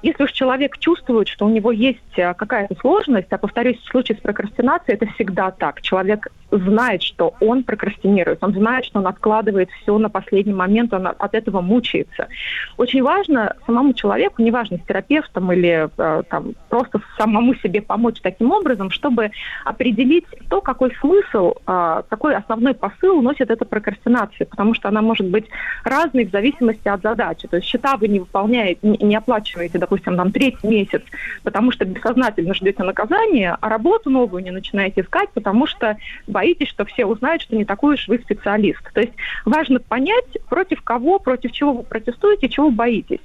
если 0.07 0.23
уж 0.23 0.33
человек 0.33 0.79
чувствует, 0.79 1.27
что 1.27 1.47
у 1.47 1.49
него 1.49 1.73
есть 1.73 2.17
э, 2.17 2.33
какая-то 2.35 2.77
сложность, 2.81 3.27
а 3.31 3.39
повторюсь, 3.39 3.79
в 3.81 3.89
случае 3.89 4.17
с 4.17 4.21
прокрастинацией 4.21 4.97
это 4.97 5.07
всегда 5.15 5.51
так. 5.51 5.83
Человек 5.83 6.29
знает, 6.53 7.03
что 7.03 7.35
он 7.41 7.65
прокрастинирует, 7.65 8.39
он 8.41 8.53
знает, 8.53 8.85
что 8.85 9.01
он 9.01 9.09
откладывает 9.09 9.69
все 9.83 9.99
на 9.99 10.09
последний 10.09 10.53
момент, 10.53 10.95
он 10.95 11.09
от 11.09 11.35
этого 11.35 11.61
мучается. 11.61 12.29
Очень 12.77 13.03
важно 13.03 13.57
самому 13.67 13.95
человеку, 13.95 14.43
неважно, 14.43 14.79
с 14.79 14.87
терапевтом 14.87 15.53
или 15.53 15.89
э, 15.97 16.23
там, 16.31 16.55
просто 16.69 17.01
самому 17.19 17.57
себе 17.57 17.83
помочь 17.83 18.21
таким 18.23 18.53
образом, 18.53 18.91
чтобы 18.91 19.33
определить 19.65 20.27
то, 20.49 20.61
какой 20.61 20.95
смысл, 21.01 21.55
э, 21.67 22.03
какой 22.09 22.37
основной 22.37 22.75
посыл 22.75 23.21
носит 23.23 23.51
эта 23.51 23.65
прокрастинация, 23.65 24.47
потому 24.47 24.75
что 24.75 24.89
она 24.89 25.03
может 25.03 25.27
быть 25.27 25.47
разной 25.83 26.27
в 26.27 26.31
зависимости 26.31 26.87
от 26.87 27.03
задачи. 27.03 27.49
То 27.49 27.57
есть 27.57 27.69
счета 27.69 27.97
вы 27.97 28.07
не 28.07 28.21
выполняете, 28.21 28.79
не 28.83 29.17
оплачиваете, 29.17 29.79
допустим, 29.79 29.96
допустим, 29.97 30.17
там 30.17 30.33
третий 30.33 30.67
месяц, 30.67 31.03
потому 31.43 31.73
что 31.73 31.85
бессознательно 31.85 32.55
ждете 32.55 32.83
наказания, 32.83 33.57
а 33.61 33.69
работу 33.69 34.11
новую 34.11 34.43
не 34.43 34.51
начинаете 34.51 35.01
искать, 35.01 35.31
потому 35.31 35.67
что 35.67 35.97
боитесь, 36.27 36.69
что 36.69 36.85
все 36.85 37.07
узнают, 37.07 37.43
что 37.43 37.57
не 37.57 37.65
такой 37.65 37.95
уж 37.95 38.09
вы 38.09 38.19
специалист. 38.19 38.83
То 38.93 39.01
есть 39.01 39.15
важно 39.45 39.81
понять, 39.81 40.39
против 40.49 40.83
кого, 40.83 41.19
против 41.19 41.53
чего 41.53 41.73
вы 41.73 41.83
протестуете, 41.83 42.49
чего 42.49 42.71
боитесь. 42.71 43.21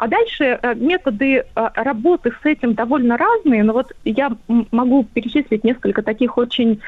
А 0.00 0.08
дальше 0.08 0.58
э, 0.62 0.74
методы 0.76 1.44
э, 1.54 1.68
работы 1.74 2.32
с 2.42 2.46
этим 2.46 2.72
довольно 2.72 3.18
разные, 3.18 3.62
но 3.62 3.74
вот 3.74 3.92
я 4.06 4.32
могу 4.48 5.04
перечислить 5.04 5.62
несколько 5.62 6.00
таких 6.00 6.38
очень 6.38 6.80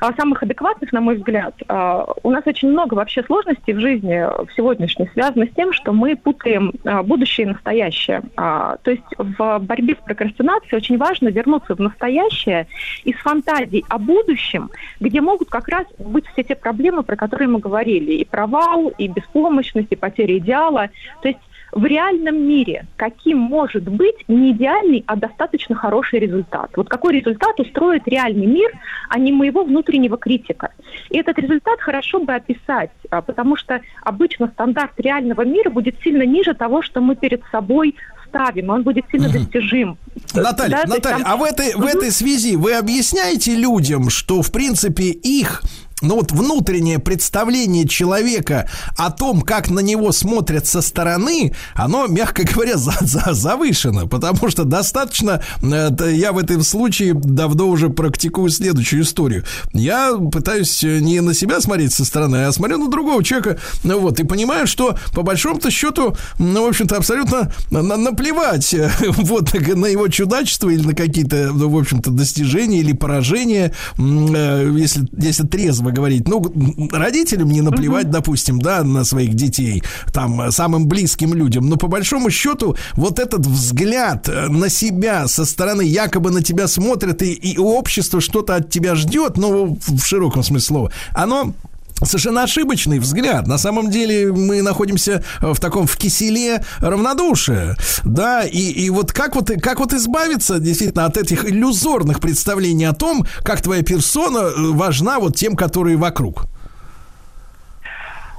а, 0.00 0.12
самых 0.14 0.42
адекватных, 0.42 0.92
на 0.92 1.02
мой 1.02 1.16
взгляд. 1.16 1.54
А, 1.68 2.06
У 2.22 2.30
нас 2.30 2.42
очень 2.46 2.70
много 2.70 2.94
вообще 2.94 3.22
сложностей 3.24 3.74
в 3.74 3.80
жизни 3.80 4.24
в 4.46 4.48
сегодняшней 4.54 5.08
связано 5.12 5.46
с 5.46 5.50
тем, 5.50 5.74
что 5.74 5.92
мы 5.92 6.16
путаем 6.16 6.72
будущее 7.04 7.46
и 7.46 7.50
настоящее. 7.50 8.22
А, 8.36 8.76
То 8.82 8.90
есть 8.90 9.04
в 9.18 9.58
борьбе 9.58 9.94
с 9.94 10.04
прокрастинацией 10.04 10.78
очень 10.78 10.96
важно 10.96 11.28
вернуться 11.28 11.74
в 11.74 11.80
настоящее 11.80 12.66
из 13.04 13.16
фантазий 13.16 13.84
о 13.88 13.98
будущем, 13.98 14.70
где 15.00 15.20
могут 15.20 15.50
как 15.50 15.68
раз 15.68 15.86
быть 15.98 16.26
все 16.28 16.42
те 16.42 16.54
проблемы, 16.54 17.02
про 17.02 17.16
которые 17.16 17.48
мы 17.48 17.58
говорили. 17.58 18.12
И 18.12 18.24
провал, 18.24 18.88
и 18.96 19.08
беспомощность, 19.08 19.92
и 19.92 19.96
потеря 19.96 20.38
идеала. 20.38 20.88
То 21.20 21.28
есть 21.28 21.40
в 21.72 21.84
реальном 21.84 22.42
мире 22.48 22.86
каким 22.96 23.38
может 23.38 23.84
быть 23.84 24.24
не 24.28 24.52
идеальный, 24.52 25.04
а 25.06 25.16
достаточно 25.16 25.74
хороший 25.74 26.20
результат. 26.20 26.70
Вот 26.76 26.88
какой 26.88 27.18
результат 27.18 27.58
устроит 27.60 28.02
реальный 28.06 28.46
мир, 28.46 28.70
а 29.08 29.18
не 29.18 29.32
моего 29.32 29.64
внутреннего 29.64 30.16
критика. 30.16 30.70
И 31.10 31.18
этот 31.18 31.38
результат 31.38 31.80
хорошо 31.80 32.20
бы 32.20 32.34
описать, 32.34 32.90
а, 33.10 33.20
потому 33.20 33.56
что 33.56 33.80
обычно 34.02 34.48
стандарт 34.48 34.92
реального 34.98 35.44
мира 35.44 35.70
будет 35.70 35.96
сильно 36.02 36.22
ниже 36.22 36.54
того, 36.54 36.82
что 36.82 37.00
мы 37.00 37.16
перед 37.16 37.42
собой 37.50 37.94
ставим, 38.28 38.70
он 38.70 38.82
будет 38.82 39.04
сильно 39.10 39.28
достижим. 39.28 39.98
Наталья, 40.34 40.82
Да, 40.84 40.94
Наталья, 40.94 41.18
там- 41.18 41.32
а 41.32 41.36
в 41.36 41.44
этой, 41.44 41.74
в 41.74 41.84
этой 41.84 42.10
связи 42.10 42.56
вы 42.56 42.74
объясняете 42.74 43.54
людям, 43.54 44.10
что, 44.10 44.42
в 44.42 44.52
принципе, 44.52 45.04
их 45.04 45.62
ну 46.02 46.16
вот 46.16 46.30
внутреннее 46.32 46.98
представление 46.98 47.88
человека 47.88 48.68
о 48.96 49.10
том, 49.10 49.40
как 49.40 49.70
на 49.70 49.80
него 49.80 50.12
смотрят 50.12 50.66
со 50.66 50.82
стороны, 50.82 51.54
оно, 51.74 52.06
мягко 52.06 52.42
говоря, 52.44 52.76
за, 52.76 52.92
за- 53.00 53.32
завышено, 53.32 54.06
потому 54.06 54.50
что 54.50 54.64
достаточно, 54.64 55.42
э, 55.62 56.12
я 56.12 56.32
в 56.32 56.38
этом 56.38 56.62
случае 56.62 57.14
давно 57.14 57.68
уже 57.68 57.88
практикую 57.88 58.50
следующую 58.50 59.02
историю. 59.02 59.44
Я 59.72 60.14
пытаюсь 60.32 60.84
э, 60.84 60.98
не 61.00 61.20
на 61.20 61.32
себя 61.32 61.60
смотреть 61.60 61.94
со 61.94 62.04
стороны, 62.04 62.44
а 62.44 62.52
смотрю 62.52 62.76
на 62.78 62.90
другого 62.90 63.24
человека, 63.24 63.58
ну 63.82 63.98
вот, 64.00 64.20
и 64.20 64.24
понимаю, 64.24 64.66
что 64.66 64.98
по 65.14 65.22
большому-то 65.22 65.70
счету, 65.70 66.14
ну, 66.38 66.64
в 66.66 66.68
общем-то, 66.68 66.96
абсолютно 66.96 67.52
на- 67.70 67.82
на- 67.82 67.96
наплевать 67.96 68.74
э, 68.74 68.90
вот 69.16 69.54
на 69.54 69.86
его 69.86 70.08
чудачество 70.08 70.68
или 70.68 70.86
на 70.86 70.94
какие-то, 70.94 71.52
ну, 71.54 71.70
в 71.70 71.78
общем-то, 71.78 72.10
достижения 72.10 72.80
или 72.80 72.92
поражения, 72.92 73.72
если, 73.98 75.08
если 75.16 75.46
трезво 75.46 75.85
говорить. 75.92 76.28
Ну, 76.28 76.44
м, 76.44 76.88
родителям 76.92 77.48
не 77.48 77.62
наплевать, 77.62 78.10
допустим, 78.10 78.60
да, 78.60 78.84
на 78.84 79.04
своих 79.04 79.34
детей, 79.34 79.82
там, 80.12 80.40
э, 80.40 80.50
самым 80.50 80.86
близким 80.86 81.34
людям. 81.34 81.68
Но 81.68 81.76
по 81.76 81.88
большому 81.88 82.30
счету, 82.30 82.76
вот 82.94 83.18
этот 83.18 83.46
взгляд 83.46 84.28
э, 84.28 84.48
на 84.48 84.68
себя 84.68 85.28
со 85.28 85.44
стороны, 85.44 85.82
якобы 85.82 86.30
на 86.30 86.42
тебя 86.42 86.68
смотрят, 86.68 87.22
и, 87.22 87.32
и 87.32 87.58
общество 87.58 88.20
что-то 88.20 88.56
от 88.56 88.70
тебя 88.70 88.94
ждет, 88.94 89.36
ну, 89.36 89.78
в 89.86 90.04
широком 90.04 90.42
смысле 90.42 90.66
слова, 90.66 90.92
оно 91.14 91.54
Совершенно 92.02 92.42
ошибочный 92.42 92.98
взгляд. 92.98 93.46
На 93.46 93.56
самом 93.56 93.90
деле 93.90 94.30
мы 94.30 94.60
находимся 94.60 95.24
э, 95.40 95.52
в 95.54 95.60
таком 95.60 95.86
в 95.86 95.96
киселе 95.96 96.62
равнодушия. 96.80 97.76
Да, 98.04 98.44
и, 98.44 98.58
и 98.58 98.90
вот 98.90 99.12
как 99.12 99.34
вот, 99.34 99.50
как 99.62 99.80
вот 99.80 99.94
избавиться 99.94 100.58
действительно 100.58 101.06
от 101.06 101.16
этих 101.16 101.46
иллюзорных 101.46 102.20
представлений 102.20 102.84
о 102.84 102.92
том, 102.92 103.26
как 103.42 103.62
твоя 103.62 103.82
персона 103.82 104.38
э, 104.38 104.52
важна 104.72 105.18
вот 105.18 105.36
тем, 105.36 105.56
которые 105.56 105.96
вокруг. 105.96 106.46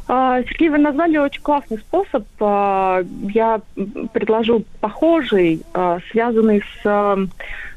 А, 0.08 0.42
Сергей, 0.44 0.70
вы 0.70 0.78
назвали 0.78 1.18
очень 1.18 1.42
классный 1.42 1.78
способ. 1.80 2.26
А, 2.40 3.04
Я 3.34 3.62
предложу 4.14 4.64
похожий, 4.80 5.62
а, 5.74 6.00
связанный 6.12 6.62
с 6.62 6.86
а, 6.86 7.18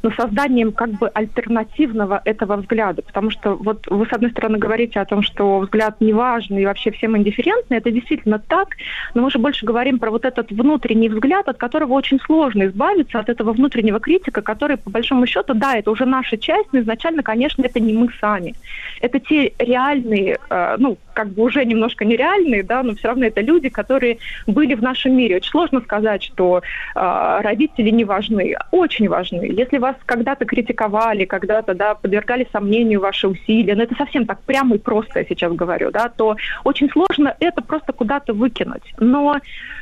ну, 0.03 0.11
созданием 0.13 0.73
как 0.73 0.91
бы 0.91 1.09
альтернативного 1.09 2.23
этого 2.25 2.57
взгляда. 2.57 3.03
Потому 3.03 3.31
что 3.31 3.55
вот 3.55 3.87
вы, 3.89 4.07
с 4.07 4.13
одной 4.13 4.31
стороны, 4.31 4.59
говорите 4.59 5.01
о 5.01 5.05
том, 5.05 5.23
что 5.23 5.59
взгляд 5.59 6.01
неважный 6.01 6.63
и 6.63 6.67
вообще 6.67 6.91
всем 6.91 7.17
индифферентный. 7.17 7.79
Это 7.79 7.91
действительно 7.91 8.39
так. 8.39 8.69
Но 9.15 9.23
мы 9.23 9.31
же 9.31 9.39
больше 9.39 9.67
говорим 9.67 9.99
про 9.99 10.11
вот 10.11 10.25
этот 10.25 10.51
внутренний 10.51 11.09
взгляд, 11.09 11.49
от 11.49 11.59
которого 11.59 11.95
очень 11.95 12.21
сложно 12.21 12.65
избавиться, 12.67 13.19
от 13.19 13.29
этого 13.29 13.53
внутреннего 13.53 14.01
критика, 14.01 14.41
который, 14.41 14.77
по 14.77 14.91
большому 14.91 15.27
счету, 15.27 15.55
да, 15.55 15.77
это 15.77 15.91
уже 15.91 16.07
наша 16.07 16.39
часть, 16.39 16.73
но 16.73 16.81
изначально, 16.81 17.23
конечно, 17.23 17.63
это 17.63 17.81
не 17.81 17.93
мы 17.93 18.09
сами. 18.21 18.55
Это 19.01 19.19
те 19.21 19.53
реальные, 19.59 20.39
э, 20.49 20.77
ну, 20.79 20.97
как 21.13 21.29
бы 21.29 21.43
уже 21.43 21.65
немножко 21.65 22.05
нереальные, 22.21 22.63
да, 22.63 22.83
но 22.83 22.95
все 22.95 23.09
равно 23.09 23.27
это 23.27 23.41
люди, 23.41 23.69
которые 23.69 24.19
были 24.47 24.75
в 24.75 24.83
нашем 24.83 25.17
мире. 25.17 25.37
Очень 25.37 25.51
сложно 25.51 25.81
сказать, 25.81 26.23
что 26.23 26.59
э, 26.95 27.41
родители 27.43 27.91
не 27.91 28.05
важны. 28.05 28.55
Очень 28.71 29.09
важны. 29.09 29.45
Если 29.45 29.79
вас 29.79 29.97
когда-то 30.07 30.45
критиковали, 30.45 31.25
когда-то, 31.25 31.75
да, 31.75 31.95
подвергали 31.95 32.47
сомнению 32.53 33.01
ваши 33.01 33.29
усилия, 33.29 33.75
но 33.75 33.83
это 33.83 33.95
совсем 33.95 34.27
так 34.27 34.41
прямо 34.43 34.77
и 34.77 34.79
просто 34.79 35.21
я 35.21 35.25
сейчас 35.25 35.53
говорю, 35.53 35.91
да, 35.91 36.09
то 36.09 36.37
очень 36.65 36.91
сложно 36.91 37.35
это 37.41 37.63
просто 37.63 37.93
куда-то 37.93 38.33
выкинуть. 38.35 38.95
Но 38.99 39.41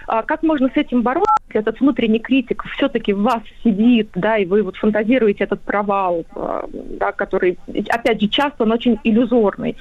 как 0.09 0.43
можно 0.43 0.69
с 0.69 0.77
этим 0.77 1.03
бороться, 1.03 1.29
этот 1.51 1.81
внутренний 1.81 2.19
критик 2.19 2.65
все-таки 2.77 3.13
в 3.13 3.23
вас 3.23 3.43
сидит, 3.63 4.11
да, 4.15 4.39
и 4.39 4.47
вы 4.47 4.63
вот 4.63 4.77
фантазируете 4.77 5.45
этот 5.45 5.61
провал, 5.61 6.25
а, 6.35 6.65
да, 6.73 7.13
который, 7.13 7.59
опять 7.89 8.21
же, 8.21 8.29
часто 8.29 8.65
он 8.65 8.73
очень 8.73 8.99
иллюзорный. 9.05 9.77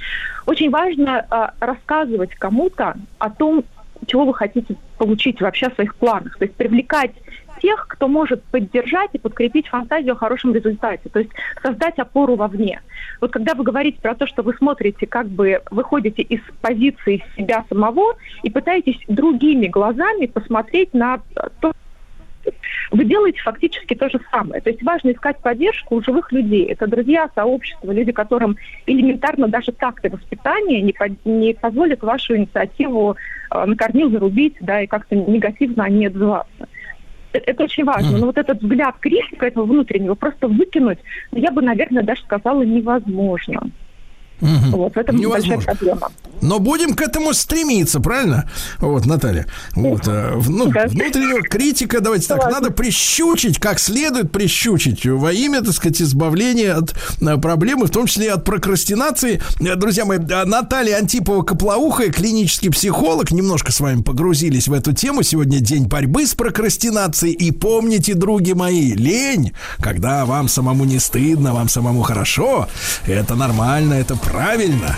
Очень 0.46 0.70
важно 0.70 1.26
а, 1.30 1.54
рассказывать 1.60 2.36
кому-то 2.36 2.96
о 3.20 3.30
том, 3.30 3.64
чего 4.06 4.26
вы 4.26 4.34
хотите 4.34 4.76
получить 4.98 5.42
вообще 5.42 5.70
в 5.70 5.76
своих 5.76 5.96
планах. 5.96 6.38
То 6.38 6.46
есть 6.46 6.56
привлекать 6.56 7.12
тех, 7.62 7.88
кто 7.88 8.08
может 8.08 8.44
поддержать 8.44 9.10
и 9.14 9.20
подкрепить 9.20 9.68
фантазию 9.68 10.14
о 10.14 10.18
хорошем 10.18 10.54
результате, 10.54 11.10
то 11.10 11.20
есть 11.20 11.32
создать 11.62 12.00
опору 12.00 12.36
вовне. 12.36 12.82
Вот 13.22 13.32
когда 13.32 13.54
вы 13.54 13.64
говорите 13.64 14.00
про 14.02 14.16
то, 14.16 14.28
что 14.28 14.44
вы 14.44 14.54
смотрите, 14.54 15.06
как 15.06 15.28
бы 15.28 15.62
выходите 15.72 16.22
из 16.22 16.42
позиции 16.62 17.24
себя 17.36 17.66
самого 17.70 18.16
и 18.44 18.50
пытаетесь 18.50 19.00
другими 19.08 19.68
глазами 19.68 20.28
посмотреть 20.28 20.94
на 20.94 21.20
то, 21.62 21.74
вы 22.92 23.06
делаете 23.06 23.42
фактически 23.42 23.94
то 23.94 24.10
же 24.10 24.20
самое. 24.32 24.62
То 24.62 24.70
есть 24.70 24.82
важно 24.84 25.12
искать 25.12 25.38
поддержку 25.40 25.96
у 25.96 26.04
живых 26.04 26.32
людей. 26.32 26.66
Это 26.66 26.88
друзья, 26.88 27.30
сообщество, 27.36 27.92
люди, 27.92 28.12
которым 28.12 28.58
элементарно 28.86 29.48
даже 29.48 29.72
так-то 29.72 30.10
воспитание 30.10 30.82
не, 30.82 30.94
по- 30.94 31.10
не 31.26 31.54
позволит 31.54 32.02
вашу 32.02 32.38
инициативу 32.38 33.18
э, 33.52 33.66
на 33.66 33.76
корню 33.76 34.10
зарубить, 34.10 34.56
да, 34.62 34.82
и 34.82 34.88
как-то 34.88 35.16
негативно 35.16 35.86
о 35.86 36.08
отзываться. 36.08 36.68
Это 37.46 37.64
очень 37.64 37.84
важно. 37.84 38.18
Но 38.18 38.26
вот 38.28 38.38
этот 38.38 38.62
взгляд 38.62 38.96
критика 39.00 39.46
этого 39.46 39.66
внутреннего 39.66 40.16
просто 40.16 40.48
выкинуть, 40.48 41.00
ну, 41.32 41.40
я 41.40 41.52
бы, 41.52 41.62
наверное, 41.62 42.04
даже 42.04 42.22
сказала, 42.22 42.62
невозможно. 42.64 43.70
Вот 44.40 44.94
в 44.94 44.98
этом 44.98 45.16
большая 45.18 45.42
Невозможно. 45.42 45.74
проблема. 45.74 46.10
Но 46.42 46.60
будем 46.60 46.94
к 46.94 47.02
этому 47.02 47.34
стремиться, 47.34 48.00
правильно? 48.00 48.50
Вот, 48.80 49.06
Наталья. 49.06 49.48
Вот, 49.76 50.08
э, 50.08 50.40
ну, 50.48 50.66
внутреннего 50.66 51.42
критика, 51.42 52.00
давайте 52.00 52.28
так, 52.28 52.52
надо 52.52 52.72
прищучить, 52.72 53.60
как 53.60 53.80
следует 53.80 54.32
прищучить, 54.32 55.06
во 55.06 55.32
имя, 55.32 55.62
так 55.62 55.74
сказать, 55.74 56.02
избавления 56.02 56.76
от 56.76 56.94
э, 57.22 57.38
проблемы, 57.38 57.88
в 57.88 57.90
том 57.90 58.06
числе 58.06 58.26
и 58.28 58.30
от 58.30 58.44
прокрастинации. 58.44 59.42
Э, 59.60 59.76
Друзья 59.76 60.06
мои, 60.06 60.20
Наталья 60.20 60.98
Антипова-Коплоухая, 61.02 62.12
клинический 62.12 62.70
психолог, 62.70 63.32
немножко 63.32 63.72
с 63.72 63.80
вами 63.80 64.04
погрузились 64.04 64.68
в 64.68 64.74
эту 64.74 64.94
тему. 64.94 65.24
Сегодня 65.24 65.60
день 65.60 65.88
борьбы 65.88 66.28
с 66.28 66.36
прокрастинацией. 66.36 67.34
И 67.34 67.52
помните, 67.52 68.14
други 68.14 68.54
мои, 68.54 68.94
лень, 68.94 69.54
когда 69.80 70.26
вам 70.26 70.48
самому 70.48 70.86
не 70.86 71.00
стыдно, 71.00 71.54
вам 71.54 71.68
самому 71.70 72.04
хорошо, 72.04 72.68
это 73.08 73.36
нормально, 73.36 73.96
это 73.96 74.16
правильно. 74.32 74.96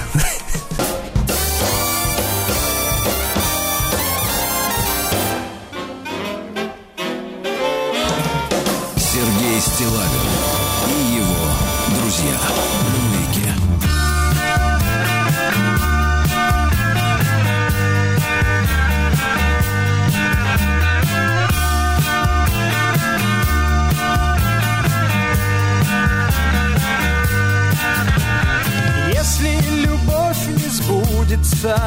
Сбудется, 31.60 31.78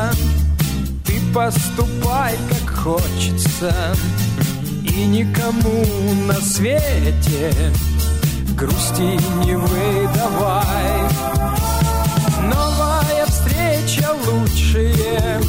ты 1.05 1.21
поступай 1.35 2.37
как 2.49 2.79
хочется, 2.79 3.75
и 4.85 5.07
никому 5.07 5.85
на 6.27 6.35
свете 6.35 7.53
грусти 8.57 9.19
не 9.45 9.57
выдавай. 9.57 11.09
Новая 12.43 13.27
встреча 13.27 14.11
лучшее 14.27 15.41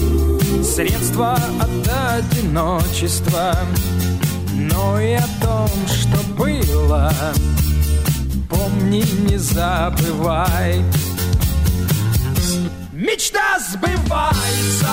средство 0.63 1.33
от 1.59 2.23
одиночества. 2.23 3.55
но 4.53 4.99
и 4.99 5.13
о 5.13 5.27
том, 5.41 5.69
что 5.87 6.17
было. 6.37 7.11
Помни, 8.49 9.03
не 9.27 9.37
забывай. 9.37 10.83
Мечта 13.03 13.59
сбывается 13.59 14.87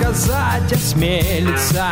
сказать 0.00 0.72
осмелится, 0.72 1.88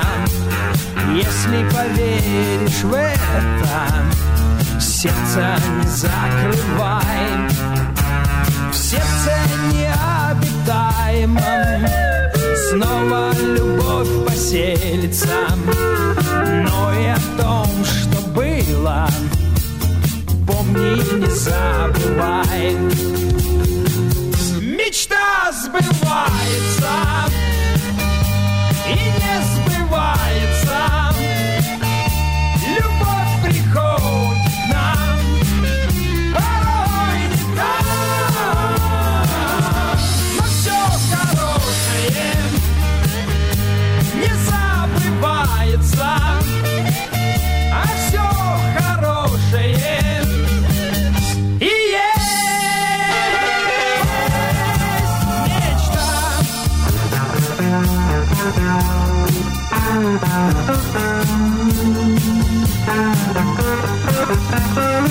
если 1.14 1.68
поверишь 1.68 2.82
в 2.82 2.94
это, 2.94 4.80
сердце 4.80 5.56
не 5.76 5.86
закрывай. 5.86 7.48
В 8.72 8.74
сердце 8.74 9.36
необитаемом 9.72 11.42
снова 12.70 13.32
любовь 13.42 14.26
поселится, 14.26 15.48
но 16.64 16.92
и 16.94 17.06
о 17.08 17.18
том, 17.36 17.68
что 17.84 18.20
было, 18.28 19.08
помни 20.46 21.02
не 21.18 21.30
забывай. 21.30 22.76
Мечта 24.60 25.52
сбывается 25.52 27.27
Холодные 64.78 65.07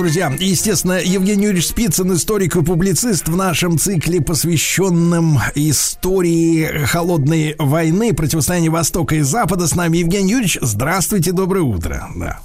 друзья, 0.00 0.32
естественно, 0.38 0.98
Евгений 0.98 1.44
Юрьевич 1.44 1.68
Спицын, 1.68 2.14
историк 2.14 2.56
и 2.56 2.64
публицист 2.64 3.28
в 3.28 3.36
нашем 3.36 3.76
цикле, 3.76 4.22
посвященном 4.22 5.36
истории 5.54 6.86
холодной 6.86 7.54
войны, 7.58 8.14
противостояния 8.14 8.70
Востока 8.70 9.16
и 9.16 9.20
Запада. 9.20 9.66
С 9.66 9.76
нами 9.76 9.98
Евгений 9.98 10.30
Юрьевич. 10.30 10.56
Здравствуйте, 10.62 11.32
доброе 11.32 11.64
утро. 11.64 12.08
Да. 12.16 12.40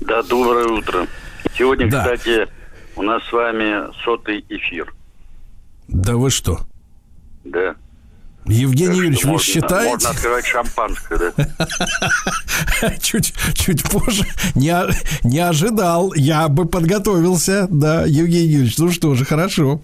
Да, 0.00 0.22
доброе 0.22 0.66
утро. 0.66 1.06
Сегодня, 1.56 1.90
Да. 1.90 2.02
кстати, 2.02 2.46
у 2.94 3.02
нас 3.02 3.22
с 3.24 3.32
вами 3.32 3.90
сотый 4.04 4.44
эфир. 4.50 4.92
Да 5.88 6.16
вы 6.16 6.28
что? 6.28 6.60
Да. 7.44 7.74
Евгений 8.48 8.86
Так 8.88 8.96
Юрьевич, 8.96 9.24
вы 9.24 9.30
можно, 9.32 9.46
считаете? 9.52 9.90
Можно 9.90 10.10
открывать 10.10 10.46
шампанское, 10.46 11.18
да? 11.18 11.66
чуть, 13.02 13.34
чуть 13.54 13.82
позже 13.84 14.24
не, 14.54 14.74
не 15.22 15.38
ожидал. 15.38 16.12
Я 16.14 16.48
бы 16.48 16.66
подготовился. 16.66 17.66
Да, 17.70 18.04
Евгений 18.06 18.48
Юрьевич, 18.48 18.78
ну 18.78 18.90
что 18.90 19.14
же, 19.14 19.24
хорошо. 19.24 19.80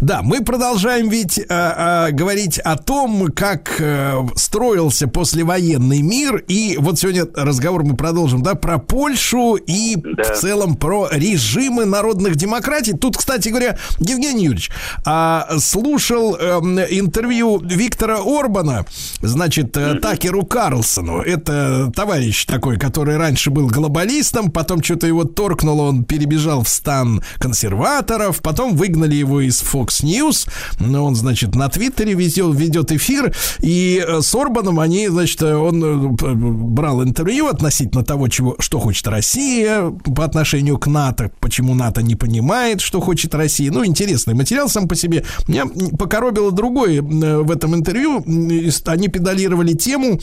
Да, 0.00 0.22
мы 0.22 0.42
продолжаем 0.42 1.08
ведь 1.08 1.38
э, 1.38 1.44
э, 1.48 2.10
говорить 2.12 2.58
о 2.58 2.76
том, 2.76 3.28
как 3.32 3.80
э, 3.80 4.14
строился 4.36 5.08
послевоенный 5.08 6.02
мир. 6.02 6.44
И 6.48 6.76
вот 6.78 6.98
сегодня 6.98 7.26
разговор 7.34 7.84
мы 7.84 7.96
продолжим, 7.96 8.42
да, 8.42 8.54
про 8.54 8.78
Польшу 8.78 9.54
и 9.56 9.96
Да. 9.96 10.22
в 10.34 10.38
целом 10.38 10.76
про 10.76 11.08
режимы 11.10 11.84
народных 11.84 12.36
демократий. 12.36 12.92
Тут, 12.92 13.16
кстати 13.16 13.48
говоря, 13.48 13.78
Евгений 13.98 14.44
Юрьевич, 14.44 14.70
а, 15.04 15.48
слушал 15.58 16.36
эм, 16.36 16.78
интервью 16.78 17.58
Виктора 17.58 18.05
Орбана, 18.14 18.86
значит, 19.20 19.76
э, 19.76 19.94
Такеру 20.00 20.44
Карлсону. 20.44 21.20
Это 21.20 21.92
товарищ 21.94 22.44
такой, 22.46 22.78
который 22.78 23.16
раньше 23.16 23.50
был 23.50 23.66
глобалистом, 23.66 24.50
потом 24.50 24.82
что-то 24.82 25.06
его 25.06 25.24
торкнуло, 25.24 25.82
он 25.82 26.04
перебежал 26.04 26.62
в 26.62 26.68
стан 26.68 27.22
консерваторов, 27.38 28.40
потом 28.40 28.76
выгнали 28.76 29.14
его 29.14 29.40
из 29.40 29.62
Fox 29.62 30.02
News, 30.02 30.48
но 30.78 31.04
он, 31.04 31.16
значит, 31.16 31.54
на 31.54 31.68
Твиттере 31.68 32.14
ведет, 32.14 32.54
ведет 32.54 32.92
эфир, 32.92 33.34
и 33.60 34.04
э, 34.06 34.20
с 34.20 34.34
Орбаном 34.34 34.80
они, 34.80 35.08
значит, 35.08 35.42
э, 35.42 35.54
он 35.54 36.16
брал 36.16 37.02
интервью 37.02 37.48
относительно 37.48 38.04
того, 38.04 38.28
чего, 38.28 38.56
что 38.58 38.78
хочет 38.78 39.06
Россия 39.08 39.90
по 39.90 40.24
отношению 40.24 40.78
к 40.78 40.86
НАТО, 40.86 41.30
почему 41.40 41.74
НАТО 41.74 42.02
не 42.02 42.14
понимает, 42.14 42.80
что 42.80 43.00
хочет 43.00 43.34
Россия. 43.34 43.70
Ну, 43.70 43.84
интересный 43.84 44.34
материал 44.34 44.68
сам 44.68 44.88
по 44.88 44.94
себе. 44.94 45.24
Меня 45.48 45.64
покоробило 45.98 46.52
другое 46.52 47.02
в 47.02 47.50
этом 47.50 47.74
интервью. 47.74 47.95
М, 47.96 48.50
и 48.50 48.70
с- 48.70 48.82
Они 48.86 49.08
педалировали 49.08 49.72
тему 49.72 50.20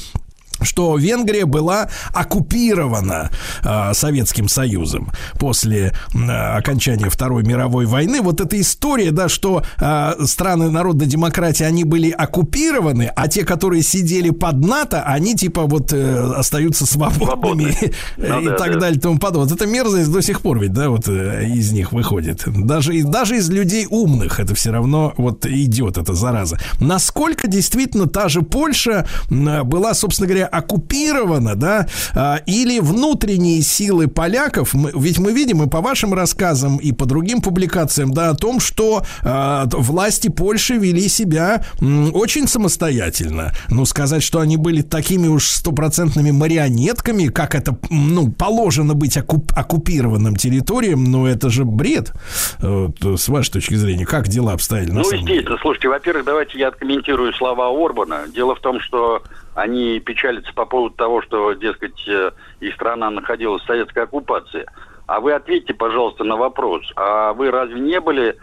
что 0.63 0.97
Венгрия 0.97 1.45
была 1.45 1.87
оккупирована 2.13 3.29
э, 3.63 3.93
Советским 3.93 4.47
Союзом 4.47 5.11
после 5.39 5.93
э, 6.13 6.17
окончания 6.57 7.09
Второй 7.09 7.43
мировой 7.43 7.85
войны. 7.85 8.21
Вот 8.21 8.41
эта 8.41 8.59
история, 8.59 9.11
да, 9.11 9.29
что 9.29 9.63
э, 9.79 10.13
страны 10.25 10.69
народной 10.69 11.05
демократии, 11.05 11.63
они 11.63 11.83
были 11.83 12.09
оккупированы, 12.11 13.11
а 13.15 13.27
те, 13.27 13.43
которые 13.45 13.83
сидели 13.83 14.29
под 14.29 14.59
НАТО, 14.65 15.03
они 15.03 15.35
типа 15.35 15.63
вот 15.63 15.93
э, 15.93 16.33
остаются 16.35 16.85
свободными 16.85 17.23
Свободны. 17.23 17.73
Ну 18.17 18.41
и 18.41 18.45
да, 18.45 18.55
так 18.55 18.73
да. 18.73 18.79
далее 18.79 18.97
и 18.97 19.01
тому 19.01 19.17
подобное. 19.19 19.49
Вот 19.49 19.55
эта 19.61 19.69
мерзость 19.69 20.11
до 20.11 20.21
сих 20.21 20.41
пор 20.41 20.59
ведь, 20.59 20.73
да, 20.73 20.89
вот 20.89 21.07
э, 21.07 21.45
из 21.47 21.71
них 21.71 21.91
выходит. 21.91 22.43
Даже, 22.45 22.95
из- 22.95 23.05
даже 23.05 23.37
из 23.37 23.49
людей 23.49 23.87
умных 23.89 24.39
это 24.39 24.55
все 24.55 24.71
равно 24.71 25.13
вот 25.17 25.45
идет, 25.45 25.97
эта 25.97 26.13
зараза. 26.13 26.57
Насколько 26.79 27.47
действительно 27.47 28.07
та 28.07 28.29
же 28.29 28.41
Польша 28.41 29.07
была, 29.29 29.93
собственно 29.93 30.27
говоря, 30.27 30.45
оккупирована, 30.53 31.55
да, 31.55 31.87
а, 32.15 32.37
или 32.45 32.79
внутренние 32.79 33.61
силы 33.61 34.07
поляков, 34.07 34.73
мы, 34.73 34.91
ведь 34.93 35.19
мы 35.19 35.33
видим 35.33 35.63
и 35.63 35.69
по 35.69 35.81
вашим 35.81 36.13
рассказам, 36.13 36.77
и 36.77 36.91
по 36.91 37.05
другим 37.05 37.41
публикациям, 37.41 38.13
да, 38.13 38.29
о 38.29 38.35
том, 38.35 38.59
что 38.59 39.03
а, 39.23 39.65
власти 39.71 40.29
Польши 40.29 40.75
вели 40.75 41.07
себя 41.09 41.65
м, 41.81 42.11
очень 42.13 42.47
самостоятельно. 42.47 43.51
Ну, 43.69 43.85
сказать, 43.85 44.21
что 44.21 44.39
они 44.39 44.57
были 44.57 44.81
такими 44.81 45.27
уж 45.27 45.47
стопроцентными 45.47 46.31
марионетками, 46.31 47.27
как 47.27 47.55
это, 47.55 47.77
ну, 47.89 48.31
положено 48.31 48.93
быть 48.93 49.17
оккуп, 49.17 49.51
оккупированным 49.55 50.35
территориям, 50.35 51.03
ну, 51.03 51.25
это 51.25 51.49
же 51.49 51.65
бред. 51.65 52.13
Вот, 52.59 53.19
с 53.19 53.27
вашей 53.27 53.53
точки 53.53 53.75
зрения, 53.75 54.05
как 54.05 54.27
дела 54.27 54.53
обстояли 54.53 54.91
Ну, 54.91 54.99
естественно, 54.99 55.57
слушайте, 55.61 55.89
во-первых, 55.89 56.25
давайте 56.25 56.59
я 56.59 56.67
откомментирую 56.67 57.33
слова 57.33 57.69
Орбана. 57.69 58.25
Дело 58.33 58.55
в 58.55 58.59
том, 58.59 58.79
что 58.79 59.23
они 59.55 59.99
печалятся 59.99 60.53
по 60.53 60.65
поводу 60.65 60.95
того, 60.95 61.21
что, 61.21 61.53
дескать, 61.53 62.07
э, 62.07 62.31
их 62.59 62.73
страна 62.75 63.09
находилась 63.09 63.63
в 63.63 63.67
советской 63.67 64.03
оккупации. 64.03 64.65
А 65.05 65.19
вы 65.19 65.33
ответьте, 65.33 65.73
пожалуйста, 65.73 66.23
на 66.23 66.37
вопрос. 66.37 66.81
А 66.95 67.33
вы 67.33 67.51
разве 67.51 67.79
не 67.79 67.99
были 67.99 68.37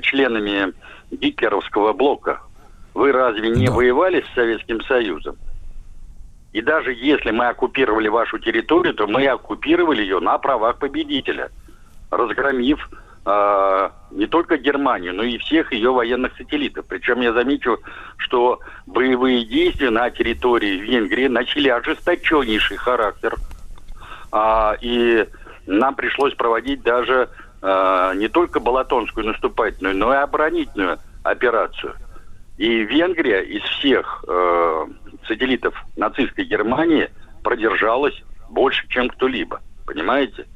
членами 0.00 0.72
гитлеровского 1.10 1.92
блока? 1.92 2.40
Вы 2.94 3.12
разве 3.12 3.50
не 3.50 3.66
Да. 3.66 3.72
воевали 3.72 4.22
с 4.22 4.34
Советским 4.34 4.80
Союзом? 4.82 5.36
И 6.52 6.62
даже 6.62 6.92
если 6.92 7.30
мы 7.30 7.46
оккупировали 7.46 8.08
вашу 8.08 8.38
территорию, 8.38 8.94
то 8.94 9.06
мы 9.06 9.26
оккупировали 9.26 10.00
ее 10.02 10.18
на 10.20 10.38
правах 10.38 10.78
победителя, 10.78 11.50
разгромив 12.10 12.88
э, 13.24 13.90
не 14.10 14.26
только 14.26 14.56
Германию, 14.56 15.14
но 15.14 15.22
и 15.22 15.38
всех 15.38 15.72
ее 15.72 15.92
военных 15.92 16.36
сателлитов. 16.36 16.86
Причем 16.86 17.20
я 17.20 17.32
замечу, 17.32 17.78
что 18.16 18.60
боевые 18.86 19.44
действия 19.44 19.90
на 19.90 20.10
территории 20.10 20.78
Венгрии 20.78 21.28
начали 21.28 21.68
ожесточеннейший 21.68 22.76
характер. 22.76 23.34
А, 24.30 24.76
и 24.80 25.26
нам 25.66 25.94
пришлось 25.94 26.34
проводить 26.34 26.82
даже 26.82 27.28
э, 27.62 28.12
не 28.16 28.28
только 28.28 28.60
Балатонскую 28.60 29.26
наступательную, 29.26 29.96
но 29.96 30.12
и 30.12 30.16
оборонительную 30.16 30.98
операцию. 31.22 31.94
И 32.56 32.82
Венгрия 32.84 33.40
из 33.42 33.62
всех 33.62 34.24
э, 34.26 34.86
сателлитов 35.26 35.74
нацистской 35.96 36.44
Германии 36.44 37.08
продержалась 37.44 38.20
больше, 38.50 38.86
чем 38.88 39.08
кто-либо. 39.08 39.60
Понимаете? 39.86 40.46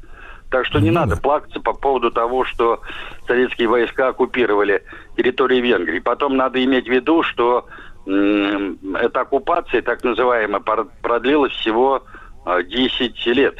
Так 0.53 0.67
что 0.67 0.81
не 0.81 0.91
Ну 0.91 1.01
надо 1.01 1.15
да. 1.17 1.21
плакаться 1.23 1.61
по 1.61 1.73
поводу 1.73 2.11
того, 2.11 2.45
что 2.45 2.83
советские 3.27 3.69
войска 3.69 4.09
оккупировали 4.09 4.85
территорию 5.17 5.63
Венгрии. 5.63 5.99
Потом 5.99 6.37
надо 6.37 6.63
иметь 6.63 6.87
в 6.87 6.93
виду, 6.93 7.23
что 7.23 7.67
эта 8.05 9.21
оккупация, 9.21 9.81
так 9.81 10.05
называемая, 10.05 10.61
продлилась 11.01 11.53
всего 11.53 12.05
э, 12.45 12.65
10 12.65 13.27
лет. 13.29 13.57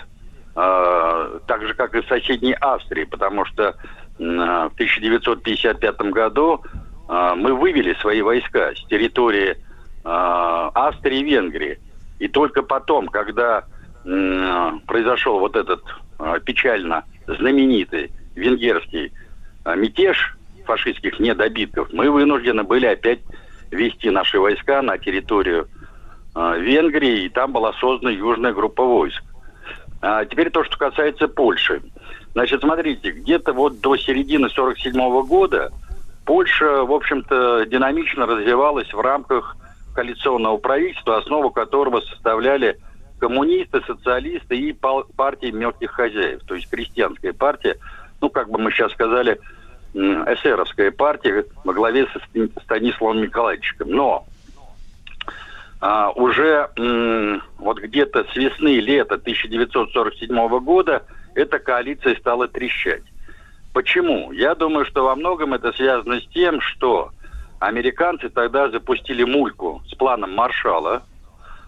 Э, 0.55 1.39
так 1.47 1.67
же, 1.67 1.73
как 1.73 1.95
и 1.95 2.03
в 2.03 2.07
соседней 2.09 2.53
Австрии, 2.61 3.05
потому 3.05 3.47
что 3.47 3.63
э, 3.63 3.73
в 4.19 4.75
1955 4.75 6.01
году 6.13 6.63
мы 7.09 7.55
вывели 7.55 7.95
свои 8.01 8.23
войска 8.23 8.73
с 8.75 8.87
территории 8.87 9.57
Австрии 10.05 11.21
и 11.21 11.25
Венгрии. 11.25 11.79
И 12.21 12.29
только 12.29 12.63
потом, 12.63 13.09
когда 13.09 13.65
произошел 14.03 15.39
вот 15.41 15.57
этот 15.57 15.83
печально 16.45 17.05
знаменитый 17.27 18.11
венгерский 18.35 19.13
э, 19.65 19.77
мятеж 19.77 20.37
фашистских 20.65 21.19
недобитков, 21.19 21.93
мы 21.93 22.11
вынуждены 22.11 22.63
были 22.63 22.87
опять 22.87 23.21
вести 23.71 24.11
наши 24.11 24.39
войска 24.39 24.83
на 24.83 24.99
территорию 24.99 25.69
э, 26.35 26.61
Венгрии, 26.61 27.25
и 27.25 27.29
там 27.29 27.53
была 27.53 27.73
создана 27.75 28.11
южная 28.11 28.53
группа 28.53 28.85
войск. 28.85 29.23
А 30.01 30.25
теперь 30.25 30.51
то, 30.51 30.65
что 30.65 30.77
касается 30.77 31.29
Польши. 31.29 31.81
Значит, 32.33 32.61
смотрите, 32.61 33.13
где-то 33.13 33.53
вот 33.53 33.81
до 33.81 33.97
середины 33.97 34.49
47 34.49 34.93
года 35.27 35.71
Польша, 36.25 36.85
в 36.85 36.93
общем-то, 36.93 37.67
динамично 37.67 38.27
развивалась 38.27 38.93
в 38.93 39.01
рамках 39.01 39.57
коалиционного 39.95 40.57
правительства, 40.57 41.19
основу 41.19 41.51
которого 41.51 42.01
составляли 42.01 42.79
коммунисты, 43.23 43.81
социалисты 43.87 44.57
и 44.57 44.73
партии 44.73 45.53
мелких 45.53 45.93
хозяев, 45.93 46.41
то 46.45 46.57
есть 46.57 46.69
крестьянская 46.69 47.33
партия, 47.33 47.77
ну, 48.21 48.29
как 48.31 48.51
бы 48.51 48.59
мы 48.59 48.73
сейчас 48.73 48.91
сказали, 48.91 49.39
эсеровская 49.95 50.91
партия 50.91 51.45
во 51.63 51.73
главе 51.73 52.09
со 52.13 52.19
Ст- 52.19 52.63
Станиславом 52.65 53.21
Николаевичем. 53.23 53.77
Но 53.91 54.27
а, 55.81 56.11
уже 56.11 56.69
м, 56.77 57.43
вот 57.59 57.79
где-то 57.79 58.25
с 58.25 58.35
весны 58.35 58.81
лета 58.81 59.15
1947 59.15 60.49
года 60.59 61.05
эта 61.37 61.61
коалиция 61.61 62.17
стала 62.17 62.49
трещать. 62.49 63.05
Почему? 63.73 64.33
Я 64.33 64.57
думаю, 64.57 64.85
что 64.85 65.05
во 65.05 65.15
многом 65.15 65.55
это 65.55 65.73
связано 65.75 66.21
с 66.21 66.27
тем, 66.35 66.61
что 66.61 67.13
американцы 67.61 68.31
тогда 68.31 68.69
запустили 68.69 69.23
мульку 69.23 69.81
с 69.87 69.95
планом 69.95 70.35
Маршала, 70.35 71.05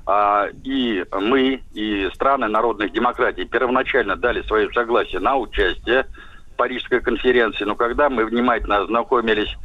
и 0.07 1.05
мы, 1.13 1.63
и 1.73 2.11
страны 2.15 2.49
народных 2.49 2.93
демократий 2.93 3.47
первоначально 3.47 4.17
дали 4.17 4.43
свое 4.43 4.71
согласие 4.73 5.21
на 5.21 5.37
участие 5.37 6.07
в 6.53 6.57
Парижской 6.57 7.01
конференции, 7.01 7.65
но 7.65 7.75
когда 7.75 8.11
мы 8.11 8.27
внимательно 8.27 8.79
ознакомились 8.79 9.57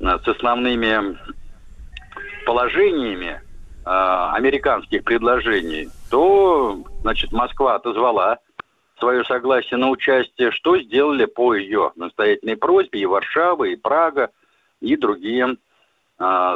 а, 0.00 0.18
с 0.18 0.28
основными 0.28 1.18
положениями 2.44 3.40
э, 3.40 3.40
американских 3.84 5.04
предложений, 5.04 5.90
то, 6.10 6.82
значит, 7.02 7.32
Москва 7.32 7.74
отозвала 7.74 8.38
свое 8.98 9.24
согласие 9.24 9.78
на 9.78 9.90
участие, 9.90 10.50
что 10.52 10.78
сделали 10.78 11.26
по 11.26 11.54
ее 11.54 11.92
настоятельной 11.96 12.56
просьбе 12.56 13.00
и 13.00 13.06
Варшава, 13.06 13.64
и 13.64 13.76
Прага, 13.76 14.30
и 14.80 14.96
другие 14.96 15.56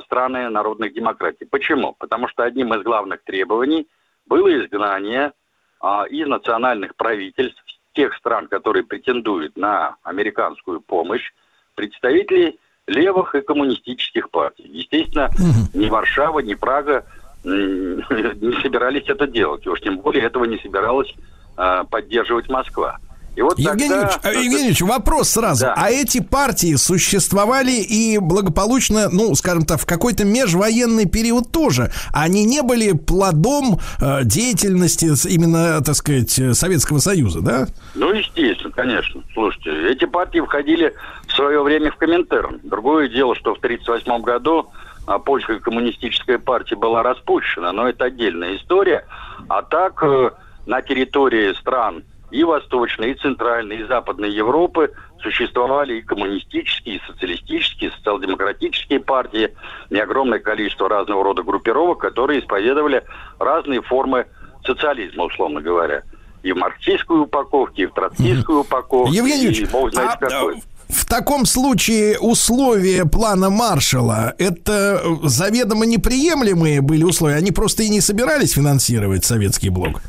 страны 0.05 0.49
народных 0.49 0.93
демократий. 0.93 1.45
Почему? 1.45 1.95
Потому 1.99 2.27
что 2.29 2.43
одним 2.43 2.75
из 2.75 2.83
главных 2.83 3.23
требований 3.23 3.87
было 4.27 4.49
изгнание 4.59 5.33
э, 5.81 5.87
из 6.11 6.27
национальных 6.27 6.97
правительств 6.97 7.63
тех 7.95 8.15
стран, 8.17 8.49
которые 8.49 8.85
претендуют 8.85 9.57
на 9.57 9.97
американскую 10.03 10.81
помощь, 10.81 11.33
представителей 11.75 12.59
левых 12.87 13.35
и 13.35 13.41
коммунистических 13.41 14.31
партий. 14.31 14.65
Естественно, 14.67 15.31
ни 15.73 15.89
Варшава, 15.89 16.41
ни 16.41 16.55
Прага 16.55 17.05
не 17.45 18.63
собирались 18.63 19.09
это 19.09 19.27
делать. 19.27 19.67
И 19.67 19.69
уж 19.69 19.81
тем 19.81 19.99
более 19.99 20.25
этого 20.25 20.45
не 20.45 20.59
собиралась 20.59 21.13
а, 21.57 21.85
поддерживать 21.85 22.49
Москва. 22.49 22.99
И 23.35 23.41
вот 23.41 23.59
Евгений 23.59 23.89
тогда... 23.89 24.31
Евгений 24.31 24.67
Ильич, 24.67 24.83
вопрос 24.83 25.31
сразу. 25.31 25.67
Да. 25.67 25.75
А 25.77 25.91
эти 25.91 26.21
партии 26.21 26.75
существовали 26.75 27.73
и 27.73 28.19
благополучно, 28.19 29.09
ну, 29.11 29.35
скажем 29.35 29.65
так, 29.65 29.81
в 29.81 29.87
какой-то 29.87 30.25
межвоенный 30.25 31.07
период 31.07 31.51
тоже. 31.51 31.91
Они 32.13 32.45
не 32.45 32.63
были 32.63 32.93
плодом 32.93 33.81
э, 34.01 34.25
деятельности 34.25 35.07
именно, 35.29 35.83
так 35.83 35.95
сказать, 35.95 36.39
э, 36.39 36.53
Советского 36.53 36.99
Союза, 36.99 37.41
да? 37.41 37.67
Ну, 37.95 38.13
естественно, 38.13 38.71
конечно. 38.71 39.23
Слушайте, 39.33 39.91
эти 39.91 40.05
партии 40.05 40.41
входили 40.41 40.93
в 41.27 41.33
свое 41.33 41.63
время 41.63 41.91
в 41.91 41.97
Коминтерн. 41.97 42.61
Другое 42.65 43.09
дело, 43.09 43.35
что 43.35 43.55
в 43.55 43.59
1938 43.59 44.23
году 44.23 44.69
а, 45.07 45.19
польская 45.19 45.59
коммунистическая 45.59 46.39
партия 46.39 46.77
была 46.77 47.03
распущена, 47.03 47.73
но 47.73 47.89
это 47.89 48.05
отдельная 48.05 48.57
история. 48.57 49.07
А 49.49 49.63
так, 49.63 50.03
э, 50.03 50.31
на 50.67 50.83
территории 50.83 51.55
стран 51.55 52.05
и 52.33 52.45
Восточной, 52.45 53.13
и 53.13 53.15
Центральной, 53.15 53.77
и 53.77 53.85
Западной 53.85 54.31
Европы 54.31 54.91
существовали 55.23 55.99
и 55.99 56.03
коммунистические, 56.03 56.97
и 56.97 57.01
социалистические, 57.07 57.91
и 57.91 57.93
социал-демократические 57.93 59.01
партии, 59.01 59.55
и 59.91 59.99
огромное 59.99 60.39
количество 60.39 60.89
разного 60.89 61.23
рода 61.23 61.43
группировок, 61.43 62.01
которые 62.01 62.41
исповедовали 62.41 63.05
разные 63.39 63.83
формы 63.83 64.27
социализма, 64.67 65.25
условно 65.25 65.61
говоря. 65.61 66.03
И 66.43 66.53
в 66.53 66.57
марксистской 66.57 67.21
упаковке, 67.21 67.83
и 67.83 67.87
в 67.87 67.93
троцкистской 67.93 68.61
упаковке, 68.61 69.15
Евгений 69.15 69.53
и 69.53 69.67
бог 69.67 69.93
знает 69.93 70.11
а, 70.15 70.17
какой. 70.17 70.63
в 70.89 71.07
таком 71.07 71.45
случае 71.45 72.19
условия 72.19 73.05
плана 73.05 73.51
Маршала 73.51 74.35
это 74.39 75.03
заведомо 75.23 75.87
неприемлемые 75.87 76.81
были 76.81 77.05
условия, 77.05 77.37
они 77.37 77.53
просто 77.53 77.85
и 77.85 77.91
не 77.91 78.01
собирались 78.01 78.55
финансировать 78.55 79.25
советский 79.25 79.69
блок. 79.69 80.01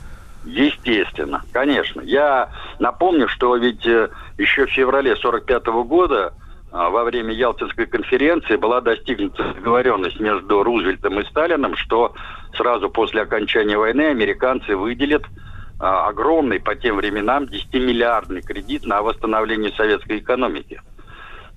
Естественно, 0.45 1.41
конечно. 1.51 2.01
Я 2.01 2.49
напомню, 2.79 3.27
что 3.27 3.55
ведь 3.55 3.85
э, 3.87 4.09
еще 4.37 4.65
в 4.65 4.71
феврале 4.71 5.15
45 5.15 5.65
года 5.85 6.33
а, 6.73 6.89
во 6.89 7.03
время 7.03 7.33
Ялтинской 7.33 7.85
конференции 7.85 8.55
была 8.55 8.81
достигнута 8.81 9.53
договоренность 9.53 10.19
между 10.19 10.63
Рузвельтом 10.63 11.19
и 11.19 11.25
Сталином, 11.25 11.75
что 11.75 12.15
сразу 12.57 12.89
после 12.89 13.21
окончания 13.21 13.77
войны 13.77 14.07
американцы 14.07 14.75
выделят 14.75 15.23
а, 15.79 16.07
огромный 16.07 16.59
по 16.59 16.75
тем 16.75 16.97
временам 16.97 17.43
10-миллиардный 17.43 18.41
кредит 18.41 18.85
на 18.85 19.03
восстановление 19.03 19.71
советской 19.73 20.17
экономики. 20.17 20.81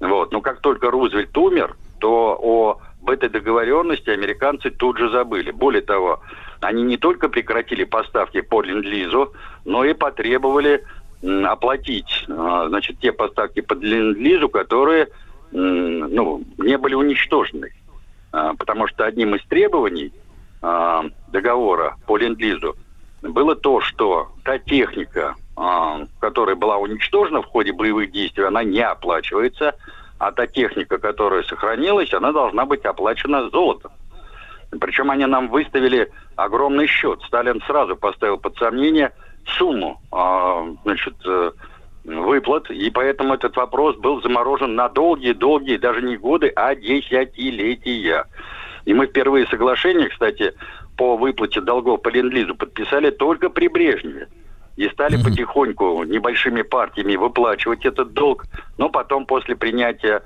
Вот. 0.00 0.32
Но 0.32 0.42
как 0.42 0.60
только 0.60 0.90
Рузвельт 0.90 1.36
умер, 1.38 1.76
то 1.98 2.78
об 3.00 3.08
этой 3.08 3.30
договоренности 3.30 4.10
американцы 4.10 4.68
тут 4.70 4.98
же 4.98 5.08
забыли. 5.10 5.50
Более 5.50 5.80
того, 5.80 6.20
они 6.60 6.82
не 6.82 6.96
только 6.96 7.28
прекратили 7.28 7.84
поставки 7.84 8.40
по 8.40 8.62
ленд-лизу, 8.62 9.32
но 9.64 9.84
и 9.84 9.94
потребовали 9.94 10.84
оплатить, 11.44 12.24
а, 12.28 12.68
значит, 12.68 12.98
те 13.00 13.12
поставки 13.12 13.60
по 13.60 13.74
ленд-лизу, 13.74 14.48
которые, 14.48 15.08
ну, 15.50 16.42
не 16.58 16.76
были 16.78 16.94
уничтожены. 16.94 17.72
А, 18.32 18.54
потому 18.54 18.86
что 18.86 19.04
одним 19.04 19.34
из 19.34 19.44
требований 19.46 20.12
а, 20.62 21.04
договора 21.28 21.96
по 22.06 22.16
ленд-лизу 22.16 22.76
было 23.22 23.56
то, 23.56 23.80
что 23.80 24.28
та 24.44 24.58
техника, 24.58 25.34
которая 26.20 26.54
была 26.54 26.76
уничтожена 26.76 27.40
в 27.40 27.46
ходе 27.46 27.72
боевых 27.72 28.12
действий, 28.12 28.44
она 28.44 28.62
не 28.62 28.80
оплачивается, 28.80 29.74
а 30.18 30.30
та 30.32 30.46
техника, 30.46 30.98
которая 30.98 31.42
сохранилась, 31.42 32.12
она 32.12 32.30
должна 32.30 32.66
быть 32.66 32.84
оплачена 32.84 33.48
золотом. 33.50 33.90
Причем 34.78 35.10
они 35.10 35.26
нам 35.26 35.48
выставили 35.48 36.10
огромный 36.36 36.86
счет. 36.86 37.20
Сталин 37.26 37.60
сразу 37.66 37.96
поставил 37.96 38.38
под 38.38 38.56
сомнение 38.56 39.12
сумму 39.46 40.00
а, 40.10 40.66
значит, 40.84 41.14
э, 41.24 41.50
выплат, 42.04 42.70
и 42.70 42.90
поэтому 42.90 43.34
этот 43.34 43.56
вопрос 43.56 43.96
был 43.96 44.22
заморожен 44.22 44.74
на 44.74 44.88
долгие-долгие, 44.88 45.76
даже 45.76 46.02
не 46.02 46.16
годы, 46.16 46.52
а 46.54 46.74
десятилетия. 46.74 48.24
И 48.84 48.94
мы 48.94 49.06
впервые 49.06 49.46
соглашение, 49.48 50.08
кстати, 50.08 50.54
по 50.96 51.16
выплате 51.16 51.60
долгов 51.60 52.02
по 52.02 52.08
ленд-лизу 52.08 52.54
подписали 52.54 53.10
только 53.10 53.50
при 53.50 53.68
Брежневе. 53.68 54.28
И 54.76 54.88
стали 54.90 55.16
потихоньку 55.22 56.04
небольшими 56.04 56.62
партиями 56.62 57.16
выплачивать 57.16 57.86
этот 57.86 58.12
долг. 58.12 58.44
Но 58.76 58.90
потом, 58.90 59.24
после 59.24 59.56
принятия 59.56 60.22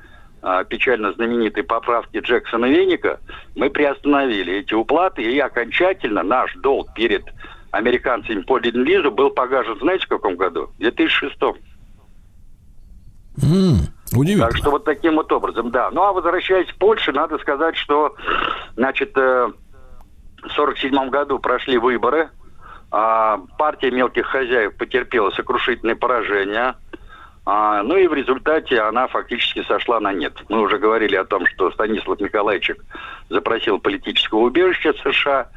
печально 0.68 1.12
знаменитой 1.12 1.62
поправки 1.62 2.18
Джексона 2.18 2.66
Веника, 2.66 3.20
мы 3.56 3.70
приостановили 3.70 4.54
эти 4.54 4.74
уплаты, 4.74 5.22
и 5.22 5.38
окончательно 5.38 6.22
наш 6.22 6.54
долг 6.56 6.92
перед 6.94 7.24
американцами 7.70 8.40
по 8.42 8.58
ленд-лизу 8.58 9.10
был 9.10 9.30
погашен, 9.30 9.78
знаете, 9.80 10.06
в 10.06 10.08
каком 10.08 10.36
году? 10.36 10.70
В 10.76 10.78
2006 10.78 11.36
М, 13.42 13.78
Удивительно. 14.12 14.48
Так 14.48 14.56
что 14.56 14.70
вот 14.70 14.84
таким 14.84 15.14
вот 15.16 15.30
образом, 15.32 15.70
да. 15.70 15.90
Ну 15.92 16.02
а 16.02 16.12
возвращаясь 16.12 16.68
к 16.68 16.76
Польше, 16.76 17.12
надо 17.12 17.38
сказать, 17.38 17.76
что, 17.76 18.16
значит, 18.76 19.16
э, 19.16 19.52
в 20.42 20.50
1947 20.50 21.10
году 21.10 21.38
прошли 21.38 21.78
выборы. 21.78 22.28
а, 22.92 23.38
партия 23.56 23.92
мелких 23.92 24.26
хозяев 24.26 24.74
потерпела 24.76 25.30
сокрушительное 25.30 25.94
поражение. 25.94 26.74
А, 27.46 27.82
ну 27.82 27.96
и 27.96 28.06
в 28.06 28.14
результате 28.14 28.80
она 28.80 29.06
фактически 29.06 29.62
сошла 29.64 29.98
на 30.00 30.12
нет. 30.12 30.34
Мы 30.48 30.60
уже 30.60 30.78
говорили 30.78 31.16
о 31.16 31.24
том, 31.24 31.46
что 31.46 31.70
Станислав 31.70 32.20
Николаевичек 32.20 32.84
запросил 33.28 33.78
политического 33.78 34.40
убежища 34.40 34.92
США, 35.02 35.48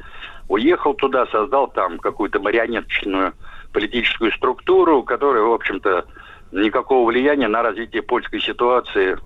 уехал 0.48 0.94
туда, 0.94 1.26
создал 1.26 1.68
там 1.68 1.98
какую-то 1.98 2.40
марионеточную 2.40 3.34
политическую 3.72 4.32
структуру, 4.32 5.02
которая, 5.02 5.42
в 5.42 5.52
общем-то, 5.52 6.06
никакого 6.52 7.06
влияния 7.08 7.48
на 7.48 7.62
развитие 7.62 8.02
польской 8.02 8.40
ситуации 8.40 9.18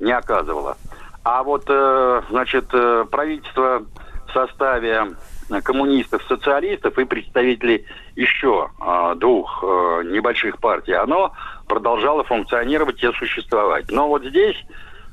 не 0.00 0.12
оказывала. 0.12 0.76
А 1.22 1.42
вот, 1.42 1.64
э, 1.68 2.22
значит, 2.30 2.66
э, 2.72 3.04
правительство 3.10 3.82
в 4.26 4.32
составе 4.32 5.14
коммунистов, 5.62 6.22
социалистов 6.28 6.98
и 6.98 7.04
представителей 7.04 7.86
еще 8.16 8.70
э, 8.80 9.14
двух 9.16 9.62
э, 9.62 10.02
небольших 10.06 10.58
партий, 10.58 10.92
оно 10.92 11.32
продолжало 11.68 12.24
функционировать 12.24 13.02
и 13.02 13.12
существовать. 13.12 13.90
Но 13.90 14.08
вот 14.08 14.24
здесь 14.24 14.56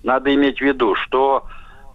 надо 0.04 0.34
иметь 0.34 0.60
в 0.60 0.62
виду, 0.62 0.96
что 0.96 1.46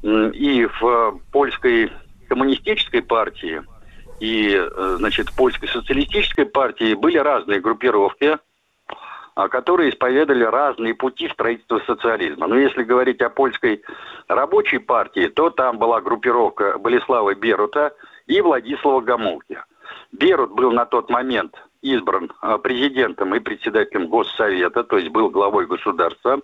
и 0.02 0.68
в 0.80 0.86
э, 0.86 1.12
польской 1.32 1.92
коммунистической 2.28 3.02
партии, 3.02 3.62
и, 4.20 4.54
э, 4.54 4.96
значит, 4.98 5.32
польской 5.34 5.68
социалистической 5.68 6.46
партии 6.46 6.94
были 6.94 7.18
разные 7.18 7.60
группировки, 7.60 8.38
а, 9.34 9.48
которые 9.48 9.90
исповедовали 9.90 10.44
разные 10.44 10.94
пути 10.94 11.28
строительства 11.28 11.80
социализма. 11.86 12.46
Но 12.46 12.56
если 12.56 12.82
говорить 12.84 13.20
о 13.20 13.28
польской 13.28 13.82
рабочей 14.28 14.78
партии, 14.78 15.28
то 15.28 15.50
там 15.50 15.78
была 15.78 16.00
группировка 16.00 16.78
Болеслава 16.78 17.34
Берута 17.34 17.92
и 18.26 18.40
Владислава 18.40 19.00
Гомулки. 19.00 19.58
Берут 20.12 20.52
был 20.52 20.72
на 20.72 20.86
тот 20.86 21.10
момент 21.10 21.54
избран 21.82 22.32
а, 22.40 22.58
президентом 22.58 23.34
и 23.34 23.40
председателем 23.40 24.08
Госсовета, 24.08 24.82
то 24.82 24.96
есть 24.96 25.10
был 25.10 25.30
главой 25.30 25.66
государства. 25.66 26.40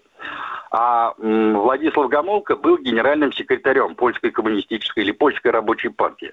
А 0.71 1.15
Владислав 1.19 2.09
Гомолка 2.09 2.57
был 2.57 2.79
генеральным 2.79 3.33
секретарем 3.33 3.95
польской 3.95 4.31
коммунистической 4.31 5.05
или 5.05 5.13
польской 5.13 5.51
рабочей 5.51 5.91
партии. 5.91 6.33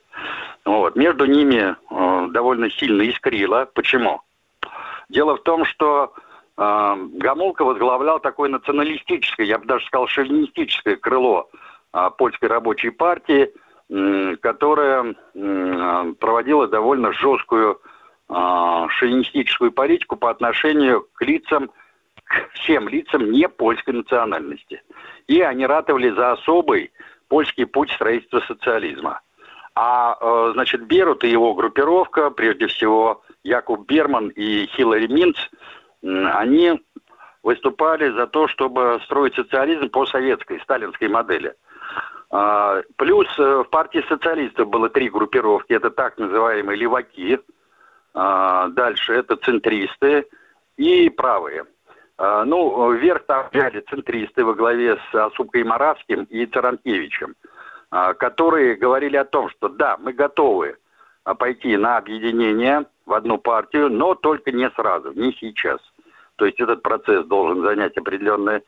Вот. 0.63 0.95
Между 0.95 1.25
ними 1.25 1.75
э, 1.75 2.27
довольно 2.31 2.69
сильно 2.69 3.01
искрило. 3.01 3.69
Почему? 3.73 4.21
Дело 5.09 5.35
в 5.35 5.43
том, 5.43 5.65
что 5.65 6.13
э, 6.57 6.95
Гомолка 7.13 7.65
возглавлял 7.65 8.19
такое 8.19 8.49
националистическое, 8.49 9.45
я 9.45 9.57
бы 9.57 9.65
даже 9.65 9.85
сказал, 9.87 10.07
шовинистическое 10.07 10.95
крыло 10.95 11.49
польской 12.19 12.49
рабочей 12.49 12.91
партии, 12.91 13.51
м, 13.89 14.37
проводило 16.15 16.67
довольно 16.67 17.11
жесткую 17.13 17.81
э, 18.29 18.87
шовинистическую 18.89 19.71
политику 19.71 20.15
по 20.15 20.29
отношению 20.29 21.07
к 21.13 21.21
лицам, 21.23 21.71
к 22.23 22.49
всем 22.53 22.87
лицам 22.87 23.31
не 23.31 23.49
польской 23.49 23.93
национальности. 23.93 24.81
И 25.27 25.41
они 25.41 25.65
ратовали 25.65 26.11
за 26.11 26.33
особый 26.33 26.91
польский 27.27 27.65
путь 27.65 27.91
строительства 27.91 28.41
социализма. 28.41 29.21
А, 29.75 30.17
э, 30.19 30.51
значит, 30.53 30.85
Берут 30.85 31.23
и 31.23 31.29
его 31.29 31.53
группировка, 31.53 32.29
прежде 32.29 32.67
всего 32.67 33.23
Якуб 33.43 33.87
Берман 33.87 34.29
и 34.29 34.67
Хиллари 34.67 35.07
Минц, 35.07 35.37
они 36.01 36.79
выступали 37.43 38.09
за 38.11 38.27
то, 38.27 38.47
чтобы 38.47 38.99
строить 39.05 39.35
социализм 39.35 39.89
по 39.89 40.05
советской, 40.05 40.59
сталинской 40.59 41.07
модели. 41.07 41.53
А, 42.31 42.81
Плюс 42.97 43.27
э, 43.39 43.63
в 43.63 43.69
партии 43.69 44.03
социалистов 44.07 44.69
было 44.69 44.89
три 44.89 45.09
группировки. 45.09 45.73
Это 45.73 45.89
так 45.89 46.17
называемые 46.17 46.77
леваки, 46.77 47.39
а, 48.13 48.67
дальше 48.69 49.13
это 49.13 49.35
центристы 49.37 50.27
и 50.77 51.09
правые. 51.09 51.65
А, 52.17 52.45
Ну, 52.45 52.91
вверх 52.91 53.25
там 53.25 53.47
взяли 53.51 53.81
центристы 53.81 54.45
во 54.45 54.53
главе 54.53 54.99
с 55.11 55.15
Осупкой 55.15 55.63
Моравским 55.63 56.23
и 56.25 56.45
Таранкевичем, 56.45 57.35
а, 57.89 58.13
которые 58.13 58.75
говорили 58.75 59.17
о 59.17 59.25
том, 59.25 59.49
что 59.49 59.69
да, 59.69 59.97
мы 59.97 60.13
готовы 60.13 60.77
пойти 61.37 61.77
на 61.77 61.97
объединение 61.97 62.85
в 63.05 63.13
одну 63.13 63.37
партию, 63.37 63.89
но 63.89 64.15
только 64.15 64.51
не 64.51 64.69
сразу, 64.71 65.11
не 65.13 65.31
сейчас. 65.33 65.79
То 66.37 66.45
есть 66.45 66.59
этот 66.59 66.81
процесс 66.81 67.25
должен 67.25 67.61
занять 67.61 67.97
определенный 67.97 68.61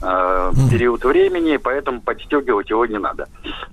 э, 0.00 0.52
период 0.70 1.04
времени, 1.04 1.56
поэтому 1.56 2.00
подстегивать 2.00 2.70
его 2.70 2.86
не 2.86 2.98
надо. 2.98 3.26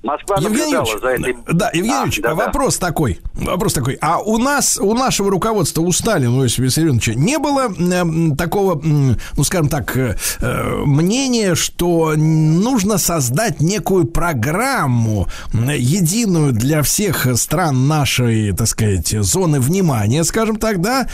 Москва 0.04 0.38
Евгений 0.38 0.74
наблюдала 0.74 1.00
за 1.00 1.08
этой... 1.08 1.38
да, 1.52 1.70
Евгений 1.74 1.96
А, 1.96 2.04
Ильич, 2.04 2.22
да-да. 2.22 2.36
вопрос 2.36 2.78
такой, 2.78 3.20
вопрос 3.34 3.74
такой. 3.74 3.98
А 4.02 4.20
у 4.20 4.38
нас, 4.38 4.78
у 4.82 4.94
нашего 4.94 5.30
руководства, 5.32 5.82
у 5.82 5.92
Сталина, 5.92 6.36
у 6.36 6.44
Иосифа 6.44 6.64
Виссарионовича, 6.64 7.14
не 7.16 7.38
было 7.38 7.68
м, 7.78 8.36
такого, 8.36 8.80
м, 8.82 9.18
ну, 9.38 9.44
скажем 9.44 9.70
так, 9.70 9.96
э, 9.98 10.16
э, 10.40 10.76
мнения, 10.86 11.56
что 11.56 12.14
нужно 12.16 12.98
создать 12.98 13.62
некую 13.62 14.06
программу 14.06 15.28
м, 15.54 15.70
единую 15.70 16.52
для 16.54 16.82
всех 16.84 17.28
стран 17.38 17.88
нашей, 17.88 18.52
так 18.54 18.68
сказать, 18.68 19.10
зоны 19.10 19.60
внимания, 19.60 20.24
скажем 20.24 20.56
так, 20.58 20.82
да, 20.82 21.08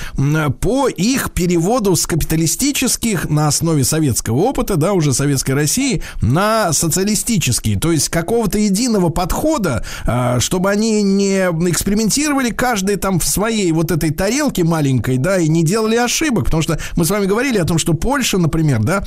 по 0.62 0.88
их 0.88 1.32
переводу 1.32 1.96
с 1.96 2.06
капиталистических 2.08 3.30
на 3.30 3.48
основе 3.48 3.84
советского 3.84 4.38
опыта, 4.38 4.76
да, 4.76 4.94
уже 4.98 5.14
советской 5.14 5.52
России, 5.52 6.02
на 6.22 6.74
социалистические, 6.74 7.80
то 7.80 7.92
есть 7.92 8.10
какого-то 8.10 8.58
единого 8.58 9.10
подхода, 9.10 9.84
а, 10.06 10.40
чтобы 10.40 10.70
они 10.70 11.04
не 11.04 11.38
экспериментировали 11.70 12.50
каждый 12.50 12.98
там 12.98 13.20
в 13.20 13.26
своей 13.26 13.72
вот 13.72 13.92
этой 13.92 14.12
тарелке 14.12 14.64
маленькой, 14.64 15.18
да, 15.18 15.38
и 15.38 15.48
не 15.48 15.64
делали 15.64 15.96
ошибок, 15.96 16.46
потому 16.46 16.64
что 16.64 16.80
мы 16.96 17.06
с 17.06 17.10
вами 17.10 17.26
говорили 17.26 17.58
о 17.58 17.66
том, 17.66 17.78
что 17.78 17.94
Польша, 17.94 18.38
например, 18.38 18.84
да, 18.84 19.04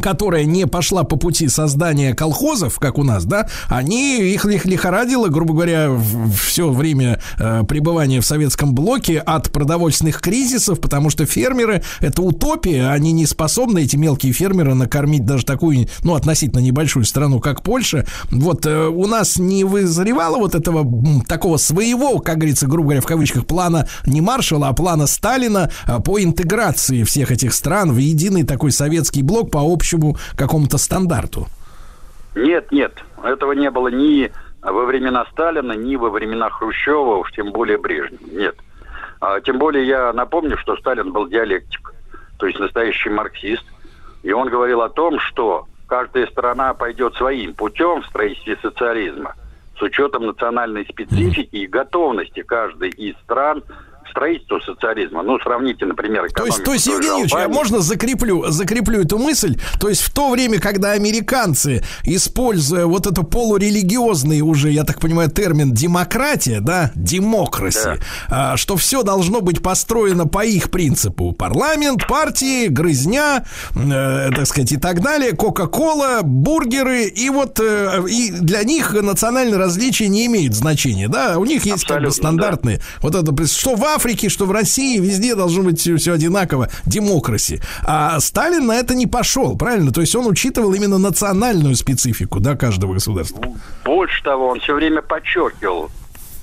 которая 0.00 0.44
не 0.44 0.66
пошла 0.66 1.04
по 1.04 1.16
пути 1.16 1.48
создания 1.48 2.14
колхозов, 2.14 2.78
как 2.78 2.98
у 2.98 3.04
нас, 3.04 3.24
да, 3.24 3.48
они 3.68 4.20
их, 4.20 4.44
их 4.44 4.64
лихорадило, 4.64 5.28
грубо 5.28 5.54
говоря, 5.54 5.90
все 6.34 6.70
время 6.70 7.20
э, 7.38 7.62
пребывания 7.68 8.20
в 8.20 8.26
советском 8.26 8.74
блоке 8.74 9.18
от 9.18 9.50
продовольственных 9.52 10.20
кризисов, 10.20 10.80
потому 10.80 11.10
что 11.10 11.26
фермеры 11.26 11.82
это 12.00 12.22
утопия, 12.22 12.88
они 12.88 13.12
не 13.12 13.26
способны 13.26 13.82
эти 13.82 13.96
мелкие 13.96 14.32
фермеры 14.32 14.74
накормить 14.74 15.24
даже 15.24 15.44
такую, 15.44 15.88
ну 16.02 16.14
относительно 16.14 16.60
небольшую 16.60 17.04
страну, 17.04 17.40
как 17.40 17.62
Польша. 17.62 18.06
Вот 18.30 18.66
э, 18.66 18.86
у 18.86 19.06
нас 19.06 19.38
не 19.38 19.64
вызревало 19.64 20.38
вот 20.38 20.54
этого 20.54 20.80
м, 20.80 21.22
такого 21.22 21.56
своего, 21.56 22.18
как 22.18 22.36
говорится, 22.36 22.66
грубо 22.66 22.88
говоря, 22.88 23.00
в 23.00 23.06
кавычках 23.06 23.46
плана 23.46 23.88
не 24.06 24.20
Маршала, 24.20 24.68
а 24.68 24.72
плана 24.72 25.06
Сталина 25.06 25.70
э, 25.86 25.98
по 26.00 26.22
интеграции 26.22 27.02
всех 27.02 27.30
этих 27.30 27.54
стран 27.54 27.92
в 27.92 27.98
единый 27.98 28.44
такой 28.44 28.72
советский 28.72 29.22
блок 29.22 29.50
по 29.50 29.58
общему 29.82 30.16
какому-то 30.36 30.78
стандарту. 30.78 31.46
Нет, 32.36 32.70
нет, 32.70 32.92
этого 33.24 33.52
не 33.52 33.70
было 33.70 33.88
ни 33.88 34.30
во 34.62 34.84
времена 34.84 35.26
Сталина, 35.32 35.72
ни 35.72 35.96
во 35.96 36.08
времена 36.08 36.48
Хрущева, 36.50 37.16
уж 37.16 37.32
тем 37.32 37.50
более 37.50 37.78
Брежнева. 37.78 38.30
Нет. 38.30 38.56
А, 39.20 39.40
тем 39.40 39.58
более 39.58 39.86
я 39.86 40.12
напомню, 40.12 40.56
что 40.56 40.76
Сталин 40.76 41.12
был 41.12 41.26
диалектик, 41.26 41.92
то 42.38 42.46
есть 42.46 42.58
настоящий 42.60 43.10
марксист. 43.10 43.64
И 44.22 44.32
он 44.32 44.48
говорил 44.48 44.82
о 44.82 44.88
том, 44.88 45.18
что 45.18 45.66
каждая 45.88 46.26
страна 46.28 46.74
пойдет 46.74 47.14
своим 47.16 47.54
путем 47.54 48.02
в 48.02 48.06
строительстве 48.06 48.56
социализма 48.62 49.34
с 49.76 49.82
учетом 49.82 50.26
национальной 50.26 50.86
специфики 50.86 51.56
и 51.56 51.66
готовности 51.66 52.42
каждой 52.42 52.90
из 52.90 53.16
стран 53.24 53.64
строительству 54.12 54.60
социализма. 54.60 55.22
Ну, 55.22 55.38
сравните, 55.40 55.84
например, 55.84 56.30
То 56.32 56.46
есть, 56.46 56.62
то 56.62 56.72
есть 56.72 56.86
Евгений 56.86 57.22
Юрьевич, 57.22 57.32
я 57.32 57.48
можно 57.48 57.80
закреплю, 57.80 58.44
закреплю 58.50 59.00
эту 59.00 59.18
мысль? 59.18 59.58
То 59.80 59.88
есть 59.88 60.02
в 60.02 60.12
то 60.12 60.30
время, 60.30 60.60
когда 60.60 60.92
американцы, 60.92 61.82
используя 62.04 62.86
вот 62.86 63.06
это 63.06 63.22
полурелигиозный 63.22 64.40
уже, 64.40 64.70
я 64.70 64.84
так 64.84 65.00
понимаю, 65.00 65.30
термин 65.30 65.72
демократия, 65.72 66.60
да, 66.60 66.92
демокраси, 66.94 67.98
да. 68.28 68.52
а, 68.52 68.56
что 68.56 68.76
все 68.76 69.02
должно 69.02 69.40
быть 69.40 69.62
построено 69.62 70.26
по 70.26 70.44
их 70.44 70.70
принципу. 70.70 71.32
Парламент, 71.32 72.06
партии, 72.06 72.68
грызня, 72.68 73.44
э, 73.74 74.30
так 74.34 74.46
сказать, 74.46 74.72
и 74.72 74.76
так 74.76 75.00
далее, 75.00 75.32
Кока-Кола, 75.32 76.20
бургеры, 76.22 77.04
и 77.04 77.30
вот 77.30 77.58
э, 77.60 78.02
и 78.08 78.30
для 78.30 78.62
них 78.64 78.92
национальные 78.92 79.58
различия 79.58 80.08
не 80.08 80.26
имеют 80.26 80.54
значения, 80.54 81.08
да, 81.08 81.38
у 81.38 81.44
них 81.44 81.64
есть 81.64 81.84
Абсолютно, 81.84 81.94
как 81.94 82.04
бы 82.04 82.10
стандартные, 82.14 82.76
да. 82.78 82.84
вот 83.00 83.14
это, 83.14 83.46
что 83.46 83.74
в 83.74 83.84
Африке, 83.84 84.01
что 84.28 84.46
в 84.46 84.50
России, 84.50 84.98
везде 84.98 85.36
должно 85.36 85.62
быть 85.62 85.80
все 85.80 86.12
одинаково, 86.12 86.68
демокраси. 86.84 87.60
А 87.86 88.18
Сталин 88.20 88.66
на 88.66 88.72
это 88.72 88.94
не 88.94 89.06
пошел, 89.06 89.56
правильно? 89.56 89.92
То 89.92 90.00
есть 90.00 90.16
он 90.16 90.26
учитывал 90.26 90.74
именно 90.74 90.98
национальную 90.98 91.76
специфику, 91.76 92.40
да, 92.40 92.56
каждого 92.56 92.94
государства. 92.94 93.42
Больше 93.84 94.22
того, 94.24 94.48
он 94.48 94.60
все 94.60 94.74
время 94.74 95.02
подчеркивал, 95.02 95.90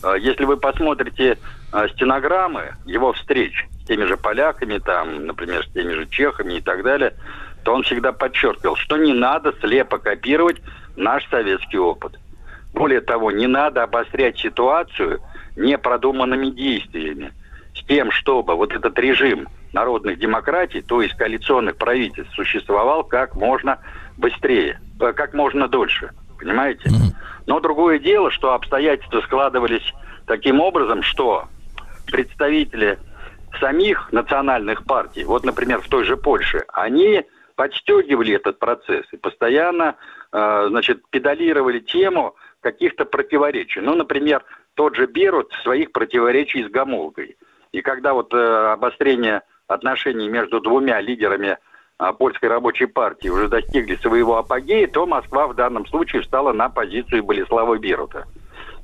а, 0.01 0.15
если 0.15 0.45
вы 0.45 0.55
посмотрите 0.57 1.37
а, 1.71 1.89
стенограммы 1.89 2.75
его 2.85 3.11
встреч 3.13 3.67
с 3.83 3.87
теми 3.87 4.05
же 4.05 4.15
поляками, 4.15 4.77
там, 4.77 5.25
например, 5.25 5.65
с 5.65 5.73
теми 5.73 5.93
же 5.93 6.07
чехами 6.07 6.55
и 6.55 6.61
так 6.61 6.83
далее, 6.83 7.13
то 7.63 7.73
он 7.73 7.83
всегда 7.83 8.13
подчеркивал, 8.13 8.77
что 8.77 8.97
не 8.97 9.13
надо 9.13 9.53
слепо 9.59 9.97
копировать 9.97 10.61
наш 10.95 11.27
советский 11.29 11.77
опыт. 11.77 12.17
Более 12.73 13.01
того, 13.01 13.31
не 13.31 13.47
надо 13.47 13.83
обострять 13.83 14.37
ситуацию 14.37 15.19
непродуманными 15.57 16.51
действиями 16.51 17.33
с 17.73 17.83
тем, 17.85 18.11
чтобы 18.11 18.55
вот 18.55 18.73
этот 18.73 18.97
режим 18.99 19.47
народных 19.73 20.19
демократий, 20.19 20.81
то 20.81 21.01
есть 21.01 21.15
коалиционных 21.15 21.77
правительств, 21.77 22.33
существовал 22.35 23.03
как 23.03 23.35
можно 23.35 23.79
быстрее, 24.17 24.79
э, 24.99 25.13
как 25.13 25.33
можно 25.33 25.67
дольше. 25.67 26.11
Понимаете? 26.39 26.89
Но 27.45 27.59
другое 27.59 27.99
дело, 27.99 28.31
что 28.31 28.53
обстоятельства 28.53 29.21
складывались 29.21 29.93
таким 30.25 30.61
образом, 30.61 31.03
что 31.03 31.47
представители 32.05 32.97
самих 33.59 34.11
национальных 34.11 34.85
партий, 34.85 35.23
вот, 35.23 35.43
например, 35.43 35.81
в 35.81 35.87
той 35.87 36.03
же 36.05 36.15
Польше, 36.15 36.63
они 36.71 37.25
подстегивали 37.55 38.35
этот 38.35 38.59
процесс 38.59 39.05
и 39.11 39.17
постоянно, 39.17 39.95
э, 40.31 40.65
значит, 40.69 41.01
педалировали 41.09 41.79
тему 41.79 42.35
каких-то 42.61 43.05
противоречий. 43.05 43.81
Ну, 43.81 43.95
например, 43.95 44.43
тот 44.75 44.95
же 44.95 45.07
Берут 45.07 45.51
своих 45.63 45.91
противоречий 45.91 46.63
с 46.63 46.69
Гамулкой. 46.69 47.35
И 47.71 47.81
когда 47.81 48.13
вот 48.13 48.33
э, 48.33 48.71
обострение 48.71 49.43
отношений 49.67 50.27
между 50.27 50.59
двумя 50.59 50.99
лидерами 51.01 51.57
э, 51.99 52.13
польской 52.17 52.49
рабочей 52.49 52.87
партии 52.87 53.29
уже 53.29 53.47
достигли 53.47 53.95
своего 53.97 54.37
апогея, 54.37 54.87
то 54.87 55.05
Москва 55.05 55.47
в 55.47 55.55
данном 55.55 55.85
случае 55.87 56.23
встала 56.23 56.51
на 56.51 56.69
позицию 56.69 57.23
Болеслава 57.23 57.77
Берута. 57.77 58.25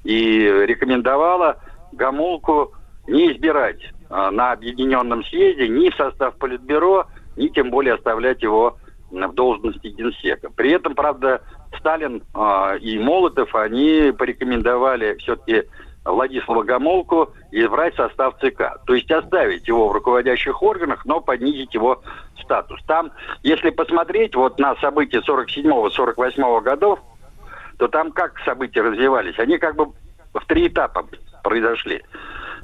И 0.04 0.40
рекомендовала 0.68 1.62
Гамулку 1.94 2.74
не 3.08 3.32
избирать 3.32 3.82
э, 3.82 4.30
на 4.30 4.52
объединенном 4.52 5.24
съезде 5.26 5.68
ни 5.68 5.90
в 5.90 5.96
состав 5.96 6.36
Политбюро, 6.38 7.06
ни 7.36 7.48
тем 7.48 7.72
более 7.72 7.96
оставлять 7.96 8.44
его 8.44 8.78
в 9.12 9.34
должности 9.34 9.88
генсека. 9.88 10.50
При 10.56 10.72
этом, 10.72 10.94
правда, 10.94 11.42
Сталин 11.80 12.22
э, 12.36 12.78
и 12.80 13.00
Молотов, 13.00 13.56
они 13.56 14.14
порекомендовали 14.18 15.16
все-таки 15.18 15.64
Владислава 16.06 16.64
Гомолку 16.64 17.34
избрать 17.52 17.96
состав 17.96 18.36
ЦК. 18.40 18.80
То 18.86 18.94
есть 18.94 19.12
оставить 19.12 19.68
его 19.68 19.90
в 19.90 19.92
руководящих 19.92 20.62
органах, 20.62 21.06
но 21.06 21.20
понизить 21.20 21.74
его 21.74 22.04
статус. 22.40 22.80
Там, 22.86 23.12
если 23.42 23.72
посмотреть 23.72 24.36
вот 24.36 24.60
на 24.60 24.76
события 24.76 25.20
47-48 25.20 26.62
годов, 26.62 27.00
то 27.78 27.88
там 27.88 28.12
как 28.12 28.40
события 28.46 28.82
развивались? 28.82 29.38
Они 29.40 29.58
как 29.58 29.76
бы 29.76 29.88
в 30.34 30.46
три 30.46 30.68
этапа 30.68 31.06
произошли. 31.44 32.04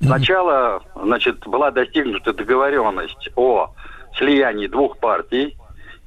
Сначала, 0.01 0.81
значит, 0.95 1.45
была 1.47 1.71
достигнута 1.71 2.33
договоренность 2.33 3.29
о 3.35 3.71
слиянии 4.17 4.67
двух 4.67 4.97
партий, 4.99 5.57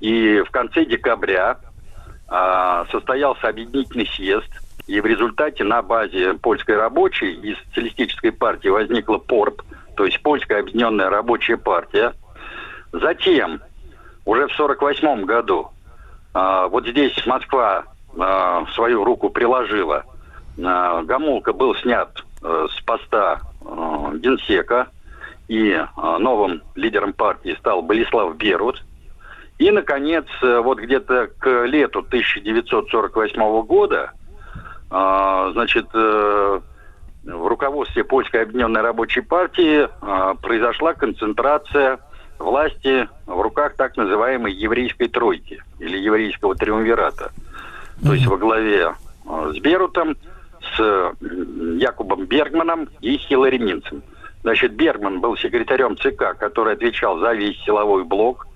и 0.01 0.43
в 0.47 0.51
конце 0.51 0.85
декабря 0.85 1.59
э, 2.28 2.85
состоялся 2.90 3.48
объединительный 3.48 4.06
съезд– 4.06 4.48
и 4.86 5.01
в 5.01 5.06
результате 5.06 5.65
на 5.65 5.82
базе 5.82 6.35
польской 6.35 6.77
рабочей 6.77 7.32
и 7.32 7.56
социалистической 7.66 8.32
партии 8.32 8.69
возникла 8.69 9.19
ПОРП, 9.19 9.62
то 9.97 10.05
есть 10.05 10.23
Польская 10.23 10.61
объединенная 10.61 11.09
рабочая 11.09 11.56
партия. 11.56 12.12
Затем, 12.93 13.61
уже 14.24 14.47
в 14.48 14.52
1948 14.52 15.24
году, 15.24 15.70
э, 16.35 16.66
вот 16.70 16.86
здесь 16.86 17.15
Москва 17.27 17.85
э, 18.15 18.65
свою 18.74 19.05
руку 19.05 19.31
приложила. 19.31 20.05
Э, 20.59 21.02
Гамулка 21.05 21.52
был 21.52 21.74
снят 21.77 22.11
э, 22.43 22.66
с 22.70 22.81
поста 22.82 23.40
э, 23.62 24.19
генсека, 24.19 24.89
и 25.47 25.78
новым 25.97 26.62
лидером 26.74 27.12
партии 27.12 27.55
стал 27.59 27.82
Болеслав 27.82 28.35
Берут. 28.36 28.82
И, 29.59 29.70
наконец, 29.70 30.24
э, 30.43 30.61
вот 30.61 30.78
где-то 30.78 31.28
к 31.39 31.65
лету 31.66 32.01
1948 32.01 33.62
года 33.62 34.11
а, 34.11 34.23
значит, 35.52 35.86
э, 35.92 36.60
в 37.24 37.46
руководстве 37.46 38.04
Польской 38.04 38.42
объединенной 38.42 38.82
рабочей 38.82 39.22
партии 39.22 39.88
а, 40.00 40.34
произошла 40.34 40.94
концентрация 40.94 41.98
власти 42.38 43.08
в 43.26 43.40
руках 43.40 43.74
так 43.76 43.96
называемой 43.96 44.52
еврейской 44.52 45.08
тройки 45.08 45.62
или 45.78 45.98
еврейского 45.98 46.54
триумвирата. 46.54 47.32
То 48.02 48.12
есть 48.12 48.26
во 48.26 48.36
главе 48.36 48.94
а, 49.26 49.52
с 49.52 49.58
Берутом, 49.58 50.16
с 50.76 51.12
Якубом 51.78 52.26
Бергманом 52.26 52.88
и 53.00 53.16
Хиллари 53.16 53.58
Минцем. 53.58 54.02
Значит, 54.42 54.74
Бергман 54.74 55.20
был 55.20 55.36
секретарем 55.38 55.96
ЦК, 55.96 56.36
который 56.38 56.74
отвечал 56.74 57.18
за 57.18 57.32
весь 57.32 57.58
силовой 57.64 58.04
блок, 58.04 58.46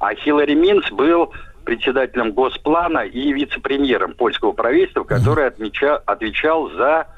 а 0.00 0.14
Хиллари 0.14 0.54
Минц 0.54 0.90
был 0.90 1.32
председателем 1.68 2.32
Госплана 2.32 3.00
и 3.00 3.30
вице-премьером 3.30 4.14
польского 4.14 4.52
правительства, 4.52 5.04
который 5.04 5.48
отмеча, 5.48 5.98
отвечал 5.98 6.70
за 6.70 7.08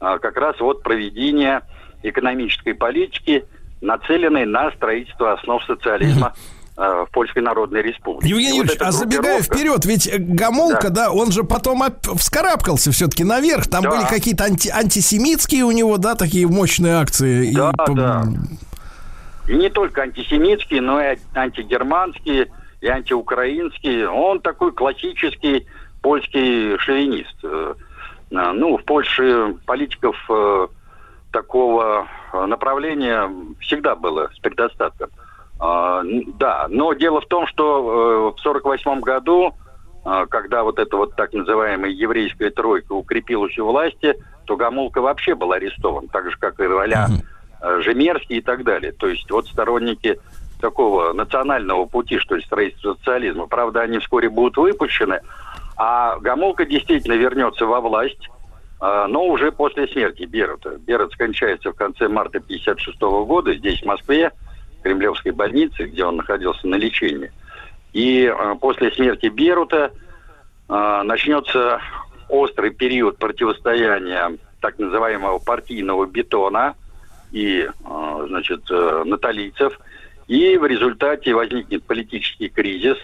а, 0.00 0.18
как 0.18 0.38
раз 0.38 0.58
вот 0.60 0.82
проведение 0.82 1.60
экономической 2.02 2.72
политики, 2.72 3.44
нацеленной 3.82 4.46
на 4.46 4.70
строительство 4.70 5.34
основ 5.34 5.62
социализма 5.62 6.32
а, 6.78 7.04
в 7.04 7.10
Польской 7.10 7.42
Народной 7.42 7.82
Республике. 7.82 8.30
Евгений 8.30 8.56
Юрьевич, 8.56 8.78
вот 8.78 8.88
а 8.88 8.92
забегая 8.92 9.42
вперед, 9.42 9.84
ведь 9.84 10.10
Гамолка, 10.18 10.88
да, 10.88 11.08
да 11.08 11.12
он 11.12 11.30
же 11.30 11.44
потом 11.44 11.82
вскарабкался 12.16 12.92
все-таки 12.92 13.24
наверх. 13.24 13.66
Там 13.66 13.82
да. 13.82 13.90
были 13.90 14.06
какие-то 14.08 14.44
анти 14.44 14.70
антисемитские 14.70 15.64
у 15.64 15.70
него, 15.70 15.98
да, 15.98 16.14
такие 16.14 16.46
мощные 16.46 16.94
акции. 16.94 17.52
Да, 17.52 17.72
и... 17.86 17.94
да. 17.94 18.24
И 19.48 19.54
не 19.54 19.68
только 19.68 20.00
антисемитские, 20.00 20.80
но 20.80 20.98
и 20.98 21.18
антигерманские 21.34 22.48
и 22.80 22.86
антиукраинский. 22.86 24.06
Он 24.06 24.40
такой 24.40 24.72
классический 24.72 25.66
польский 26.02 26.78
шовинист. 26.78 27.36
Э, 27.42 27.74
ну, 28.30 28.76
в 28.76 28.84
Польше 28.84 29.56
политиков 29.66 30.16
э, 30.28 30.68
такого 31.32 32.06
направления 32.32 33.30
всегда 33.60 33.96
было 33.96 34.30
с 34.34 34.38
предостатком. 34.38 35.10
А, 35.60 36.02
да, 36.38 36.66
но 36.68 36.92
дело 36.92 37.20
в 37.20 37.26
том, 37.26 37.46
что 37.46 37.64
э, 37.64 38.38
в 38.38 38.40
1948 38.40 39.00
году, 39.00 39.54
когда 40.30 40.62
вот 40.62 40.78
эта 40.78 40.96
вот 40.96 41.16
так 41.16 41.32
называемая 41.34 41.90
еврейская 41.90 42.50
тройка 42.50 42.92
укрепилась 42.92 43.58
у 43.58 43.66
власти, 43.66 44.14
то 44.46 44.56
Гамулка 44.56 45.02
вообще 45.02 45.34
был 45.34 45.52
арестован, 45.52 46.08
так 46.08 46.30
же, 46.30 46.38
как 46.38 46.58
и 46.60 46.62
Роля 46.62 47.08
Жемерский 47.60 48.38
и 48.38 48.40
так 48.40 48.64
далее. 48.64 48.92
То 48.92 49.08
есть 49.08 49.30
вот 49.30 49.48
сторонники 49.48 50.18
такого 50.60 51.12
национального 51.12 51.86
пути, 51.86 52.18
что 52.18 52.36
ли, 52.36 52.42
строительства 52.42 52.94
социализма. 52.94 53.46
Правда, 53.46 53.82
они 53.82 53.98
вскоре 53.98 54.28
будут 54.28 54.56
выпущены, 54.56 55.20
а 55.76 56.18
Гамолка 56.18 56.64
действительно 56.64 57.14
вернется 57.14 57.64
во 57.66 57.80
власть, 57.80 58.28
а, 58.80 59.06
но 59.06 59.24
уже 59.26 59.52
после 59.52 59.86
смерти 59.88 60.24
Берута. 60.24 60.76
Берут 60.78 61.12
скончается 61.12 61.72
в 61.72 61.76
конце 61.76 62.08
марта 62.08 62.38
1956 62.38 63.00
года 63.26 63.54
здесь, 63.54 63.80
в 63.82 63.86
Москве, 63.86 64.32
в 64.78 64.82
Кремлевской 64.82 65.32
больнице, 65.32 65.84
где 65.84 66.04
он 66.04 66.16
находился 66.16 66.66
на 66.66 66.74
лечении. 66.76 67.32
И 67.92 68.26
а, 68.26 68.54
после 68.56 68.90
смерти 68.92 69.26
Берута 69.26 69.92
а, 70.68 71.02
начнется 71.04 71.80
острый 72.28 72.70
период 72.70 73.18
противостояния 73.18 74.36
так 74.60 74.78
называемого 74.78 75.38
партийного 75.38 76.06
бетона 76.06 76.74
и, 77.30 77.68
значит, 78.26 78.62
э, 78.70 79.02
наталийцев. 79.06 79.78
И 80.28 80.58
в 80.58 80.66
результате 80.66 81.34
возникнет 81.34 81.82
политический 81.84 82.48
кризис, 82.48 82.98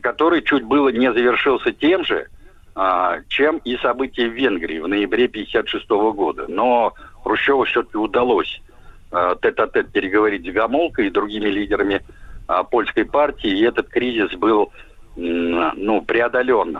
который 0.00 0.40
чуть 0.42 0.62
было 0.62 0.88
не 0.88 1.12
завершился 1.12 1.72
тем 1.72 2.04
же, 2.04 2.28
а, 2.76 3.18
чем 3.28 3.58
и 3.58 3.76
события 3.76 4.28
в 4.28 4.32
Венгрии 4.32 4.78
в 4.78 4.88
ноябре 4.88 5.26
1956 5.26 5.90
года. 6.14 6.46
Но 6.48 6.94
Хрущеву 7.22 7.64
все-таки 7.64 7.96
удалось 7.96 8.62
а, 9.10 9.34
тет-а-тет 9.36 9.90
переговорить 9.90 10.46
с 10.46 10.52
Гамолкой 10.52 11.08
и 11.08 11.10
другими 11.10 11.48
лидерами 11.48 12.02
а, 12.46 12.62
польской 12.62 13.04
партии, 13.04 13.50
и 13.50 13.64
этот 13.64 13.88
кризис 13.88 14.32
был 14.36 14.72
ну, 15.16 16.02
преодолен. 16.02 16.70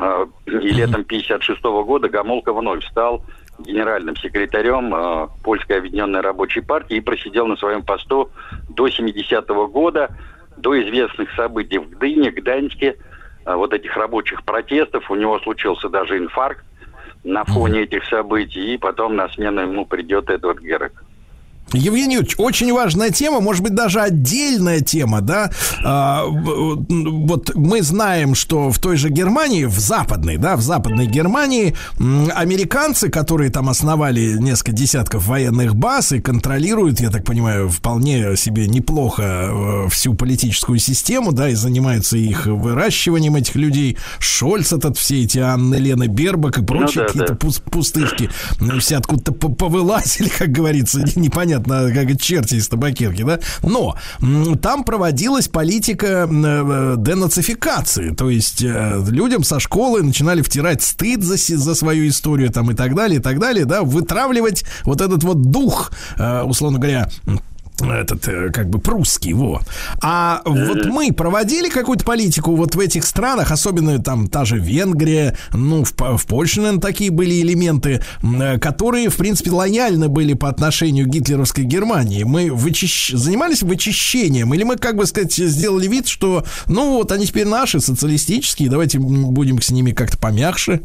И 0.46 0.70
летом 0.70 1.02
1956 1.02 1.62
года 1.62 2.08
Гамолка 2.08 2.52
вновь 2.52 2.84
стал 2.84 3.24
генеральным 3.58 4.16
секретарем 4.16 5.30
Польской 5.42 5.78
объединенной 5.78 6.20
рабочей 6.20 6.60
партии 6.60 6.96
и 6.96 7.00
просидел 7.00 7.46
на 7.46 7.56
своем 7.56 7.82
посту 7.82 8.30
до 8.68 8.88
70-го 8.88 9.68
года, 9.68 10.10
до 10.56 10.80
известных 10.82 11.32
событий 11.34 11.78
в 11.78 11.90
Гдыне, 11.90 12.30
Гданьске, 12.30 12.96
вот 13.44 13.72
этих 13.72 13.96
рабочих 13.96 14.44
протестов. 14.44 15.10
У 15.10 15.14
него 15.14 15.38
случился 15.40 15.88
даже 15.88 16.18
инфаркт 16.18 16.64
на 17.22 17.44
фоне 17.44 17.82
этих 17.82 18.04
событий, 18.04 18.74
и 18.74 18.78
потом 18.78 19.16
на 19.16 19.28
смену 19.28 19.62
ему 19.62 19.86
придет 19.86 20.30
Эдвард 20.30 20.60
Герек. 20.60 21.04
Евгений 21.78 22.14
Юрьевич, 22.14 22.34
очень 22.38 22.72
важная 22.72 23.10
тема, 23.10 23.40
может 23.40 23.62
быть, 23.62 23.74
даже 23.74 24.00
отдельная 24.00 24.80
тема, 24.80 25.20
да. 25.20 25.50
А, 25.84 26.24
вот 26.26 27.54
мы 27.54 27.82
знаем, 27.82 28.34
что 28.34 28.70
в 28.70 28.78
той 28.78 28.96
же 28.96 29.10
Германии, 29.10 29.64
в 29.64 29.78
западной, 29.78 30.36
да, 30.36 30.56
в 30.56 30.62
западной 30.62 31.06
Германии, 31.06 31.74
американцы, 31.98 33.08
которые 33.08 33.50
там 33.50 33.68
основали 33.68 34.36
несколько 34.38 34.72
десятков 34.72 35.26
военных 35.26 35.74
баз 35.74 36.12
и 36.12 36.20
контролируют, 36.20 37.00
я 37.00 37.10
так 37.10 37.24
понимаю, 37.24 37.68
вполне 37.68 38.36
себе 38.36 38.66
неплохо 38.66 39.22
э, 39.22 39.88
всю 39.90 40.14
политическую 40.14 40.78
систему, 40.78 41.32
да, 41.32 41.48
и 41.48 41.54
занимаются 41.54 42.16
их 42.16 42.46
выращиванием 42.46 43.36
этих 43.36 43.54
людей. 43.56 43.96
Шольц 44.18 44.72
этот, 44.72 44.96
все 44.98 45.22
эти 45.22 45.38
Анны, 45.38 45.76
Лены 45.76 46.06
Бербак 46.06 46.58
и 46.58 46.62
прочие 46.62 47.02
ну, 47.02 47.02
да, 47.02 47.06
какие-то 47.06 47.34
да. 47.34 47.70
пустышки. 47.70 48.30
Ну, 48.60 48.78
все 48.80 48.96
откуда-то 48.96 49.32
повылазили, 49.32 50.28
как 50.38 50.50
говорится, 50.50 51.02
непонятно 51.16 51.63
понятно, 51.64 51.92
как 51.92 52.20
черти 52.20 52.56
из 52.56 52.68
табакерки, 52.68 53.22
да? 53.22 53.38
Но 53.62 53.96
там 54.60 54.84
проводилась 54.84 55.48
политика 55.48 56.28
э, 56.30 56.94
денацификации, 56.98 58.10
то 58.10 58.30
есть 58.30 58.62
э, 58.62 59.02
людям 59.08 59.44
со 59.44 59.60
школы 59.60 60.02
начинали 60.02 60.42
втирать 60.42 60.82
стыд 60.82 61.22
за, 61.22 61.36
за 61.36 61.74
свою 61.74 62.08
историю 62.08 62.50
там 62.50 62.70
и 62.70 62.74
так 62.74 62.94
далее, 62.94 63.18
и 63.18 63.22
так 63.22 63.38
далее, 63.38 63.64
да, 63.64 63.82
вытравливать 63.82 64.64
вот 64.84 65.00
этот 65.00 65.22
вот 65.24 65.40
дух, 65.42 65.92
э, 66.16 66.42
условно 66.42 66.78
говоря, 66.78 67.08
этот, 67.80 68.28
э, 68.28 68.50
как 68.50 68.68
бы, 68.68 68.78
прусский, 68.78 69.32
вот. 69.32 69.62
А 70.00 70.42
вот 70.44 70.86
мы 70.86 71.12
проводили 71.12 71.68
какую-то 71.68 72.04
политику 72.04 72.54
вот 72.54 72.74
в 72.74 72.80
этих 72.80 73.04
странах, 73.04 73.50
особенно 73.50 74.00
там 74.02 74.28
та 74.28 74.44
же 74.44 74.58
Венгрия, 74.58 75.36
ну, 75.52 75.84
в, 75.84 75.92
в 75.92 76.26
Польше, 76.26 76.60
наверное, 76.60 76.80
такие 76.80 77.10
были 77.10 77.40
элементы, 77.40 78.02
э, 78.22 78.58
которые, 78.58 79.08
в 79.08 79.16
принципе, 79.16 79.50
лояльны 79.50 80.08
были 80.08 80.34
по 80.34 80.48
отношению 80.48 81.06
к 81.06 81.08
гитлеровской 81.08 81.64
Германии. 81.64 82.22
Мы 82.22 82.50
вычищ... 82.52 83.12
занимались 83.12 83.62
вычищением, 83.62 84.54
или 84.54 84.62
мы, 84.62 84.76
как 84.76 84.96
бы 84.96 85.06
сказать, 85.06 85.34
сделали 85.34 85.88
вид, 85.88 86.06
что, 86.06 86.44
ну, 86.66 86.98
вот 86.98 87.10
они 87.12 87.26
теперь 87.26 87.46
наши, 87.46 87.80
социалистические, 87.80 88.70
давайте 88.70 88.98
будем 88.98 89.60
с 89.60 89.70
ними 89.70 89.90
как-то 89.90 90.18
помягче, 90.18 90.82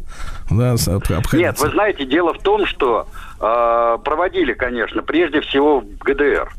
да, 0.50 0.72
обходиться. 0.72 1.36
Нет, 1.36 1.60
вы 1.60 1.70
знаете, 1.70 2.04
дело 2.04 2.34
в 2.34 2.38
том, 2.38 2.66
что 2.66 3.06
э, 3.40 3.98
проводили, 4.04 4.52
конечно, 4.54 5.02
прежде 5.02 5.40
всего 5.40 5.80
в 5.80 5.98
ГДР. 5.98 6.50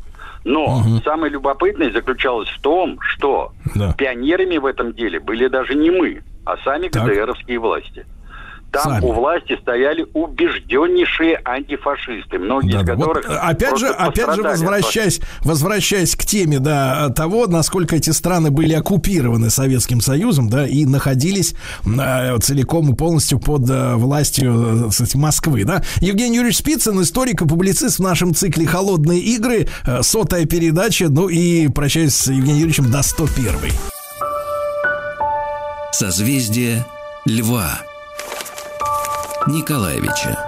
Но 0.44 0.64
угу. 0.64 0.98
самое 1.04 1.32
любопытное 1.32 1.92
заключалось 1.92 2.48
в 2.48 2.60
том, 2.60 2.98
что 3.00 3.52
да. 3.74 3.92
пионерами 3.92 4.56
в 4.56 4.66
этом 4.66 4.92
деле 4.92 5.20
были 5.20 5.48
даже 5.48 5.74
не 5.74 5.90
мы, 5.90 6.22
а 6.44 6.56
сами 6.58 6.88
так. 6.88 7.04
ГДРовские 7.04 7.58
власти. 7.58 8.06
Там 8.72 8.84
Сами. 8.84 9.04
у 9.04 9.12
власти 9.12 9.58
стояли 9.60 10.06
убежденнейшие 10.14 11.38
антифашисты, 11.44 12.38
многие 12.38 12.72
да, 12.72 12.80
из 12.80 12.86
которых 12.86 13.28
вот, 13.28 13.38
опять 13.38 13.76
же, 13.76 13.88
опять 13.88 14.34
же, 14.34 14.42
возвращаясь, 14.42 15.20
возвращаясь 15.42 16.16
к 16.16 16.24
теме, 16.24 16.58
да, 16.58 17.10
того, 17.10 17.46
насколько 17.48 17.96
эти 17.96 18.08
страны 18.10 18.50
были 18.50 18.72
оккупированы 18.72 19.50
Советским 19.50 20.00
Союзом, 20.00 20.48
да, 20.48 20.66
и 20.66 20.86
находились 20.86 21.54
э, 21.84 22.38
целиком 22.38 22.90
и 22.90 22.96
полностью 22.96 23.38
под 23.38 23.68
э, 23.68 23.96
властью, 23.96 24.86
кстати, 24.88 25.18
Москвы, 25.18 25.64
да. 25.64 25.82
Евгений 26.00 26.36
Юрьевич 26.36 26.56
Спицын, 26.56 27.02
историк 27.02 27.42
и 27.42 27.46
публицист 27.46 27.98
в 27.98 28.02
нашем 28.02 28.34
цикле 28.34 28.66
«Холодные 28.66 29.20
игры», 29.20 29.68
э, 29.86 30.02
сотая 30.02 30.46
передача, 30.46 31.10
ну 31.10 31.28
и 31.28 31.68
прощаюсь 31.68 32.14
с 32.14 32.28
Евгением 32.28 32.60
Юрьевичем 32.60 32.90
до 32.90 33.02
101 33.02 33.54
Созвездие 35.92 36.86
Льва 37.26 37.82
Николаевича. 39.48 40.38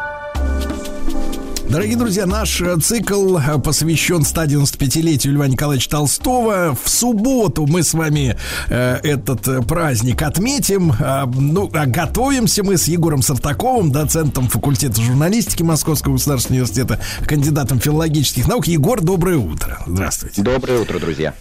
Дорогие 1.69 1.97
друзья, 1.97 2.27
наш 2.27 2.61
э, 2.61 2.77
цикл 2.81 3.37
э, 3.39 3.59
посвящен 3.59 4.21
195-летию 4.21 5.35
Льва 5.35 5.49
Николаевича 5.49 5.91
Толстого. 5.91 6.77
В 6.81 6.89
субботу 6.89 7.67
мы 7.67 7.83
с 7.83 7.95
вами 7.95 8.37
э, 8.69 9.01
этот 9.03 9.49
э, 9.49 9.61
праздник 9.63 10.23
отметим. 10.23 10.93
Э, 10.93 11.25
ну, 11.27 11.69
а 11.75 11.87
готовимся 11.87 12.63
мы 12.63 12.77
с 12.77 12.87
Егором 12.87 13.23
Сартаковым, 13.23 13.91
доцентом 13.91 14.49
факультета 14.49 15.03
журналистики 15.03 15.65
Московского 15.65 16.13
государственного 16.13 16.63
университета, 16.63 17.01
кандидатом 17.27 17.81
филологических 17.81 18.47
наук. 18.47 18.69
Егор, 18.69 19.01
доброе 19.01 19.39
утро. 19.39 19.83
Здравствуйте. 19.87 20.43
Доброе 20.43 20.79
утро, 20.79 21.01
друзья. 21.01 21.35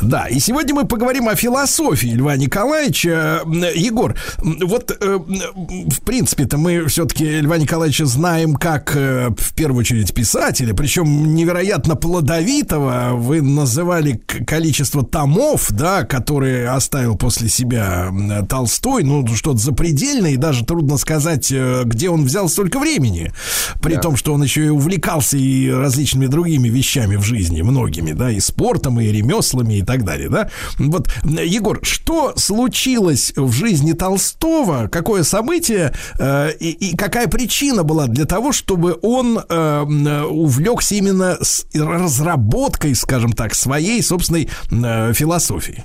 Да, 0.00 0.26
и 0.26 0.40
сегодня 0.40 0.74
мы 0.74 0.86
поговорим 0.86 1.28
о 1.28 1.36
философии 1.36 2.08
Льва 2.08 2.36
Николаевича. 2.36 3.42
Егор, 3.74 4.14
вот 4.38 4.96
э, 5.00 5.18
в 5.18 6.00
принципе-то 6.00 6.58
мы 6.58 6.86
все-таки 6.86 7.40
Льва 7.40 7.58
Николаевича 7.58 8.06
знаем 8.06 8.54
как 8.54 8.96
э, 8.96 9.30
в 9.36 9.54
первую 9.54 9.80
очередь 9.80 10.12
писателя, 10.12 10.74
причем 10.74 11.34
невероятно 11.34 11.94
плодовитого. 11.94 13.12
Вы 13.14 13.40
называли 13.40 14.20
количество 14.46 15.04
томов, 15.04 15.70
да, 15.70 16.04
которые 16.04 16.70
оставил 16.70 17.16
после 17.16 17.48
себя 17.48 18.10
Толстой, 18.48 19.04
ну 19.04 19.26
что-то 19.34 19.58
запредельное, 19.58 20.32
и 20.32 20.36
даже 20.36 20.64
трудно 20.64 20.96
сказать, 20.96 21.52
э, 21.52 21.82
где 21.84 22.10
он 22.10 22.24
взял 22.24 22.48
столько 22.48 22.80
времени, 22.80 23.32
при 23.80 23.94
да. 23.94 24.00
том, 24.00 24.16
что 24.16 24.34
он 24.34 24.42
еще 24.42 24.66
и 24.66 24.68
увлекался 24.70 25.36
и 25.36 25.70
различными 25.70 26.26
другими 26.26 26.68
вещами 26.68 27.16
в 27.16 27.22
жизни, 27.22 27.62
многими, 27.62 28.12
да, 28.12 28.30
и 28.30 28.40
спортом, 28.40 29.00
и 29.00 29.06
ремеслами, 29.06 29.74
и 29.74 29.83
так 29.84 30.04
далее, 30.04 30.28
да? 30.28 30.50
Вот, 30.78 31.08
Егор, 31.24 31.80
что 31.82 32.34
случилось 32.36 33.32
в 33.36 33.52
жизни 33.52 33.92
Толстого, 33.92 34.88
какое 34.88 35.22
событие 35.22 35.94
э, 36.18 36.52
и, 36.58 36.70
и 36.70 36.96
какая 36.96 37.28
причина 37.28 37.82
была 37.82 38.06
для 38.06 38.24
того, 38.24 38.52
чтобы 38.52 38.98
он 39.02 39.38
э, 39.38 40.22
увлекся 40.28 40.94
именно 40.94 41.38
с 41.40 41.66
разработкой, 41.74 42.94
скажем 42.94 43.32
так, 43.32 43.54
своей 43.54 44.02
собственной 44.02 44.48
э, 44.70 45.12
философии? 45.12 45.84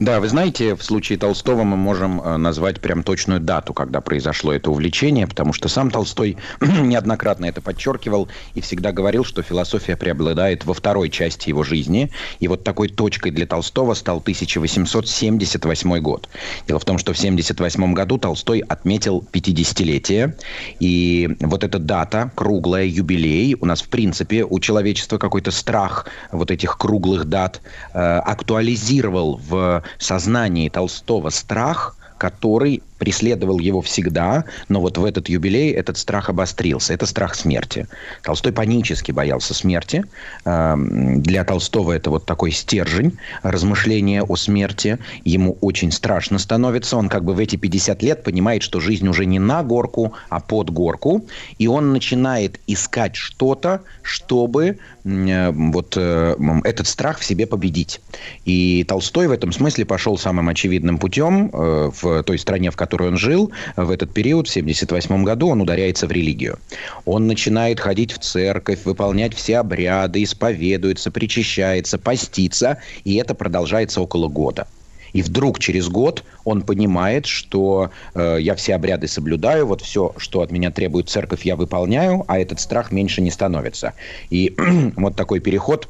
Да, 0.00 0.18
вы 0.18 0.28
знаете, 0.28 0.74
в 0.74 0.82
случае 0.82 1.18
Толстого 1.18 1.62
мы 1.62 1.76
можем 1.76 2.20
э, 2.20 2.36
назвать 2.36 2.80
прям 2.80 3.04
точную 3.04 3.38
дату, 3.38 3.72
когда 3.72 4.00
произошло 4.00 4.52
это 4.52 4.72
увлечение, 4.72 5.28
потому 5.28 5.52
что 5.52 5.68
сам 5.68 5.88
Толстой 5.88 6.36
неоднократно 6.60 7.44
это 7.44 7.60
подчеркивал 7.60 8.28
и 8.54 8.60
всегда 8.60 8.90
говорил, 8.90 9.24
что 9.24 9.42
философия 9.42 9.96
преобладает 9.96 10.64
во 10.64 10.74
второй 10.74 11.10
части 11.10 11.48
его 11.48 11.62
жизни. 11.62 12.10
И 12.40 12.48
вот 12.48 12.64
такой 12.64 12.88
точкой 12.88 13.30
для 13.30 13.46
Толстого 13.46 13.94
стал 13.94 14.18
1878 14.18 15.98
год. 16.00 16.28
Дело 16.66 16.80
в 16.80 16.84
том, 16.84 16.98
что 16.98 17.12
в 17.12 17.16
1978 17.16 17.94
году 17.94 18.18
Толстой 18.18 18.60
отметил 18.60 19.24
50-летие. 19.32 20.34
И 20.80 21.36
вот 21.38 21.62
эта 21.62 21.78
дата, 21.78 22.32
круглая, 22.34 22.84
юбилей, 22.84 23.56
у 23.60 23.64
нас 23.64 23.80
в 23.82 23.88
принципе 23.88 24.44
у 24.44 24.58
человечества 24.58 25.18
какой-то 25.18 25.52
страх 25.52 26.06
вот 26.32 26.50
этих 26.50 26.78
круглых 26.78 27.26
дат 27.26 27.60
э, 27.92 28.00
актуализировал 28.00 29.36
в 29.36 29.83
сознании 29.98 30.68
Толстого 30.68 31.30
страх, 31.30 31.96
который 32.18 32.82
преследовал 32.98 33.58
его 33.58 33.80
всегда, 33.82 34.44
но 34.68 34.80
вот 34.80 34.98
в 34.98 35.04
этот 35.04 35.28
юбилей 35.28 35.72
этот 35.72 35.98
страх 35.98 36.30
обострился. 36.30 36.94
Это 36.94 37.06
страх 37.06 37.34
смерти. 37.34 37.86
Толстой 38.22 38.52
панически 38.52 39.12
боялся 39.12 39.54
смерти. 39.54 40.04
Эм, 40.44 41.22
для 41.22 41.44
Толстого 41.44 41.92
это 41.92 42.10
вот 42.10 42.24
такой 42.24 42.52
стержень 42.52 43.18
размышления 43.42 44.22
о 44.22 44.36
смерти. 44.36 44.98
Ему 45.24 45.58
очень 45.60 45.90
страшно 45.90 46.38
становится. 46.38 46.96
Он 46.96 47.08
как 47.08 47.24
бы 47.24 47.34
в 47.34 47.38
эти 47.38 47.56
50 47.56 48.02
лет 48.02 48.22
понимает, 48.22 48.62
что 48.62 48.80
жизнь 48.80 49.08
уже 49.08 49.26
не 49.26 49.38
на 49.38 49.62
горку, 49.62 50.14
а 50.28 50.40
под 50.40 50.70
горку. 50.70 51.26
И 51.58 51.66
он 51.66 51.92
начинает 51.92 52.60
искать 52.66 53.16
что-то, 53.16 53.82
чтобы 54.02 54.78
э, 55.04 55.50
вот 55.50 55.94
э, 55.96 56.36
этот 56.64 56.86
страх 56.86 57.18
в 57.18 57.24
себе 57.24 57.46
победить. 57.46 58.00
И 58.44 58.84
Толстой 58.84 59.26
в 59.26 59.32
этом 59.32 59.52
смысле 59.52 59.84
пошел 59.84 60.16
самым 60.16 60.48
очевидным 60.48 60.98
путем 60.98 61.50
э, 61.52 61.90
в 62.00 62.22
той 62.22 62.38
стране, 62.38 62.70
в 62.70 62.76
которой 62.76 62.83
которой 62.84 63.08
он 63.08 63.16
жил, 63.16 63.50
в 63.76 63.90
этот 63.90 64.12
период, 64.12 64.46
в 64.46 64.50
78 64.50 65.24
году, 65.24 65.48
он 65.48 65.62
ударяется 65.62 66.06
в 66.06 66.12
религию. 66.12 66.58
Он 67.06 67.26
начинает 67.26 67.80
ходить 67.80 68.12
в 68.12 68.18
церковь, 68.18 68.84
выполнять 68.84 69.34
все 69.34 69.58
обряды, 69.58 70.22
исповедуется, 70.22 71.10
причащается, 71.10 71.96
постится, 71.98 72.76
и 73.04 73.14
это 73.14 73.34
продолжается 73.34 74.02
около 74.02 74.28
года. 74.28 74.66
И 75.14 75.22
вдруг 75.22 75.60
через 75.60 75.88
год 75.88 76.24
он 76.44 76.60
понимает, 76.60 77.24
что 77.24 77.90
э, 78.14 78.36
я 78.40 78.54
все 78.54 78.74
обряды 78.74 79.08
соблюдаю, 79.08 79.64
вот 79.66 79.80
все, 79.80 80.12
что 80.18 80.42
от 80.42 80.50
меня 80.50 80.70
требует 80.70 81.08
церковь, 81.08 81.46
я 81.46 81.56
выполняю, 81.56 82.24
а 82.26 82.38
этот 82.38 82.60
страх 82.60 82.92
меньше 82.92 83.22
не 83.22 83.30
становится. 83.30 83.94
И 84.28 84.54
вот 84.96 85.16
такой 85.16 85.40
переход 85.40 85.88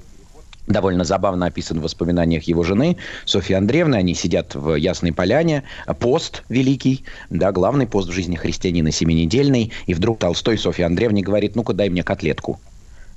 довольно 0.67 1.05
забавно 1.05 1.47
описан 1.47 1.81
в 1.81 1.83
воспоминаниях 1.83 2.45
его 2.45 2.63
жены 2.63 2.97
Софьи 3.25 3.55
Андреевны. 3.55 3.97
Они 3.97 4.15
сидят 4.15 4.55
в 4.55 4.75
Ясной 4.75 5.13
Поляне, 5.13 5.65
пост 6.01 6.43
великий, 6.49 7.05
да, 7.31 7.53
главный 7.53 7.87
пост 7.87 8.09
в 8.09 8.13
жизни 8.13 8.37
христианина 8.37 8.91
семинедельный, 8.91 9.73
и 9.87 9.95
вдруг 9.95 10.19
Толстой 10.19 10.59
Софья 10.59 10.87
Андреевне 10.87 11.23
говорит, 11.23 11.57
ну-ка 11.57 11.73
дай 11.73 11.89
мне 11.89 12.03
котлетку. 12.03 12.61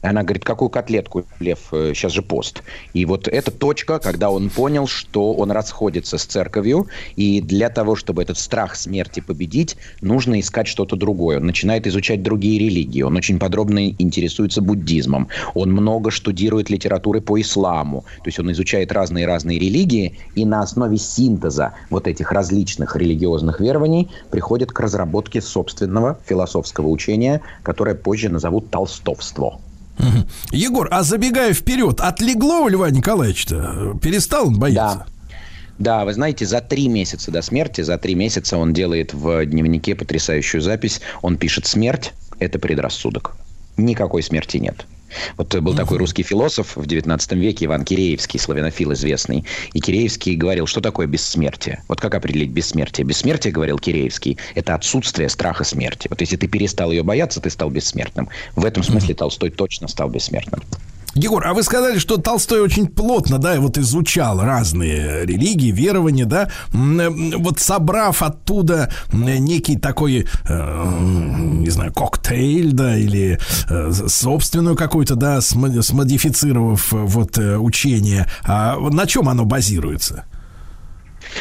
Она 0.08 0.24
говорит, 0.24 0.46
какую 0.46 0.70
котлетку, 0.70 1.26
Лев, 1.40 1.60
сейчас 1.72 2.12
э, 2.14 2.16
же 2.16 2.22
пост. 2.22 2.64
И 2.94 3.06
вот 3.06 3.28
эта 3.28 3.52
точка, 3.52 4.00
когда 4.00 4.30
он 4.30 4.50
понял, 4.50 4.88
что 4.88 5.34
он 5.34 5.52
расходится 5.52 6.18
с 6.18 6.24
церковью, 6.24 6.88
и 7.16 7.42
для 7.42 7.70
того, 7.70 7.96
чтобы 7.96 8.22
этот 8.22 8.38
страх 8.38 8.76
смерти 8.76 9.20
победить, 9.20 9.76
нужно 10.02 10.40
искать 10.40 10.68
что-то 10.68 10.96
другое. 10.96 11.38
Он 11.38 11.46
начинает 11.46 11.88
изучать 11.88 12.24
другие 12.24 12.60
религии, 12.60 13.02
он 13.02 13.18
очень 13.18 13.38
подробно 13.38 13.90
интересуется 13.90 14.62
буддизмом, 14.62 15.28
он 15.54 15.72
много 15.72 16.10
штудирует 16.10 16.70
литературы 16.70 17.20
по 17.20 17.40
исламу, 17.42 18.06
то 18.24 18.28
есть 18.28 18.40
он 18.40 18.52
изучает 18.52 18.92
разные-разные 18.92 19.60
религии, 19.60 20.18
и 20.36 20.46
на 20.46 20.62
основе 20.62 20.98
синтеза 20.98 21.74
вот 21.90 22.08
этих 22.08 22.32
различных 22.32 22.96
религиозных 22.96 23.60
верований 23.60 24.10
приходит 24.32 24.72
к 24.72 24.80
разработке 24.80 25.42
собственного 25.42 26.20
философского 26.26 26.88
учения, 26.88 27.42
которое 27.64 27.96
позже 27.96 28.30
назовут 28.30 28.70
толстовство. 28.70 29.60
Егор, 30.52 30.88
а 30.92 31.04
забегая 31.04 31.54
вперед, 31.54 32.00
отлегло 32.00 32.62
у 32.62 32.68
Льва 32.68 32.90
Николаевича? 32.90 33.98
Перестал 34.02 34.48
он 34.48 34.60
бояться? 34.60 35.06
Да. 35.08 35.18
Да, 35.80 36.06
вы 36.06 36.14
знаете, 36.14 36.46
за 36.46 36.60
три 36.62 36.88
месяца 36.88 37.32
до 37.32 37.42
смерти, 37.42 37.82
за 37.82 37.98
три 37.98 38.16
месяца 38.16 38.58
он 38.58 38.74
делает 38.74 39.14
в 39.14 39.46
дневнике 39.46 39.94
потрясающую 39.96 40.62
запись. 40.62 41.02
Он 41.22 41.38
пишет 41.38 41.68
«Смерть– 41.68 42.14
это 42.40 42.58
предрассудок». 42.58 43.36
Никакой 43.78 44.24
смерти 44.24 44.58
нет. 44.58 44.88
Вот 45.38 45.56
был 45.56 45.74
uh 45.74 45.78
такой 45.78 45.98
русский 45.98 46.24
философ 46.24 46.76
в 46.76 46.86
19 46.86 47.32
веке, 47.34 47.66
Иван 47.66 47.86
Киреевский, 47.86 48.40
славянофил 48.40 48.94
известный. 48.94 49.46
И 49.74 49.80
Киреевский 49.80 50.36
говорил, 50.36 50.68
что 50.68 50.82
такое 50.82 51.08
бессмертие? 51.08 51.84
Вот 51.88 52.02
как 52.02 52.16
определить 52.16 52.52
бессмертие? 52.52 53.06
Бессмертие, 53.06 53.54
говорил 53.54 53.78
Киреевский, 53.78 54.38
это 54.56 54.76
отсутствие 54.76 55.30
страха 55.30 55.64
смерти. 55.64 56.08
Вот 56.10 56.22
если 56.22 56.38
ты 56.38 56.48
перестал 56.48 56.92
ее 56.92 57.04
бояться, 57.04 57.40
ты 57.40 57.50
стал 57.50 57.70
бессмертным. 57.70 58.30
В 58.56 58.66
этом 58.66 58.84
смысле 58.84 59.16
Толстой 59.16 59.52
точно 59.52 59.88
стал 59.88 60.10
бессмертным. 60.10 60.62
Егор, 61.16 61.46
а 61.48 61.54
вы 61.54 61.64
сказали, 61.64 61.98
что 61.98 62.18
Толстой 62.18 62.62
очень 62.62 62.88
плотно, 62.88 63.40
да, 63.40 63.60
вот 63.60 63.78
изучал 63.78 64.40
разные 64.42 65.26
религии, 65.26 65.72
верования, 65.72 66.26
да, 66.26 66.50
вот 66.72 67.60
собрав 67.60 68.22
оттуда 68.22 68.92
некий 69.12 69.78
такой, 69.78 70.28
э, 70.48 71.00
не 71.00 71.70
знаю, 71.70 71.92
коктейль, 71.94 72.72
да, 72.74 72.96
или 72.96 73.40
э, 73.70 73.92
собственную 74.08 74.76
какую-то, 74.76 75.16
да, 75.16 75.42
смодифицировав 75.42 76.92
вот 76.92 77.38
э, 77.38 77.58
учение, 77.58 78.28
а 78.44 78.78
на 78.78 79.08
чем 79.08 79.28
оно 79.30 79.46
базируется? 79.46 80.26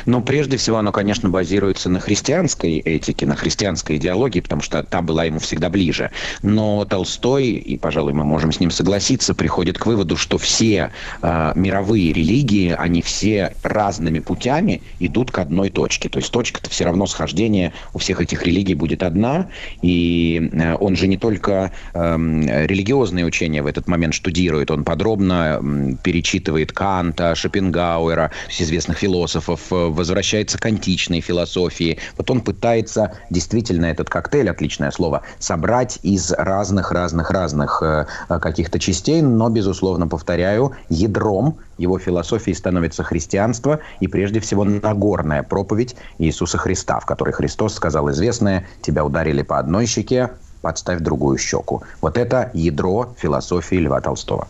Но 0.05 0.21
прежде 0.21 0.57
всего 0.57 0.79
оно, 0.79 0.93
конечно, 0.93 1.29
базируется 1.29 1.89
на 1.89 2.01
христианской 2.01 2.79
этике, 2.79 3.27
на 3.27 3.37
христианской 3.37 3.97
идеологии, 3.97 4.41
потому 4.41 4.63
что 4.63 4.83
та 4.83 5.03
была 5.03 5.25
ему 5.25 5.39
всегда 5.39 5.71
ближе. 5.71 6.11
Но 6.43 6.85
Толстой, 6.85 7.51
и, 7.51 7.77
пожалуй, 7.79 8.13
мы 8.13 8.25
можем 8.25 8.53
с 8.53 8.61
ним 8.61 8.71
согласиться, 8.71 9.35
приходит 9.35 9.79
к 9.79 9.87
выводу, 9.87 10.17
что 10.17 10.39
все 10.39 10.91
э, 11.23 11.53
мировые 11.55 12.13
религии, 12.13 12.75
они 12.77 13.03
все 13.03 13.55
разными 13.63 14.19
путями 14.19 14.83
идут 15.01 15.31
к 15.31 15.39
одной 15.39 15.71
точке. 15.71 16.09
То 16.09 16.19
есть 16.19 16.31
точка-то 16.33 16.71
все 16.71 16.85
равно 16.85 17.07
схождение 17.07 17.73
у 17.95 17.99
всех 17.99 18.21
этих 18.21 18.45
религий 18.45 18.75
будет 18.75 19.03
одна. 19.03 19.49
И 19.83 20.51
э, 20.53 20.75
он 20.75 20.97
же 20.97 21.07
не 21.07 21.17
только 21.17 21.73
э, 21.95 22.17
религиозные 22.67 23.25
учения 23.25 23.63
в 23.63 23.67
этот 23.67 23.89
момент 23.89 24.15
штудирует, 24.15 24.71
он 24.71 24.85
подробно 24.85 25.61
э, 25.61 25.95
перечитывает 26.03 26.73
Канта, 26.73 27.35
Шопенгауэра, 27.35 28.31
известных 28.59 28.99
философов, 28.99 29.61
возвращается 29.91 30.59
к 30.59 30.67
античной 30.67 31.21
философии. 31.21 31.99
Вот 32.17 32.31
он 32.31 32.41
пытается 32.41 33.13
действительно 33.31 33.87
этот 33.87 34.09
коктейль, 34.09 34.51
отличное 34.51 34.91
слово, 34.91 35.23
собрать 35.39 35.99
из 36.03 36.33
разных-разных-разных 36.33 37.83
э, 37.83 38.07
э, 38.29 38.39
каких-то 38.39 38.79
частей, 38.79 39.23
но, 39.23 39.49
безусловно, 39.49 40.09
повторяю, 40.09 40.73
ядром 40.89 41.59
его 41.79 41.99
философии 41.99 42.53
становится 42.53 43.03
христианство 43.03 43.81
и, 44.01 44.09
прежде 44.09 44.41
всего, 44.41 44.65
Нагорная 44.65 45.43
проповедь 45.43 45.97
Иисуса 46.19 46.59
Христа, 46.59 47.01
в 47.01 47.07
которой 47.07 47.33
Христос 47.33 47.75
сказал 47.75 48.11
известное 48.11 48.67
«Тебя 48.83 49.05
ударили 49.05 49.43
по 49.43 49.59
одной 49.59 49.87
щеке, 49.87 50.31
подставь 50.63 51.01
другую 51.01 51.39
щеку». 51.39 51.83
Вот 52.01 52.17
это 52.17 52.51
ядро 52.55 53.15
философии 53.19 53.77
Льва 53.77 54.01
Толстого. 54.01 54.49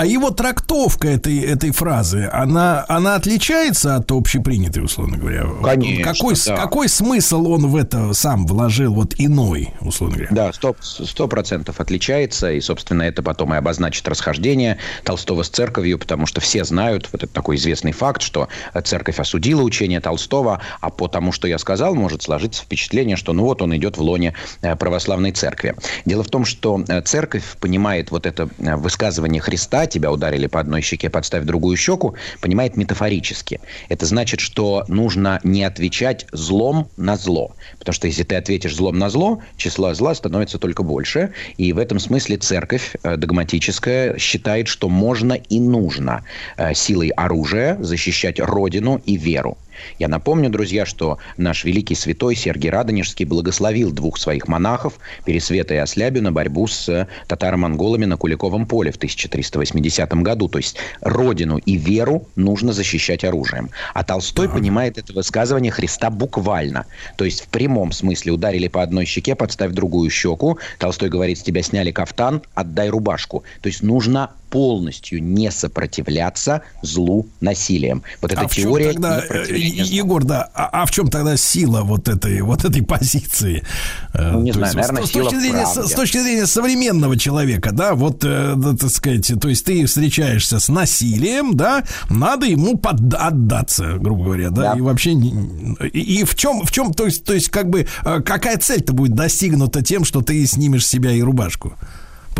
А 0.00 0.06
его 0.06 0.30
трактовка 0.30 1.08
этой, 1.08 1.40
этой 1.40 1.72
фразы, 1.72 2.30
она, 2.32 2.86
она 2.88 3.16
отличается 3.16 3.96
от 3.96 4.10
общепринятой, 4.10 4.82
условно 4.82 5.18
говоря? 5.18 5.44
Конечно, 5.62 6.02
какой, 6.02 6.34
да. 6.46 6.56
какой 6.56 6.88
смысл 6.88 7.46
он 7.48 7.66
в 7.66 7.76
это 7.76 8.14
сам 8.14 8.46
вложил, 8.46 8.94
вот 8.94 9.12
иной, 9.18 9.74
условно 9.82 10.16
говоря? 10.16 10.30
Да, 10.34 10.72
сто 10.80 11.28
процентов 11.28 11.80
отличается, 11.80 12.50
и, 12.50 12.62
собственно, 12.62 13.02
это 13.02 13.22
потом 13.22 13.52
и 13.52 13.58
обозначит 13.58 14.08
расхождение 14.08 14.78
Толстого 15.04 15.42
с 15.42 15.50
церковью, 15.50 15.98
потому 15.98 16.24
что 16.24 16.40
все 16.40 16.64
знают, 16.64 17.06
вот 17.12 17.22
это 17.22 17.30
такой 17.34 17.56
известный 17.56 17.92
факт, 17.92 18.22
что 18.22 18.48
церковь 18.82 19.20
осудила 19.20 19.60
учение 19.60 20.00
Толстого, 20.00 20.62
а 20.80 20.88
по 20.88 21.08
тому, 21.08 21.30
что 21.30 21.46
я 21.46 21.58
сказал, 21.58 21.94
может 21.94 22.22
сложиться 22.22 22.62
впечатление, 22.62 23.16
что 23.16 23.34
ну 23.34 23.42
вот 23.42 23.60
он 23.60 23.76
идет 23.76 23.98
в 23.98 24.00
лоне 24.00 24.32
э, 24.62 24.76
православной 24.76 25.32
церкви. 25.32 25.74
Дело 26.06 26.24
в 26.24 26.28
том, 26.28 26.46
что 26.46 26.82
э, 26.88 27.02
церковь 27.02 27.44
понимает 27.60 28.10
вот 28.10 28.24
это 28.24 28.48
э, 28.56 28.76
высказывание 28.76 29.42
Христа, 29.42 29.89
тебя 29.90 30.10
ударили 30.10 30.46
по 30.46 30.60
одной 30.60 30.82
щеке, 30.82 31.10
подставь 31.10 31.44
другую 31.44 31.76
щеку, 31.76 32.14
понимает 32.40 32.76
метафорически. 32.76 33.60
Это 33.88 34.06
значит, 34.06 34.40
что 34.40 34.84
нужно 34.88 35.40
не 35.44 35.64
отвечать 35.64 36.26
злом 36.32 36.88
на 36.96 37.16
зло. 37.16 37.52
Потому 37.78 37.94
что 37.94 38.06
если 38.06 38.22
ты 38.22 38.36
ответишь 38.36 38.76
злом 38.76 38.98
на 38.98 39.10
зло, 39.10 39.42
число 39.56 39.92
зла 39.94 40.14
становится 40.14 40.58
только 40.58 40.82
больше. 40.82 41.32
И 41.56 41.72
в 41.72 41.78
этом 41.78 41.98
смысле 41.98 42.38
церковь 42.38 42.96
э, 43.02 43.16
догматическая 43.16 44.18
считает, 44.18 44.68
что 44.68 44.88
можно 44.88 45.34
и 45.34 45.60
нужно 45.60 46.24
э, 46.56 46.74
силой 46.74 47.08
оружия 47.08 47.76
защищать 47.80 48.40
родину 48.40 49.00
и 49.04 49.16
веру. 49.16 49.58
Я 49.98 50.08
напомню, 50.08 50.50
друзья, 50.50 50.86
что 50.86 51.18
наш 51.36 51.64
великий 51.64 51.94
святой 51.94 52.34
Сергий 52.34 52.70
Радонежский 52.70 53.24
благословил 53.24 53.92
двух 53.92 54.18
своих 54.18 54.48
монахов, 54.48 54.94
Пересвета 55.24 55.74
и 55.74 55.78
Ослябю, 55.78 56.22
на 56.22 56.32
борьбу 56.32 56.66
с 56.66 57.08
татаро-монголами 57.26 58.04
на 58.04 58.16
Куликовом 58.16 58.66
поле 58.66 58.90
в 58.92 58.96
1380 58.96 60.12
году. 60.22 60.48
То 60.48 60.58
есть 60.58 60.76
родину 61.00 61.58
и 61.58 61.76
веру 61.76 62.26
нужно 62.36 62.72
защищать 62.72 63.24
оружием. 63.24 63.70
А 63.94 64.04
Толстой 64.04 64.46
ага. 64.46 64.58
понимает 64.58 64.98
это 64.98 65.12
высказывание 65.12 65.72
Христа 65.72 66.10
буквально. 66.10 66.86
То 67.16 67.24
есть 67.24 67.42
в 67.42 67.48
прямом 67.48 67.92
смысле 67.92 68.32
ударили 68.32 68.68
по 68.68 68.82
одной 68.82 69.04
щеке, 69.04 69.34
подставь 69.34 69.72
другую 69.72 70.10
щеку. 70.10 70.58
Толстой 70.78 71.08
говорит, 71.08 71.38
с 71.38 71.42
тебя 71.42 71.62
сняли 71.62 71.90
кафтан, 71.90 72.42
отдай 72.54 72.88
рубашку. 72.88 73.44
То 73.62 73.68
есть 73.68 73.82
нужно 73.82 74.30
полностью 74.50 75.22
не 75.22 75.50
сопротивляться 75.50 76.62
злу 76.82 77.26
насилием. 77.40 78.02
Вот 78.20 78.32
эта 78.32 78.42
а 78.42 78.48
теория... 78.48 78.92
Тогда, 78.92 79.22
э, 79.28 79.56
Егор, 79.56 80.24
да, 80.24 80.50
а, 80.54 80.82
а 80.82 80.86
в 80.86 80.90
чем 80.90 81.08
тогда 81.08 81.36
сила 81.36 81.82
вот 81.82 82.08
этой, 82.08 82.42
вот 82.42 82.64
этой 82.64 82.82
позиции? 82.82 83.64
Ну, 84.12 84.42
не 84.42 84.52
то 84.52 84.58
знаю, 84.58 84.76
есть, 84.76 84.88
наверное, 84.88 85.06
с, 85.06 85.10
сила 85.10 85.24
точки 85.30 85.40
зрения, 85.40 85.66
с, 85.66 85.86
с 85.88 85.92
точки 85.92 86.18
зрения 86.18 86.46
современного 86.46 87.16
человека, 87.16 87.70
да, 87.72 87.94
вот, 87.94 88.24
э, 88.24 88.56
так 88.78 88.90
сказать, 88.90 89.32
то 89.40 89.48
есть 89.48 89.64
ты 89.64 89.86
встречаешься 89.86 90.58
с 90.58 90.68
насилием, 90.68 91.56
да, 91.56 91.84
надо 92.08 92.46
ему 92.46 92.76
под, 92.76 93.14
отдаться, 93.14 93.96
грубо 93.98 94.24
говоря, 94.24 94.50
да, 94.50 94.72
да. 94.72 94.78
и 94.78 94.80
вообще... 94.80 95.12
И, 95.12 96.20
и 96.20 96.24
в 96.24 96.34
чем, 96.34 96.64
в 96.64 96.72
чем, 96.72 96.92
то 96.92 97.06
есть, 97.06 97.24
то 97.24 97.34
есть, 97.34 97.48
как 97.50 97.70
бы, 97.70 97.86
э, 98.04 98.20
какая 98.20 98.58
цель-то 98.58 98.92
будет 98.92 99.14
достигнута 99.14 99.82
тем, 99.82 100.04
что 100.04 100.22
ты 100.22 100.44
снимешь 100.46 100.84
с 100.84 100.90
себя 100.90 101.12
и 101.12 101.22
рубашку? 101.22 101.74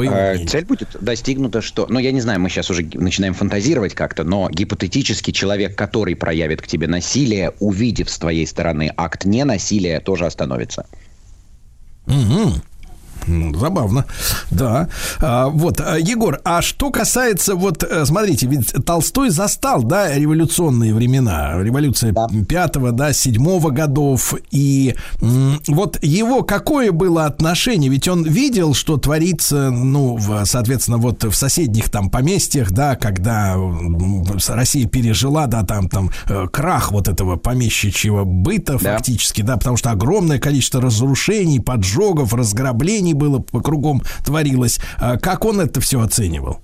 По 0.00 0.04
его 0.04 0.14
э, 0.14 0.46
Цель 0.46 0.64
будет 0.64 0.96
достигнута, 0.98 1.60
что... 1.60 1.86
Ну, 1.88 1.98
я 1.98 2.10
не 2.10 2.22
знаю, 2.22 2.40
мы 2.40 2.48
сейчас 2.48 2.70
уже 2.70 2.88
начинаем 2.94 3.34
фантазировать 3.34 3.94
как-то, 3.94 4.24
но 4.24 4.48
гипотетически 4.48 5.30
человек, 5.30 5.76
который 5.76 6.16
проявит 6.16 6.62
к 6.62 6.66
тебе 6.66 6.86
насилие, 6.86 7.52
увидев 7.60 8.08
с 8.08 8.18
твоей 8.18 8.46
стороны 8.46 8.90
акт 8.96 9.26
ненасилия, 9.26 10.00
тоже 10.00 10.24
остановится. 10.24 10.86
Угу. 12.06 12.54
М, 13.26 13.54
Забавно, 13.54 14.04
да. 14.50 14.88
А, 15.20 15.48
вот, 15.48 15.80
а, 15.80 15.98
Егор, 15.98 16.40
а 16.44 16.62
что 16.62 16.90
касается, 16.90 17.54
вот, 17.54 17.82
э, 17.82 18.04
смотрите, 18.04 18.46
ведь 18.46 18.72
Толстой 18.84 19.30
застал, 19.30 19.82
да, 19.82 20.14
революционные 20.16 20.94
времена, 20.94 21.62
революция 21.62 22.14
пятого, 22.48 22.92
да, 22.92 23.12
седьмого 23.12 23.70
годов, 23.70 24.34
и 24.50 24.94
вот 25.20 25.98
его 26.02 26.42
какое 26.42 26.92
было 26.92 27.26
отношение, 27.26 27.90
ведь 27.90 28.08
он 28.08 28.24
видел, 28.24 28.74
что 28.74 28.96
творится, 28.96 29.70
ну, 29.70 30.16
в, 30.16 30.44
соответственно, 30.44 30.98
вот 30.98 31.24
в 31.24 31.34
соседних 31.34 31.90
там 31.90 32.10
поместьях, 32.10 32.70
да, 32.70 32.96
когда 32.96 33.56
Россия 34.48 34.86
пережила, 34.88 35.46
да, 35.46 35.62
там, 35.64 35.88
там, 35.88 36.10
э, 36.28 36.46
крах 36.52 36.92
вот 36.92 37.08
этого 37.08 37.36
помещичьего 37.36 38.24
быта 38.24 38.78
Да. 38.80 38.94
фактически, 38.96 39.42
да, 39.42 39.56
потому 39.56 39.76
что 39.76 39.90
огромное 39.90 40.38
количество 40.38 40.80
разрушений, 40.80 41.60
поджогов, 41.60 42.34
разграблений 42.34 43.09
было 43.14 43.38
по 43.38 43.60
кругом 43.60 44.02
творилось. 44.24 44.80
А 44.98 45.18
Как 45.18 45.44
он 45.44 45.60
это 45.60 45.80
все 45.80 46.00
оценивал? 46.00 46.60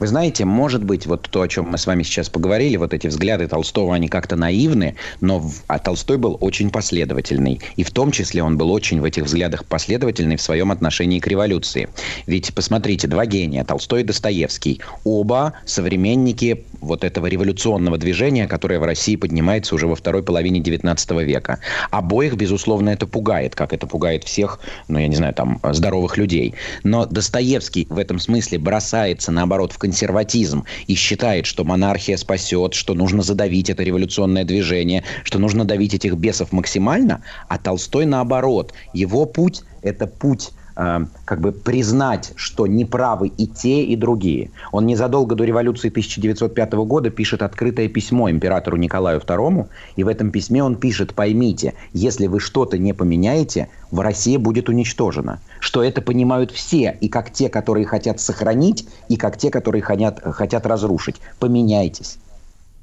Вы 0.00 0.06
знаете, 0.06 0.46
может 0.46 0.82
быть, 0.82 1.06
вот 1.06 1.28
то, 1.30 1.42
о 1.42 1.48
чем 1.48 1.68
мы 1.68 1.76
с 1.76 1.86
вами 1.86 2.02
сейчас 2.04 2.30
поговорили, 2.30 2.78
вот 2.78 2.94
эти 2.94 3.06
взгляды 3.06 3.46
Толстого, 3.46 3.94
они 3.94 4.08
как-то 4.08 4.34
наивны, 4.34 4.96
но 5.20 5.44
а 5.66 5.78
Толстой 5.78 6.16
был 6.16 6.38
очень 6.40 6.70
последовательный. 6.70 7.60
И 7.76 7.82
в 7.84 7.90
том 7.90 8.10
числе 8.10 8.42
он 8.42 8.56
был 8.56 8.70
очень 8.72 9.02
в 9.02 9.04
этих 9.04 9.24
взглядах 9.24 9.66
последовательный 9.66 10.36
в 10.36 10.42
своем 10.42 10.72
отношении 10.72 11.20
к 11.20 11.26
революции. 11.26 11.90
Ведь, 12.26 12.54
посмотрите, 12.54 13.08
два 13.08 13.26
гения, 13.26 13.62
Толстой 13.62 14.00
и 14.00 14.04
Достоевский, 14.04 14.80
оба 15.04 15.52
современники 15.66 16.64
вот 16.80 17.04
этого 17.04 17.26
революционного 17.26 17.98
движения, 17.98 18.46
которое 18.46 18.78
в 18.78 18.84
России 18.84 19.16
поднимается 19.16 19.74
уже 19.74 19.86
во 19.86 19.94
второй 19.94 20.22
половине 20.22 20.60
XIX 20.60 21.24
века. 21.24 21.60
Обоих, 21.90 22.34
безусловно, 22.34 22.90
это 22.90 23.06
пугает, 23.06 23.54
как 23.54 23.72
это 23.72 23.86
пугает 23.86 24.24
всех, 24.24 24.60
ну, 24.88 24.98
я 24.98 25.08
не 25.08 25.16
знаю, 25.16 25.34
там, 25.34 25.60
здоровых 25.62 26.16
людей. 26.16 26.54
Но 26.82 27.06
Достоевский 27.06 27.86
в 27.90 27.98
этом 27.98 28.18
смысле 28.18 28.58
бросается, 28.58 29.32
наоборот, 29.32 29.72
в 29.72 29.78
консерватизм 29.78 30.64
и 30.86 30.94
считает, 30.94 31.46
что 31.46 31.64
монархия 31.64 32.16
спасет, 32.16 32.74
что 32.74 32.94
нужно 32.94 33.22
задавить 33.22 33.70
это 33.70 33.82
революционное 33.82 34.44
движение, 34.44 35.04
что 35.24 35.38
нужно 35.38 35.64
давить 35.64 35.94
этих 35.94 36.14
бесов 36.14 36.52
максимально, 36.52 37.22
а 37.48 37.58
Толстой, 37.58 38.06
наоборот, 38.06 38.72
его 38.92 39.26
путь– 39.26 39.62
это 39.82 40.06
путь 40.06 40.50
э, 40.80 41.06
как 41.24 41.40
бы 41.40 41.52
признать, 41.52 42.32
что 42.36 42.66
неправы 42.66 43.28
и 43.28 43.46
те, 43.46 43.82
и 43.84 43.96
другие. 43.96 44.50
Он 44.72 44.86
незадолго 44.86 45.34
до 45.34 45.44
революции 45.44 45.88
1905 45.88 46.72
года 46.72 47.10
пишет 47.10 47.42
открытое 47.42 47.88
письмо 47.88 48.30
императору 48.30 48.76
Николаю 48.76 49.20
II, 49.20 49.68
и 49.96 50.04
в 50.04 50.08
этом 50.08 50.30
письме 50.30 50.64
он 50.64 50.76
пишет, 50.76 51.14
поймите, 51.14 51.74
если 51.92 52.26
вы 52.26 52.40
что-то 52.40 52.78
не 52.78 52.94
поменяете, 52.94 53.68
в 53.90 54.00
Россия 54.00 54.38
будет 54.38 54.68
уничтожена. 54.68 55.40
Что 55.60 55.82
это 55.82 56.00
понимают 56.00 56.50
все, 56.50 56.96
и 57.00 57.08
как 57.08 57.30
те, 57.32 57.48
которые 57.48 57.84
хотят 57.84 58.20
сохранить, 58.20 58.88
и 59.08 59.16
как 59.16 59.36
те, 59.36 59.50
которые 59.50 59.82
хотят, 59.82 60.20
хотят 60.22 60.66
разрушить. 60.66 61.16
Поменяйтесь. 61.38 62.18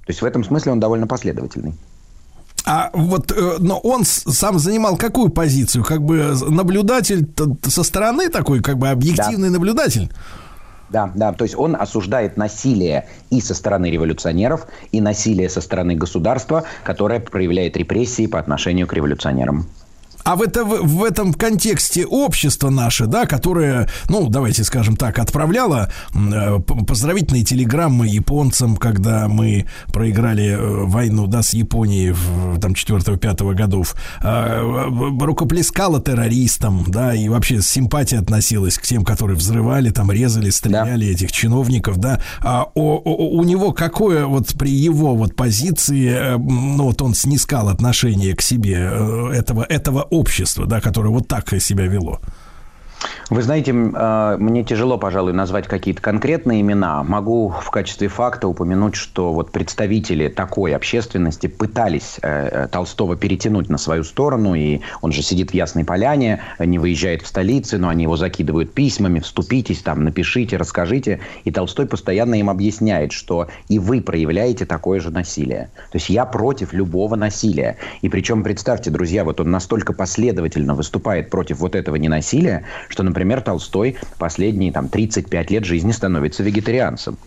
То 0.05 0.11
есть 0.11 0.21
в 0.21 0.25
этом 0.25 0.43
смысле 0.43 0.73
он 0.73 0.79
довольно 0.79 1.07
последовательный. 1.07 1.73
А 2.69 2.89
вот, 2.91 3.31
э, 3.31 3.55
но 3.59 3.79
он 3.79 4.03
сам 4.03 4.59
занимал 4.59 4.97
какую 4.97 5.29
позицию? 5.29 5.85
Как 5.85 6.01
бы 6.01 6.35
наблюдатель 6.49 7.25
со 7.63 7.81
стороны 7.81 8.29
такой, 8.29 8.61
как 8.61 8.77
бы 8.77 8.89
объективный 8.89 9.49
наблюдатель? 9.49 10.11
Да, 10.89 11.09
да, 11.15 11.31
то 11.31 11.45
есть 11.45 11.55
он 11.55 11.77
осуждает 11.77 12.35
насилие 12.35 13.07
и 13.29 13.39
со 13.39 13.53
стороны 13.53 13.89
революционеров, 13.89 14.67
и 14.91 14.99
насилие 14.99 15.49
со 15.49 15.61
стороны 15.61 15.95
государства, 15.95 16.65
которое 16.83 17.21
проявляет 17.21 17.77
репрессии 17.77 18.27
по 18.27 18.37
отношению 18.37 18.85
к 18.85 18.93
революционерам. 18.93 19.67
А 20.27 20.35
в, 20.35 20.41
это, 20.41 20.65
в, 20.65 21.05
этом 21.05 21.33
контексте 21.33 22.05
общество 22.05 22.69
наше, 22.69 23.05
да, 23.05 23.25
которое, 23.25 23.87
ну, 24.09 24.27
давайте 24.27 24.65
скажем 24.65 24.97
так, 24.97 25.19
отправляло 25.19 25.89
э, 26.13 26.59
поздравительные 26.59 27.45
телеграммы 27.45 28.07
японцам, 28.07 28.75
когда 28.75 29.29
мы 29.29 29.67
проиграли 29.93 30.49
э, 30.49 30.83
войну, 30.83 31.27
да, 31.27 31.43
с 31.43 31.53
Японией 31.53 32.11
в 32.11 32.59
там 32.59 32.73
4-5 32.73 33.53
годов, 33.53 33.95
а, 34.21 34.89
рукоплескало 35.17 36.01
террористам, 36.01 36.83
да, 36.87 37.15
и 37.15 37.29
вообще 37.29 37.61
с 37.61 37.69
симпатией 37.69 38.21
относилась 38.21 38.77
к 38.77 38.81
тем, 38.81 39.05
которые 39.05 39.37
взрывали, 39.37 39.91
там, 39.91 40.11
резали, 40.11 40.49
стреляли 40.49 41.07
этих 41.07 41.31
чиновников, 41.31 41.99
да. 41.99 42.19
А 42.41 42.65
о- 42.75 42.97
о- 42.97 43.29
у 43.29 43.43
него 43.45 43.71
какое 43.71 44.25
вот 44.25 44.47
при 44.57 44.71
его 44.71 45.15
вот 45.15 45.37
позиции, 45.37 46.09
э, 46.09 46.37
ну, 46.37 46.83
вот 46.83 47.01
он 47.01 47.13
снискал 47.15 47.69
отношение 47.69 48.35
к 48.35 48.41
себе 48.41 48.91
этого, 49.33 49.63
этого 49.63 50.01
общества, 50.17 50.65
да, 50.65 50.81
которое 50.81 51.09
вот 51.09 51.27
так 51.27 51.53
себя 51.59 51.85
вело. 51.85 52.19
Вы 53.29 53.41
знаете, 53.41 53.71
э, 53.71 54.37
мне 54.39 54.63
тяжело, 54.63 54.97
пожалуй, 54.97 55.33
назвать 55.33 55.67
какие-то 55.67 56.01
конкретные 56.01 56.61
имена. 56.61 57.03
Могу 57.03 57.49
в 57.49 57.69
качестве 57.71 58.07
факта 58.07 58.47
упомянуть, 58.47 58.95
что 58.95 59.33
вот 59.33 59.51
представители 59.51 60.29
такой 60.29 60.73
общественности 60.73 61.47
пытались 61.47 62.19
э, 62.21 62.49
э, 62.63 62.67
Толстого 62.69 63.17
перетянуть 63.17 63.67
на 63.67 63.77
свою 63.77 64.05
сторону, 64.05 64.55
и 64.55 64.79
он 65.01 65.11
же 65.11 65.21
сидит 65.21 65.51
в 65.51 65.53
Ясной 65.53 65.83
Поляне, 65.83 66.41
не 66.59 66.79
выезжает 66.79 67.21
в 67.21 67.27
столицы, 67.27 67.77
но 67.77 67.89
они 67.89 68.03
его 68.03 68.15
закидывают 68.15 68.73
письмами, 68.73 69.19
вступитесь, 69.19 69.81
там, 69.81 70.05
напишите, 70.05 70.55
расскажите. 70.55 71.19
И 71.43 71.51
Толстой 71.51 71.85
постоянно 71.85 72.35
им 72.35 72.49
объясняет, 72.49 73.11
что 73.11 73.47
и 73.67 73.77
вы 73.77 73.99
проявляете 73.99 74.65
такое 74.65 75.01
же 75.01 75.11
насилие. 75.11 75.69
То 75.91 75.97
есть 75.97 76.09
я 76.09 76.25
против 76.25 76.71
любого 76.71 77.17
насилия. 77.17 77.75
И 78.01 78.07
причем, 78.07 78.41
представьте, 78.41 78.89
друзья, 78.89 79.25
вот 79.25 79.41
он 79.41 79.51
настолько 79.51 79.91
последовательно 79.91 80.75
выступает 80.75 81.29
против 81.29 81.59
вот 81.59 81.75
этого 81.75 81.97
ненасилия, 81.97 82.63
что, 82.87 83.03
например, 83.03 83.41
Толстой 83.41 83.97
последние 84.17 84.71
там, 84.71 84.89
35 84.89 85.51
лет 85.51 85.65
жизни 85.65 85.91
становится 85.91 86.43
вегетарианцем. 86.43 87.17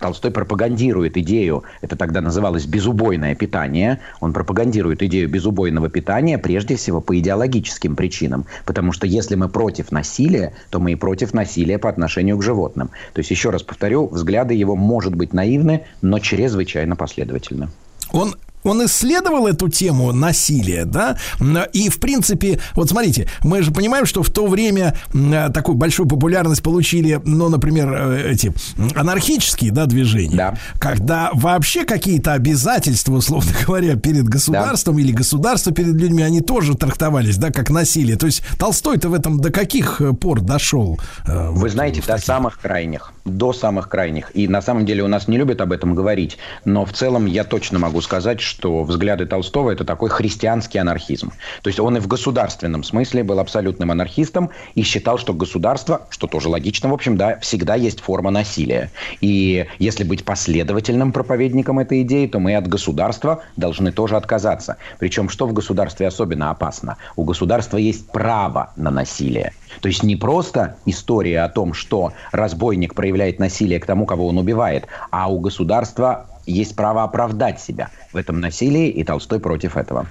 Толстой 0.00 0.30
пропагандирует 0.30 1.18
идею, 1.18 1.64
это 1.82 1.94
тогда 1.94 2.22
называлось 2.22 2.64
безубойное 2.64 3.34
питание, 3.34 4.00
он 4.20 4.32
пропагандирует 4.32 5.02
идею 5.02 5.28
безубойного 5.28 5.90
питания 5.90 6.38
прежде 6.38 6.76
всего 6.76 7.02
по 7.02 7.18
идеологическим 7.18 7.94
причинам. 7.96 8.46
Потому 8.64 8.92
что 8.92 9.06
если 9.06 9.34
мы 9.34 9.50
против 9.50 9.92
насилия, 9.92 10.54
то 10.70 10.80
мы 10.80 10.92
и 10.92 10.96
против 10.96 11.34
насилия 11.34 11.78
по 11.78 11.90
отношению 11.90 12.38
к 12.38 12.42
животным. 12.42 12.88
То 13.12 13.18
есть, 13.18 13.30
еще 13.30 13.50
раз 13.50 13.62
повторю, 13.62 14.06
взгляды 14.06 14.54
его, 14.54 14.74
может 14.74 15.14
быть, 15.14 15.34
наивны, 15.34 15.84
но 16.00 16.18
чрезвычайно 16.18 16.96
последовательны. 16.96 17.68
Он 18.12 18.34
он 18.62 18.84
исследовал 18.84 19.46
эту 19.46 19.68
тему 19.68 20.12
насилия, 20.12 20.84
да, 20.84 21.16
и 21.72 21.88
в 21.88 21.98
принципе, 22.00 22.60
вот 22.74 22.88
смотрите, 22.90 23.28
мы 23.42 23.62
же 23.62 23.70
понимаем, 23.70 24.06
что 24.06 24.22
в 24.22 24.30
то 24.30 24.46
время 24.46 24.96
такую 25.52 25.76
большую 25.76 26.08
популярность 26.08 26.62
получили, 26.62 27.20
ну, 27.24 27.48
например, 27.48 27.92
э, 27.92 28.30
эти 28.32 28.52
анархические, 28.94 29.72
да, 29.72 29.86
движения, 29.86 30.36
Да. 30.36 30.54
когда 30.78 31.30
вообще 31.32 31.84
какие-то 31.84 32.32
обязательства, 32.34 33.14
условно 33.14 33.50
говоря, 33.66 33.96
перед 33.96 34.24
государством 34.28 34.98
или 34.98 35.12
государство 35.12 35.72
перед 35.72 35.94
людьми, 35.94 36.22
они 36.22 36.40
тоже 36.40 36.74
трактовались, 36.76 37.36
да, 37.36 37.50
как 37.50 37.70
насилие. 37.70 38.16
То 38.16 38.26
есть 38.26 38.42
Толстой-то 38.58 39.08
в 39.08 39.14
этом 39.14 39.40
до 39.40 39.50
каких 39.50 40.00
э, 40.00 40.12
пор 40.12 40.40
дошел? 40.40 40.98
э, 41.26 41.50
Вы 41.50 41.60
вот 41.60 41.70
знаете, 41.70 42.00
до 42.00 42.06
таких? 42.08 42.24
самых 42.24 42.58
крайних. 42.60 43.12
До 43.30 43.52
самых 43.52 43.88
крайних. 43.88 44.32
И 44.34 44.48
на 44.48 44.60
самом 44.60 44.84
деле 44.84 45.04
у 45.04 45.06
нас 45.06 45.28
не 45.28 45.38
любят 45.38 45.60
об 45.60 45.70
этом 45.70 45.94
говорить. 45.94 46.36
Но 46.64 46.84
в 46.84 46.92
целом 46.92 47.26
я 47.26 47.44
точно 47.44 47.78
могу 47.78 48.00
сказать, 48.00 48.40
что 48.40 48.82
взгляды 48.82 49.24
Толстого– 49.24 49.70
это 49.72 49.84
такой 49.84 50.10
христианский 50.10 50.78
анархизм. 50.78 51.32
То 51.62 51.68
есть 51.68 51.78
он 51.78 51.96
и 51.96 52.00
в 52.00 52.08
государственном 52.08 52.82
смысле 52.82 53.22
был 53.22 53.38
абсолютным 53.38 53.92
анархистом 53.92 54.50
и 54.74 54.82
считал, 54.82 55.16
что 55.16 55.32
государство, 55.32 56.08
что 56.10 56.26
тоже 56.26 56.48
логично, 56.48 56.88
в 56.88 56.92
общем, 56.92 57.16
да, 57.16 57.38
всегда 57.38 57.76
есть 57.76 58.00
форма 58.00 58.30
насилия. 58.30 58.90
И 59.20 59.66
если 59.78 60.02
быть 60.02 60.24
последовательным 60.24 61.12
проповедником 61.12 61.78
этой 61.78 62.02
идеи, 62.02 62.26
то 62.26 62.40
мы 62.40 62.56
от 62.56 62.66
государства 62.66 63.44
должны 63.56 63.92
тоже 63.92 64.16
отказаться. 64.16 64.76
Причем 64.98 65.28
что 65.28 65.46
в 65.46 65.52
государстве 65.52 66.08
особенно 66.08 66.50
опасно? 66.50 66.96
У 67.14 67.22
государства 67.22 67.76
есть 67.76 68.10
право 68.10 68.72
на 68.74 68.90
насилие. 68.90 69.52
То 69.80 69.88
есть 69.88 70.02
не 70.02 70.16
просто 70.16 70.76
история 70.86 71.40
о 71.42 71.48
том, 71.48 71.74
что 71.74 72.12
разбойник 72.32 72.94
проявляет 72.94 73.38
насилие 73.38 73.80
к 73.80 73.86
тому, 73.86 74.06
кого 74.06 74.26
он 74.28 74.38
убивает, 74.38 74.86
а 75.10 75.30
у 75.30 75.40
государства 75.40 76.26
есть 76.46 76.74
право 76.76 77.02
оправдать 77.04 77.60
себя 77.60 77.90
в 78.12 78.16
этом 78.16 78.40
насилии, 78.40 78.88
и 78.88 79.04
Толстой 79.04 79.40
против 79.40 79.76
этого. 79.76 80.06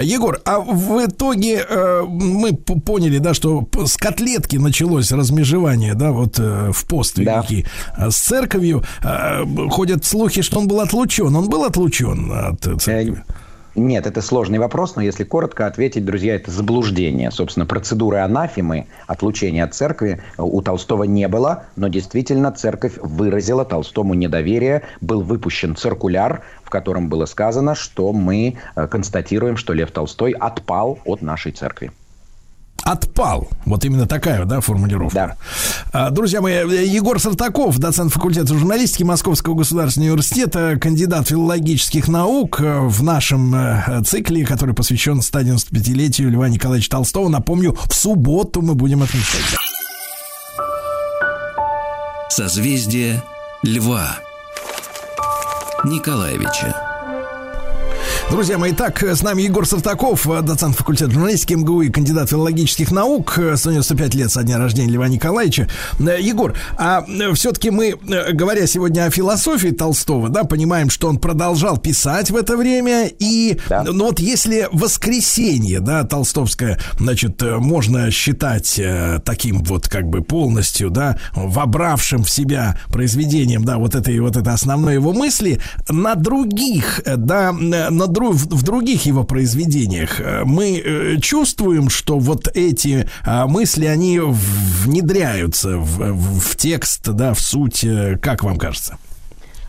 Егор, 0.00 0.40
а 0.44 0.60
в 0.60 1.04
итоге 1.04 1.64
э, 1.68 2.02
мы 2.06 2.52
поняли, 2.54 3.18
да, 3.18 3.34
что 3.34 3.66
с 3.84 3.96
котлетки 3.96 4.56
началось 4.56 5.10
размежевание, 5.10 5.94
да, 5.94 6.12
вот 6.12 6.38
э, 6.38 6.70
в 6.72 6.84
пост 6.86 7.16
Да. 7.16 7.38
великий 7.38 7.66
А 7.96 8.10
с 8.10 8.16
церковью. 8.16 8.84
э, 9.02 9.44
ходят 9.70 10.04
слухи, 10.04 10.42
что 10.42 10.60
он 10.60 10.68
был 10.68 10.80
отлучен. 10.80 11.34
Он 11.34 11.48
был 11.48 11.64
отлучен 11.64 12.30
от 12.30 12.66
э, 12.66 12.76
церкви. 12.76 13.24
Нет, 13.76 14.06
это 14.06 14.22
сложный 14.22 14.58
вопрос, 14.58 14.96
но 14.96 15.02
если 15.02 15.22
коротко 15.22 15.66
ответить, 15.66 16.06
друзья, 16.06 16.34
это 16.34 16.50
заблуждение. 16.50 17.30
Собственно, 17.30 17.66
процедуры 17.66 18.16
анафемы, 18.18 18.86
отлучения 19.06 19.62
от 19.64 19.74
церкви 19.74 20.22
у 20.38 20.62
Толстого 20.62 21.04
не 21.04 21.28
было, 21.28 21.64
но 21.76 21.88
действительно 21.88 22.50
церковь 22.52 22.94
выразила 22.96 23.66
Толстому 23.66 24.14
недоверие. 24.14 24.82
Был 25.02 25.20
выпущен 25.20 25.76
циркуляр, 25.76 26.42
в 26.64 26.70
котором 26.70 27.10
было 27.10 27.26
сказано, 27.26 27.74
что 27.74 28.14
мы 28.14 28.56
э, 28.76 28.86
констатируем, 28.86 29.58
что 29.58 29.74
Лев 29.74 29.90
Толстой 29.90 30.32
отпал 30.32 30.98
от 31.04 31.20
нашей 31.20 31.52
церкви. 31.52 31.92
Отпал. 32.82 33.48
Вот 33.64 33.84
именно 33.84 34.06
такая, 34.06 34.44
да, 34.44 34.60
формулировка. 34.60 35.36
Да. 35.92 36.10
Друзья 36.10 36.40
мои, 36.40 36.54
Егор 36.86 37.20
Сартаков, 37.20 37.78
доцент 37.78 38.12
факультета 38.12 38.54
журналистики 38.54 39.02
Московского 39.02 39.54
государственного 39.54 40.12
университета, 40.12 40.78
кандидат 40.80 41.28
филологических 41.28 42.08
наук 42.08 42.60
в 42.60 43.02
нашем 43.02 43.54
э, 43.54 44.02
цикле, 44.04 44.44
который 44.46 44.74
посвящен 44.74 45.18
195-летию 45.18 46.30
Льва 46.30 46.48
Николаевича 46.48 46.90
Толстого. 46.90 47.28
Напомню, 47.28 47.76
в 47.84 47.94
субботу 47.94 48.62
мы 48.62 48.74
будем 48.74 49.02
отмечать. 49.02 49.56
Созвездие 52.28 53.22
Льва 53.62 54.18
Николаевича. 55.84 56.85
Друзья 58.28 58.58
мои, 58.58 58.72
так, 58.72 59.04
с 59.04 59.22
нами 59.22 59.42
Егор 59.42 59.64
Сартаков, 59.64 60.26
доцент 60.42 60.74
факультета 60.74 61.12
журналистики 61.12 61.54
МГУ 61.54 61.82
и 61.82 61.90
кандидат 61.90 62.28
филологических 62.28 62.90
наук. 62.90 63.38
195 63.54 64.14
лет 64.16 64.32
со 64.32 64.42
дня 64.42 64.58
рождения 64.58 64.90
Льва 64.90 65.06
Николаевича. 65.06 65.68
Э, 66.00 66.20
Егор, 66.20 66.54
а 66.76 67.04
э, 67.06 67.32
все-таки 67.34 67.70
мы, 67.70 67.90
э, 67.90 68.32
говоря 68.32 68.66
сегодня 68.66 69.04
о 69.04 69.10
философии 69.10 69.68
Толстого, 69.68 70.28
да, 70.28 70.42
понимаем, 70.42 70.90
что 70.90 71.08
он 71.08 71.18
продолжал 71.18 71.78
писать 71.78 72.32
в 72.32 72.36
это 72.36 72.56
время. 72.56 73.08
И 73.20 73.60
да. 73.68 73.84
ну 73.84 74.06
вот 74.06 74.18
если 74.18 74.68
«Воскресенье», 74.72 75.78
да, 75.78 76.02
толстовское, 76.02 76.80
значит, 76.98 77.40
можно 77.42 78.10
считать 78.10 78.80
таким 79.24 79.62
вот 79.62 79.88
как 79.88 80.08
бы 80.08 80.22
полностью, 80.22 80.90
да, 80.90 81.16
вобравшим 81.36 82.24
в 82.24 82.30
себя 82.30 82.76
произведением, 82.88 83.64
да, 83.64 83.78
вот 83.78 83.94
этой 83.94 84.18
вот 84.18 84.36
это 84.36 84.52
основной 84.52 84.94
его 84.94 85.12
мысли, 85.12 85.60
на 85.88 86.16
других, 86.16 87.00
да, 87.06 87.52
на 87.52 88.08
в 88.16 88.62
других 88.62 89.06
его 89.06 89.24
произведениях 89.24 90.20
э, 90.20 90.44
мы 90.44 90.78
э, 90.78 91.16
чувствуем, 91.20 91.88
что 91.88 92.18
вот 92.18 92.48
эти 92.54 93.08
а, 93.24 93.46
мысли, 93.46 93.86
они 93.86 94.20
внедряются 94.20 95.78
в, 95.78 96.12
в 96.40 96.56
текст, 96.56 97.08
да, 97.08 97.34
в 97.34 97.40
суть, 97.40 97.84
э, 97.84 98.18
как 98.20 98.42
вам 98.42 98.58
кажется? 98.58 98.98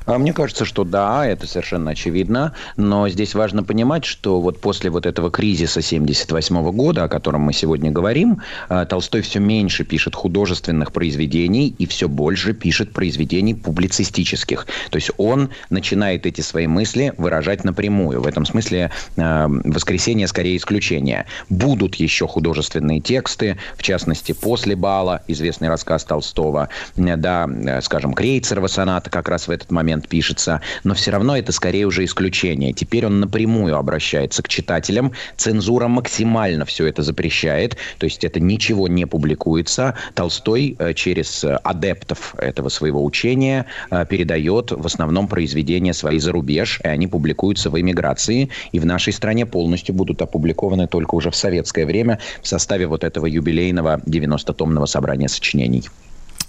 А 0.07 0.17
мне 0.17 0.31
кажется, 0.31 0.63
что 0.63 0.85
да, 0.85 1.27
это 1.27 1.45
совершенно 1.47 1.91
очевидно, 1.91 2.53
но 2.77 3.09
здесь 3.09 3.35
важно 3.35 3.63
понимать, 3.63 4.05
что 4.05 4.39
вот 4.39 4.61
после 4.61 4.89
вот 4.89 5.05
этого 5.05 5.29
кризиса 5.29 5.81
78 5.81 6.71
года, 6.71 7.03
о 7.03 7.09
котором 7.09 7.41
мы 7.41 7.51
сегодня 7.51 7.91
говорим, 7.91 8.41
а, 8.69 8.85
Толстой 8.85 9.21
все 9.21 9.39
меньше 9.39 9.84
пишет 9.84 10.15
художественных 10.15 10.93
произведений 10.93 11.75
и 11.77 11.85
все 11.85 12.07
больше 12.07 12.53
пишет 12.53 12.93
произведений 12.93 13.53
публицистических. 13.53 14.65
То 14.91 14.95
есть 14.95 15.11
он 15.17 15.49
начинает 15.69 16.25
эти 16.25 16.39
свои 16.39 16.67
мысли 16.67 17.13
выражать 17.17 17.65
напрямую. 17.65 18.21
В 18.21 18.27
этом 18.27 18.45
смысле 18.45 18.91
а, 19.17 19.49
«Воскресенье» 19.49 20.27
скорее 20.27 20.55
исключение. 20.55 21.25
Будут 21.49 21.95
еще 21.95 22.29
художественные 22.29 23.01
тексты, 23.01 23.57
в 23.75 23.84
частности, 23.84 24.31
«После 24.31 24.77
бала», 24.77 25.21
известный 25.27 25.67
рассказ 25.67 26.05
Толстого, 26.05 26.69
да, 26.95 27.49
скажем, 27.81 28.13
Крейцерова 28.13 28.67
соната 28.67 29.09
как 29.09 29.27
раз 29.27 29.49
в 29.49 29.51
этот 29.51 29.69
момент 29.69 29.97
момент 29.98 30.07
пишется, 30.07 30.61
но 30.84 30.94
все 30.94 31.11
равно 31.11 31.38
это 31.38 31.52
скорее 31.52 31.86
уже 31.86 32.06
исключение. 32.06 32.74
Теперь 32.74 33.06
он 33.06 33.19
напрямую 33.19 33.76
обращается 33.76 34.44
к 34.44 34.48
читателям. 34.48 35.11
Цензура 35.36 35.88
максимально 35.88 36.65
все 36.65 36.86
это 36.88 37.03
запрещает, 37.03 37.78
то 37.98 38.06
есть 38.06 38.24
это 38.24 38.40
ничего 38.40 38.88
не 38.88 39.06
публикуется. 39.06 39.95
Толстой 40.14 40.76
э, 40.80 40.94
через 40.94 41.44
адептов 41.64 42.36
этого 42.38 42.69
своего 42.69 43.03
учения 43.03 43.65
э, 43.91 44.06
передает 44.06 44.72
в 44.72 44.86
основном 44.86 45.28
произведения 45.28 45.94
свои 45.94 46.19
за 46.19 46.32
рубеж, 46.32 46.80
и 46.84 46.88
они 46.88 47.07
публикуются 47.07 47.69
в 47.69 47.80
эмиграции, 47.80 48.49
и 48.72 48.80
в 48.80 48.86
нашей 48.86 49.14
стране 49.14 49.45
полностью 49.45 49.95
будут 49.95 50.22
опубликованы 50.22 50.88
только 50.88 51.15
уже 51.15 51.30
в 51.30 51.36
советское 51.36 51.86
время 51.86 52.19
в 52.41 52.48
составе 52.48 52.88
вот 52.88 53.03
этого 53.03 53.26
юбилейного 53.26 54.02
90-томного 54.06 54.86
собрания 54.86 55.28
сочинений. 55.28 55.84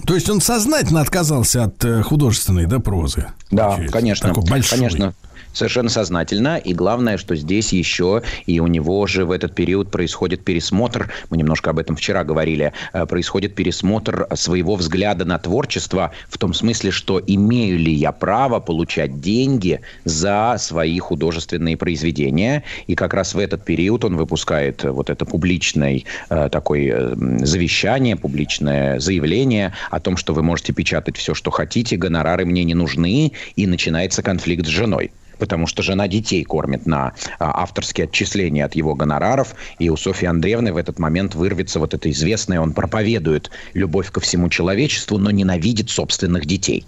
То 0.08 0.14
есть 0.14 0.30
он 0.30 0.40
сознательно 0.40 1.02
отказался 1.02 1.64
от 1.64 1.84
э, 1.84 2.02
художественной 2.02 2.64
да, 2.64 2.78
прозы? 2.78 3.26
Да, 3.50 3.66
получается. 3.66 3.92
конечно. 3.92 4.28
Такой 4.30 4.44
большой. 4.48 4.78
Конечно 4.78 5.14
совершенно 5.52 5.88
сознательно. 5.88 6.56
И 6.56 6.74
главное, 6.74 7.18
что 7.18 7.36
здесь 7.36 7.72
еще 7.72 8.22
и 8.46 8.60
у 8.60 8.66
него 8.66 9.06
же 9.06 9.24
в 9.24 9.30
этот 9.30 9.54
период 9.54 9.90
происходит 9.90 10.44
пересмотр, 10.44 11.10
мы 11.30 11.36
немножко 11.36 11.70
об 11.70 11.78
этом 11.78 11.96
вчера 11.96 12.24
говорили, 12.24 12.72
э, 12.92 13.06
происходит 13.06 13.54
пересмотр 13.54 14.26
своего 14.34 14.76
взгляда 14.76 15.24
на 15.24 15.38
творчество 15.38 16.12
в 16.28 16.38
том 16.38 16.54
смысле, 16.54 16.90
что 16.90 17.20
имею 17.24 17.78
ли 17.78 17.92
я 17.92 18.12
право 18.12 18.60
получать 18.60 19.20
деньги 19.20 19.80
за 20.04 20.56
свои 20.58 20.98
художественные 20.98 21.76
произведения. 21.76 22.64
И 22.86 22.94
как 22.94 23.14
раз 23.14 23.34
в 23.34 23.38
этот 23.38 23.64
период 23.64 24.04
он 24.04 24.16
выпускает 24.16 24.84
вот 24.84 25.10
это 25.10 25.24
публичное 25.24 26.02
э, 26.30 26.48
такое 26.50 27.16
завещание, 27.44 28.16
публичное 28.16 28.98
заявление 28.98 29.72
о 29.90 30.00
том, 30.00 30.16
что 30.16 30.34
вы 30.34 30.42
можете 30.42 30.72
печатать 30.72 31.16
все, 31.16 31.34
что 31.34 31.50
хотите, 31.50 31.96
гонорары 31.96 32.44
мне 32.44 32.64
не 32.64 32.74
нужны, 32.74 33.32
и 33.56 33.66
начинается 33.66 34.22
конфликт 34.22 34.66
с 34.66 34.68
женой 34.68 35.10
потому 35.38 35.66
что 35.66 35.82
жена 35.82 36.08
детей 36.08 36.44
кормит 36.44 36.86
на 36.86 37.12
а, 37.38 37.62
авторские 37.62 38.04
отчисления 38.04 38.64
от 38.64 38.74
его 38.74 38.94
гонораров, 38.94 39.54
и 39.78 39.88
у 39.88 39.96
Софьи 39.96 40.28
Андреевны 40.28 40.72
в 40.72 40.76
этот 40.76 40.98
момент 40.98 41.34
вырвется 41.34 41.78
вот 41.78 41.94
это 41.94 42.10
известное, 42.10 42.60
он 42.60 42.72
проповедует 42.72 43.50
любовь 43.74 44.10
ко 44.10 44.20
всему 44.20 44.48
человечеству, 44.48 45.18
но 45.18 45.30
ненавидит 45.30 45.90
собственных 45.90 46.46
детей. 46.46 46.86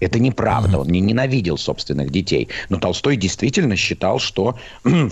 Это 0.00 0.18
неправда, 0.18 0.78
он 0.78 0.88
не 0.88 1.00
ненавидел 1.00 1.58
собственных 1.58 2.10
детей. 2.10 2.48
Но 2.70 2.78
Толстой 2.78 3.16
действительно 3.16 3.76
считал, 3.76 4.18
что 4.18 4.58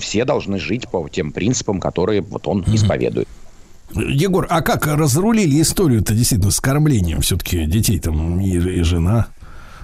все 0.01 0.25
должны 0.25 0.59
жить 0.59 0.89
по 0.89 1.07
тем 1.09 1.33
принципам, 1.33 1.79
которые 1.79 2.23
вот 2.23 2.49
он 2.49 2.65
исповедует. 2.67 3.29
Егор, 3.95 4.47
а 4.51 4.61
как 4.61 4.87
разрулили 4.87 5.61
историю-то 5.63 6.15
действительно 6.15 6.51
с 6.51 6.61
кормлением 6.61 7.21
все-таки 7.23 7.65
детей 7.65 7.99
там 7.99 8.41
и, 8.41 8.51
и 8.51 8.83
жена? 8.83 9.29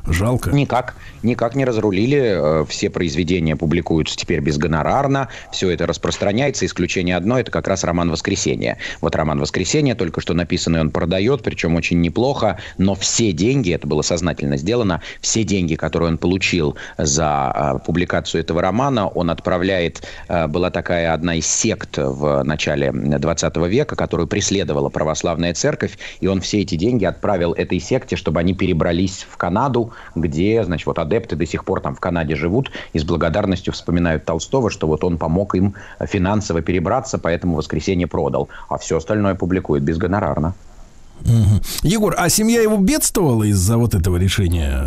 Жалко. 0.07 0.51
Никак. 0.51 0.95
Никак 1.23 1.55
не 1.55 1.65
разрулили. 1.65 2.63
Э, 2.63 2.65
все 2.69 2.91
произведения 2.91 3.57
публикуются 3.57 4.17
теперь 4.17 4.41
безгонорарно. 4.41 5.29
Все 5.51 5.71
это 5.71 5.87
распространяется. 5.87 6.67
Исключение 6.67 7.17
одно– 7.17 7.39
это 7.41 7.51
как 7.51 7.69
раз 7.69 7.85
роман 7.85 8.11
«Воскресенье». 8.11 8.77
Вот 9.01 9.17
роман 9.17 9.41
«Воскресенье» 9.41 9.95
только 9.95 10.21
что 10.21 10.35
написанный 10.35 10.81
он 10.81 10.91
продает, 10.91 11.43
причем 11.43 11.75
очень 11.75 12.03
неплохо. 12.03 12.59
Но 12.77 12.95
все 12.95 13.33
деньги, 13.33 13.73
это 13.73 13.87
было 13.87 14.03
сознательно 14.03 14.59
сделано, 14.59 15.01
все 15.23 15.43
деньги, 15.43 15.75
которые 15.75 16.11
он 16.11 16.19
получил 16.19 16.77
за 16.99 17.79
э, 17.81 17.87
публикацию 17.87 18.43
этого 18.43 18.61
романа, 18.61 19.09
он 19.09 19.31
отправляет... 19.31 20.07
Э, 20.29 20.47
была 20.47 20.71
такая 20.71 21.15
одна 21.15 21.37
из 21.37 21.47
сект 21.47 21.97
в 21.97 22.43
начале 22.43 22.93
20 22.93 23.57
века, 23.69 23.97
которую 23.97 24.27
преследовала 24.27 24.91
православная 24.91 25.55
церковь, 25.55 25.99
и 26.21 26.27
он 26.27 26.43
все 26.43 26.61
эти 26.61 26.75
деньги 26.75 27.07
отправил 27.07 27.55
этой 27.55 27.81
секте, 27.81 28.17
чтобы 28.17 28.41
они 28.41 28.55
перебрались 28.55 29.27
в 29.29 29.39
Канаду, 29.39 29.94
где, 30.15 30.65
значит, 30.65 30.87
вот 30.87 30.99
адепты 30.99 31.37
до 31.37 31.47
сих 31.47 31.65
пор 31.65 31.81
там 31.81 31.95
в 31.95 32.01
Канаде 32.01 32.37
живут 32.37 32.71
и 32.93 32.99
с 32.99 33.05
благодарностью 33.05 33.73
вспоминают 33.73 34.25
Толстого, 34.25 34.71
что 34.71 34.87
вот 34.87 35.05
он 35.05 35.19
помог 35.19 35.55
им 35.55 35.75
финансово 36.01 36.63
перебраться, 36.63 37.19
поэтому 37.19 37.57
«Воскресенье» 37.57 38.07
продал, 38.07 38.49
а 38.69 38.79
все 38.79 38.97
остальное 38.97 39.35
публикует 39.35 39.83
безгонорарно. 39.83 40.55
Угу. 41.23 41.61
Егор, 41.83 42.15
а 42.19 42.29
семья 42.29 42.61
его 42.61 42.77
бедствовала 42.77 43.45
из-за 43.45 43.79
вот 43.79 43.95
этого 43.95 44.17
решения? 44.17 44.85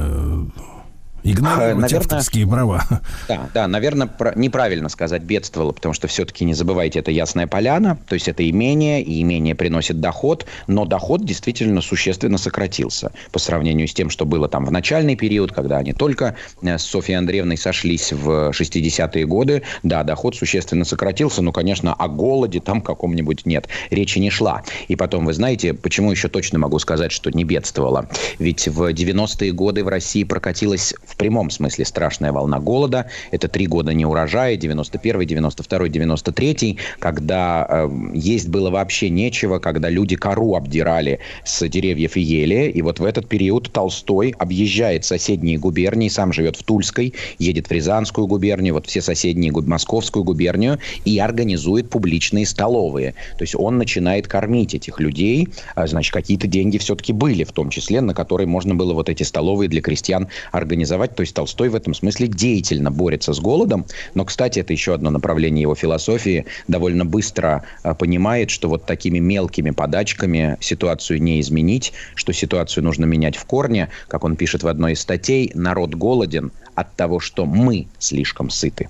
Игнорировать 1.31 1.81
наверное, 1.81 1.99
авторские 1.99 2.47
права. 2.47 2.85
Да, 3.27 3.49
да, 3.53 3.67
наверное, 3.67 4.07
про, 4.07 4.33
неправильно 4.35 4.89
сказать 4.89 5.23
бедствовало, 5.23 5.71
потому 5.71 5.93
что 5.93 6.07
все-таки 6.07 6.45
не 6.45 6.53
забывайте, 6.53 6.99
это 6.99 7.11
Ясная 7.11 7.47
Поляна, 7.47 7.97
то 8.07 8.13
есть 8.13 8.27
это 8.27 8.47
имение, 8.49 9.01
и 9.01 9.21
имение 9.21 9.55
приносит 9.55 9.99
доход, 9.99 10.45
но 10.67 10.85
доход 10.85 11.25
действительно 11.25 11.81
существенно 11.81 12.37
сократился 12.37 13.11
по 13.31 13.39
сравнению 13.39 13.87
с 13.87 13.93
тем, 13.93 14.09
что 14.09 14.25
было 14.25 14.47
там 14.47 14.65
в 14.65 14.71
начальный 14.71 15.15
период, 15.15 15.51
когда 15.51 15.77
они 15.77 15.93
только 15.93 16.35
э, 16.61 16.77
с 16.77 16.83
Софьей 16.83 17.17
Андреевной 17.17 17.57
сошлись 17.57 18.13
в 18.13 18.51
60-е 18.51 19.25
годы. 19.25 19.63
Да, 19.83 20.03
доход 20.03 20.35
существенно 20.35 20.85
сократился, 20.85 21.41
но, 21.41 21.51
конечно, 21.51 21.93
о 21.93 22.07
голоде 22.07 22.59
там 22.59 22.81
каком-нибудь 22.81 23.45
нет, 23.45 23.67
речи 23.89 24.19
не 24.19 24.29
шла. 24.29 24.63
И 24.87 24.95
потом, 24.95 25.25
вы 25.25 25.33
знаете, 25.33 25.73
почему 25.73 26.11
еще 26.11 26.29
точно 26.29 26.59
могу 26.59 26.79
сказать, 26.79 27.11
что 27.11 27.29
не 27.31 27.43
бедствовало? 27.43 28.09
Ведь 28.39 28.67
в 28.67 28.91
90-е 28.91 29.51
годы 29.51 29.83
в 29.83 29.87
России 29.87 30.23
прокатилась 30.23 30.93
в 31.05 31.16
прямом 31.17 31.49
смысле 31.49 31.85
страшная 31.85 32.31
волна 32.31 32.59
голода. 32.59 33.07
Это 33.31 33.47
три 33.47 33.67
года 33.67 33.93
неурожая, 33.93 34.55
91 34.55 35.25
92 35.25 35.89
93 35.89 36.77
когда 36.99 37.65
э, 37.69 37.89
есть 38.13 38.47
было 38.49 38.69
вообще 38.69 39.09
нечего, 39.09 39.59
когда 39.59 39.89
люди 39.89 40.15
кору 40.15 40.55
обдирали 40.55 41.19
с 41.43 41.67
деревьев 41.67 42.15
и 42.15 42.21
ели. 42.21 42.69
И 42.71 42.81
вот 42.81 42.99
в 42.99 43.05
этот 43.05 43.27
период 43.27 43.71
Толстой 43.71 44.33
объезжает 44.37 45.05
соседние 45.05 45.57
губернии, 45.57 46.09
сам 46.09 46.33
живет 46.33 46.55
в 46.55 46.63
Тульской, 46.63 47.13
едет 47.39 47.67
в 47.67 47.71
Рязанскую 47.71 48.27
губернию, 48.27 48.73
вот 48.73 48.87
все 48.87 49.01
соседние, 49.01 49.51
Московскую 49.51 50.23
губернию, 50.23 50.79
и 51.05 51.19
организует 51.19 51.89
публичные 51.89 52.45
столовые. 52.45 53.13
То 53.37 53.43
есть 53.43 53.55
он 53.55 53.77
начинает 53.77 54.27
кормить 54.27 54.73
этих 54.75 54.99
людей. 54.99 55.49
А, 55.75 55.87
значит, 55.87 56.13
какие-то 56.13 56.47
деньги 56.47 56.77
все-таки 56.77 57.13
были, 57.13 57.43
в 57.43 57.51
том 57.51 57.69
числе, 57.69 58.01
на 58.01 58.13
которые 58.13 58.47
можно 58.47 58.75
было 58.75 58.93
вот 58.93 59.09
эти 59.09 59.23
столовые 59.23 59.67
для 59.69 59.81
крестьян 59.81 60.27
организовать 60.51 61.06
организовать. 61.07 61.15
То 61.15 61.21
есть 61.21 61.33
Толстой 61.33 61.69
в 61.69 61.75
этом 61.75 61.93
смысле 61.93 62.27
деятельно 62.27 62.91
борется 62.91 63.33
с 63.33 63.39
голодом. 63.39 63.85
Но, 64.13 64.25
кстати, 64.25 64.59
это 64.59 64.73
еще 64.73 64.93
одно 64.93 65.09
направление 65.09 65.61
его 65.61 65.75
философии. 65.75 66.45
Довольно 66.67 67.05
быстро 67.05 67.63
а, 67.83 67.93
понимает, 67.93 68.49
что 68.49 68.69
вот 68.69 68.85
такими 68.85 69.19
мелкими 69.19 69.71
подачками 69.71 70.57
ситуацию 70.59 71.21
не 71.21 71.39
изменить, 71.39 71.93
что 72.15 72.33
ситуацию 72.33 72.83
нужно 72.83 73.05
менять 73.05 73.37
в 73.37 73.45
корне. 73.45 73.89
Как 74.07 74.23
он 74.23 74.35
пишет 74.35 74.63
в 74.63 74.67
одной 74.67 74.93
из 74.93 75.01
статей, 75.01 75.51
народ 75.55 75.95
голоден 75.95 76.51
от 76.75 76.95
того, 76.95 77.19
что 77.19 77.45
мы 77.45 77.87
слишком 77.99 78.49
сыты. 78.49 78.89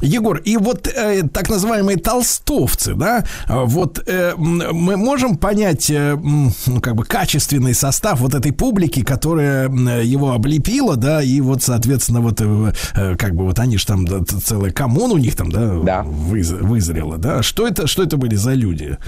Егор, 0.00 0.38
и 0.38 0.56
вот 0.56 0.86
э, 0.88 1.22
так 1.32 1.48
называемые 1.48 1.98
толстовцы, 1.98 2.94
да, 2.94 3.24
вот 3.48 4.02
э, 4.06 4.34
мы 4.36 4.96
можем 4.96 5.36
понять, 5.36 5.88
э, 5.90 6.16
ну, 6.16 6.80
как 6.80 6.96
бы 6.96 7.04
качественный 7.04 7.74
состав 7.74 8.20
вот 8.20 8.34
этой 8.34 8.52
публики, 8.52 9.02
которая 9.02 9.68
его 10.02 10.32
облепила, 10.32 10.96
да, 10.96 11.22
и 11.22 11.40
вот, 11.40 11.62
соответственно, 11.62 12.20
вот 12.20 12.40
э, 12.40 12.72
э 12.94 13.16
как 13.16 13.34
бы 13.34 13.44
вот 13.44 13.58
они 13.58 13.78
же 13.78 13.86
там 13.86 14.04
да, 14.04 14.20
целая 14.24 14.72
коммуна 14.72 15.14
у 15.14 15.18
них 15.18 15.36
там, 15.36 15.50
да, 15.50 15.78
да. 15.82 16.02
Выз, 16.02 16.50
вызрела, 16.50 17.18
да. 17.18 17.42
Что 17.42 17.66
это, 17.66 17.86
что 17.86 18.02
это 18.02 18.16
были 18.16 18.34
за 18.34 18.54
люди? 18.54 18.98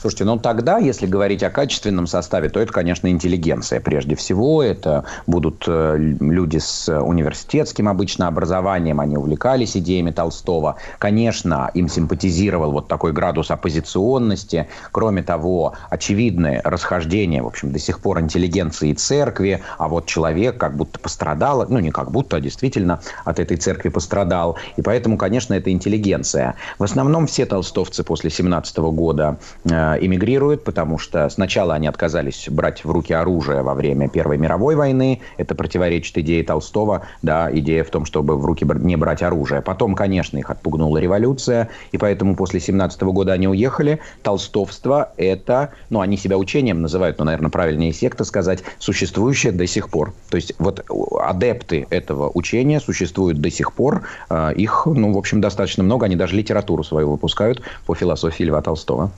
Слушайте, 0.00 0.24
ну 0.24 0.38
тогда, 0.38 0.78
если 0.78 1.06
говорить 1.06 1.42
о 1.42 1.50
качественном 1.50 2.06
составе, 2.06 2.48
то 2.48 2.58
это, 2.58 2.72
конечно, 2.72 3.08
интеллигенция 3.08 3.80
прежде 3.80 4.16
всего. 4.16 4.62
Это 4.62 5.04
будут 5.26 5.64
э, 5.66 5.96
люди 5.98 6.56
с 6.56 6.88
университетским 6.88 7.86
обычно 7.86 8.26
образованием, 8.26 8.98
они 8.98 9.18
увлекались 9.18 9.76
идеями 9.76 10.10
Толстого. 10.10 10.76
Конечно, 10.98 11.70
им 11.74 11.88
симпатизировал 11.88 12.72
вот 12.72 12.88
такой 12.88 13.12
градус 13.12 13.50
оппозиционности. 13.50 14.68
Кроме 14.90 15.22
того, 15.22 15.74
очевидное 15.90 16.62
расхождение, 16.64 17.42
в 17.42 17.48
общем, 17.48 17.70
до 17.70 17.78
сих 17.78 18.00
пор 18.00 18.20
интеллигенции 18.20 18.90
и 18.90 18.94
церкви, 18.94 19.60
а 19.76 19.88
вот 19.88 20.06
человек 20.06 20.56
как 20.56 20.76
будто 20.76 20.98
пострадал, 20.98 21.66
ну 21.68 21.78
не 21.78 21.90
как 21.90 22.10
будто, 22.10 22.38
а 22.38 22.40
действительно 22.40 23.00
от 23.26 23.38
этой 23.38 23.58
церкви 23.58 23.90
пострадал. 23.90 24.56
И 24.76 24.82
поэтому, 24.82 25.18
конечно, 25.18 25.52
это 25.52 25.70
интеллигенция. 25.70 26.54
В 26.78 26.84
основном 26.84 27.26
все 27.26 27.44
толстовцы 27.44 28.02
после 28.02 28.30
17 28.30 28.78
года 28.78 29.38
э, 29.64 29.89
эмигрируют, 29.98 30.64
потому 30.64 30.98
что 30.98 31.28
сначала 31.28 31.74
они 31.74 31.86
отказались 31.86 32.48
брать 32.50 32.84
в 32.84 32.90
руки 32.90 33.12
оружие 33.12 33.62
во 33.62 33.74
время 33.74 34.08
Первой 34.08 34.38
мировой 34.38 34.74
войны. 34.74 35.20
Это 35.36 35.54
противоречит 35.54 36.18
идее 36.18 36.44
Толстого, 36.44 37.02
да, 37.22 37.50
идея 37.52 37.84
в 37.84 37.90
том, 37.90 38.04
чтобы 38.04 38.36
в 38.36 38.44
руки 38.44 38.66
не 38.80 38.96
брать 38.96 39.22
оружие. 39.22 39.62
Потом, 39.62 39.94
конечно, 39.94 40.38
их 40.38 40.50
отпугнула 40.50 40.98
революция, 40.98 41.68
и 41.92 41.98
поэтому 41.98 42.36
после 42.36 42.60
17 42.60 43.02
года 43.02 43.32
они 43.32 43.48
уехали. 43.48 44.00
Толстовство– 44.22 45.12
это, 45.16 45.70
ну, 45.88 46.00
они 46.00 46.16
себя 46.16 46.36
учением 46.38 46.82
называют, 46.82 47.18
но, 47.18 47.24
наверное, 47.24 47.50
правильнее 47.50 47.92
секта 47.92 48.24
сказать, 48.24 48.62
существующее 48.78 49.52
до 49.52 49.66
сих 49.66 49.88
пор. 49.88 50.12
То 50.30 50.36
есть 50.36 50.54
вот 50.58 50.84
адепты 51.20 51.86
этого 51.90 52.30
учения 52.32 52.80
существуют 52.80 53.40
до 53.40 53.50
сих 53.50 53.72
пор. 53.72 54.02
А, 54.28 54.50
их, 54.50 54.86
ну, 54.86 55.12
в 55.12 55.18
общем, 55.18 55.40
достаточно 55.40 55.82
много. 55.82 56.06
Они 56.06 56.16
даже 56.16 56.36
литературу 56.36 56.84
свою 56.84 57.10
выпускают 57.10 57.62
по 57.86 57.94
философии 57.94 58.44
Льва 58.44 58.62
Толстого. 58.62 59.10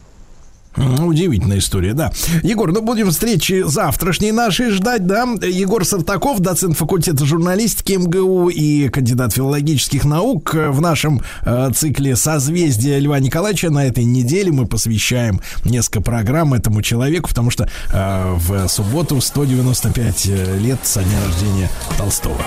Удивительная 0.76 1.58
история, 1.58 1.92
да. 1.92 2.12
Егор, 2.42 2.72
ну 2.72 2.80
будем 2.80 3.10
встречи 3.10 3.62
завтрашней 3.64 4.32
нашей 4.32 4.70
ждать, 4.70 5.06
да. 5.06 5.24
Егор 5.42 5.84
Сартаков, 5.84 6.40
доцент 6.40 6.76
факультета 6.76 7.24
журналистики 7.26 7.92
МГУ 7.92 8.48
и 8.48 8.88
кандидат 8.88 9.32
филологических 9.34 10.04
наук. 10.04 10.54
В 10.54 10.80
нашем 10.80 11.20
э, 11.44 11.70
цикле 11.74 12.16
«Созвездие 12.16 13.00
Льва 13.00 13.18
Николаевича» 13.18 13.70
на 13.70 13.86
этой 13.86 14.04
неделе 14.04 14.50
мы 14.50 14.66
посвящаем 14.66 15.40
несколько 15.64 16.00
программ 16.00 16.54
этому 16.54 16.82
человеку, 16.82 17.28
потому 17.28 17.50
что 17.50 17.68
э, 17.92 18.34
в 18.36 18.68
субботу 18.68 19.20
195 19.20 20.26
э, 20.26 20.58
лет 20.58 20.78
со 20.82 21.02
дня 21.02 21.18
рождения 21.26 21.70
Толстого. 21.98 22.42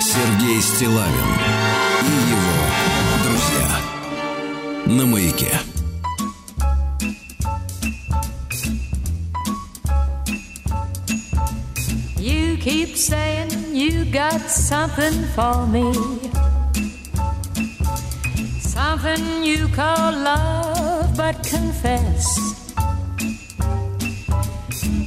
Сергей 0.00 0.62
Стилавин 0.62 1.28
и 2.02 2.30
его 2.30 2.55
на 4.85 5.05
маяке. 5.05 5.53
You 12.17 12.57
keep 12.57 12.95
saying 12.95 13.51
you 13.73 14.05
got 14.05 14.41
something 14.41 15.17
for 15.35 15.65
me. 15.67 15.87
Something 18.59 19.43
you 19.43 19.67
call 19.69 20.11
love, 20.11 21.17
but 21.17 21.35
confess. 21.43 22.25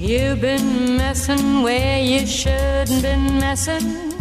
You've 0.00 0.40
been 0.40 0.96
messing 0.98 1.62
where 1.62 1.98
you 2.02 2.26
shouldn't 2.26 3.02
been 3.02 3.38
messing 3.38 4.14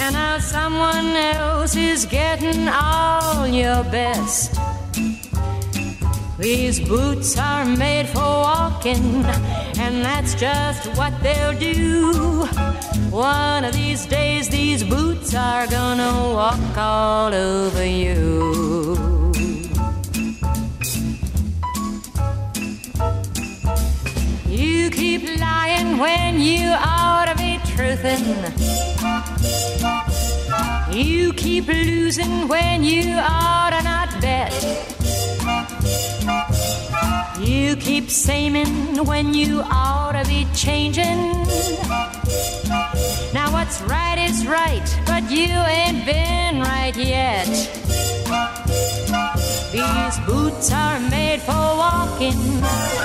and 0.00 0.14
now 0.14 0.38
someone 0.38 1.14
else 1.16 1.76
is 1.76 2.06
getting 2.06 2.68
all 2.68 3.46
your 3.46 3.84
best. 3.84 4.58
These 6.38 6.80
boots 6.80 7.38
are 7.38 7.64
made 7.66 8.08
for 8.08 8.18
walking, 8.18 9.24
and 9.78 10.02
that's 10.02 10.34
just 10.34 10.86
what 10.96 11.12
they'll 11.22 11.58
do. 11.58 12.46
One 13.10 13.64
of 13.64 13.74
these 13.74 14.06
days, 14.06 14.48
these 14.48 14.82
boots 14.82 15.34
are 15.34 15.66
gonna 15.66 16.32
walk 16.32 16.78
all 16.78 17.34
over 17.34 17.84
you. 17.84 19.32
You 24.48 24.90
keep 24.90 25.22
lying 25.38 25.98
when 25.98 26.40
you 26.40 26.68
ought 26.68 27.26
to 27.26 27.34
be 27.36 27.58
truthing. 27.72 28.89
You 30.92 31.32
keep 31.34 31.68
losing 31.68 32.48
when 32.48 32.82
you 32.82 33.14
ought 33.16 33.70
to 33.70 33.82
not 33.84 34.20
bet. 34.20 34.52
You 37.40 37.76
keep 37.76 38.10
saying 38.10 39.04
when 39.06 39.32
you 39.32 39.62
ought 39.64 40.12
to 40.12 40.28
be 40.28 40.48
changing. 40.52 41.32
Now 43.32 43.52
what's 43.52 43.80
right 43.82 44.18
is 44.18 44.44
right, 44.48 44.84
but 45.06 45.30
you 45.30 45.46
ain't 45.46 46.04
been 46.04 46.60
right 46.60 46.96
yet. 46.96 47.46
These 49.70 50.18
boots 50.26 50.72
are 50.72 50.98
made 51.08 51.40
for 51.40 51.52
walking, 51.52 52.34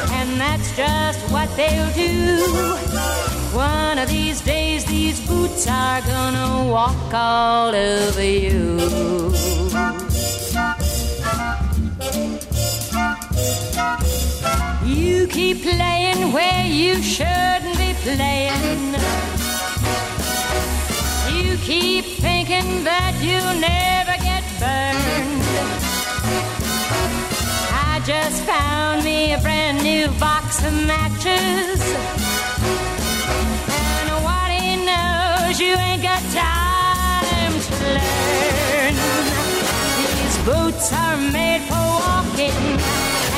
and 0.10 0.40
that's 0.41 0.76
just 0.76 1.20
what 1.32 1.56
they'll 1.56 1.94
do. 1.94 3.35
One 3.56 3.99
of 3.99 4.10
these 4.10 4.41
days, 4.41 4.84
these 4.84 5.26
boots 5.26 5.65
are 5.65 6.02
gonna 6.02 6.69
walk 6.69 7.14
all 7.14 7.73
over 7.73 8.22
you. 8.22 9.32
You 14.84 15.27
keep 15.27 15.61
playing 15.61 16.34
where 16.34 16.65
you 16.65 17.02
shouldn't 17.02 17.77
be 17.77 17.94
playing. 18.03 18.94
You 21.32 21.56
keep 21.60 22.03
thinking 22.19 22.84
that 22.84 23.15
you'll 23.23 23.60
never 23.72 24.18
get 24.22 24.44
burned. 24.60 25.44
I 27.72 28.02
just 28.06 28.44
found 28.44 29.06
me 29.06 29.32
a 29.32 29.40
brand 29.40 29.82
new 29.82 30.10
box 30.19 30.61
of 30.65 30.73
matches. 30.86 31.80
Cause 35.56 35.61
you 35.61 35.77
ain't 35.77 36.03
got 36.03 36.22
time 36.34 37.53
to 37.53 37.86
learn. 37.95 38.94
These 40.03 40.38
boots 40.44 40.91
are 40.91 41.15
made 41.15 41.61
for 41.61 41.80
walking, 41.80 42.52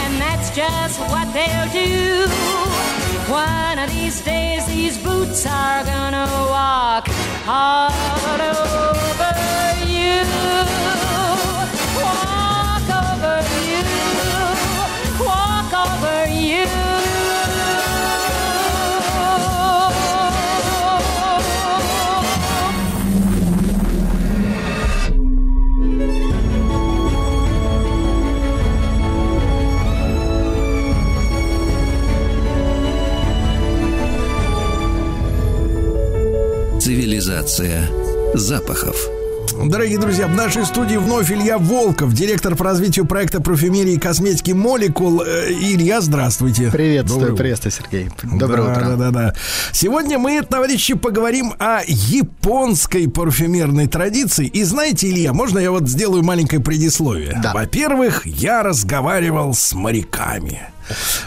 and 0.02 0.20
that's 0.20 0.50
just 0.56 1.00
what 1.12 1.32
they'll 1.32 1.72
do. 1.72 2.26
One 3.32 3.78
of 3.78 3.92
these 3.92 4.20
days, 4.22 4.66
these 4.66 4.98
boots 4.98 5.46
are 5.46 5.84
gonna 5.84 6.26
walk 6.50 7.08
all 7.48 8.42
over 8.42 9.67
Цивилизация 37.44 37.88
запахов. 38.34 38.96
Дорогие 39.64 40.00
друзья, 40.00 40.28
в 40.28 40.36
нашей 40.36 40.66
студии 40.66 40.98
вновь 40.98 41.32
Илья 41.32 41.58
Волков, 41.58 42.14
директор 42.14 42.56
по 42.56 42.64
развитию 42.64 43.06
проекта 43.06 43.42
парфюмерии 43.42 43.94
и 43.94 44.00
косметики 44.00 44.52
Молекул. 44.52 45.22
Э, 45.22 45.52
Илья, 45.52 46.02
здравствуйте. 46.02 46.70
Приветствую, 46.72 47.22
Доброе 47.22 47.38
приветствую, 47.38 47.72
Сергей. 47.72 48.10
Доброе 48.24 48.64
да, 48.64 48.72
утро. 48.72 48.82
Да, 48.82 48.96
да, 48.96 49.12
да. 49.12 49.34
Сегодня 49.72 50.18
мы, 50.18 50.42
товарищи, 50.42 50.96
поговорим 50.96 51.54
о 51.60 51.82
японской 51.86 53.08
парфюмерной 53.08 53.88
традиции. 53.88 54.48
И 54.48 54.64
знаете, 54.64 55.10
Илья, 55.10 55.34
можно 55.34 55.60
я 55.60 55.72
вот 55.72 55.88
сделаю 55.88 56.24
маленькое 56.24 56.62
предисловие? 56.62 57.40
Да. 57.42 57.54
Во-первых, 57.54 58.26
я 58.26 58.64
разговаривал 58.64 59.54
с 59.54 59.74
моряками. 59.74 60.62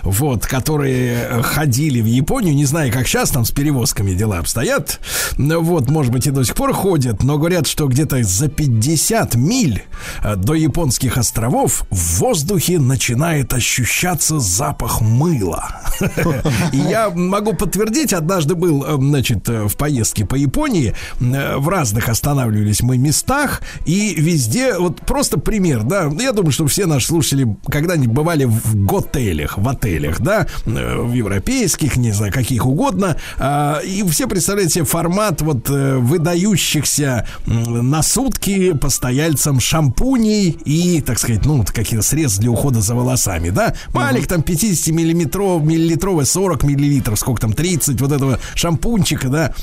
Вот, 0.03 0.47
которые 0.47 1.43
ходили 1.43 2.01
в 2.01 2.07
Японию, 2.07 2.55
не 2.55 2.65
знаю, 2.65 2.93
как 2.93 3.07
сейчас 3.07 3.31
там 3.31 3.45
с 3.45 3.51
перевозками 3.51 4.13
дела 4.13 4.39
обстоят. 4.39 5.01
Вот, 5.37 5.91
может 5.91 6.13
быть, 6.13 6.27
и 6.27 6.31
до 6.31 6.45
сих 6.45 6.55
пор 6.55 6.73
ходят, 6.73 7.23
но 7.23 7.39
говорят, 7.39 7.67
что 7.67 7.87
где-то 7.87 8.23
за 8.23 8.49
50 8.49 9.35
миль 9.35 9.85
э, 10.23 10.37
до 10.37 10.55
японских 10.55 11.17
островов 11.17 11.85
в 11.91 12.19
воздухе 12.21 12.79
начинает 12.79 13.53
ощущаться 13.53 14.39
запах 14.39 15.01
мыла. 15.01 15.83
И 16.73 16.79
я 16.79 17.11
могу 17.11 17.55
подтвердить, 17.55 18.13
однажды 18.13 18.55
был, 18.55 18.85
э, 18.85 18.97
значит, 18.97 19.49
э, 19.49 19.69
в 19.69 19.77
поездке 19.77 20.25
по 20.25 20.35
Японии, 20.35 20.95
в 21.21 21.69
разных 21.69 22.09
останавливались 22.09 22.83
мы 22.83 22.99
местах, 22.99 23.63
и 23.85 24.15
везде, 24.17 24.79
вот 24.79 25.01
просто 25.01 25.39
пример, 25.39 25.83
да, 25.83 26.11
я 26.19 26.33
думаю, 26.33 26.53
что 26.53 26.67
все 26.67 26.87
наши 26.87 27.07
слушатели 27.07 27.57
когда-нибудь 27.67 28.15
бывали 28.15 28.45
в 28.45 28.85
готелях, 28.85 29.50
в 29.59 29.69
отелях, 29.69 30.21
да, 30.21 30.47
э, 30.67 30.97
в 30.99 31.13
европейских, 31.13 31.97
не 31.97 32.13
знаю, 32.13 32.33
каких 32.33 32.67
угодно, 32.67 33.17
а, 33.39 33.81
и 33.81 34.03
все 34.09 34.27
представляют 34.27 34.73
себе 34.73 34.85
формат 34.85 35.43
вот 35.43 35.69
э, 35.71 35.97
выдающихся 35.97 37.27
на 37.47 38.03
сутки 38.03 38.73
постояльцам 38.73 39.61
шампуней 39.61 40.51
и, 40.65 41.01
так 41.01 41.19
сказать, 41.19 41.45
ну, 41.45 41.59
вот 41.59 41.71
какие-то 41.71 42.07
средства 42.07 42.43
для 42.43 42.51
ухода 42.51 42.81
за 42.81 42.95
волосами, 42.95 43.51
да, 43.51 43.75
маленький 43.93 44.27
там 44.27 44.43
50 44.43 44.95
миллиметров, 44.95 45.63
миллилитровый, 45.63 46.27
40 46.27 46.65
миллилитров, 46.65 47.19
сколько 47.19 47.41
там, 47.41 47.53
30 47.53 48.01
вот 48.01 48.13
этого 48.13 48.39
шампунчика, 48.55 49.29
да, 49.29 49.55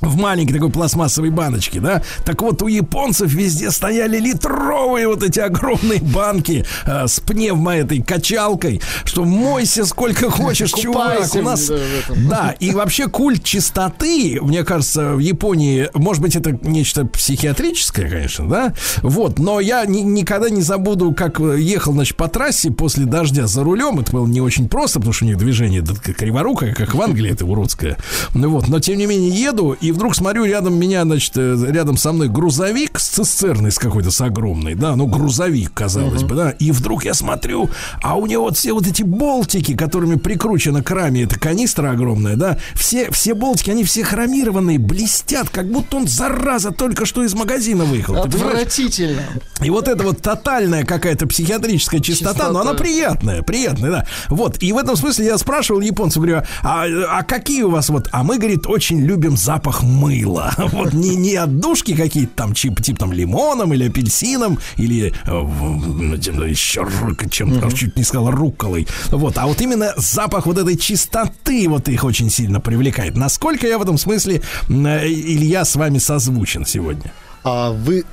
в 0.00 0.16
маленькой 0.16 0.54
такой 0.54 0.70
пластмассовой 0.70 1.30
баночке, 1.30 1.80
да? 1.80 2.02
Так 2.24 2.42
вот, 2.42 2.62
у 2.62 2.68
японцев 2.68 3.32
везде 3.32 3.70
стояли 3.70 4.18
литровые 4.18 5.08
вот 5.08 5.22
эти 5.22 5.40
огромные 5.40 6.00
банки 6.00 6.64
э, 6.84 7.06
с 7.06 7.20
пневмо 7.20 7.74
этой 7.74 8.02
качалкой, 8.02 8.80
что 9.04 9.24
мойся 9.24 9.84
сколько 9.86 10.30
хочешь, 10.30 10.72
чувак. 10.72 11.34
У 11.34 11.42
нас... 11.42 11.70
Да, 12.16 12.54
и 12.58 12.70
вообще 12.72 13.08
культ 13.08 13.44
чистоты, 13.44 14.38
мне 14.40 14.64
кажется, 14.64 15.14
в 15.14 15.18
Японии, 15.18 15.88
может 15.94 16.22
быть, 16.22 16.34
это 16.36 16.58
нечто 16.62 17.04
психиатрическое, 17.06 18.08
конечно, 18.08 18.48
да? 18.48 18.72
Вот, 19.02 19.38
но 19.38 19.60
я 19.60 19.84
ни- 19.86 20.00
никогда 20.00 20.48
не 20.50 20.62
забуду, 20.62 21.12
как 21.12 21.40
э, 21.40 21.60
ехал, 21.60 21.92
значит, 21.92 22.16
по 22.16 22.28
трассе 22.28 22.70
после 22.70 23.04
дождя 23.04 23.46
за 23.46 23.62
рулем. 23.62 24.00
Это 24.00 24.12
было 24.12 24.26
не 24.26 24.40
очень 24.40 24.68
просто, 24.68 24.98
потому 24.98 25.12
что 25.12 25.24
у 25.24 25.28
них 25.28 25.36
движение 25.36 25.82
криворукое, 25.82 26.74
как 26.74 26.94
в 26.94 27.00
Англии, 27.02 27.30
это 27.30 27.44
уродское. 27.46 27.96
Ну 28.34 28.50
вот, 28.50 28.68
но 28.68 28.80
тем 28.80 28.98
не 28.98 29.06
менее 29.06 29.30
еду, 29.30 29.76
и 29.86 29.92
вдруг 29.92 30.16
смотрю, 30.16 30.44
рядом 30.44 30.74
меня, 30.74 31.04
значит, 31.04 31.32
э, 31.36 31.56
рядом 31.68 31.96
со 31.96 32.12
мной 32.12 32.28
грузовик 32.28 32.98
с 32.98 33.06
цистерной 33.06 33.70
с 33.70 33.78
какой-то, 33.78 34.10
с 34.10 34.20
огромной, 34.20 34.74
да, 34.74 34.96
ну, 34.96 35.06
грузовик, 35.06 35.72
казалось 35.72 36.24
бы, 36.24 36.34
да, 36.34 36.50
и 36.50 36.72
вдруг 36.72 37.04
я 37.04 37.14
смотрю, 37.14 37.70
а 38.02 38.16
у 38.16 38.26
него 38.26 38.44
вот 38.44 38.56
все 38.56 38.72
вот 38.72 38.84
эти 38.84 39.04
болтики, 39.04 39.76
которыми 39.76 40.16
прикручена 40.16 40.82
к 40.82 40.90
раме 40.90 41.22
эта 41.22 41.38
канистра 41.38 41.92
огромная, 41.92 42.34
да, 42.34 42.58
все, 42.74 43.12
все 43.12 43.34
болтики, 43.34 43.70
они 43.70 43.84
все 43.84 44.02
хромированные, 44.02 44.80
блестят, 44.80 45.50
как 45.50 45.70
будто 45.70 45.98
он, 45.98 46.08
зараза, 46.08 46.72
только 46.72 47.06
что 47.06 47.22
из 47.22 47.34
магазина 47.34 47.84
выехал. 47.84 48.16
Отвратительно. 48.16 49.22
И 49.62 49.70
вот 49.70 49.86
это 49.86 50.02
вот 50.02 50.20
тотальная 50.20 50.84
какая-то 50.84 51.28
психиатрическая 51.28 52.00
чистота, 52.00 52.32
Чистота. 52.32 52.52
но 52.52 52.60
она 52.60 52.74
приятная, 52.74 53.42
приятная, 53.42 53.90
да. 53.90 54.06
Вот, 54.30 54.60
и 54.60 54.72
в 54.72 54.78
этом 54.78 54.96
смысле 54.96 55.26
я 55.26 55.38
спрашивал 55.38 55.80
японцев, 55.80 56.22
говорю, 56.22 56.42
а, 56.62 56.86
а 57.08 57.22
какие 57.22 57.62
у 57.62 57.70
вас 57.70 57.88
вот, 57.88 58.08
а 58.10 58.24
мы, 58.24 58.38
говорит, 58.38 58.66
очень 58.66 59.00
любим 59.00 59.36
запах 59.36 59.75
мыла. 59.82 60.54
Вот 60.76 60.92
не, 60.92 61.16
не 61.16 61.36
отдушки 61.36 61.94
какие-то 61.94 62.32
там, 62.34 62.54
типа, 62.54 62.82
типа 62.82 63.00
там 63.00 63.12
лимоном 63.12 63.72
или 63.72 63.88
апельсином, 63.88 64.58
или 64.76 65.12
э, 65.24 65.30
еще 65.30 66.82
ру- 66.82 67.30
чем 67.30 67.70
чуть 67.72 67.96
не 67.96 68.04
сказал 68.04 68.30
рукколой. 68.30 68.86
Вот, 69.08 69.38
а 69.38 69.46
вот 69.46 69.60
именно 69.60 69.92
запах 69.96 70.46
вот 70.46 70.58
этой 70.58 70.76
чистоты 70.76 71.68
вот 71.68 71.88
их 71.88 72.04
очень 72.04 72.30
сильно 72.30 72.60
привлекает. 72.60 73.16
Насколько 73.16 73.66
я 73.66 73.78
в 73.78 73.82
этом 73.82 73.98
смысле, 73.98 74.42
э, 74.68 75.08
Илья, 75.08 75.64
с 75.64 75.76
вами 75.76 75.98
созвучен 75.98 76.66
сегодня? 76.66 77.12
А 77.44 77.70
вы 77.70 78.04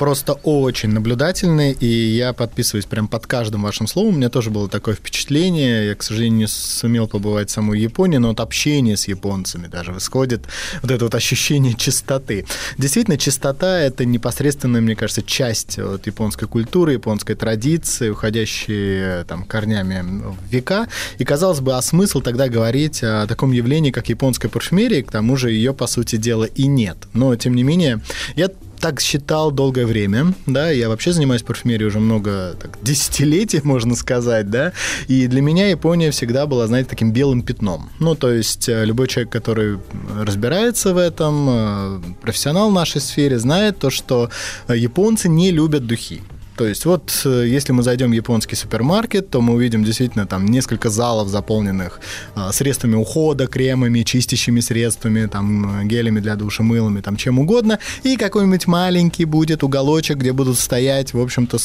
просто 0.00 0.32
очень 0.32 0.88
наблюдательны, 0.88 1.76
и 1.78 1.86
я 1.86 2.32
подписываюсь 2.32 2.86
прям 2.86 3.06
под 3.06 3.26
каждым 3.26 3.62
вашим 3.62 3.86
словом. 3.86 4.14
У 4.14 4.16
меня 4.16 4.30
тоже 4.30 4.48
было 4.48 4.66
такое 4.66 4.94
впечатление. 4.94 5.88
Я, 5.88 5.94
к 5.94 6.02
сожалению, 6.02 6.38
не 6.38 6.46
сумел 6.46 7.06
побывать 7.06 7.50
в 7.50 7.52
самой 7.52 7.80
Японии, 7.80 8.16
но 8.16 8.30
от 8.30 8.40
общения 8.40 8.96
с 8.96 9.08
японцами 9.08 9.66
даже 9.66 9.94
исходит 9.94 10.46
вот 10.80 10.90
это 10.90 11.04
вот 11.04 11.14
ощущение 11.14 11.74
чистоты. 11.74 12.46
Действительно, 12.78 13.18
чистота— 13.18 13.78
это 13.80 14.06
непосредственная, 14.06 14.80
мне 14.80 14.96
кажется, 14.96 15.20
часть 15.20 15.76
вот 15.76 16.06
японской 16.06 16.46
культуры, 16.46 16.94
японской 16.94 17.34
традиции, 17.34 18.08
уходящие 18.08 19.24
там 19.24 19.44
корнями 19.44 20.00
в 20.00 20.50
века. 20.50 20.88
И, 21.18 21.24
казалось 21.26 21.60
бы, 21.60 21.76
а 21.76 21.82
смысл 21.82 22.22
тогда 22.22 22.48
говорить 22.48 23.02
о 23.02 23.26
таком 23.26 23.52
явлении, 23.52 23.90
как 23.90 24.08
японская 24.08 24.50
парфюмерия, 24.50 25.02
к 25.02 25.10
тому 25.10 25.36
же 25.36 25.50
ее, 25.50 25.74
по 25.74 25.86
сути 25.86 26.16
дела, 26.16 26.44
и 26.44 26.66
нет. 26.66 26.96
Но, 27.12 27.36
тем 27.36 27.54
не 27.54 27.64
менее, 27.64 28.00
я 28.34 28.48
так 28.80 29.00
считал 29.00 29.50
долгое 29.50 29.86
время, 29.86 30.34
да, 30.46 30.70
я 30.70 30.88
вообще 30.88 31.12
занимаюсь 31.12 31.42
парфюмерией 31.42 31.86
уже 31.86 32.00
много 32.00 32.56
так, 32.60 32.78
десятилетий, 32.82 33.60
можно 33.64 33.94
сказать, 33.94 34.50
да, 34.50 34.72
и 35.06 35.26
для 35.26 35.42
меня 35.42 35.68
Япония 35.68 36.10
всегда 36.10 36.46
была, 36.46 36.66
знаете, 36.66 36.88
таким 36.88 37.12
белым 37.12 37.42
пятном. 37.42 37.90
Ну, 37.98 38.14
то 38.14 38.32
есть 38.32 38.68
э, 38.68 38.84
любой 38.84 39.08
человек, 39.08 39.30
который 39.30 39.78
разбирается 40.18 40.94
в 40.94 40.98
этом, 40.98 41.46
э, 41.50 42.00
профессионал 42.22 42.70
в 42.70 42.74
нашей 42.74 43.00
сфере, 43.00 43.38
знает 43.38 43.78
то, 43.78 43.90
что 43.90 44.30
э, 44.68 44.76
японцы 44.76 45.28
не 45.28 45.50
любят 45.50 45.86
духи. 45.86 46.22
То 46.60 46.66
есть 46.66 46.84
вот 46.84 47.22
э, 47.24 47.46
если 47.48 47.72
мы 47.72 47.82
зайдем 47.82 48.10
в 48.10 48.12
японский 48.12 48.54
супермаркет, 48.54 49.30
то 49.30 49.40
мы 49.40 49.54
увидим 49.54 49.82
действительно 49.82 50.26
там 50.26 50.44
несколько 50.44 50.90
залов, 50.90 51.28
заполненных 51.28 52.00
а, 52.34 52.52
средствами 52.52 52.96
ухода, 52.96 53.46
кремами, 53.46 54.02
чистящими 54.02 54.60
средствами, 54.60 55.24
там 55.24 55.80
э, 55.80 55.84
гелями 55.86 56.20
для 56.20 56.36
душа, 56.36 56.62
мылами, 56.62 57.00
там 57.00 57.16
чем 57.16 57.38
угодно, 57.38 57.78
и 58.02 58.18
какой-нибудь 58.18 58.66
маленький 58.66 59.24
будет 59.24 59.62
уголочек, 59.62 60.18
где 60.18 60.34
будут 60.34 60.58
стоять, 60.58 61.14
в 61.14 61.20
общем-то, 61.22 61.56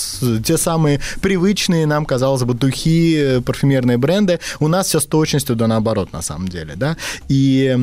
те 0.41 0.57
самые 0.57 1.01
привычные 1.19 1.85
нам, 1.85 2.05
казалось 2.05 2.43
бы, 2.43 2.53
духи, 2.53 3.17
э, 3.17 3.41
парфюмерные 3.41 3.97
бренды. 3.97 4.39
У 4.61 4.69
нас 4.69 4.87
все 4.87 5.01
с 5.01 5.05
точностью 5.05 5.57
да 5.57 5.67
наоборот, 5.67 6.13
на 6.13 6.21
самом 6.21 6.47
деле, 6.47 6.75
да. 6.77 6.95
И 7.27 7.77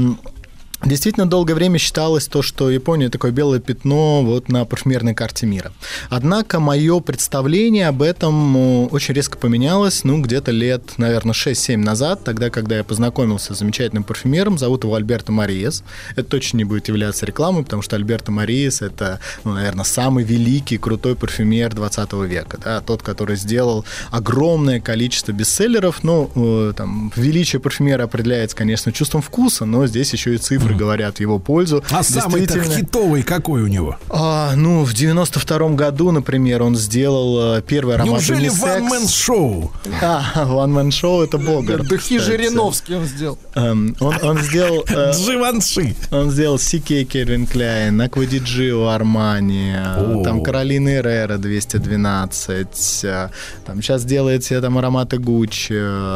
Действительно, 0.85 1.27
долгое 1.27 1.55
время 1.55 1.79
считалось 1.79 2.27
то, 2.27 2.43
что 2.43 2.69
Япония 2.69 3.09
такое 3.09 3.31
белое 3.31 3.61
пятно 3.61 4.23
вот 4.25 4.49
на 4.49 4.65
парфюмерной 4.65 5.15
карте 5.15 5.47
мира. 5.47 5.73
Однако 6.11 6.59
мое 6.59 6.99
представление 6.99 7.87
об 7.87 8.03
этом 8.03 8.57
э, 8.57 8.87
очень 8.87 9.15
резко 9.15 9.39
поменялось, 9.39 10.03
ну, 10.03 10.21
где-то 10.21 10.51
лет, 10.51 10.95
наверное, 10.97 11.35
6-7 11.35 11.77
назад, 11.77 12.25
тогда, 12.25 12.51
когда 12.51 12.79
я 12.79 12.85
познакомился 12.85 13.55
с 13.55 13.59
замечательным 13.59 14.03
парфюмером, 14.03 14.59
зовут 14.59 14.83
его 14.83 14.97
Альберто 14.97 15.31
Мариес. 15.31 15.85
Это 16.17 16.25
точно 16.25 16.59
не 16.59 16.65
будет 16.65 16.89
являться 16.89 17.27
рекламой, 17.27 17.63
потому 17.63 17.83
что 17.83 17.95
Альберто 17.95 18.33
Мариес– 18.33 18.83
это, 18.83 19.21
ну, 19.45 19.53
наверное, 19.53 19.85
самый 19.85 20.25
великий, 20.25 20.79
крутой 20.79 21.15
парфюмер 21.15 21.73
20 21.75 22.13
века, 22.25 22.59
да, 22.63 22.81
тот, 22.81 23.03
который 23.05 23.37
сделал 23.37 23.85
огромное 24.11 24.81
количество 24.81 25.31
бестселлеров, 25.31 26.03
ну, 26.03 26.29
э, 26.35 26.73
там, 26.77 27.13
величие 27.15 27.61
парфюмера 27.61 28.03
определяется, 28.03 28.57
конечно, 28.57 28.91
чувством 28.91 29.23
вкуса, 29.23 29.65
но 29.65 29.87
здесь 29.87 30.13
еще 30.13 30.35
и 30.35 30.39
цифры 30.39 30.72
говорят 30.75 31.17
в 31.17 31.21
его 31.21 31.39
пользу. 31.39 31.83
А 31.91 32.03
самый-то 32.03 32.55
Действительно, 32.55 32.75
хитовый 32.87 33.23
какой 33.23 33.63
у 33.63 33.67
него? 33.67 33.97
а, 34.09 34.55
ну, 34.57 34.85
в 34.85 34.95
92 34.95 35.69
году, 35.71 36.11
например, 36.11 36.63
он 36.63 36.77
сделал 36.77 37.57
э, 37.57 37.63
первый 37.63 37.95
аромат 37.97 38.13
Неужели 38.13 38.49
унисекс. 38.49 38.63
ван-мен-шоу? 38.63 39.73
А, 40.01 40.23
One 40.37 40.73
Man 40.73 40.89
Show 40.89 41.25
это 41.25 41.39
Богар. 41.39 41.83
Кстати. 41.83 42.19
Жириновский 42.19 42.95
он 42.97 43.05
сделал. 43.07 43.39
Эм, 43.55 43.97
он, 44.01 44.15
он 44.23 44.39
сделал... 44.39 44.85
э, 44.89 45.13
Дживанши. 45.13 45.95
он 46.11 46.31
сделал 46.31 46.57
CK 46.57 47.05
Кельвин 47.05 47.47
Кляйн, 47.47 48.01
Аквадиджио 48.01 48.89
Армани, 48.89 49.75
О. 49.77 50.23
там 50.25 50.43
Каролина 50.43 50.89
Эррера 50.97 51.39
212, 51.39 53.05
э, 53.05 53.29
там 53.67 53.83
сейчас 53.83 54.05
делает 54.05 54.45
себе 54.45 54.61
там 54.61 54.79
ароматы 54.79 55.19
Гуччи, 55.19 55.73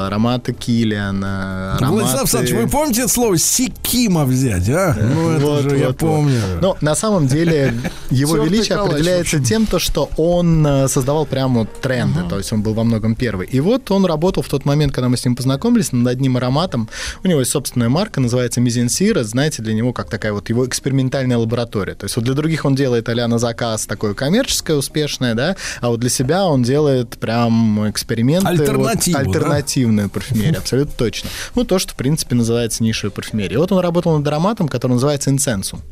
ароматы 0.07 0.53
Киллиан, 0.53 1.23
ароматы... 1.25 1.87
Владислав 1.87 2.21
Александрович, 2.23 2.55
вы 2.55 2.69
помните 2.69 3.09
слово 3.09 3.39
Сикима 3.39 4.25
взял? 4.25 4.46
Взять, 4.55 4.69
а? 4.71 4.97
Ну, 4.99 5.31
это 5.31 5.47
Вот, 5.47 5.63
же 5.63 5.77
я 5.77 5.89
вот, 5.89 6.03
вот. 6.03 6.11
помню. 6.11 6.41
Но 6.61 6.77
на 6.81 6.95
самом 6.95 7.27
деле 7.27 7.75
его 8.11 8.37
величие 8.37 8.79
определяется 8.79 9.41
тем, 9.41 9.67
то, 9.67 9.79
что 9.79 10.11
он 10.17 10.67
э, 10.67 10.89
создавал 10.89 11.27
прямо 11.27 11.61
вот 11.61 11.81
тренды, 11.81 12.21
то 12.29 12.39
есть 12.39 12.53
он 12.53 12.63
был 12.63 12.75
во 12.75 12.85
многом 12.85 13.15
первый. 13.15 13.47
И 13.47 13.61
вот 13.61 13.91
он 13.91 14.05
работал 14.05 14.43
в 14.43 14.49
тот 14.49 14.65
момент, 14.65 14.93
когда 14.93 15.09
мы 15.09 15.17
с 15.17 15.25
ним 15.25 15.37
познакомились, 15.37 15.93
над 15.93 16.07
одним 16.07 16.37
ароматом. 16.37 16.89
У 17.25 17.29
него 17.29 17.41
есть 17.41 17.53
собственная 17.53 17.89
марка, 17.89 18.21
называется 18.21 18.61
Мизенсира. 18.61 19.23
Знаете, 19.25 19.63
для 19.63 19.75
него 19.75 19.93
как 19.93 20.11
такая 20.11 20.33
вот 20.33 20.49
его 20.49 20.67
экспериментальная 20.67 21.39
лаборатория. 21.39 21.95
То 21.95 22.05
есть 22.05 22.17
вот 22.17 22.25
для 22.25 22.35
других 22.35 22.65
он 22.65 22.75
делает 22.75 23.09
а 23.09 23.29
на 23.29 23.39
заказ 23.39 23.87
такое 23.87 24.15
коммерческое, 24.15 24.77
успешное, 24.77 25.35
да, 25.35 25.57
а 25.81 25.89
вот 25.89 26.01
для 26.01 26.11
себя 26.11 26.45
он 26.45 26.63
делает 26.63 27.17
прям 27.19 27.89
эксперименты. 27.89 28.51
вот, 28.51 28.61
Альтернативу, 28.61 29.19
да? 29.19 29.25
альтернативную 29.25 30.11
парфюмерию, 30.11 30.59
абсолютно 30.59 30.93
точно. 30.97 31.31
Ну, 31.55 31.65
то, 31.65 31.79
что, 31.79 31.93
в 31.93 31.97
принципе, 31.97 32.35
называется 32.35 32.83
нишевой 32.83 33.11
парфюмерией. 33.11 33.59
Вот 33.59 33.73
он 33.73 33.79
работал 33.79 34.17
над 34.19 34.26
ароматом, 34.27 34.69
который 34.69 34.93
называется 34.93 35.31
инсенсум. 35.31 35.83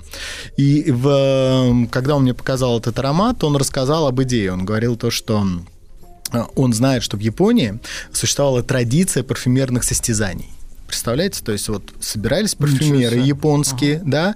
И 0.57 0.91
в, 0.91 1.87
когда 1.91 2.17
он 2.17 2.23
мне 2.23 2.35
показал 2.35 2.79
этот 2.79 2.99
аромат, 2.99 3.43
он 3.45 3.57
рассказал 3.57 4.07
об 4.07 4.23
идее. 4.23 4.53
Он 4.53 4.65
говорил 4.65 4.97
то, 4.97 5.11
что 5.11 5.47
э, 6.33 6.43
он 6.55 6.73
знает, 6.73 7.03
что 7.03 7.17
в 7.17 7.21
Японии 7.21 7.79
существовала 8.13 8.63
традиция 8.63 9.23
парфюмерных 9.23 9.85
состязаний. 9.85 10.51
Представляете? 10.87 11.43
То 11.43 11.53
есть 11.53 11.69
вот 11.69 11.83
собирались 12.01 12.55
парфюмеры 12.55 13.19
японские, 13.19 14.01
да, 14.05 14.35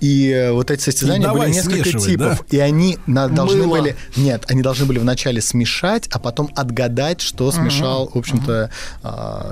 и 0.00 0.30
э, 0.30 0.52
вот 0.52 0.70
эти 0.70 0.80
состязания 0.82 1.20
И 1.20 1.24
давай 1.24 1.48
были 1.48 1.54
несколько 1.54 1.98
типов. 1.98 2.44
И 2.50 2.58
они 2.58 2.98
на- 3.06 3.28
должны 3.28 3.64
Мыло. 3.64 3.78
были... 3.78 3.96
Нет, 4.16 4.44
они 4.48 4.62
должны 4.62 4.86
были 4.86 4.98
вначале 4.98 5.40
смешать, 5.40 6.08
а 6.10 6.18
потом 6.18 6.50
отгадать, 6.56 7.20
что 7.20 7.50
смешал, 7.52 8.10
в 8.12 8.18
общем-то, 8.18 8.70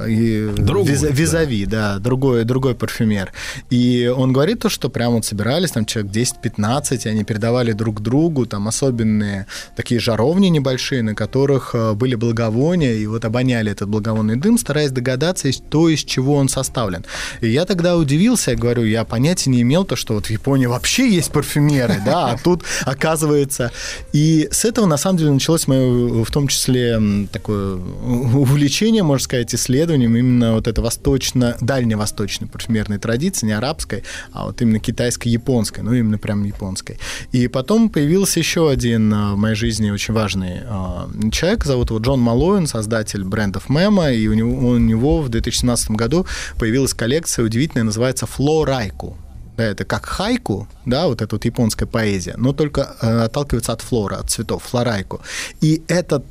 и 0.09 0.52
Другой, 0.57 0.93
виза- 0.93 1.09
да. 1.09 1.15
визави, 1.15 1.67
да, 1.67 1.99
другой, 1.99 2.44
другой 2.44 2.75
парфюмер. 2.75 3.33
И 3.70 4.12
он 4.15 4.33
говорит 4.33 4.60
то, 4.60 4.68
что 4.68 4.89
прям 4.89 5.12
вот 5.12 5.25
собирались, 5.25 5.70
там 5.73 5.85
человек 5.85 6.12
10-15, 6.12 7.01
и 7.05 7.09
они 7.09 7.25
передавали 7.25 7.73
друг 7.73 8.01
другу 8.01 8.47
там 8.47 8.68
особенные 8.68 9.47
такие 9.77 10.01
жаровни 10.01 10.49
небольшие, 10.49 11.02
на 11.02 11.15
которых 11.15 11.75
э, 11.75 11.93
были 11.94 12.15
благовония, 12.15 12.94
и 12.94 13.07
вот 13.07 13.25
обоняли 13.25 13.73
этот 13.73 13.89
благовонный 13.89 14.36
дым, 14.36 14.59
стараясь 14.59 14.91
догадаться, 14.91 15.49
из- 15.49 15.59
то, 15.70 15.89
из 15.89 16.01
чего 16.05 16.35
он 16.36 16.49
составлен. 16.49 17.05
И 17.41 17.49
я 17.49 17.65
тогда 17.65 17.97
удивился, 17.97 18.52
я 18.52 18.57
говорю, 18.57 18.85
я 18.85 19.05
понятия 19.05 19.51
не 19.51 19.62
имел 19.62 19.85
то, 19.85 19.97
что 19.97 20.15
вот 20.15 20.27
в 20.27 20.31
Японии 20.39 20.67
вообще 20.67 21.10
есть 21.10 21.33
парфюмеры, 21.33 22.00
да, 22.05 22.31
а 22.31 22.39
тут 22.42 22.62
оказывается. 22.84 23.70
И 24.12 24.49
с 24.50 24.65
этого, 24.65 24.86
на 24.86 24.97
самом 24.97 25.18
деле, 25.18 25.33
началось 25.33 25.67
мое, 25.67 26.25
в 26.25 26.31
том 26.31 26.49
числе, 26.49 27.00
такое 27.33 27.76
увлечение, 27.76 29.02
можно 29.02 29.25
сказать, 29.25 29.55
исследованием 29.55 30.17
именно 30.17 30.55
вот 30.55 30.68
этой 30.68 30.81
восточно, 30.81 31.57
дальневосточной 31.60 32.47
парфюмерной 32.49 32.99
традиции, 32.99 33.47
не 33.47 33.52
арабской, 33.52 34.05
а 34.33 34.47
вот 34.47 34.62
именно 34.62 34.78
китайско-японской, 34.78 35.81
ну, 35.81 35.92
именно 35.92 36.18
прям 36.18 36.44
японской. 36.44 36.99
И 37.33 37.49
потом 37.49 37.89
появился 37.91 38.39
еще 38.39 38.70
один 38.70 39.12
а, 39.12 39.34
в 39.34 39.36
моей 39.36 39.57
жизни 39.57 39.91
очень 39.91 40.15
важный 40.15 40.60
а, 40.65 41.08
человек, 41.33 41.65
зовут 41.65 41.91
его 41.91 41.99
Джон 41.99 42.20
Малоин, 42.20 42.67
создатель 42.67 43.25
брендов 43.25 43.68
Мема, 43.68 44.12
и 44.12 44.28
у 44.28 44.34
него, 44.34 44.68
у 44.68 44.78
него 44.78 45.20
в 45.20 45.28
2017 45.28 45.91
году 45.91 46.26
появилась 46.58 46.94
коллекция 46.94 47.44
удивительная, 47.44 47.84
называется 47.84 48.26
«Флорайку». 48.26 49.17
Да, 49.59 49.65
это 49.65 49.85
как 49.85 50.07
хайку, 50.07 50.69
да, 50.87 51.09
вот 51.09 51.20
эта 51.20 51.35
вот 51.35 51.45
японская 51.45 51.89
поэзия, 51.89 52.35
но 52.37 52.53
только 52.53 52.95
э, 53.03 53.25
отталкивается 53.25 53.73
от 53.73 53.81
флора, 53.81 54.19
от 54.19 54.31
цветов, 54.31 54.62
флорайку. 54.62 55.20
И 55.61 55.83
этот 55.89 56.23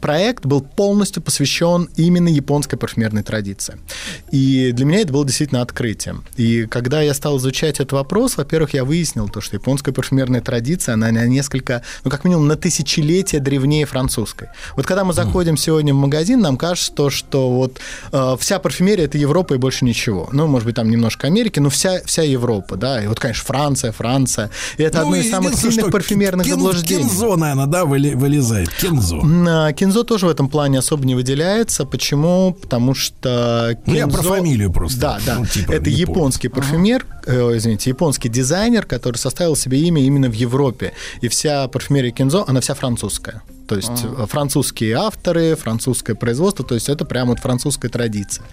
проект 0.00 0.46
был 0.46 0.60
полностью 0.60 1.22
посвящен 1.22 1.88
именно 1.96 2.28
японской 2.28 2.76
парфюмерной 2.76 3.22
традиции. 3.22 3.76
И 4.30 4.72
для 4.72 4.84
меня 4.84 5.00
это 5.00 5.12
было 5.12 5.24
действительно 5.24 5.62
открытием. 5.62 6.24
И 6.36 6.66
когда 6.66 7.00
я 7.02 7.14
стал 7.14 7.38
изучать 7.38 7.76
этот 7.80 7.92
вопрос, 7.92 8.36
во-первых, 8.36 8.74
я 8.74 8.84
выяснил 8.84 9.28
то, 9.28 9.40
что 9.40 9.56
японская 9.56 9.94
парфюмерная 9.94 10.40
традиция, 10.40 10.94
она 10.94 11.10
на 11.10 11.26
несколько, 11.26 11.82
ну, 12.04 12.10
как 12.10 12.24
минимум, 12.24 12.46
на 12.46 12.56
тысячелетия 12.56 13.40
древнее 13.40 13.86
французской. 13.86 14.48
Вот 14.76 14.86
когда 14.86 15.04
мы 15.04 15.12
заходим 15.12 15.56
сегодня 15.56 15.94
в 15.94 15.96
магазин, 15.96 16.40
нам 16.40 16.56
кажется, 16.56 16.92
то, 16.92 17.10
что 17.10 17.50
вот 17.50 17.78
э, 18.12 18.36
вся 18.38 18.58
парфюмерия— 18.58 19.04
это 19.06 19.18
Европа 19.18 19.54
и 19.54 19.56
больше 19.58 19.84
ничего. 19.84 20.28
Ну, 20.32 20.46
может 20.46 20.66
быть, 20.66 20.76
там 20.76 20.90
немножко 20.90 21.26
Америки, 21.26 21.58
но 21.60 21.70
вся, 21.70 22.00
вся 22.04 22.22
Европа, 22.22 22.76
да. 22.76 23.02
И 23.02 23.06
вот, 23.06 23.18
конечно, 23.20 23.44
Франция, 23.44 23.92
Франция. 23.92 24.50
И 24.76 24.82
это 24.82 24.98
Ну, 24.98 25.04
одно 25.04 25.16
из 25.16 25.30
самых 25.30 25.54
сильных 25.54 25.90
парфюмерных 25.90 26.46
кин- 26.46 26.54
заблуждений. 26.56 27.02
Кинзо, 27.04 27.36
наверное, 27.36 27.66
да, 27.66 27.84
выли- 27.84 28.14
вылезает. 28.14 28.70
Кинзо. 28.74 29.20
А, 29.56 29.72
Кинзо 29.72 30.02
тоже 30.02 30.26
в 30.26 30.28
этом 30.30 30.48
плане 30.48 30.78
особо 30.80 31.04
не 31.06 31.14
выделяется. 31.14 31.84
Почему? 31.84 32.52
Потому 32.60 32.92
что 32.94 33.76
Ну, 33.86 33.94
я 33.94 34.04
Кинзо- 34.06 34.12
про 34.12 34.22
фамилию 34.22 34.72
просто. 34.72 35.00
Да, 35.00 35.18
да. 35.24 35.38
Ну, 35.38 35.46
типа 35.46 35.70
Это 35.72 35.90
японский. 35.90 36.00
японский 36.00 36.48
парфюмер, 36.48 37.06
э, 37.26 37.56
извините, 37.56 37.90
японский 37.90 38.28
дизайнер, 38.28 38.84
который 38.84 39.16
составил 39.16 39.54
себе 39.54 39.78
имя 39.78 40.02
именно 40.02 40.28
в 40.28 40.34
Европе. 40.34 40.92
И 41.20 41.28
вся 41.28 41.68
парфюмерия 41.68 42.10
Кинзо, 42.10 42.44
она 42.48 42.60
вся 42.60 42.74
французская. 42.74 43.42
То 43.66 43.76
есть 43.76 44.04
э, 44.04 44.26
французские 44.26 44.94
авторы, 44.96 45.56
французское 45.56 46.14
производство, 46.14 46.64
то 46.64 46.74
есть 46.74 46.88
это 46.88 47.04
прямо 47.04 47.30
вот 47.30 47.40
французская 47.40 47.88
традиция. 47.88 48.44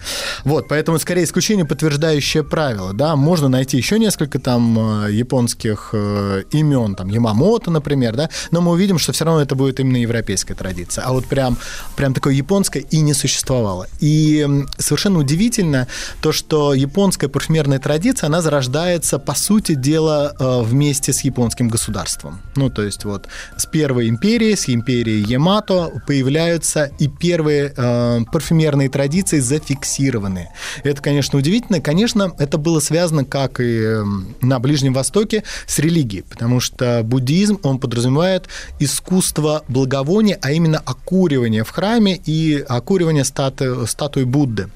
Вот, 0.44 0.68
поэтому 0.68 0.98
скорее 0.98 1.24
исключение, 1.24 1.64
подтверждающее 1.64 2.42
правило. 2.42 2.92
Да, 2.92 3.16
можно 3.16 3.48
найти 3.48 3.76
еще 3.76 3.98
несколько 3.98 4.38
там 4.38 5.04
э, 5.04 5.12
японских 5.12 5.90
э, 5.92 6.44
имен, 6.52 6.94
там 6.94 7.08
Ямамото, 7.08 7.70
например, 7.70 8.16
да, 8.16 8.30
но 8.50 8.60
мы 8.60 8.72
увидим, 8.72 8.98
что 8.98 9.12
все 9.12 9.24
равно 9.24 9.42
это 9.42 9.54
будет 9.54 9.80
именно 9.80 9.98
европейская 9.98 10.54
традиция. 10.54 11.04
А 11.04 11.12
вот 11.12 11.26
прям, 11.26 11.58
прям 11.96 12.14
такое 12.14 12.34
японское 12.34 12.80
и 12.80 13.00
не 13.00 13.14
существовало. 13.14 13.86
И 14.00 14.46
совершенно 14.78 15.18
удивительно 15.18 15.88
то, 16.20 16.32
что 16.32 16.74
японская 16.74 17.28
парфюмерная 17.28 17.78
традиция, 17.78 18.28
она 18.28 18.40
зарождается, 18.40 19.18
по 19.18 19.34
сути 19.34 19.74
дела, 19.74 20.34
вместе 20.38 21.12
с 21.12 21.22
японским 21.22 21.68
государством. 21.68 22.40
Ну, 22.56 22.70
то 22.70 22.82
есть 22.82 23.04
вот 23.04 23.28
с 23.56 23.66
первой 23.66 24.08
империи, 24.08 24.54
с 24.54 24.68
империей 24.68 25.01
Ямато 25.10 26.02
появляются 26.06 26.90
и 26.98 27.08
первые 27.08 27.72
э, 27.76 28.20
парфюмерные 28.32 28.88
традиции 28.88 29.40
зафиксированы. 29.40 30.48
Это, 30.84 31.02
конечно, 31.02 31.38
удивительно. 31.38 31.80
Конечно, 31.80 32.32
это 32.38 32.58
было 32.58 32.80
связано, 32.80 33.24
как 33.24 33.60
и 33.60 33.80
э, 33.82 34.04
на 34.40 34.58
Ближнем 34.58 34.92
Востоке, 34.94 35.44
с 35.66 35.78
религией, 35.78 36.22
потому 36.22 36.60
что 36.60 37.02
буддизм, 37.04 37.58
он 37.62 37.78
подразумевает 37.78 38.48
искусство 38.78 39.64
благовония, 39.68 40.38
а 40.42 40.52
именно 40.52 40.78
окуривание 40.78 41.64
в 41.64 41.70
храме 41.70 42.20
и 42.24 42.64
окуривание 42.68 43.24
стату, 43.24 43.86
статуи 43.86 44.24
Будды. 44.24 44.68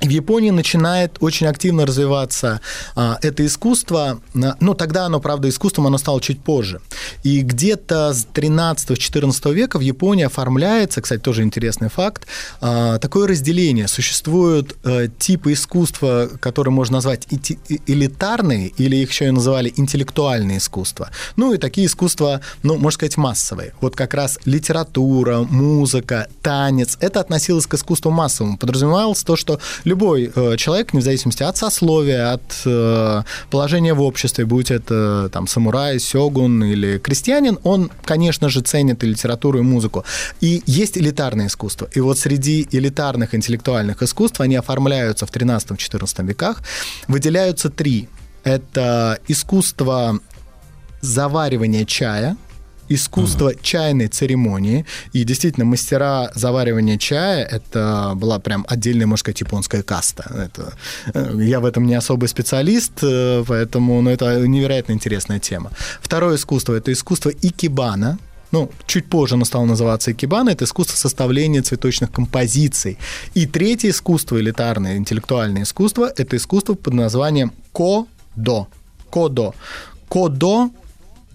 В 0.00 0.08
Японии 0.08 0.50
начинает 0.50 1.16
очень 1.20 1.46
активно 1.46 1.86
развиваться 1.86 2.60
а, 2.94 3.18
это 3.22 3.46
искусство, 3.46 4.20
ну 4.34 4.74
тогда 4.74 5.06
оно, 5.06 5.20
правда, 5.20 5.48
искусством 5.48 5.86
оно 5.86 5.98
стало 5.98 6.20
чуть 6.20 6.40
позже. 6.40 6.80
И 7.22 7.40
где-то 7.40 8.12
с 8.12 8.26
13-14 8.34 9.54
века 9.54 9.78
в 9.78 9.82
Японии 9.82 10.24
оформляется, 10.24 11.00
кстати, 11.00 11.20
тоже 11.20 11.42
интересный 11.42 11.88
факт, 11.88 12.26
а, 12.60 12.98
такое 12.98 13.28
разделение. 13.28 13.88
Существуют 13.88 14.76
а, 14.84 15.08
типы 15.08 15.52
искусства, 15.52 16.28
которые 16.40 16.72
можно 16.72 16.94
назвать 16.94 17.26
элитарные, 17.86 18.68
или 18.68 18.96
их 18.96 19.10
еще 19.10 19.28
и 19.28 19.30
называли 19.30 19.72
интеллектуальные 19.76 20.58
искусства. 20.58 21.10
Ну 21.36 21.54
и 21.54 21.58
такие 21.58 21.86
искусства, 21.86 22.40
ну, 22.62 22.74
можно 22.74 22.96
сказать, 22.96 23.16
массовые. 23.16 23.72
Вот 23.80 23.96
как 23.96 24.12
раз 24.12 24.38
литература, 24.44 25.38
музыка, 25.38 26.28
танец, 26.42 26.98
это 27.00 27.20
относилось 27.20 27.66
к 27.66 27.74
искусству 27.74 28.10
массовому. 28.10 28.58
Подразумевалось 28.58 29.22
то, 29.22 29.36
что 29.36 29.60
любой 29.94 30.32
э, 30.34 30.56
человек, 30.56 30.92
вне 30.92 31.02
зависимости 31.02 31.44
от 31.44 31.56
сословия, 31.56 32.32
от 32.32 32.62
э, 32.66 33.22
положения 33.50 33.94
в 33.94 34.02
обществе, 34.02 34.44
будь 34.44 34.70
это 34.70 35.28
там 35.32 35.46
самурай, 35.46 36.00
сёгун 36.00 36.64
или 36.64 36.98
крестьянин, 36.98 37.58
он, 37.62 37.90
конечно 38.04 38.48
же, 38.48 38.60
ценит 38.60 39.04
и 39.04 39.06
литературу, 39.06 39.58
и 39.58 39.62
музыку. 39.62 40.04
И 40.40 40.62
есть 40.66 40.98
элитарное 40.98 41.46
искусство. 41.46 41.88
И 41.96 42.00
вот 42.00 42.18
среди 42.18 42.66
элитарных 42.72 43.34
интеллектуальных 43.34 44.02
искусств 44.02 44.40
они 44.40 44.56
оформляются 44.56 45.26
в 45.26 45.30
13-14 45.30 46.26
веках. 46.26 46.62
Выделяются 47.08 47.70
три. 47.70 48.08
Это 48.42 49.18
искусство 49.28 50.18
заваривания 51.02 51.84
чая, 51.84 52.36
искусство 52.88 53.54
чайной 53.54 54.08
церемонии. 54.08 54.84
И 55.12 55.24
действительно, 55.24 55.64
мастера 55.64 56.30
заваривания 56.34 56.98
чая 56.98 57.44
это 57.44 58.12
была 58.16 58.38
прям 58.38 58.64
отдельная, 58.68 59.06
можно 59.06 59.20
сказать, 59.20 59.40
японская 59.40 59.82
каста. 59.82 60.24
Это, 60.34 60.72
э, 61.14 61.44
я 61.44 61.60
в 61.60 61.64
этом 61.64 61.86
не 61.86 61.94
особый 61.94 62.28
специалист, 62.28 62.92
э, 63.02 63.44
поэтому 63.46 64.02
ну, 64.02 64.10
это 64.10 64.46
невероятно 64.46 64.92
интересная 64.92 65.38
тема. 65.38 65.70
Второе 66.00 66.36
искусство 66.36 66.74
это 66.74 66.92
искусство 66.92 67.30
икебана. 67.30 68.18
Ну, 68.52 68.70
чуть 68.86 69.06
позже 69.06 69.34
оно 69.34 69.44
стало 69.44 69.64
называться 69.64 70.12
икебана, 70.12 70.50
это 70.50 70.64
искусство 70.64 70.96
составления 70.96 71.62
цветочных 71.62 72.12
композиций. 72.12 72.98
И 73.34 73.46
третье 73.46 73.90
искусство, 73.90 74.38
элитарное 74.38 74.96
интеллектуальное 74.96 75.62
искусство, 75.62 76.12
это 76.16 76.36
искусство 76.36 76.74
под 76.74 76.94
названием 76.94 77.52
кодо. 77.72 78.68
Кодо. 79.10 79.54
Кодо 80.08 80.70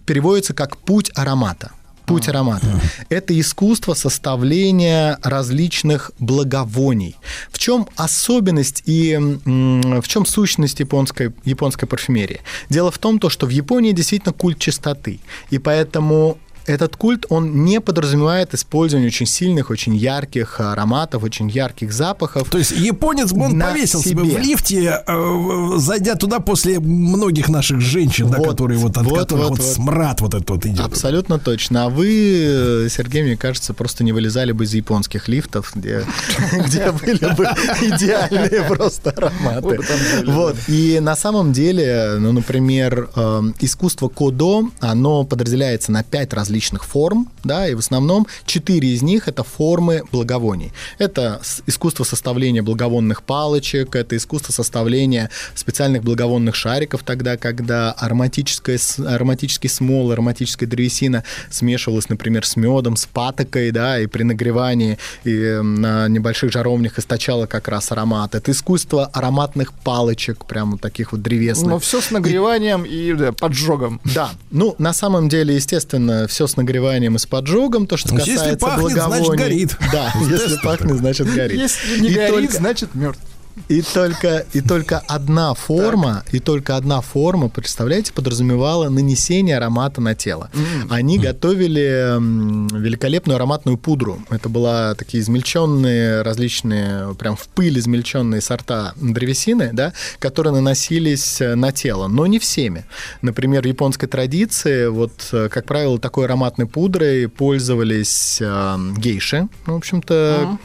переводится 0.09 0.55
как 0.55 0.77
путь 0.77 1.11
аромата. 1.13 1.69
Путь 2.07 2.27
аромата. 2.29 2.65
Это 3.09 3.39
искусство 3.39 3.93
составления 3.93 5.19
различных 5.21 6.11
благовоний. 6.17 7.15
В 7.51 7.59
чем 7.59 7.87
особенность 7.95 8.81
и 8.87 9.15
в 9.15 10.07
чем 10.07 10.25
сущность 10.25 10.79
японской, 10.79 11.31
японской 11.45 11.85
парфюмерии? 11.85 12.39
Дело 12.69 12.89
в 12.89 12.97
том, 12.97 13.19
то, 13.19 13.29
что 13.29 13.45
в 13.45 13.51
Японии 13.51 13.91
действительно 13.91 14.33
культ 14.33 14.57
чистоты. 14.57 15.19
И 15.51 15.59
поэтому 15.59 16.39
этот 16.69 16.95
культ, 16.95 17.25
он 17.29 17.65
не 17.65 17.81
подразумевает 17.81 18.53
использование 18.53 19.07
очень 19.07 19.25
сильных, 19.25 19.71
очень 19.71 19.95
ярких 19.95 20.59
ароматов, 20.59 21.23
очень 21.23 21.49
ярких 21.49 21.91
запахов. 21.91 22.47
То 22.49 22.59
есть 22.59 22.71
японец 22.71 23.31
бы 23.33 23.45
он 23.45 23.59
повесил 23.59 24.01
себе 24.01 24.23
себе. 24.23 24.37
в 24.37 24.39
лифте, 24.39 25.03
э, 25.05 25.69
зайдя 25.77 26.15
туда 26.15 26.39
после 26.39 26.79
многих 26.79 27.49
наших 27.49 27.81
женщин, 27.81 28.29
да, 28.29 28.37
Вот, 28.37 28.49
которые 28.49 28.77
вот 28.77 28.97
от 28.97 29.05
вот, 29.05 29.19
которых 29.19 29.49
вот, 29.49 29.57
вот, 29.57 29.65
вот. 29.65 29.75
смрад 29.75 30.21
вот 30.21 30.33
этот 30.35 30.49
вот 30.49 30.65
идет. 30.67 30.85
Абсолютно 30.85 31.39
точно. 31.39 31.85
А 31.85 31.89
вы, 31.89 32.07
э, 32.07 32.87
Сергей, 32.89 33.23
мне 33.23 33.35
кажется, 33.35 33.73
просто 33.73 34.03
не 34.03 34.11
вылезали 34.11 34.51
бы 34.51 34.65
из 34.65 34.73
японских 34.73 35.27
лифтов, 35.27 35.71
где, 35.75 36.05
где 36.65 36.91
были 36.91 37.33
бы 37.33 37.45
идеальные 37.81 38.63
просто 38.67 39.09
ароматы. 39.09 39.79
Вот. 40.27 40.55
И 40.67 40.99
на 41.01 41.15
самом 41.15 41.51
деле, 41.51 42.17
ну, 42.19 42.31
например, 42.31 43.09
э, 43.15 43.41
искусство 43.59 44.07
кодо, 44.07 44.69
оно 44.79 45.23
подразделяется 45.23 45.91
на 45.91 46.03
пять 46.03 46.31
различных 46.33 46.58
форм, 46.67 47.29
да, 47.43 47.67
и 47.67 47.73
в 47.73 47.79
основном 47.79 48.27
четыре 48.45 48.89
из 48.89 49.01
них 49.01 49.27
это 49.27 49.43
формы 49.43 50.03
благовоний. 50.11 50.73
Это 50.97 51.41
искусство 51.67 52.03
составления 52.03 52.61
благовонных 52.61 53.23
палочек, 53.23 53.95
это 53.95 54.17
искусство 54.17 54.51
составления 54.51 55.29
специальных 55.55 56.03
благовонных 56.03 56.55
шариков 56.55 57.03
тогда, 57.03 57.37
когда 57.37 57.91
ароматическая, 57.91 58.79
ароматический 59.05 59.69
смол, 59.69 60.11
ароматическая 60.11 60.67
древесина 60.67 61.23
смешивалась, 61.49 62.09
например, 62.09 62.45
с 62.45 62.55
медом, 62.55 62.95
с 62.95 63.05
патокой, 63.05 63.71
да, 63.71 63.99
и 63.99 64.07
при 64.07 64.23
нагревании 64.23 64.97
и 65.23 65.35
э, 65.35 65.61
на 65.61 66.07
небольших 66.07 66.51
жаровнях 66.51 66.99
источало 66.99 67.45
как 67.45 67.67
раз 67.67 67.91
аромат. 67.91 68.35
Это 68.35 68.51
искусство 68.51 69.05
ароматных 69.05 69.73
палочек, 69.73 70.45
прямо 70.45 70.77
таких 70.77 71.11
вот 71.11 71.21
древесных. 71.21 71.69
Но 71.69 71.79
все 71.79 72.01
с 72.01 72.11
нагреванием 72.11 72.83
и 72.83 73.13
да, 73.13 73.31
поджогом. 73.31 74.01
Да, 74.03 74.31
ну, 74.51 74.75
на 74.77 74.93
самом 74.93 75.29
деле, 75.29 75.55
естественно, 75.55 76.27
все 76.27 76.47
с 76.49 76.57
нагреванием 76.57 77.15
и 77.15 77.19
с 77.19 77.25
поджогом, 77.25 77.87
то, 77.87 77.95
что 77.97 78.13
Ну, 78.13 78.19
если 78.19 78.33
касается 78.33 78.65
пахнет, 78.65 78.91
значит, 78.91 79.07
благовоний. 79.07 79.37
горит. 79.43 79.77
Да, 79.91 80.13
если 80.29 80.57
пахнет, 80.63 80.97
значит, 80.97 81.33
горит. 81.33 81.59
Если 81.59 82.01
не 82.01 82.09
И 82.09 82.13
горит, 82.15 82.33
только- 82.33 82.53
значит 82.57 82.95
мертв. 82.95 83.21
И 83.67 83.81
только, 83.81 84.45
и 84.53 84.61
только 84.61 84.99
одна 84.99 85.53
форма, 85.53 86.23
и 86.31 86.39
только 86.39 86.75
одна 86.75 87.01
форма, 87.01 87.49
представляете, 87.49 88.13
подразумевала 88.13 88.89
нанесение 88.89 89.57
аромата 89.57 90.01
на 90.01 90.15
тело. 90.15 90.49
Они 90.89 91.19
готовили 91.19 92.15
м, 92.15 92.67
великолепную 92.67 93.35
ароматную 93.35 93.77
пудру. 93.77 94.19
Это 94.29 94.49
была 94.49 94.95
такие 94.95 95.21
измельченные 95.21 96.21
различные, 96.21 97.13
прям 97.15 97.35
в 97.35 97.47
пыль 97.49 97.77
измельченные 97.79 98.41
сорта 98.41 98.93
древесины, 98.95 99.71
да, 99.73 99.93
которые 100.19 100.53
наносились 100.53 101.41
э, 101.41 101.55
на 101.55 101.71
тело, 101.71 102.07
но 102.07 102.25
не 102.27 102.39
всеми. 102.39 102.85
Например, 103.21 103.63
в 103.63 103.67
японской 103.67 104.07
традиции, 104.07 104.87
вот, 104.87 105.11
э, 105.31 105.49
как 105.49 105.65
правило, 105.65 105.99
такой 105.99 106.25
ароматной 106.25 106.65
пудрой 106.65 107.27
пользовались 107.27 108.39
э, 108.41 108.77
гейши. 108.97 109.47
Ну, 109.67 109.73
в 109.73 109.77
общем-то, 109.77 110.57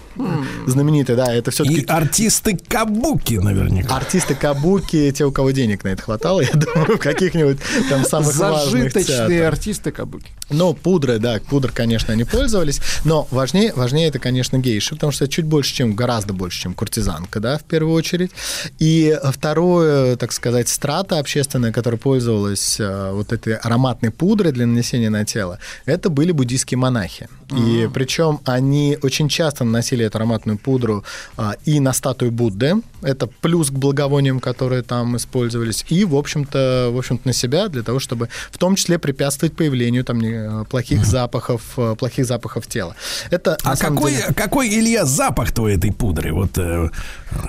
знаменитые, 0.67 1.17
да, 1.17 1.33
это 1.33 1.51
все-таки 1.51 1.81
И 1.81 1.87
артисты 1.87 2.57
кабуки 2.57 3.35
наверняка. 3.35 3.97
Артисты 3.97 4.35
кабуки, 4.35 5.13
те, 5.13 5.25
у 5.25 5.33
кого 5.33 5.51
денег 5.51 5.85
на 5.85 5.89
это 5.89 6.03
хватало, 6.03 6.41
я 6.41 6.53
думаю, 6.53 6.97
в 6.97 7.01
каких-нибудь 7.01 7.59
там 7.89 8.05
самых 8.05 8.37
важных 8.37 8.93
Зажиточные 8.93 9.47
артисты 9.47 9.93
кабуки. 9.93 10.27
Но 10.51 10.75
пудры, 10.75 11.19
да, 11.19 11.41
пудр, 11.49 11.71
конечно, 11.73 12.13
они 12.13 12.25
пользовались, 12.25 12.81
но 13.05 13.27
важнее, 13.31 13.73
важнее 13.75 14.09
это, 14.09 14.19
конечно, 14.19 14.59
гейши, 14.59 14.95
потому 14.95 15.13
что 15.13 15.25
это 15.25 15.33
чуть 15.33 15.47
больше, 15.47 15.75
чем, 15.75 15.95
гораздо 15.95 16.33
больше, 16.33 16.63
чем 16.63 16.75
куртизанка, 16.75 17.41
да, 17.41 17.59
в 17.59 17.65
первую 17.65 17.95
очередь. 17.95 18.31
И 18.79 19.19
второе, 19.33 20.17
так 20.17 20.33
сказать, 20.33 20.69
страта 20.69 21.19
общественная, 21.19 21.73
которая 21.73 21.99
пользовалась 21.99 22.79
э, 22.79 23.11
вот 23.13 23.33
этой 23.33 23.55
ароматной 23.55 24.11
пудрой 24.11 24.53
для 24.53 24.67
нанесения 24.67 25.11
на 25.11 25.25
тело, 25.25 25.59
это 25.87 26.11
были 26.11 26.33
буддийские 26.33 26.79
монахи. 26.79 27.29
И 27.51 27.89
причем 27.93 28.41
они 28.45 28.99
очень 29.03 29.29
часто 29.29 29.65
наносили 29.65 30.04
эту 30.07 30.19
ароматную 30.19 30.59
пудру 30.59 31.05
а, 31.37 31.55
и 31.65 31.81
на 31.81 31.93
статую 31.93 32.31
Будды, 32.33 32.75
это 33.03 33.27
плюс 33.27 33.71
к 33.71 33.73
благовониям, 33.75 34.41
которые 34.41 34.83
там 34.83 35.17
использовались, 35.17 35.85
и, 35.89 36.05
в 36.05 36.15
общем-то, 36.17 36.91
в 36.93 36.99
общем-то, 36.99 37.27
на 37.29 37.33
себя, 37.33 37.69
для 37.69 37.83
того, 37.83 37.99
чтобы 37.99 38.29
в 38.51 38.59
том 38.59 38.77
числе 38.77 38.99
препятствовать 38.99 39.57
появлению 39.57 40.05
там 40.05 40.21
не- 40.21 40.65
плохих 40.65 41.05
запахов, 41.05 41.63
э, 41.77 41.95
плохих 41.99 42.27
запахов 42.27 42.67
тела. 42.67 42.95
Это, 43.31 43.57
А 43.63 43.77
какой, 43.77 44.13
деле- 44.13 44.35
какой, 44.35 44.69
Илья, 44.69 45.05
запах 45.05 45.53
твой 45.53 45.75
этой 45.77 45.93
пудры? 45.93 46.33
Вот 46.33 46.59
э, 46.59 46.91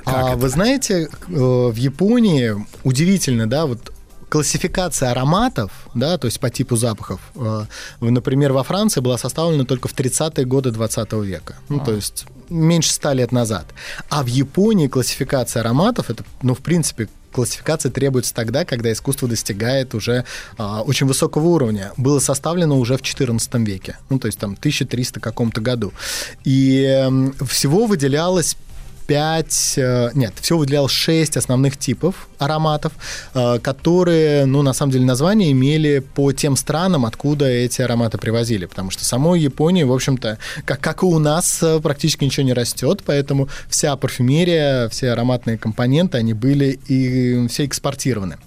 А, 0.05 0.29
это? 0.29 0.37
Вы 0.37 0.49
знаете, 0.49 1.03
э, 1.03 1.07
в 1.29 1.75
Японии 1.75 2.55
удивительно, 2.83 3.47
да, 3.47 3.65
вот 3.65 3.91
классификация 4.35 5.11
ароматов, 5.11 5.71
да, 5.93 6.17
то 6.17 6.25
есть 6.25 6.41
по 6.41 6.49
типу 6.49 6.75
запахов, 6.75 7.21
э, 7.35 7.65
например, 8.01 8.51
во 8.51 8.63
Франции 8.63 8.99
была 8.99 9.17
составлена 9.17 9.63
только 9.63 9.87
в 9.87 9.93
30-е 9.93 10.45
годы 10.45 10.71
20 10.71 11.13
века, 11.23 11.55
ну, 11.69 11.79
то 11.79 11.93
есть 11.93 12.25
меньше 12.49 12.91
100 12.91 13.13
лет 13.13 13.31
назад. 13.31 13.65
А 14.09 14.23
в 14.23 14.27
Японии 14.27 14.89
классификация 14.89 15.61
ароматов, 15.61 16.09
это, 16.09 16.25
ну, 16.41 16.53
в 16.53 16.59
принципе, 16.59 17.07
классификация 17.31 17.91
требуется 17.91 18.33
тогда, 18.33 18.65
когда 18.65 18.91
искусство 18.91 19.29
достигает 19.29 19.95
уже 19.95 20.25
а, 20.57 20.81
очень 20.81 21.07
высокого 21.07 21.47
уровня. 21.47 21.93
Было 21.95 22.19
составлено 22.19 22.77
уже 22.77 22.97
в 22.97 23.01
XIV 23.01 23.65
веке, 23.65 23.97
ну, 24.09 24.19
то 24.19 24.27
есть 24.27 24.37
там 24.37 24.57
1300 24.59 25.21
каком-то 25.21 25.61
году. 25.61 25.93
И 26.43 26.81
эм, 26.81 27.33
всего 27.47 27.85
выделялось 27.85 28.57
5, 29.07 29.79
нет, 30.15 30.33
всего 30.41 30.59
выделял 30.59 30.87
6 30.87 31.37
основных 31.37 31.77
типов 31.77 32.27
ароматов, 32.37 32.93
э, 33.33 33.59
которые, 33.59 34.45
ну, 34.45 34.61
на 34.61 34.73
самом 34.73 34.91
деле, 34.91 35.05
названия 35.05 35.51
имели 35.51 35.99
по 35.99 36.31
тем 36.31 36.55
странам, 36.55 37.05
откуда 37.05 37.45
эти 37.45 37.81
ароматы 37.81 38.17
привозили, 38.17 38.65
потому 38.65 38.91
что 38.91 39.05
самой 39.05 39.39
Японии, 39.39 39.83
в 39.83 39.93
общем-то, 39.93 40.37
как, 40.65 40.79
как 40.79 41.03
и 41.03 41.05
у 41.05 41.19
нас, 41.19 41.61
э, 41.61 41.79
практически 41.79 42.23
ничего 42.23 42.45
не 42.45 42.53
растет, 42.53 43.03
поэтому 43.05 43.49
вся 43.69 43.95
парфюмерия, 43.95 44.89
все 44.89 45.11
ароматные 45.11 45.57
компоненты, 45.57 46.17
они 46.17 46.33
были 46.33 46.79
и 46.87 47.47
все 47.47 47.65
экспортированы. 47.65 48.37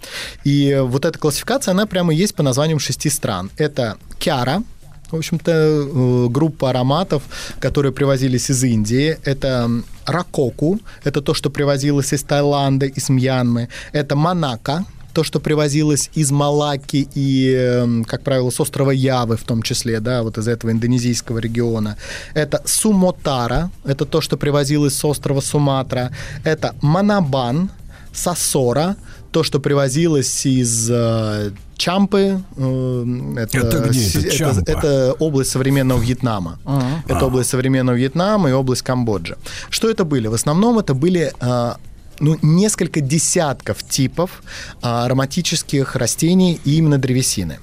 И 0.45 0.78
вот 0.83 1.05
эта 1.05 1.19
классификация, 1.19 1.73
она 1.73 1.87
прямо 1.87 2.12
есть 2.12 2.35
по 2.35 2.43
названиям 2.43 2.78
шести 2.78 3.11
стран. 3.11 3.51
Это 3.57 3.97
Кяра, 4.19 4.62
в 5.11 5.17
общем-то, 5.17 5.53
э, 5.53 6.27
группа 6.28 6.70
ароматов, 6.70 7.23
которые 7.61 7.93
привозились 7.93 8.51
из 8.51 8.62
Индии. 8.65 9.19
Это 9.25 9.70
ракоку, 10.07 10.78
это 11.05 11.20
то, 11.20 11.35
что 11.35 11.51
привозилось 11.51 12.12
из 12.12 12.23
Таиланда, 12.23 12.87
из 12.87 13.09
Мьянмы. 13.09 13.69
Это 13.93 14.17
манака, 14.17 14.85
то, 15.15 15.25
что 15.25 15.41
привозилось 15.41 16.11
из 16.15 16.31
Малаки 16.31 17.09
и, 17.15 17.53
эм, 17.53 18.05
как 18.05 18.23
правило, 18.23 18.51
с 18.51 18.61
острова 18.61 18.91
Явы 18.93 19.37
в 19.37 19.43
том 19.43 19.62
числе, 19.62 20.01
да, 20.01 20.23
вот 20.23 20.39
из 20.39 20.47
этого 20.47 20.70
индонезийского 20.70 21.39
региона. 21.39 21.97
Это 22.35 22.62
сумотара, 22.65 23.70
это 23.85 24.05
то, 24.05 24.20
что 24.20 24.37
привозилось 24.37 24.95
с 24.95 25.05
острова 25.05 25.41
Суматра. 25.41 26.12
Это 26.45 26.75
манабан, 26.83 27.70
сосора, 28.12 28.97
то, 29.31 29.42
что 29.42 29.60
привозилось 29.60 30.47
из 30.47 30.89
э, 30.90 31.50
Чампы. 31.76 32.40
э, 32.57 33.05
Это, 33.36 33.58
Это 33.58 33.89
где 33.89 34.08
это, 34.08 34.31
Чампа? 34.31 34.70
это 34.70 35.12
область 35.18 35.50
современного 35.50 36.00
Вьетнама. 36.00 36.58
Это 37.07 37.26
область 37.26 37.50
современного 37.50 37.97
Вьетнама 37.97 38.48
и 38.48 38.52
область 38.52 38.82
Камбоджи. 38.82 39.36
Что 39.70 39.89
это 39.90 40.05
были? 40.05 40.28
В 40.28 40.34
основном 40.34 40.78
это 40.78 40.94
были 40.94 41.32
а, 41.40 41.76
ну, 42.20 42.36
несколько 42.42 43.00
десятков 43.00 43.82
типов 43.82 44.42
а, 44.82 45.05
ароматических 45.05 45.94
растений 45.97 46.60
и 46.65 46.76
именно 46.76 46.98
древесины. 46.98 47.58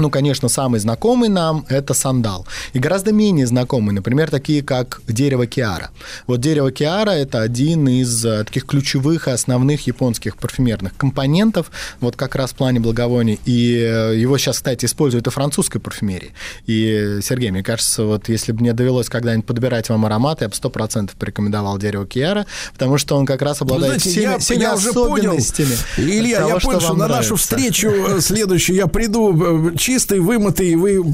Ну, 0.00 0.08
конечно, 0.10 0.48
самый 0.48 0.80
знакомый 0.80 1.28
нам– 1.28 1.66
это 1.68 1.92
сандал. 1.94 2.46
И 2.72 2.78
гораздо 2.78 3.12
менее 3.12 3.46
знакомый, 3.46 3.94
например, 3.94 4.30
такие, 4.30 4.62
как 4.62 5.02
дерево 5.06 5.46
киара. 5.46 5.90
Вот 6.26 6.40
дерево 6.40 6.72
киара– 6.72 7.10
это 7.10 7.42
один 7.42 7.86
из 7.86 8.24
э, 8.24 8.44
таких 8.44 8.64
ключевых 8.64 9.28
и 9.28 9.30
основных 9.30 9.86
японских 9.86 10.38
парфюмерных 10.38 10.96
компонентов, 10.96 11.70
вот 12.00 12.16
как 12.16 12.34
раз 12.34 12.52
в 12.52 12.54
плане 12.54 12.80
благовоний. 12.80 13.38
И 13.44 13.76
э, 13.76 14.16
его 14.16 14.38
сейчас, 14.38 14.56
кстати, 14.56 14.86
используют 14.86 15.26
и 15.26 15.30
в 15.30 15.34
французской 15.34 15.80
парфюмерии. 15.80 16.32
И, 16.66 17.18
Сергей, 17.22 17.50
мне 17.50 17.62
кажется, 17.62 18.04
вот 18.04 18.28
если 18.30 18.52
бы 18.52 18.60
мне 18.60 18.72
довелось 18.72 19.10
когда-нибудь 19.10 19.46
подбирать 19.46 19.90
вам 19.90 20.06
аромат, 20.06 20.40
я 20.40 20.48
бы 20.48 20.54
сто 20.54 20.70
процентов 20.70 21.16
порекомендовал 21.16 21.78
дерево 21.78 22.06
киара, 22.06 22.46
потому 22.72 22.96
что 22.96 23.16
он 23.16 23.26
как 23.26 23.42
раз 23.42 23.60
Вы 23.60 23.66
обладает 23.66 24.00
знаете, 24.00 24.10
всеми, 24.10 24.32
я, 24.32 24.38
всеми 24.38 24.62
я 24.62 24.74
уже 24.74 24.92
понял, 24.92 25.32
особенностями 25.32 25.76
Илья, 25.98 26.38
того, 26.38 26.50
я 26.50 26.60
что 26.60 26.68
понял, 26.68 26.80
что 26.80 26.88
вам 26.88 26.98
на 26.98 27.08
нашу 27.08 27.36
встречу 27.36 27.88
э, 27.90 28.20
следующую 28.20 28.76
я 28.76 28.86
приду 28.86 29.72
чистый, 29.90 30.20
вымытый, 30.20 30.68
и 30.68 30.76
вы 30.76 31.04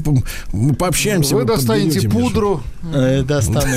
пообщаемся. 0.77 1.35
Вы 1.35 1.45
достанете 1.45 2.07
пудру. 2.07 2.61
Э, 2.93 3.23
Достану. 3.23 3.67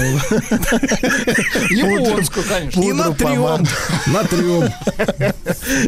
Японскую, 1.70 2.44
конечно. 2.46 2.80
И 2.80 3.14
помаду. 3.14 3.66
натрем. 4.06 4.70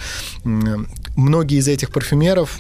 многие 1.16 1.58
из 1.58 1.68
этих 1.68 1.92
парфюмеров, 1.92 2.60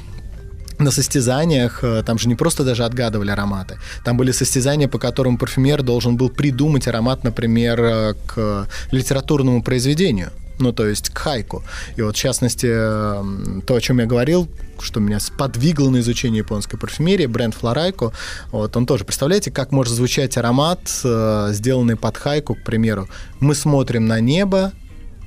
на 0.79 0.91
состязаниях, 0.91 1.83
э, 1.83 2.03
там 2.05 2.17
же 2.17 2.27
не 2.27 2.35
просто 2.35 2.63
даже 2.63 2.83
отгадывали 2.83 3.31
ароматы, 3.31 3.77
там 4.03 4.17
были 4.17 4.31
состязания, 4.31 4.87
по 4.87 4.99
которым 4.99 5.37
парфюмер 5.37 5.83
должен 5.83 6.17
был 6.17 6.29
придумать 6.29 6.87
аромат, 6.87 7.23
например, 7.23 7.81
э, 7.81 8.13
к 8.27 8.67
литературному 8.91 9.63
произведению. 9.63 10.31
Ну, 10.59 10.71
то 10.71 10.87
есть 10.87 11.09
к 11.09 11.17
хайку. 11.17 11.63
И 11.97 12.01
вот, 12.01 12.15
в 12.15 12.19
частности, 12.19 12.67
э, 12.69 13.61
то, 13.65 13.75
о 13.75 13.81
чем 13.81 13.99
я 13.99 14.05
говорил, 14.05 14.47
что 14.79 14.99
меня 14.99 15.19
сподвигло 15.19 15.89
на 15.89 15.99
изучение 15.99 16.39
японской 16.39 16.77
парфюмерии, 16.77 17.25
бренд 17.25 17.55
Флорайко, 17.55 18.11
вот 18.51 18.75
он 18.77 18.85
тоже, 18.85 19.03
представляете, 19.03 19.51
как 19.51 19.71
может 19.71 19.93
звучать 19.93 20.37
аромат, 20.37 20.79
э, 21.03 21.49
сделанный 21.51 21.97
под 21.97 22.17
хайку, 22.17 22.55
к 22.55 22.63
примеру. 22.63 23.09
Мы 23.39 23.53
смотрим 23.55 24.07
на 24.07 24.19
небо, 24.19 24.71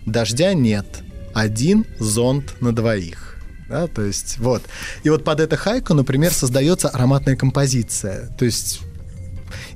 дождя 0.06 0.54
нет, 0.54 0.86
один 1.34 1.84
зонт 1.98 2.60
на 2.60 2.74
двоих. 2.74 3.36
Да, 3.68 3.86
то 3.86 4.02
есть 4.02 4.38
вот. 4.38 4.62
И 5.02 5.10
вот 5.10 5.24
под 5.24 5.40
это 5.40 5.56
хайку, 5.56 5.92
например, 5.92 6.32
создается 6.32 6.88
ароматная 6.88 7.36
композиция. 7.36 8.30
То 8.38 8.46
есть 8.46 8.80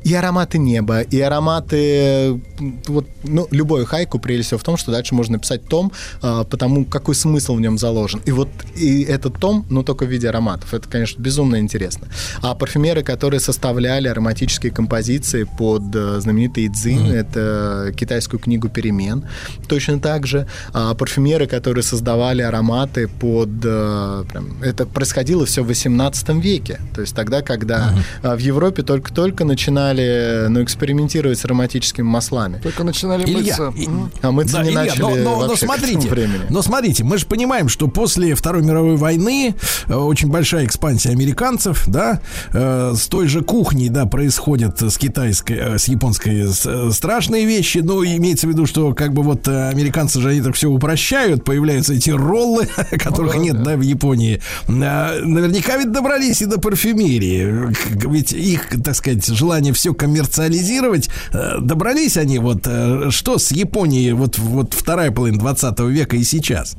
и 0.05 0.15
ароматы 0.15 0.59
неба, 0.59 1.01
и 1.01 1.21
ароматы... 1.21 2.41
м, 2.61 2.81
Вот, 2.87 3.07
ну, 3.25 3.47
любой 3.51 3.85
хайку, 3.85 4.19
прелесть 4.19 4.49
всего 4.49 4.59
в 4.59 4.63
том, 4.65 4.77
что 4.77 4.93
дальше 4.93 5.15
можно 5.15 5.33
написать 5.33 5.65
том, 5.67 5.93
а, 6.23 6.45
потому 6.45 6.85
какой 6.85 7.15
смысл 7.15 7.55
в 7.57 7.61
нем 7.61 7.79
заложен. 7.79 8.21
И 8.27 8.33
вот 8.33 8.49
и 8.75 9.03
этот 9.03 9.39
том, 9.39 9.65
но 9.71 9.83
только 9.83 10.05
в 10.05 10.09
виде 10.09 10.29
ароматов. 10.29 10.75
Это, 10.75 10.89
конечно, 10.89 11.23
безумно 11.23 11.57
интересно. 11.59 12.09
А 12.43 12.55
парфюмеры, 12.55 13.03
которые 13.03 13.41
составляли 13.41 14.09
ароматические 14.09 14.73
композиции 14.73 15.45
под 15.45 15.95
э, 15.95 16.21
знаменитый 16.21 16.67
Идзин, 16.67 17.11
это 17.11 17.93
китайскую 17.97 18.41
книгу 18.41 18.69
«Перемен», 18.69 19.25
точно 19.69 19.99
так 20.01 20.27
же. 20.27 20.47
А 20.73 20.95
парфюмеры, 20.95 21.47
которые 21.47 21.83
создавали 21.85 22.43
ароматы 22.43 23.09
под... 23.09 23.51
э, 23.65 24.25
прям, 24.29 24.63
это 24.63 24.87
происходило 24.87 25.45
все 25.47 25.63
в 25.63 25.67
18 25.67 26.29
веке. 26.43 26.81
То 26.95 27.01
есть 27.01 27.15
тогда, 27.15 27.43
когда 27.43 27.95
а, 28.23 28.37
в 28.37 28.39
Европе 28.39 28.83
только-только 28.83 29.45
начинали 29.93 30.49
ну, 30.49 30.63
экспериментировать 30.63 31.39
с 31.39 31.45
ароматическими 31.45 32.05
маслами. 32.05 32.59
Только 32.63 32.85
начинали 32.85 33.25
Илья, 33.25 33.57
мыться. 33.57 33.73
и-. 33.77 33.89
А 34.23 34.31
мы 34.33 34.45
Да, 34.45 34.63
не 34.63 34.71
Илья, 34.71 34.81
начали 34.85 35.01
но, 35.03 35.11
но- 35.11 35.17
но 35.17 35.39
вообще 35.49 35.67
к 35.67 35.69
смотрите, 35.69 35.99
этому 35.99 36.11
времени. 36.11 36.41
но 36.51 36.63
смотрите, 36.63 37.05
мы 37.05 37.19
же 37.19 37.27
понимаем, 37.27 37.69
что 37.69 37.89
после 37.89 38.35
Второй 38.35 38.63
мировой 38.63 38.97
войны 38.97 39.55
э, 39.87 39.95
очень 39.95 40.29
большая 40.29 40.65
экспансия 40.65 41.11
американцев, 41.11 41.85
да, 41.87 42.21
э, 42.53 42.95
с 42.97 43.07
той 43.09 43.29
же 43.29 43.43
кухней, 43.43 43.89
да, 43.89 44.07
происходят 44.07 44.81
с 44.81 44.99
китайской, 44.99 45.53
э, 45.59 45.79
с 45.79 45.89
японской 45.89 46.47
с- 46.49 46.93
страшные 46.93 47.45
вещи. 47.47 47.79
Ну, 47.79 48.05
имеется 48.05 48.47
в 48.47 48.51
виду, 48.51 48.67
что 48.67 48.95
как 48.95 49.13
бы 49.13 49.23
вот 49.23 49.47
американцы 49.49 50.21
же 50.21 50.31
они 50.31 50.41
так 50.41 50.55
все 50.55 50.69
упрощают, 50.69 51.45
появляются 51.45 51.95
эти 51.95 52.11
роллы, 52.11 52.67
которых 52.99 53.37
нет, 53.37 53.63
да, 53.63 53.77
в 53.77 53.81
Японии. 53.81 54.41
Наверняка 54.69 55.77
ведь 55.77 55.93
добрались 55.93 56.43
и 56.43 56.47
до 56.47 56.59
парфюмерии. 56.59 57.73
Ведь 58.11 58.33
их, 58.33 58.69
так 58.83 58.95
сказать, 58.95 59.27
желание 59.27 59.73
все 59.83 59.95
коммерциализировать, 59.95 61.09
э, 61.33 61.59
добрались 61.61 62.17
они 62.17 62.39
вот, 62.39 62.61
э, 62.67 63.11
что 63.11 63.39
с 63.39 63.51
Японией 63.51 64.13
вот, 64.13 64.39
вот 64.39 64.75
вторая 64.75 65.11
половина 65.11 65.41
20 65.41 65.81
века 65.81 66.17
и 66.17 66.23
сейчас? 66.23 66.77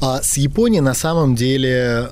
А 0.00 0.22
с 0.22 0.38
Японией 0.38 0.80
на 0.80 0.94
самом 0.94 1.34
деле 1.34 2.08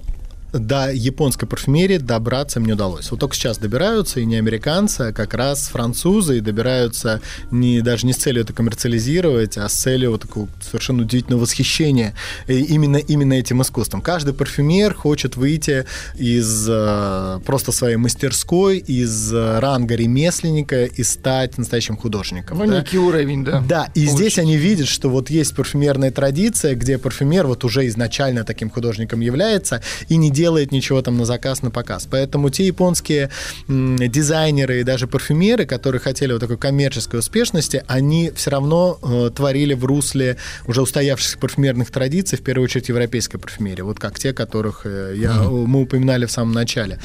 до 0.53 0.93
японской 0.93 1.47
парфюмерии 1.47 1.99
добраться 1.99 2.61
мне 2.61 2.75
удалось. 2.75 3.11
Вот 3.11 3.21
только 3.21 3.35
сейчас 3.35 3.59
добираются, 3.59 4.21
и 4.21 4.25
не 4.25 4.37
американцы, 4.37 5.01
а 5.01 5.13
как 5.13 5.35
раз 5.35 5.69
французы, 5.69 6.39
и 6.39 6.41
добираются 6.41 7.21
не, 7.51 7.81
даже 7.81 8.07
не 8.07 8.13
с 8.13 8.17
целью 8.17 8.43
это 8.43 8.53
коммерциализировать, 8.53 9.59
а 9.59 9.69
с 9.69 9.75
целью 9.75 10.13
вот 10.13 10.23
такого 10.23 10.49
совершенно 10.61 11.03
удивительного 11.03 11.43
восхищения 11.43 12.15
э, 12.47 12.55
именно, 12.55 12.97
именно 12.97 13.35
этим 13.35 13.63
искусством. 13.63 14.01
Каждый 14.01 14.35
парфюмер 14.35 14.95
хочет 14.95 15.37
выйти 15.37 15.85
из 16.17 16.67
э, 16.69 17.41
просто 17.45 17.73
своей 17.73 17.97
мастерской, 17.97 18.79
из 18.79 19.33
э, 19.33 19.59
ранга 19.59 19.95
ремесленника 19.95 20.85
и 20.85 21.03
стать 21.03 21.59
настоящим 21.59 21.97
художником. 21.97 22.59
Ну, 22.59 22.67
да? 22.67 22.79
некий 22.79 22.99
уровень, 22.99 23.45
да. 23.45 23.63
Да, 23.67 23.89
и 23.95 24.07
здесь 24.07 24.39
они 24.39 24.57
видят, 24.57 24.89
что 24.89 25.11
вот 25.11 25.31
есть 25.31 25.55
парфюмерная 25.55 26.11
традиция, 26.11 26.75
где 26.75 26.99
парфюмер 26.99 27.47
вот 27.47 27.65
уже 27.65 27.87
изначально 27.89 28.45
таким 28.45 28.71
художником 28.71 29.21
является 29.21 29.83
и 30.09 30.17
не 30.17 30.31
делает 30.37 30.71
ничего 30.71 31.01
там 31.03 31.17
на 31.17 31.25
заказ, 31.25 31.63
на 31.63 31.71
показ. 31.71 32.07
Поэтому 32.11 32.51
те 32.51 32.67
японские 32.67 33.31
дизайнеры 33.69 34.81
и 34.81 34.85
даже 34.85 35.07
парфюмеры, 35.07 35.65
которые 35.65 36.01
хотели 36.01 36.33
вот 36.33 36.41
такой 36.41 36.59
коммерческой 36.59 37.21
успешности, 37.21 37.83
они 37.89 38.31
все 38.37 38.51
равно 38.51 38.99
э, 39.03 39.31
творили 39.35 39.75
в 39.75 39.85
русле 39.85 40.37
уже 40.67 40.83
устоявшихся 40.83 41.39
парфюмерных 41.39 41.91
традиций, 41.91 42.39
в 42.39 42.43
первую 42.43 42.65
очередь 42.65 42.89
европейской 42.89 43.39
парфюмерии, 43.39 43.83
вот 43.83 43.99
как 43.99 44.19
те, 44.19 44.33
которых 44.33 44.83
э, 44.85 45.15
я, 45.17 45.33
мы 45.43 45.83
упоминали 45.83 46.27
в 46.27 46.31
самом 46.31 46.53
начале. 46.53 46.99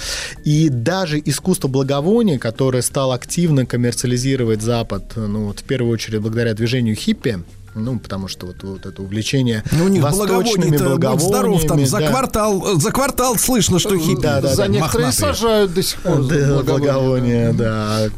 И 0.43 0.69
даже 0.69 1.21
искусство 1.23 1.69
благовония, 1.69 2.37
которое 2.37 2.81
стал 2.81 3.13
активно 3.13 3.65
коммерциализировать 3.65 4.61
Запад, 4.61 5.13
ну 5.15 5.47
вот 5.47 5.59
в 5.59 5.63
первую 5.63 5.93
очередь 5.93 6.19
благодаря 6.21 6.53
движению 6.53 6.95
хиппи, 6.95 7.39
ну, 7.73 7.99
потому 7.99 8.27
что 8.27 8.47
вот, 8.47 8.63
вот 8.63 8.85
это 8.85 9.01
увлечение 9.01 9.63
Ну, 9.71 9.85
у 9.85 9.87
них 9.87 10.03
восточными 10.03 10.77
благовоний-то, 10.77 11.11
будь 11.11 11.21
здоров, 11.21 11.61
там 11.61 11.77
благовониями, 11.77 11.85
за 11.85 11.99
да. 11.99 12.07
квартал, 12.07 12.79
за 12.79 12.91
квартал 12.91 13.35
слышно, 13.37 13.79
что 13.79 13.97
хиппи. 13.97 14.21
Да, 14.21 14.41
да, 14.41 14.49
За 14.49 14.63
да, 14.63 14.67
некоторые 14.67 15.07
мохнатые. 15.07 15.33
сажают 15.35 15.73
до 15.73 15.83
сих 15.83 15.99
пор. 15.99 16.23
Да, 16.27 16.61
благовония, 16.63 17.53
да. 17.53 18.09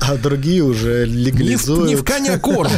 А 0.00 0.16
другие 0.16 0.62
уже 0.62 1.06
Не 1.06 1.12
в, 1.12 1.16
легализуют. 1.16 1.88
не 1.88 1.96
в 1.96 2.04
коня 2.04 2.38
корм. 2.38 2.70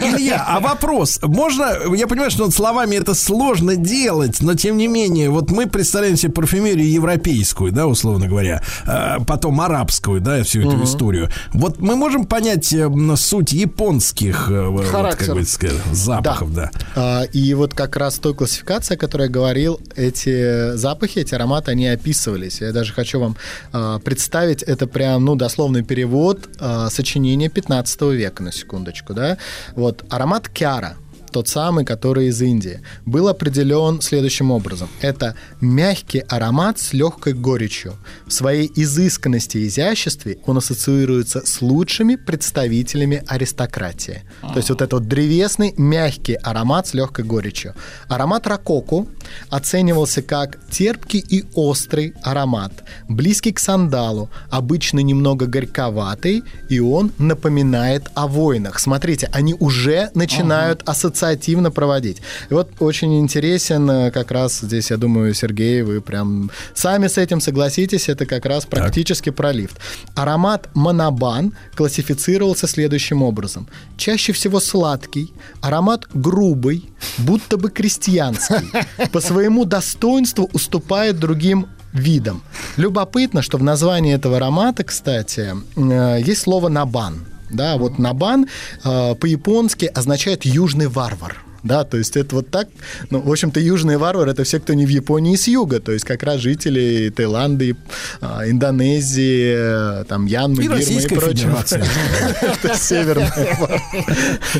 Илья, 0.00 0.44
а 0.46 0.60
вопрос. 0.60 1.20
Можно, 1.22 1.94
я 1.94 2.06
понимаю, 2.06 2.30
что 2.30 2.44
вот 2.44 2.54
словами 2.54 2.96
это 2.96 3.14
сложно 3.14 3.76
делать, 3.76 4.40
но 4.40 4.54
тем 4.54 4.76
не 4.76 4.88
менее, 4.88 5.30
вот 5.30 5.50
мы 5.50 5.66
представляем 5.66 6.16
себе 6.16 6.32
парфюмерию 6.32 6.90
европейскую, 6.90 7.72
да, 7.72 7.86
условно 7.86 8.26
говоря, 8.28 8.62
а, 8.86 9.20
потом 9.20 9.60
арабскую, 9.60 10.20
да, 10.20 10.42
всю 10.42 10.60
эту 10.60 10.82
историю. 10.84 11.30
Вот 11.52 11.80
мы 11.80 11.96
можем 11.96 12.26
понять 12.26 12.72
э, 12.72 12.88
суть 13.16 13.52
японских 13.52 14.48
э, 14.50 14.66
вот, 14.68 14.86
Характер. 14.86 15.17
Как 15.18 15.34
бы 15.34 15.44
сказать, 15.44 15.76
запахов, 15.92 16.52
да. 16.54 16.70
А, 16.94 17.22
И 17.32 17.54
вот 17.54 17.74
как 17.74 17.96
раз 17.96 18.18
той 18.18 18.34
классификации, 18.34 18.94
о 18.94 18.96
которой 18.96 19.24
я 19.24 19.28
говорил, 19.28 19.80
эти 19.96 20.76
запахи, 20.76 21.20
эти 21.20 21.34
ароматы, 21.34 21.72
они 21.72 21.88
описывались. 21.88 22.60
Я 22.60 22.72
даже 22.72 22.92
хочу 22.92 23.20
вам 23.20 23.36
а, 23.72 23.98
представить, 23.98 24.62
это 24.62 24.86
прям, 24.86 25.24
ну, 25.24 25.34
дословный 25.34 25.82
перевод 25.82 26.48
а, 26.58 26.88
сочинения 26.90 27.48
15 27.48 28.00
века, 28.12 28.42
на 28.42 28.52
секундочку, 28.52 29.14
да. 29.14 29.38
Вот, 29.74 30.04
аромат 30.10 30.48
кяра, 30.48 30.96
тот 31.30 31.48
самый, 31.48 31.84
который 31.84 32.28
из 32.28 32.40
Индии, 32.40 32.80
был 33.04 33.28
определен 33.28 34.00
следующим 34.00 34.50
образом. 34.50 34.88
Это 35.00 35.34
мягкий 35.60 36.20
аромат 36.20 36.78
с 36.78 36.92
легкой 36.92 37.34
горечью. 37.34 37.94
В 38.26 38.32
своей 38.32 38.70
изысканности 38.74 39.58
и 39.58 39.66
изяществе 39.66 40.38
он 40.46 40.58
ассоциируется 40.58 41.44
с 41.44 41.60
лучшими 41.62 42.16
представителями 42.16 43.22
аристократии. 43.26 44.22
То 44.40 44.56
есть 44.56 44.70
вот 44.70 44.82
этот 44.82 44.92
вот 44.92 45.08
древесный, 45.08 45.74
мягкий 45.76 46.34
аромат 46.34 46.86
с 46.88 46.94
легкой 46.94 47.24
горечью. 47.24 47.74
Аромат 48.08 48.46
ракоку 48.46 49.08
оценивался 49.50 50.22
как 50.22 50.58
терпкий 50.70 51.20
и 51.20 51.44
острый 51.54 52.14
аромат, 52.22 52.72
близкий 53.08 53.52
к 53.52 53.58
сандалу, 53.58 54.30
обычно 54.50 55.00
немного 55.00 55.46
горьковатый, 55.46 56.42
и 56.68 56.80
он 56.80 57.12
напоминает 57.18 58.08
о 58.14 58.26
войнах. 58.26 58.78
Смотрите, 58.78 59.28
они 59.32 59.54
уже 59.54 60.10
начинают 60.14 60.82
ассоциировать 60.86 61.17
инициативно 61.18 61.70
проводить. 61.70 62.22
И 62.50 62.54
вот 62.54 62.68
очень 62.80 63.18
интересен 63.18 63.90
э, 63.90 64.10
как 64.10 64.30
раз 64.30 64.60
здесь, 64.60 64.90
я 64.90 64.96
думаю, 64.96 65.34
Сергей, 65.34 65.82
вы 65.82 66.00
прям 66.00 66.50
сами 66.74 67.08
с 67.08 67.18
этим 67.18 67.40
согласитесь, 67.40 68.08
это 68.08 68.26
как 68.26 68.46
раз 68.46 68.66
практически 68.66 69.30
про 69.30 69.52
лифт. 69.52 69.76
Аромат 70.14 70.68
Монобан 70.74 71.52
классифицировался 71.74 72.66
следующим 72.66 73.22
образом. 73.22 73.66
Чаще 73.96 74.32
всего 74.32 74.60
сладкий, 74.60 75.32
аромат 75.60 76.06
грубый, 76.14 76.84
будто 77.18 77.56
бы 77.56 77.70
крестьянский. 77.70 78.70
По 79.12 79.20
своему 79.20 79.64
достоинству 79.64 80.48
уступает 80.52 81.18
другим 81.18 81.66
видам. 81.92 82.42
Любопытно, 82.76 83.42
что 83.42 83.58
в 83.58 83.62
названии 83.62 84.14
этого 84.14 84.36
аромата, 84.36 84.84
кстати, 84.84 85.54
э, 85.76 86.20
есть 86.30 86.42
слово 86.42 86.68
«набан». 86.68 87.24
Да, 87.50 87.76
вот 87.76 87.98
«набан» 87.98 88.46
э, 88.84 89.14
по-японски 89.14 89.86
означает 89.86 90.44
«южный 90.44 90.88
варвар». 90.88 91.44
Да, 91.62 91.84
то 91.84 91.96
есть 91.96 92.16
это 92.16 92.36
вот 92.36 92.50
так, 92.50 92.68
ну, 93.10 93.20
в 93.20 93.30
общем-то, 93.30 93.58
южные 93.58 93.98
варвары 93.98 94.30
это 94.30 94.44
все, 94.44 94.60
кто 94.60 94.74
не 94.74 94.86
в 94.86 94.88
Японии 94.88 95.34
с 95.34 95.48
юга, 95.48 95.80
то 95.80 95.92
есть 95.92 96.04
как 96.04 96.22
раз 96.22 96.40
жители 96.40 97.12
Таиланда, 97.14 97.64
и, 97.64 97.74
а, 98.20 98.48
Индонезии, 98.48 100.04
там, 100.04 100.26
Янмы, 100.26 100.62
И 100.62 100.68
Бирмы 100.68 100.78
и 100.80 101.08
прочего. 101.08 101.64
Это 102.40 102.76
северная 102.76 103.30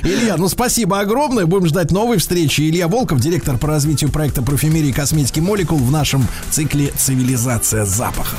Илья, 0.03 0.37
ну 0.37 0.49
спасибо 0.49 1.01
огромное. 1.01 1.47
Будем 1.47 1.67
ждать 1.67 1.93
новой 1.93 2.19
встречи. 2.19 2.63
Илья 2.63 2.89
Волков, 2.89 3.21
директор 3.21 3.57
по 3.59 3.69
развитию 3.69 4.11
проекта 4.11 4.43
парфюмерии 4.43 4.89
и 4.89 4.93
косметики 4.93 5.41
молекул 5.41 5.79
в 5.79 5.91
нашем 5.91 6.27
цикле 6.51 6.93
«Цивилизация 6.97 7.85
запахов». 7.85 8.39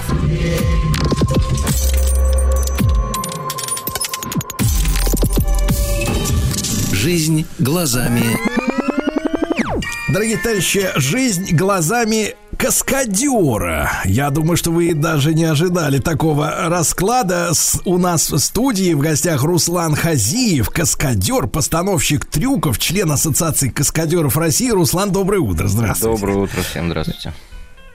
Жизнь 7.00 7.46
глазами 7.60 8.24
Дорогие 10.10 10.38
товарищи, 10.38 10.90
жизнь 10.98 11.56
глазами 11.56 12.36
каскадера. 12.58 13.90
Я 14.04 14.32
думаю, 14.32 14.58
что 14.58 14.72
вы 14.72 14.94
даже 14.94 15.34
не 15.34 15.46
ожидали 15.46 16.00
такого 16.00 16.68
расклада. 16.68 17.54
С- 17.54 17.80
у 17.86 17.98
нас 17.98 18.30
в 18.30 18.38
студии 18.40 18.94
в 18.96 19.00
гостях 19.00 19.44
Руслан 19.44 19.96
Хазиев, 19.96 20.70
каскадер, 20.72 21.48
постановщик 21.48 22.26
трюков, 22.26 22.80
член 22.80 23.10
Ассоциации 23.12 23.70
каскадеров 23.70 24.36
России. 24.36 24.70
Руслан, 24.70 25.12
доброе 25.14 25.40
утро. 25.40 25.68
Здравствуйте. 25.68 26.18
Доброе 26.18 26.38
утро 26.40 26.62
всем, 26.64 26.88
здравствуйте. 26.90 27.32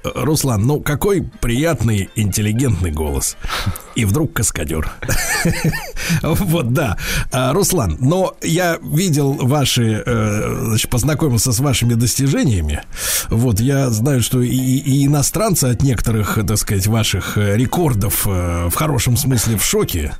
Руслан, 0.04 0.62
ну 0.62 0.80
какой 0.80 1.22
приятный, 1.40 2.10
интеллигентный 2.14 2.90
голос. 2.90 3.36
И 3.94 4.04
вдруг 4.04 4.32
каскадер. 4.32 4.90
Вот, 6.22 6.72
да. 6.72 6.98
А, 7.32 7.52
Руслан, 7.52 7.96
но 8.00 8.36
я 8.42 8.78
видел 8.82 9.32
ваши, 9.32 10.02
э, 10.04 10.64
значит, 10.66 10.90
познакомился 10.90 11.52
с 11.52 11.60
вашими 11.60 11.94
достижениями. 11.94 12.82
Вот, 13.30 13.60
я 13.60 13.88
знаю, 13.90 14.22
что 14.22 14.42
и, 14.42 15.06
иностранцы 15.06 15.64
от 15.64 15.82
некоторых, 15.82 16.38
так 16.46 16.58
сказать, 16.58 16.86
ваших 16.86 17.38
э, 17.38 17.56
рекордов 17.56 18.26
э, 18.26 18.68
в 18.68 18.74
хорошем 18.74 19.16
смысле 19.16 19.56
в 19.56 19.64
шоке. 19.64 20.14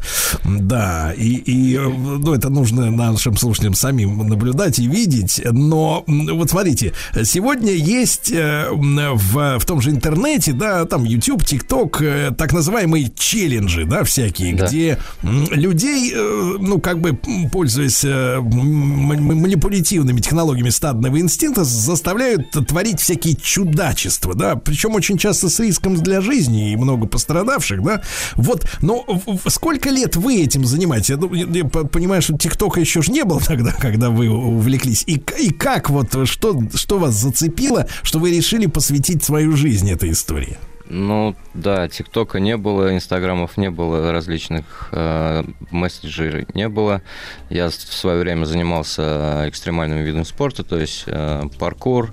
Да, 0.45 1.13
и, 1.17 1.79
ну, 1.79 2.33
это 2.33 2.49
нужно 2.49 2.91
нашим 2.91 3.37
слушателям 3.37 3.75
самим 3.75 4.27
наблюдать 4.27 4.79
и 4.79 4.87
видеть. 4.87 5.43
Но 5.45 6.05
вот 6.07 6.51
смотрите, 6.51 6.93
сегодня 7.25 7.73
есть 7.73 8.31
в, 8.31 9.59
в 9.59 9.65
том 9.67 9.74
же 9.81 9.91
интернете, 9.91 10.53
да, 10.53 10.85
там 10.85 11.05
YouTube, 11.05 11.43
TikTok, 11.43 11.97
э, 12.01 12.31
так 12.37 12.53
называемые 12.53 13.11
челленджи, 13.17 13.85
да, 13.85 14.05
всякие, 14.05 14.53
где 14.53 14.99
м, 15.23 15.47
людей, 15.51 16.13
э, 16.15 16.57
ну, 16.61 16.81
как 16.81 17.01
бы, 17.01 17.19
пользуясь 17.51 18.05
э, 18.05 18.41
манипулятивными 18.41 20.21
технологиями 20.21 20.71
стадного 20.71 21.21
инстинкта, 21.21 21.65
заставляют 21.65 22.51
творить 22.67 23.01
всякие 23.01 23.37
чудачества, 23.37 24.35
да, 24.35 24.57
причем 24.57 24.95
очень 24.95 25.19
часто 25.19 25.49
с 25.49 25.59
риском 25.61 25.97
для 25.97 26.21
жизни 26.21 26.73
и 26.73 26.77
много 26.77 27.07
пострадавших, 27.07 27.83
да. 27.83 28.03
Вот, 28.35 28.67
но 28.81 29.05
сколько 29.47 29.91
лет 29.91 30.17
вы 30.17 30.43
этим 30.43 30.65
занимаетесь? 30.65 31.11
Я, 31.11 31.17
думаю, 31.17 31.49
я 31.53 31.65
по- 31.65 31.85
понимаю, 31.87 32.23
что 32.23 32.37
ТикТока 32.37 32.81
еще 32.81 33.03
ж 33.03 33.09
не 33.09 33.25
было 33.25 33.41
тогда, 33.47 33.73
когда 33.73 34.11
вы 34.11 34.29
увлеклись. 34.29 35.05
И, 35.07 35.23
и 35.41 35.51
как 35.51 35.91
вот, 35.91 36.29
что, 36.29 36.63
что 36.75 36.99
вас 36.99 37.15
зацепило, 37.15 37.87
что 38.03 38.19
вы 38.19 38.31
решили 38.37 38.67
посвятить 38.67 39.23
свою 39.25 39.57
жизнь 39.57 39.64
этой 39.65 40.11
истории? 40.11 40.59
Ну, 40.87 41.35
да, 41.55 41.89
ТикТока 41.89 42.39
не 42.41 42.59
было, 42.59 42.95
Инстаграмов 42.95 43.57
не 43.57 43.71
было, 43.71 44.13
различных 44.13 44.91
э, 44.93 45.43
мессенджеров 45.71 46.55
не 46.55 46.69
было. 46.69 47.01
Я 47.49 47.71
в 47.71 47.73
свое 47.73 48.21
время 48.21 48.45
занимался 48.45 49.45
экстремальным 49.49 50.03
видом 50.03 50.27
спорта, 50.27 50.63
то 50.63 50.79
есть 50.79 51.05
э, 51.07 51.45
паркур. 51.59 52.13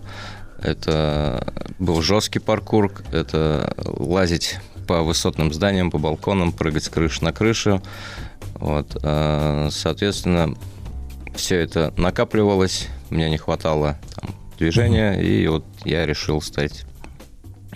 Это 0.63 1.53
был 1.80 2.01
жесткий 2.01 2.39
паркур, 2.39 2.93
это 3.11 3.75
лазить 3.77 4.59
по 4.88 5.01
высотным 5.01 5.51
зданиям, 5.51 5.91
по 5.91 5.97
балконам, 5.97 6.53
прыгать 6.53 6.85
с 6.85 6.89
крыши 6.89 7.23
на 7.25 7.33
крышу. 7.33 7.81
Вот, 8.55 8.95
э, 9.03 9.67
соответственно, 9.71 10.55
все 11.35 11.57
это 11.57 11.93
накапливалось, 11.97 12.88
мне 13.09 13.30
не 13.30 13.38
хватало 13.38 13.99
там, 14.15 14.30
движения, 14.57 15.19
и 15.21 15.45
вот 15.47 15.65
я 15.83 16.05
решил 16.05 16.41
стать 16.41 16.85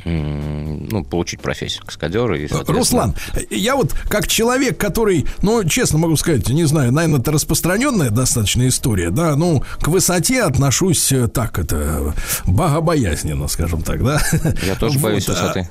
ну, 0.06 1.04
получить 1.04 1.42
профессию 1.42 1.84
каскадера. 1.86 2.38
И, 2.38 2.48
соответственно, 2.48 2.78
Руслан, 2.78 3.16
я 3.50 3.76
вот 3.76 3.94
как 4.08 4.28
человек, 4.28 4.78
который, 4.78 5.26
ну, 5.42 5.64
честно 5.64 5.98
могу 5.98 6.16
сказать, 6.16 6.48
не 6.50 6.66
знаю, 6.66 6.92
наверное, 6.92 7.20
это 7.20 7.32
распространенная 7.32 8.12
достаточно 8.12 8.68
история, 8.68 9.10
да, 9.10 9.36
ну, 9.36 9.64
к 9.82 9.88
высоте 9.88 10.44
отношусь 10.44 11.12
э, 11.12 11.28
так, 11.28 11.58
это 11.58 12.14
богобоязненно, 12.46 13.48
скажем 13.48 13.82
так, 13.82 14.04
да. 14.04 14.22
Я 14.64 14.76
тоже 14.76 15.00
боюсь 15.06 15.28
Вот, 15.28 15.38
а, 15.38 15.42
высоты. 15.42 15.70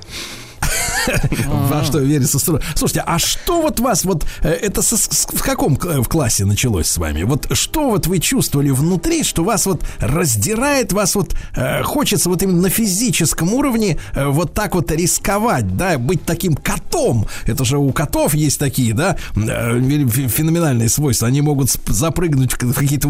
Во 1.69 1.83
что 1.83 1.99
верится 1.99 2.37
стро- 2.37 2.61
Слушайте, 2.75 3.03
а 3.05 3.19
что 3.19 3.61
вот 3.61 3.79
вас 3.79 4.05
вот 4.05 4.25
э, 4.41 4.49
это 4.49 4.81
в 4.81 5.41
каком 5.43 5.75
к- 5.75 6.01
в 6.01 6.07
классе 6.07 6.45
началось 6.45 6.87
с 6.87 6.97
вами? 6.97 7.23
Вот 7.23 7.47
что 7.55 7.89
вот 7.89 8.07
вы 8.07 8.19
чувствовали 8.19 8.69
внутри, 8.71 9.23
что 9.23 9.43
вас 9.43 9.65
вот 9.65 9.83
раздирает, 9.99 10.93
вас 10.93 11.15
вот 11.15 11.35
э, 11.55 11.83
хочется 11.83 12.29
вот 12.29 12.41
именно 12.43 12.61
на 12.63 12.69
физическом 12.69 13.53
уровне 13.53 13.99
э, 14.13 14.25
вот 14.27 14.53
так 14.53 14.73
вот 14.75 14.91
рисковать, 14.91 15.77
да, 15.77 15.97
быть 15.97 16.23
таким 16.25 16.55
котом. 16.55 17.27
Это 17.45 17.65
же 17.65 17.77
у 17.77 17.91
котов 17.91 18.33
есть 18.33 18.59
такие, 18.59 18.93
да, 18.93 19.15
э, 19.35 19.39
фе- 19.79 20.27
феноменальные 20.27 20.89
свойства. 20.89 21.27
Они 21.27 21.41
могут 21.41 21.69
запрыгнуть 21.87 22.53
в 22.53 22.73
какие-то 22.73 23.07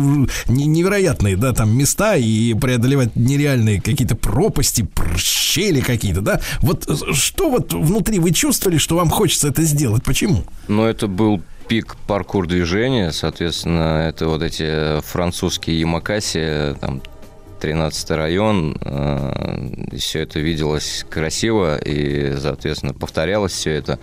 невероятные, 0.48 1.38
да, 1.38 1.54
там 1.54 1.76
места 1.78 2.16
и 2.16 2.54
преодолевать 2.54 3.16
нереальные 3.16 3.82
какие-то 3.82 4.16
пропасти, 4.16 4.84
пр- 4.84 5.18
щели 5.18 5.80
какие-то, 5.82 6.22
да. 6.22 6.42
Вот 6.62 6.86
э, 6.90 6.96
что 7.14 7.50
вот 7.56 7.74
внутри 7.74 8.20
вы 8.20 8.32
чувствовали, 8.32 8.78
что 8.78 8.96
вам 8.96 9.10
хочется 9.10 9.48
это 9.48 9.64
сделать? 9.64 10.04
Почему? 10.04 10.44
Но 10.68 10.88
это 10.88 11.08
был 11.08 11.42
пик 11.68 11.96
паркур 12.08 12.48
движения, 12.48 13.12
соответственно, 13.12 14.08
это 14.08 14.28
вот 14.28 14.42
эти 14.44 15.02
французские 15.02 15.80
Ямакаси, 15.80 16.76
там, 16.80 17.02
13 17.60 18.12
район, 18.12 18.78
все 19.98 20.20
это 20.20 20.40
виделось 20.40 21.06
красиво, 21.10 21.78
и, 21.78 22.36
соответственно, 22.38 22.94
повторялось 22.94 23.54
все 23.54 23.72
это. 23.72 23.98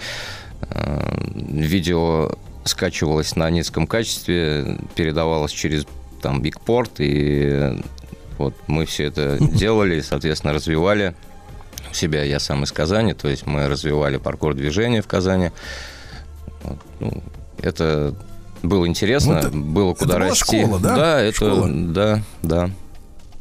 Э, 0.71 1.01
Видео 1.35 2.33
скачивалось 2.65 3.37
на 3.37 3.51
низком 3.51 3.87
качестве, 3.87 4.79
передавалось 4.95 5.53
через 5.53 5.87
там 6.23 6.41
Бигпорт, 6.41 6.93
и 6.99 7.79
вот 8.39 8.55
мы 8.67 8.87
все 8.87 9.05
это 9.05 9.39
делали, 9.53 10.01
соответственно, 10.01 10.55
развивали 10.55 11.15
у 11.93 11.95
себя. 11.95 12.23
Я 12.25 12.41
сам 12.41 12.65
из 12.65 12.73
Казани, 12.73 13.15
то 13.15 13.29
есть 13.29 13.47
мы 13.47 13.69
развивали 13.69 14.17
паркур 14.17 14.55
движения 14.55 15.03
в 15.03 15.07
Казани. 15.07 15.51
Ну, 17.01 17.23
это 17.61 18.15
было 18.63 18.87
интересно, 18.87 19.35
Ну, 19.35 19.39
это- 19.39 19.51
было 19.51 19.95
куда 19.95 20.15
была 20.19 20.29
расти. 20.29 20.63
школа, 20.63 20.79
да? 20.81 20.97
Да, 20.97 21.21
это, 21.21 21.37
Школа. 21.37 21.69
да, 21.69 22.23
да. 22.43 22.71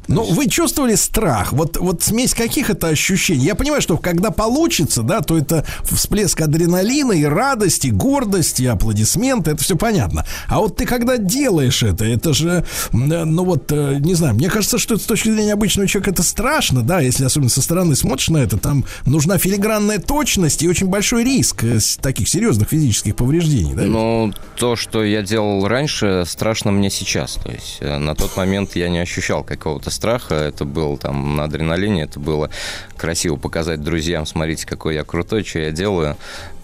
Но 0.08 0.24
вы 0.24 0.48
чувствовали 0.48 0.94
страх? 0.94 1.52
Вот, 1.52 1.76
вот 1.76 2.02
смесь 2.02 2.34
каких 2.34 2.70
это 2.70 2.88
ощущений? 2.88 3.44
Я 3.44 3.54
понимаю, 3.54 3.82
что 3.82 3.96
когда 3.96 4.30
получится, 4.30 5.02
да, 5.02 5.20
то 5.20 5.38
это 5.38 5.64
всплеск 5.82 6.40
адреналина 6.40 7.12
и 7.12 7.24
радости, 7.24 7.88
гордости, 7.88 8.64
аплодисменты, 8.64 9.52
это 9.52 9.62
все 9.62 9.76
понятно. 9.76 10.26
А 10.48 10.58
вот 10.58 10.76
ты 10.76 10.86
когда 10.86 11.16
делаешь 11.16 11.82
это, 11.82 12.04
это 12.04 12.34
же, 12.34 12.64
э, 12.92 12.96
ну 12.96 13.44
вот, 13.44 13.70
э, 13.70 13.98
не 14.00 14.14
знаю, 14.14 14.34
мне 14.34 14.50
кажется, 14.50 14.78
что 14.78 14.94
это 14.94 15.04
с 15.04 15.06
точки 15.06 15.30
зрения 15.30 15.52
обычного 15.52 15.88
человека 15.88 16.10
это 16.10 16.22
страшно, 16.22 16.82
да, 16.82 17.00
если 17.00 17.24
особенно 17.24 17.50
со 17.50 17.62
стороны 17.62 17.94
смотришь 17.94 18.28
на 18.28 18.38
это, 18.38 18.58
там 18.58 18.84
нужна 19.06 19.38
филигранная 19.38 19.98
точность 19.98 20.62
и 20.62 20.68
очень 20.68 20.88
большой 20.88 21.24
риск 21.24 21.64
э, 21.64 21.78
таких 22.00 22.28
серьезных 22.28 22.68
физических 22.68 23.16
повреждений, 23.16 23.74
да? 23.74 23.82
Ну, 23.82 24.32
то, 24.56 24.74
что 24.76 25.04
я 25.04 25.22
делал 25.22 25.66
раньше, 25.66 26.24
страшно 26.26 26.72
мне 26.72 26.90
сейчас. 26.90 27.34
То 27.34 27.50
есть 27.50 27.80
на 27.80 28.14
тот 28.14 28.36
момент 28.36 28.74
я 28.76 28.88
не 28.88 28.98
ощущал 28.98 29.44
какого-то 29.44 29.90
страха, 29.90 30.01
это 30.34 30.64
было 30.64 30.96
там 30.98 31.36
на 31.36 31.44
адреналине, 31.44 32.02
это 32.04 32.18
было 32.20 32.50
красиво 32.96 33.36
показать 33.36 33.82
друзьям, 33.82 34.26
смотрите, 34.26 34.66
какой 34.66 34.94
я 34.94 35.04
крутой, 35.04 35.44
что 35.44 35.58
я 35.60 35.70
делаю. 35.70 36.16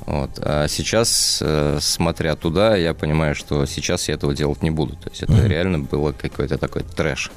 Вот. 0.07 0.31
А 0.39 0.67
сейчас, 0.68 1.39
э, 1.42 1.78
смотря 1.83 2.34
туда, 2.34 2.76
я 2.76 2.94
понимаю, 2.94 3.34
что 3.34 3.67
сейчас 3.67 4.08
я 4.08 4.15
этого 4.15 4.34
делать 4.34 4.62
не 4.62 4.70
буду. 4.70 4.97
То 4.97 5.10
есть 5.10 5.23
это 5.23 5.33
Мгм. 5.33 5.47
реально 5.47 5.78
было 5.81 6.12
какой-то 6.12 6.57
такой 6.57 6.83
трэш. 6.83 7.31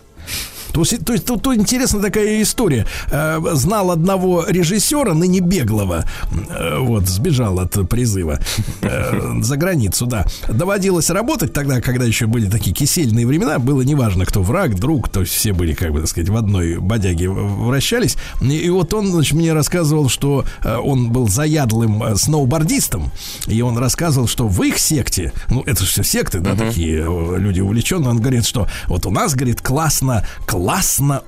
То 0.74 0.82
есть, 0.82 1.06
то 1.06 1.14
есть 1.14 1.26
тут, 1.26 1.42
тут 1.42 1.58
интересная 1.58 2.02
такая 2.02 2.42
история. 2.42 2.86
Э, 3.12 3.40
знал 3.54 3.92
одного 3.92 4.46
режиссера, 4.48 5.14
ныне 5.14 5.40
беглого, 5.40 6.06
э, 6.32 6.78
вот, 6.80 7.08
сбежал 7.08 7.60
от 7.60 7.90
призыва 7.90 8.40
э, 8.82 9.42
за 9.42 9.58
границу, 9.58 10.06
да. 10.06 10.26
Доводилось 10.48 11.10
работать 11.10 11.54
тогда, 11.54 11.82
когда 11.82 12.06
еще 12.06 12.28
были 12.28 12.50
такие 12.50 12.74
кисельные 12.74 13.28
времена, 13.28 13.60
было 13.60 13.82
неважно, 13.82 14.26
кто 14.26 14.42
враг, 14.42 14.76
друг, 14.76 15.10
то 15.10 15.22
есть 15.22 15.34
все 15.34 15.54
были, 15.54 15.74
как 15.74 15.92
бы, 15.92 16.00
так 16.00 16.10
сказать, 16.10 16.30
в 16.30 16.36
одной 16.36 16.78
бодяге 16.78 17.30
вращались. 17.30 18.18
И, 18.42 18.70
вот 18.70 18.94
он, 18.94 19.12
значит, 19.12 19.34
мне 19.34 19.54
рассказывал, 19.54 20.10
что 20.10 20.46
он 20.64 21.12
был 21.12 21.28
заядлым 21.28 22.16
сноубордистом, 22.18 23.12
и 23.48 23.62
он 23.62 23.78
рассказывал, 23.78 24.28
что 24.28 24.48
в 24.48 24.64
их 24.64 24.78
секте, 24.78 25.34
ну, 25.50 25.64
это 25.66 25.84
же 25.84 25.92
все 25.92 26.04
секты, 26.04 26.40
да, 26.40 26.56
такие 26.56 27.00
э, 27.02 27.38
люди 27.38 27.62
увлеченные, 27.62 28.10
он 28.10 28.20
говорит, 28.20 28.46
что 28.46 28.68
вот 28.88 29.06
у 29.06 29.12
нас, 29.12 29.36
говорит, 29.36 29.62
классно, 29.62 30.26
классно 30.46 30.61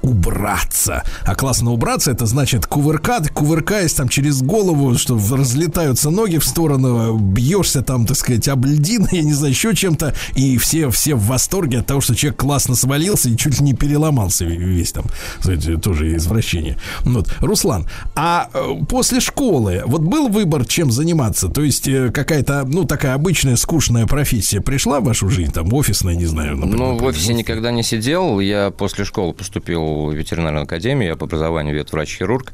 убраться. 0.01 1.03
А 1.25 1.35
классно 1.35 1.71
убраться, 1.71 2.11
это 2.11 2.25
значит 2.25 2.65
кувыркать, 2.65 3.29
кувыркаясь 3.29 3.93
там 3.93 4.09
через 4.09 4.41
голову, 4.41 4.97
что 4.97 5.15
разлетаются 5.15 6.09
ноги 6.09 6.37
в 6.37 6.45
сторону, 6.45 7.17
бьешься 7.17 7.81
там, 7.81 8.05
так 8.05 8.17
сказать, 8.17 8.47
об 8.47 8.65
льдины, 8.65 9.07
я 9.11 9.23
не 9.23 9.33
знаю, 9.33 9.53
еще 9.53 9.75
чем-то, 9.75 10.13
и 10.35 10.57
все, 10.57 10.89
все 10.89 11.15
в 11.15 11.25
восторге 11.25 11.79
от 11.79 11.87
того, 11.87 12.01
что 12.01 12.15
человек 12.15 12.39
классно 12.39 12.75
свалился 12.75 13.29
и 13.29 13.37
чуть 13.37 13.59
ли 13.59 13.65
не 13.65 13.73
переломался 13.73 14.45
весь 14.45 14.91
там, 14.91 15.05
кстати, 15.39 15.77
тоже 15.77 16.15
извращение. 16.15 16.77
Вот. 17.01 17.33
Руслан, 17.39 17.87
а 18.15 18.49
э, 18.53 18.85
после 18.87 19.19
школы 19.19 19.83
вот 19.85 20.01
был 20.01 20.27
выбор, 20.27 20.65
чем 20.65 20.91
заниматься? 20.91 21.49
То 21.49 21.63
есть 21.63 21.87
э, 21.87 22.11
какая-то, 22.11 22.65
ну, 22.65 22.83
такая 22.85 23.13
обычная 23.13 23.55
скучная 23.55 24.05
профессия 24.05 24.61
пришла 24.61 24.99
в 24.99 25.05
вашу 25.05 25.29
жизнь, 25.29 25.51
там, 25.51 25.73
офисная, 25.73 26.15
не 26.15 26.25
знаю, 26.25 26.57
например, 26.57 26.77
Ну, 26.77 26.97
в 26.97 27.03
офисе 27.03 27.33
никогда 27.33 27.71
не 27.71 27.83
сидел. 27.83 28.39
Я 28.39 28.71
после 28.71 29.05
школы 29.05 29.22
поступил 29.31 30.07
в 30.07 30.13
ветеринарную 30.13 30.63
академию. 30.63 31.09
Я 31.09 31.15
по 31.15 31.25
образованию 31.25 31.75
ветврач-хирург. 31.75 32.53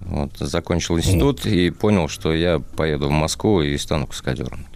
Вот, 0.00 0.30
закончил 0.38 0.96
институт 0.96 1.44
и 1.44 1.68
понял, 1.70 2.08
что 2.08 2.32
я 2.32 2.58
поеду 2.58 3.08
в 3.08 3.12
Москву 3.12 3.60
и 3.60 3.76
стану 3.76 4.06
каскадером. 4.06 4.66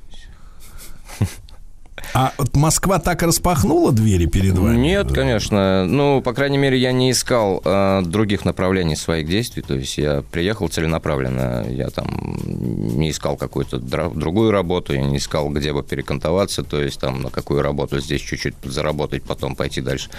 А 2.13 2.33
вот 2.39 2.55
Москва 2.55 2.99
так 2.99 3.23
распахнула 3.23 3.93
двери 3.93 4.27
перед 4.27 4.57
вами? 4.57 4.77
Нет, 4.77 5.13
конечно. 5.13 5.85
Ну, 5.87 6.21
по 6.23 6.33
крайней 6.33 6.59
мере, 6.59 6.79
я 6.79 6.93
не 6.93 7.11
искал 7.11 7.61
э, 7.65 8.03
других 8.05 8.45
направлений 8.45 8.97
своих 8.97 9.27
действий. 9.27 9.63
То 9.63 9.75
есть 9.75 9.99
я 9.99 10.23
приехал 10.23 10.69
целенаправленно. 10.69 11.67
Я 11.69 11.91
там 11.91 12.07
не 12.45 13.11
искал 13.11 13.37
какую-то 13.37 13.79
другую 13.79 14.51
работу, 14.51 14.95
я 14.95 15.03
не 15.03 15.17
искал, 15.19 15.49
где 15.51 15.73
бы 15.73 15.83
перекантоваться, 15.83 16.63
то 16.63 16.81
есть 16.81 17.01
там 17.01 17.23
на 17.23 17.31
какую 17.31 17.63
работу 17.63 18.01
здесь 18.01 18.21
чуть-чуть 18.21 18.55
заработать, 18.65 19.23
потом 19.25 19.57
пойти 19.57 19.81
дальше. 19.81 20.11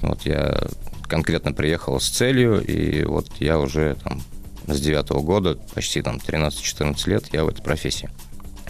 Вот 0.00 0.22
я 0.22 0.62
конкретно 1.06 1.52
приехал 1.52 2.00
с 2.00 2.08
целью, 2.08 2.64
и 2.64 3.04
вот 3.04 3.28
я 3.38 3.58
уже 3.58 3.96
там 4.02 4.22
с 4.66 4.80
девятого 4.80 5.20
года, 5.20 5.58
почти 5.74 6.02
там 6.02 6.16
13-14 6.16 7.10
лет, 7.10 7.24
я 7.32 7.44
в 7.44 7.48
этой 7.48 7.62
профессии. 7.62 8.08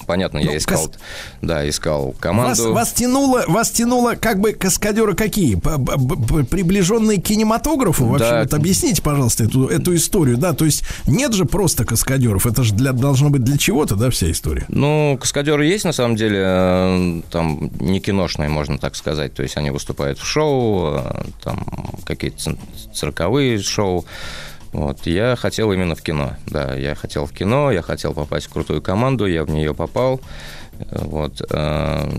Понятно, 0.07 0.39
я 0.39 0.51
Ну, 0.53 0.57
искал, 0.57 0.87
кас- 0.89 0.99
да, 1.43 1.69
искал 1.69 2.07
Вас, 2.09 2.17
команду. 2.19 2.73
вас 2.75 2.93
тянуло, 2.93 3.45
вас 3.49 3.71
тянуло 3.71 4.15
как 4.15 4.39
бы 4.41 4.53
каскадеры 4.53 5.15
какие? 5.15 5.57
Приближенные 5.57 7.21
к 7.21 7.25
кинематографу? 7.25 8.07
Вообще, 8.07 8.31
Да. 8.31 8.43
вот 8.43 8.55
объясните, 8.55 9.03
пожалуйста, 9.03 9.45
эту, 9.45 9.67
эту 9.69 9.95
историю, 9.95 10.37
да? 10.37 10.53
То 10.53 10.65
есть 10.65 10.85
нет 11.07 11.33
же 11.33 11.45
просто 11.45 11.85
каскадеров, 11.85 12.47
это 12.47 12.63
же 12.63 12.75
для, 12.75 12.93
должно 12.93 13.31
быть 13.31 13.43
для 13.45 13.57
чего-то, 13.59 13.97
да, 13.97 14.11
вся 14.11 14.31
история? 14.31 14.65
Ну, 14.69 15.17
каскадеры 15.21 15.65
есть, 15.67 15.85
на 15.85 15.93
самом 15.93 16.17
деле, 16.17 16.41
э, 16.45 17.23
там 17.31 17.71
не 17.81 18.01
киношные, 18.01 18.49
можно 18.49 18.79
так 18.79 18.97
сказать. 18.97 19.35
То 19.35 19.43
есть 19.43 19.57
они 19.57 19.71
выступают 19.71 20.19
в 20.19 20.25
шоу, 20.27 20.97
э, 20.99 21.25
там 21.43 21.65
какие-то 22.05 22.57
цирковые 22.95 23.59
шоу. 23.61 24.05
Вот, 24.75 25.07
я 25.07 25.37
хотел 25.37 25.71
именно 25.71 25.95
в 25.95 26.03
кино, 26.03 26.33
да, 26.49 26.75
я 26.75 26.97
хотел 26.97 27.27
в 27.27 27.33
кино, 27.33 27.71
я 27.71 27.81
хотел 27.81 28.13
попасть 28.13 28.47
в 28.47 28.53
крутую 28.53 28.83
команду, 28.83 29.25
я 29.25 29.45
в 29.45 29.51
нее 29.51 29.73
попал. 29.73 30.21
Вот, 30.91 31.41
э, 31.49 32.11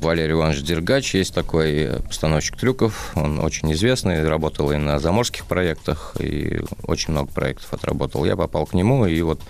Валерий 0.00 0.32
Иванович 0.32 0.62
Дергач 0.62 1.14
есть 1.14 1.34
такой 1.34 2.00
постановщик 2.08 2.56
трюков, 2.56 3.12
он 3.14 3.38
очень 3.40 3.70
известный, 3.74 4.26
работал 4.26 4.72
и 4.72 4.78
на 4.78 4.98
заморских 5.00 5.44
проектах, 5.44 6.16
и 6.18 6.62
очень 6.84 7.12
много 7.12 7.30
проектов 7.30 7.74
отработал. 7.74 8.24
Я 8.24 8.36
попал 8.36 8.64
к 8.64 8.72
нему, 8.72 9.04
и 9.04 9.20
вот 9.20 9.42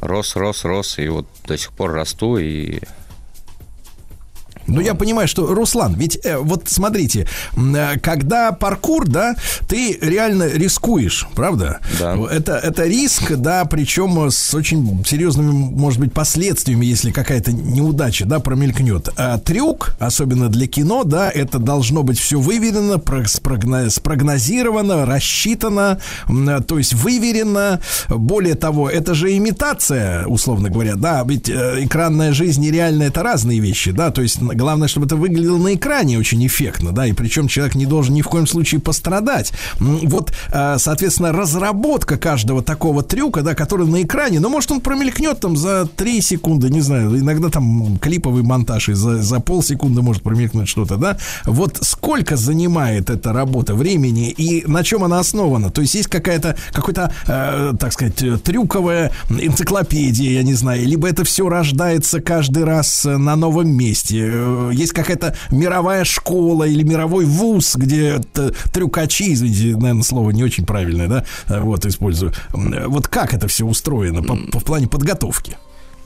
рос, 0.00 0.34
рос, 0.34 0.64
рос, 0.64 0.98
и 0.98 1.06
вот 1.06 1.26
до 1.46 1.56
сих 1.56 1.70
пор 1.70 1.92
расту, 1.92 2.38
и 2.38 2.80
Ну, 4.66 4.80
я 4.80 4.94
понимаю, 4.94 5.28
что, 5.28 5.46
Руслан, 5.46 5.94
ведь 5.94 6.18
э, 6.24 6.38
вот 6.38 6.64
смотрите, 6.66 7.26
э, 7.56 7.98
когда 8.00 8.52
паркур, 8.52 9.08
да, 9.08 9.34
ты 9.68 9.98
реально 10.00 10.48
рискуешь, 10.48 11.26
правда? 11.34 11.80
Да. 11.98 12.16
Это, 12.30 12.52
это 12.56 12.86
риск, 12.86 13.32
да, 13.32 13.64
причем 13.64 14.30
с 14.30 14.54
очень 14.54 15.04
серьезными, 15.04 15.50
может 15.52 15.98
быть, 16.00 16.12
последствиями, 16.12 16.86
если 16.86 17.10
какая-то 17.10 17.52
неудача, 17.52 18.24
да, 18.24 18.40
промелькнет. 18.40 19.08
А 19.16 19.38
трюк, 19.38 19.94
особенно 19.98 20.48
для 20.48 20.66
кино, 20.66 21.04
да, 21.04 21.30
это 21.30 21.58
должно 21.58 22.02
быть 22.02 22.18
все 22.18 22.38
выверено, 22.38 22.98
про- 22.98 23.24
спрогно- 23.26 23.90
спрогнозировано, 23.90 25.06
рассчитано, 25.06 25.98
э, 26.28 26.60
то 26.66 26.78
есть 26.78 26.94
выверено. 26.94 27.80
Более 28.08 28.54
того, 28.54 28.88
это 28.88 29.14
же 29.14 29.36
имитация, 29.36 30.26
условно 30.26 30.70
говоря, 30.70 30.94
да, 30.96 31.24
ведь 31.26 31.48
э, 31.48 31.84
экранная 31.84 32.32
жизнь 32.32 32.64
и 32.64 32.70
реальная 32.70 33.08
это 33.08 33.22
разные 33.22 33.58
вещи, 33.60 33.90
да, 33.90 34.10
то 34.10 34.22
есть 34.22 34.40
главное, 34.54 34.88
чтобы 34.88 35.06
это 35.06 35.16
выглядело 35.16 35.58
на 35.58 35.74
экране 35.74 36.18
очень 36.18 36.44
эффектно, 36.46 36.92
да, 36.92 37.06
и 37.06 37.12
причем 37.12 37.48
человек 37.48 37.74
не 37.74 37.86
должен 37.86 38.14
ни 38.14 38.22
в 38.22 38.28
коем 38.28 38.46
случае 38.46 38.80
пострадать. 38.80 39.52
Вот, 39.78 40.32
э, 40.52 40.76
соответственно, 40.78 41.32
разработка 41.32 42.16
каждого 42.16 42.62
такого 42.62 43.02
трюка, 43.02 43.42
да, 43.42 43.54
который 43.54 43.86
на 43.86 44.02
экране, 44.02 44.40
ну, 44.40 44.48
может, 44.48 44.70
он 44.72 44.80
промелькнет 44.80 45.40
там 45.40 45.56
за 45.56 45.86
3 45.86 46.20
секунды, 46.20 46.70
не 46.70 46.80
знаю, 46.80 47.18
иногда 47.18 47.48
там 47.48 47.98
клиповый 47.98 48.42
монтаж 48.42 48.88
и 48.88 48.92
за, 48.94 49.22
за 49.22 49.40
полсекунды 49.40 50.02
может 50.02 50.22
промелькнуть 50.22 50.68
что-то, 50.68 50.96
да. 50.96 51.16
Вот 51.44 51.78
сколько 51.82 52.36
занимает 52.36 53.10
эта 53.10 53.32
работа 53.32 53.74
времени 53.74 54.30
и 54.30 54.64
на 54.66 54.84
чем 54.84 55.04
она 55.04 55.18
основана? 55.18 55.70
То 55.70 55.80
есть 55.80 55.94
есть 55.94 56.08
какая-то, 56.08 56.56
какой-то, 56.72 57.12
э, 57.26 57.72
так 57.78 57.92
сказать, 57.92 58.42
трюковая 58.42 59.12
энциклопедия, 59.30 60.32
я 60.32 60.42
не 60.42 60.54
знаю, 60.54 60.86
либо 60.86 61.08
это 61.08 61.24
все 61.24 61.48
рождается 61.48 62.20
каждый 62.20 62.64
раз 62.64 63.04
э, 63.06 63.16
на 63.16 63.36
новом 63.36 63.70
месте. 63.70 64.30
Э, 64.42 64.70
Есть 64.74 64.92
какая-то 64.92 65.34
мировая 65.50 66.04
школа 66.04 66.64
или 66.64 66.82
мировой 66.82 67.24
вуз, 67.24 67.76
где 67.76 68.18
т- 68.32 68.50
трюкачи, 68.72 69.32
извините, 69.32 69.76
наверное, 69.76 70.02
слово 70.02 70.30
не 70.30 70.42
очень 70.44 70.66
правильное, 70.66 71.08
да, 71.08 71.24
э, 71.48 71.60
вот 71.60 71.86
использую. 71.86 72.32
Э, 72.54 72.86
Вот 72.86 73.08
как 73.08 73.34
это 73.34 73.46
все 73.48 73.64
устроено 73.64 74.22
по, 74.22 74.36
по- 74.36 74.60
в 74.60 74.64
плане 74.64 74.88
подготовки? 74.88 75.56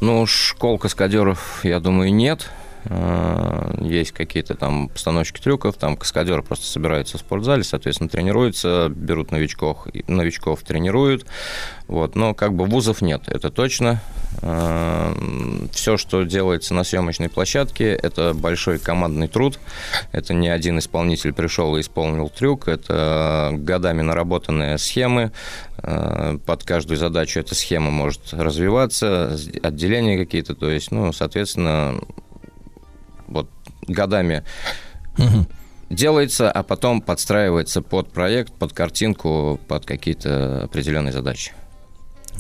Ну, 0.01 0.27
школ 0.27 0.79
каскадеров, 0.79 1.61
я 1.63 1.81
думаю, 1.81 2.13
нет. 2.13 2.51
Э, 2.89 3.75
Есть 3.81 4.13
какие-то 4.13 4.55
там 4.55 4.89
постановщики 4.89 5.41
трюков, 5.41 5.77
там 5.77 5.97
каскадеры 5.97 6.43
просто 6.43 6.67
собираются 6.67 7.19
в 7.19 7.21
спортзале, 7.21 7.65
соответственно, 7.65 8.09
тренируются, 8.09 8.89
берут 8.89 9.33
новичков, 9.33 9.87
новичков 10.07 10.63
тренируют. 10.63 11.27
Вот. 11.89 12.17
Но 12.17 12.35
как 12.35 12.55
бы 12.55 12.65
вузов 12.65 13.01
нет, 13.03 13.23
это 13.27 13.51
точно. 13.51 14.01
Все, 15.73 15.97
что 15.97 16.25
делается 16.25 16.75
на 16.75 16.85
съемочной 16.85 17.29
площадке, 17.29 17.93
это 17.93 18.35
большой 18.35 18.79
командный 18.79 19.29
труд. 19.29 19.59
Это 20.13 20.35
не 20.35 20.49
один 20.49 20.79
исполнитель 20.79 21.33
пришел 21.33 21.77
и 21.77 21.81
исполнил 21.81 22.29
трюк. 22.29 22.69
Это 22.69 23.51
годами 23.53 24.03
наработанные 24.03 24.79
схемы. 24.79 25.33
Э, 25.79 26.39
Под 26.45 26.65
каждую 26.65 26.99
задачу 26.99 27.41
эта 27.41 27.55
схема 27.55 27.91
может 27.91 28.33
развиваться, 28.33 29.39
отделения 29.63 30.19
какие-то. 30.19 30.55
То 30.55 30.71
есть, 30.71 30.91
ну, 30.91 31.13
соответственно, 31.13 32.01
вот 33.27 33.49
годами 33.87 34.45
делается, 35.91 36.51
а 36.51 36.63
потом 36.63 37.01
подстраивается 37.01 37.83
под 37.83 38.13
проект, 38.13 38.53
под 38.53 38.73
картинку, 38.73 39.61
под 39.69 39.87
какие-то 39.87 40.65
определенные 40.65 41.13
задачи. 41.13 41.53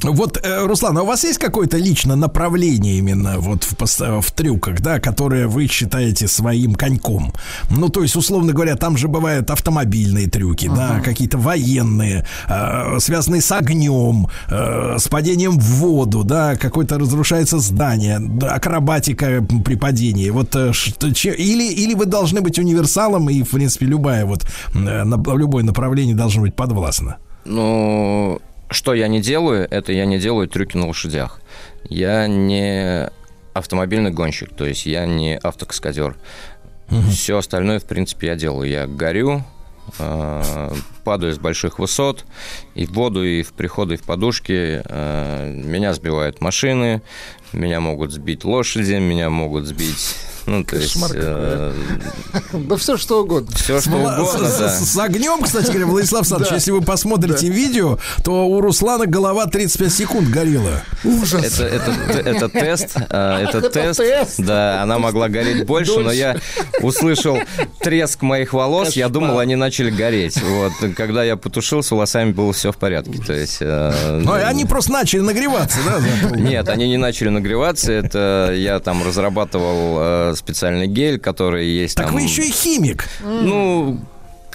Вот, 0.02 0.38
э, 0.42 0.66
Руслан, 0.66 0.98
а 0.98 1.02
у 1.02 1.06
вас 1.06 1.24
есть 1.24 1.38
какое-то 1.38 1.78
лично 1.78 2.16
направление 2.16 2.98
именно 2.98 3.38
вот 3.38 3.64
в, 3.64 4.20
в 4.20 4.30
трюках, 4.32 4.80
да, 4.80 5.00
которое 5.00 5.46
вы 5.48 5.66
считаете 5.66 6.28
своим 6.28 6.74
коньком? 6.74 7.32
Ну, 7.70 7.88
то 7.88 8.02
есть, 8.02 8.14
условно 8.16 8.52
говоря, 8.52 8.76
там 8.76 8.96
же 8.96 9.08
бывают 9.08 9.50
автомобильные 9.50 10.28
трюки, 10.28 10.68
да, 10.68 11.00
какие-то 11.00 11.38
военные, 11.38 12.26
э, 12.48 12.98
связанные 13.00 13.40
с 13.40 13.50
огнем, 13.52 14.28
э, 14.50 14.96
с 14.98 15.08
падением 15.08 15.58
в 15.58 15.64
воду, 15.64 16.24
да, 16.24 16.56
какое-то 16.56 16.98
разрушается 16.98 17.58
здание, 17.58 18.18
да, 18.20 18.54
акробатика 18.54 19.44
при 19.64 19.76
падении. 19.76 20.30
Вот 20.30 20.54
э, 20.56 20.72
что, 20.72 21.12
че- 21.14 21.34
или, 21.34 21.72
или 21.72 21.94
вы 21.94 22.04
должны 22.06 22.40
быть 22.42 22.58
универсалом, 22.58 23.30
и, 23.30 23.42
в 23.42 23.50
принципе, 23.50 23.86
любая 23.86 24.24
вот, 24.26 24.44
э, 24.74 25.04
на- 25.04 25.34
любое 25.36 25.64
направление 25.64 26.14
должно 26.14 26.42
быть 26.42 26.54
подвластно. 26.54 27.16
Ну, 27.44 28.40
что 28.70 28.94
я 28.94 29.08
не 29.08 29.20
делаю, 29.20 29.66
это 29.70 29.92
я 29.92 30.06
не 30.06 30.18
делаю 30.18 30.48
трюки 30.48 30.76
на 30.76 30.88
лошадях. 30.88 31.40
Я 31.88 32.26
не 32.26 33.10
автомобильный 33.54 34.10
гонщик, 34.10 34.54
то 34.54 34.66
есть 34.66 34.86
я 34.86 35.06
не 35.06 35.36
автокаскадер. 35.36 36.16
Все 37.10 37.38
остальное, 37.38 37.80
в 37.80 37.84
принципе, 37.84 38.28
я 38.28 38.36
делаю. 38.36 38.70
Я 38.70 38.86
горю, 38.86 39.44
э, 39.98 40.72
падаю 41.04 41.32
с 41.32 41.38
больших 41.38 41.78
высот, 41.78 42.24
и 42.74 42.86
в 42.86 42.92
воду, 42.92 43.24
и 43.24 43.42
в 43.42 43.52
приходы, 43.52 43.94
и 43.94 43.96
в 43.96 44.02
подушки. 44.02 44.82
Э, 44.84 45.50
меня 45.50 45.94
сбивают 45.94 46.40
машины, 46.40 47.02
меня 47.52 47.80
могут 47.80 48.12
сбить 48.12 48.44
лошади, 48.44 48.94
меня 48.94 49.30
могут 49.30 49.66
сбить... 49.66 50.16
Ну, 50.46 50.62
то 50.64 50.76
есть... 50.76 50.92
Кошмар 50.94 51.10
э, 51.14 51.72
Да 52.52 52.76
все 52.76 52.96
что 52.96 53.22
угодно. 53.22 53.50
все, 53.56 53.80
что 53.80 53.90
угодно, 53.96 54.48
с, 54.48 54.58
да. 54.58 54.68
с- 54.70 54.96
огнем, 54.98 55.42
кстати 55.42 55.66
говоря, 55.66 55.86
Владислав 55.86 56.20
Александрович, 56.22 56.50
Да. 56.50 56.54
если 56.56 56.70
вы 56.70 56.82
посмотрите 56.82 57.48
видео, 57.48 57.98
то 58.24 58.46
у 58.46 58.60
Руслана 58.60 59.06
голова 59.06 59.46
35 59.46 59.92
секунд 59.92 60.28
горела. 60.28 60.82
Ужас. 61.04 61.58
Это, 61.60 61.64
это, 61.64 62.20
это 62.28 62.48
тест, 62.48 62.96
а, 63.10 63.40
это 63.42 63.68
тест, 63.70 64.00
да, 64.38 64.82
она 64.82 64.98
могла 64.98 65.28
гореть 65.28 65.66
больше, 65.66 65.98
но 66.00 66.12
я 66.12 66.36
услышал 66.80 67.38
треск 67.80 68.22
моих 68.22 68.52
волос, 68.52 68.94
я 68.96 69.08
думал, 69.08 69.38
они 69.38 69.56
начали 69.56 69.90
гореть. 69.90 70.40
Вот, 70.42 70.72
когда 70.96 71.24
я 71.24 71.36
потушил, 71.36 71.82
с 71.82 71.90
волосами 71.90 72.32
было 72.32 72.52
все 72.52 72.72
в 72.72 72.76
порядке. 72.76 73.18
То 73.24 73.32
есть, 73.32 73.60
Ну, 73.60 74.32
они 74.32 74.64
просто 74.64 74.92
начали 74.92 75.20
нагреваться, 75.20 75.78
да? 75.84 76.36
нет, 76.36 76.68
они 76.68 76.88
не 76.88 76.96
начали 76.96 77.28
нагреваться. 77.28 77.92
Это 77.92 78.52
я 78.54 78.78
там 78.80 79.04
разрабатывал 79.04 79.96
э, 79.98 80.34
специальный 80.36 80.86
гель, 80.86 81.18
который 81.18 81.66
есть 81.66 81.96
Так 81.96 82.06
там. 82.06 82.14
вы 82.14 82.22
еще 82.22 82.42
и 82.46 82.50
химик. 82.50 83.08
Ну, 83.22 83.98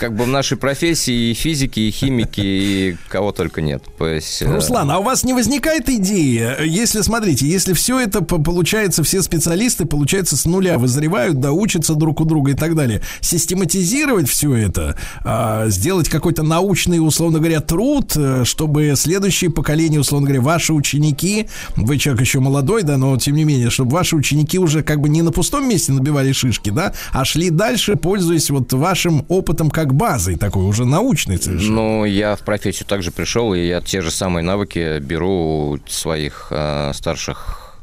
как 0.01 0.15
бы 0.15 0.23
в 0.23 0.27
нашей 0.27 0.57
профессии 0.57 1.29
и 1.29 1.33
физики, 1.35 1.79
и 1.79 1.91
химики, 1.91 2.41
и 2.41 2.97
кого 3.07 3.31
только 3.31 3.61
нет. 3.61 3.83
То 3.99 4.07
есть, 4.07 4.41
э, 4.41 4.51
Руслан, 4.51 4.89
а 4.89 4.97
у 4.97 5.03
вас 5.03 5.23
не 5.23 5.33
возникает 5.33 5.89
идеи, 5.89 6.65
если, 6.65 7.01
смотрите, 7.01 7.45
если 7.45 7.73
все 7.73 7.99
это 7.99 8.23
по- 8.23 8.41
получается, 8.41 9.03
все 9.03 9.21
специалисты, 9.21 9.85
получается, 9.85 10.37
с 10.37 10.45
нуля 10.45 10.79
вызревают, 10.79 11.39
да, 11.39 11.51
учатся 11.51 11.93
друг 11.93 12.19
у 12.19 12.25
друга 12.25 12.49
и 12.49 12.53
так 12.55 12.75
далее, 12.75 13.03
систематизировать 13.19 14.27
все 14.27 14.55
это, 14.55 14.97
а, 15.23 15.69
сделать 15.69 16.09
какой-то 16.09 16.41
научный, 16.41 16.97
условно 16.97 17.37
говоря, 17.37 17.59
труд, 17.59 18.13
э, 18.15 18.43
чтобы 18.43 18.93
следующее 18.95 19.51
поколение, 19.51 19.99
условно 19.99 20.25
говоря, 20.25 20.41
ваши 20.41 20.73
ученики, 20.73 21.45
вы 21.75 21.99
человек 21.99 22.21
еще 22.21 22.39
молодой, 22.39 22.81
да, 22.81 22.97
но 22.97 23.15
тем 23.17 23.35
не 23.35 23.43
менее, 23.43 23.69
чтобы 23.69 23.91
ваши 23.91 24.15
ученики 24.15 24.57
уже 24.57 24.81
как 24.81 24.99
бы 24.99 25.09
не 25.09 25.21
на 25.21 25.31
пустом 25.31 25.69
месте 25.69 25.91
набивали 25.91 26.31
шишки, 26.31 26.71
да, 26.71 26.91
а 27.11 27.23
шли 27.23 27.51
дальше, 27.51 27.97
пользуясь 27.97 28.49
вот 28.49 28.73
вашим 28.73 29.25
опытом 29.29 29.69
как 29.69 29.90
базой, 29.91 30.35
такой 30.37 30.63
уже 30.65 30.85
научной 30.85 31.37
совершенно. 31.41 31.75
Ну, 31.75 32.05
я 32.05 32.35
в 32.35 32.41
профессию 32.41 32.87
также 32.87 33.11
пришел, 33.11 33.53
и 33.53 33.59
я 33.67 33.81
те 33.81 34.01
же 34.01 34.11
самые 34.11 34.43
навыки 34.43 34.99
беру 34.99 35.71
у 35.71 35.79
своих 35.87 36.47
э, 36.51 36.91
старших 36.93 37.75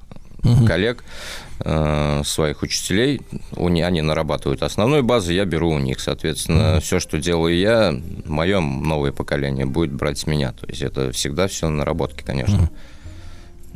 коллег, 0.66 1.04
э, 1.60 2.22
своих 2.24 2.62
учителей. 2.62 3.20
Не- 3.56 3.82
они 3.82 4.00
нарабатывают 4.02 4.62
основную 4.62 5.02
базу, 5.02 5.32
я 5.32 5.44
беру 5.44 5.70
у 5.72 5.78
них. 5.78 6.00
Соответственно, 6.00 6.80
все, 6.80 7.00
что 7.00 7.18
делаю 7.18 7.56
я, 7.58 7.94
мое 8.24 8.60
новое 8.60 9.12
поколение 9.12 9.66
будет 9.66 9.92
брать 9.92 10.18
с 10.18 10.26
меня. 10.26 10.52
То 10.52 10.66
есть 10.66 10.82
это 10.82 11.10
всегда 11.12 11.48
все 11.48 11.68
наработки, 11.68 12.22
конечно. 12.22 12.70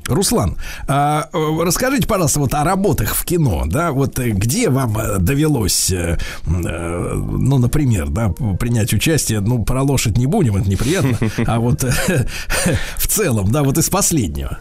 Руслан, 0.06 0.56
а, 0.88 1.28
э, 1.32 1.58
расскажите, 1.64 2.06
пожалуйста, 2.06 2.40
вот 2.40 2.54
о 2.54 2.64
работах 2.64 3.14
в 3.14 3.24
кино, 3.24 3.64
да, 3.66 3.92
вот 3.92 4.18
э, 4.18 4.30
где 4.30 4.68
вам 4.68 4.98
э, 4.98 5.18
довелось, 5.18 5.90
э, 5.90 6.18
э, 6.46 7.12
ну, 7.14 7.58
например, 7.58 8.08
да, 8.08 8.30
принять 8.58 8.92
участие, 8.92 9.40
ну, 9.40 9.64
про 9.64 9.82
лошадь 9.82 10.18
не 10.18 10.26
будем, 10.26 10.56
это 10.56 10.68
неприятно, 10.68 11.16
а 11.46 11.60
вот 11.60 11.84
в 12.96 13.06
целом, 13.06 13.52
да, 13.52 13.62
вот 13.62 13.78
из 13.78 13.88
последнего, 13.90 14.58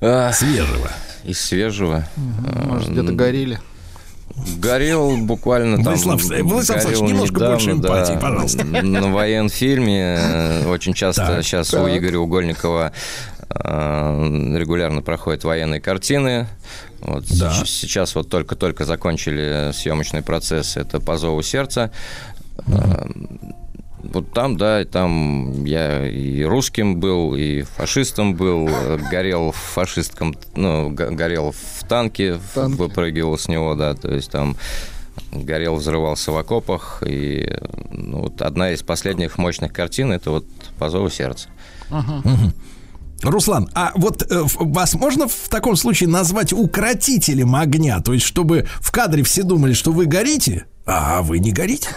А, 0.00 0.32
свежего. 0.32 0.90
Из 1.24 1.40
свежего. 1.40 2.06
Может, 2.16 2.88
э, 2.88 2.92
где-то 2.92 3.12
горели. 3.12 3.60
Горел 4.58 5.18
буквально 5.18 5.76
там... 5.76 5.94
Владислав, 5.94 6.42
Владислав 6.42 6.84
горел 6.84 7.02
немножко 7.04 7.34
недавно, 7.34 7.54
больше 7.54 7.70
эмпатии, 7.72 8.12
да, 8.14 8.18
пожалуйста. 8.18 8.64
На 8.64 9.12
военфильме 9.12 10.18
э, 10.18 10.66
очень 10.68 10.94
часто 10.94 11.26
Так, 11.26 11.44
сейчас 11.44 11.72
у 11.74 11.84
так. 11.84 11.96
Игоря 11.96 12.18
Угольникова 12.18 12.92
регулярно 13.54 15.02
проходят 15.02 15.44
военные 15.44 15.80
картины. 15.80 16.46
Вот 17.00 17.24
Да. 17.38 17.52
Сейчас 17.64 18.14
вот 18.14 18.28
только-только 18.28 18.84
закончили 18.84 19.70
съемочный 19.72 20.22
процесс. 20.22 20.76
Это 20.76 21.00
«По 21.00 21.16
зову 21.18 21.42
сердца». 21.42 21.90
Э, 22.66 23.06
Вот 24.04 24.32
там, 24.32 24.56
да, 24.56 24.82
и 24.82 24.84
там 24.84 25.64
я 25.64 26.04
и 26.08 26.42
русским 26.42 26.98
был, 26.98 27.36
и 27.36 27.62
фашистом 27.62 28.34
был, 28.34 28.68
э, 28.68 28.98
горел 29.10 29.52
в 29.52 29.56
фашистском, 29.56 30.34
ну, 30.56 30.90
го- 30.90 31.10
горел 31.12 31.52
в 31.52 31.84
танке, 31.88 32.38
Танке. 32.52 32.76
выпрыгивал 32.82 33.38
с 33.38 33.46
него, 33.46 33.76
да, 33.76 33.94
то 33.94 34.12
есть 34.12 34.28
там 34.32 34.56
горел, 35.30 35.76
взрывался 35.76 36.32
в 36.32 36.36
окопах, 36.36 37.04
и 37.06 37.48
ну, 37.92 38.22
вот 38.22 38.42
одна 38.42 38.72
из 38.72 38.82
последних 38.82 39.38
мощных 39.38 39.72
картин– 39.72 40.10
это 40.12 40.32
вот 40.32 40.46
«По 40.80 40.90
зову 40.90 41.08
сердца». 41.08 41.48
Руслан, 43.22 43.68
а 43.74 43.92
вот 43.94 44.22
э, 44.30 44.42
в- 44.42 44.72
вас 44.72 44.94
можно 44.94 45.28
в 45.28 45.48
таком 45.48 45.76
случае 45.76 46.08
назвать 46.08 46.52
укротителем 46.52 47.54
огня, 47.56 48.00
то 48.00 48.12
есть 48.12 48.24
чтобы 48.26 48.66
в 48.80 48.90
кадре 48.90 49.22
все 49.22 49.42
думали, 49.42 49.72
что 49.72 49.92
вы 49.92 50.06
горите, 50.06 50.64
а 50.86 51.22
вы 51.22 51.38
не 51.38 51.52
горите? 51.52 51.88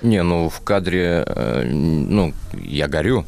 Не, 0.00 0.22
ну 0.22 0.48
в 0.48 0.60
кадре, 0.60 1.24
э, 1.26 1.64
ну, 1.64 2.32
я 2.52 2.86
горю. 2.86 3.26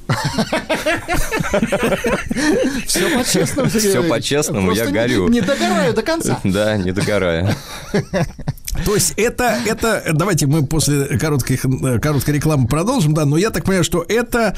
Все 2.86 3.10
по-честному. 3.10 3.68
Валерьевич. 3.68 4.08
по-честному, 4.08 4.72
я 4.72 4.86
горю. 4.86 5.28
Не 5.28 5.40
догораю 5.40 5.94
до 5.94 6.02
конца. 6.02 6.38
Да, 6.44 6.76
не 6.76 6.92
догораю. 6.92 7.48
То 8.84 8.94
есть 8.94 9.14
это, 9.16 9.58
это, 9.66 10.02
давайте 10.12 10.46
мы 10.46 10.64
после 10.64 11.18
коротких, 11.18 11.64
э, 11.64 11.98
короткой 11.98 12.34
рекламы 12.34 12.68
продолжим, 12.68 13.14
да, 13.14 13.24
но 13.24 13.36
я 13.36 13.50
так 13.50 13.64
понимаю, 13.64 13.84
что 13.84 14.04
это 14.08 14.54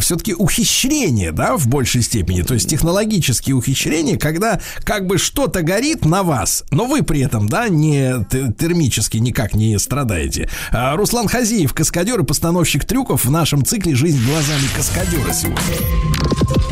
все-таки 0.00 0.34
ухищрение, 0.34 1.32
да, 1.32 1.56
в 1.56 1.68
большей 1.68 2.02
степени, 2.02 2.42
то 2.42 2.54
есть 2.54 2.68
технологические 2.68 3.56
ухищрения, 3.56 4.18
когда 4.18 4.60
как 4.84 5.06
бы 5.06 5.18
что-то 5.18 5.62
горит 5.62 6.04
на 6.04 6.22
вас, 6.22 6.64
но 6.70 6.86
вы 6.86 7.02
при 7.02 7.20
этом, 7.20 7.48
да, 7.48 7.68
не 7.68 8.24
термически 8.30 9.18
никак 9.18 9.54
не 9.54 9.78
страдаете. 9.78 10.48
А, 10.70 10.96
Руслан 10.96 11.28
Хазиев, 11.28 11.72
каскадер 11.72 12.20
и 12.20 12.24
постановщик 12.24 12.84
трюков 12.84 13.24
в 13.24 13.30
нашем 13.30 13.64
цикле 13.64 13.94
«Жизнь 13.94 14.24
глазами 14.24 14.66
каскадера» 14.76 15.32
сегодня. 15.32 16.71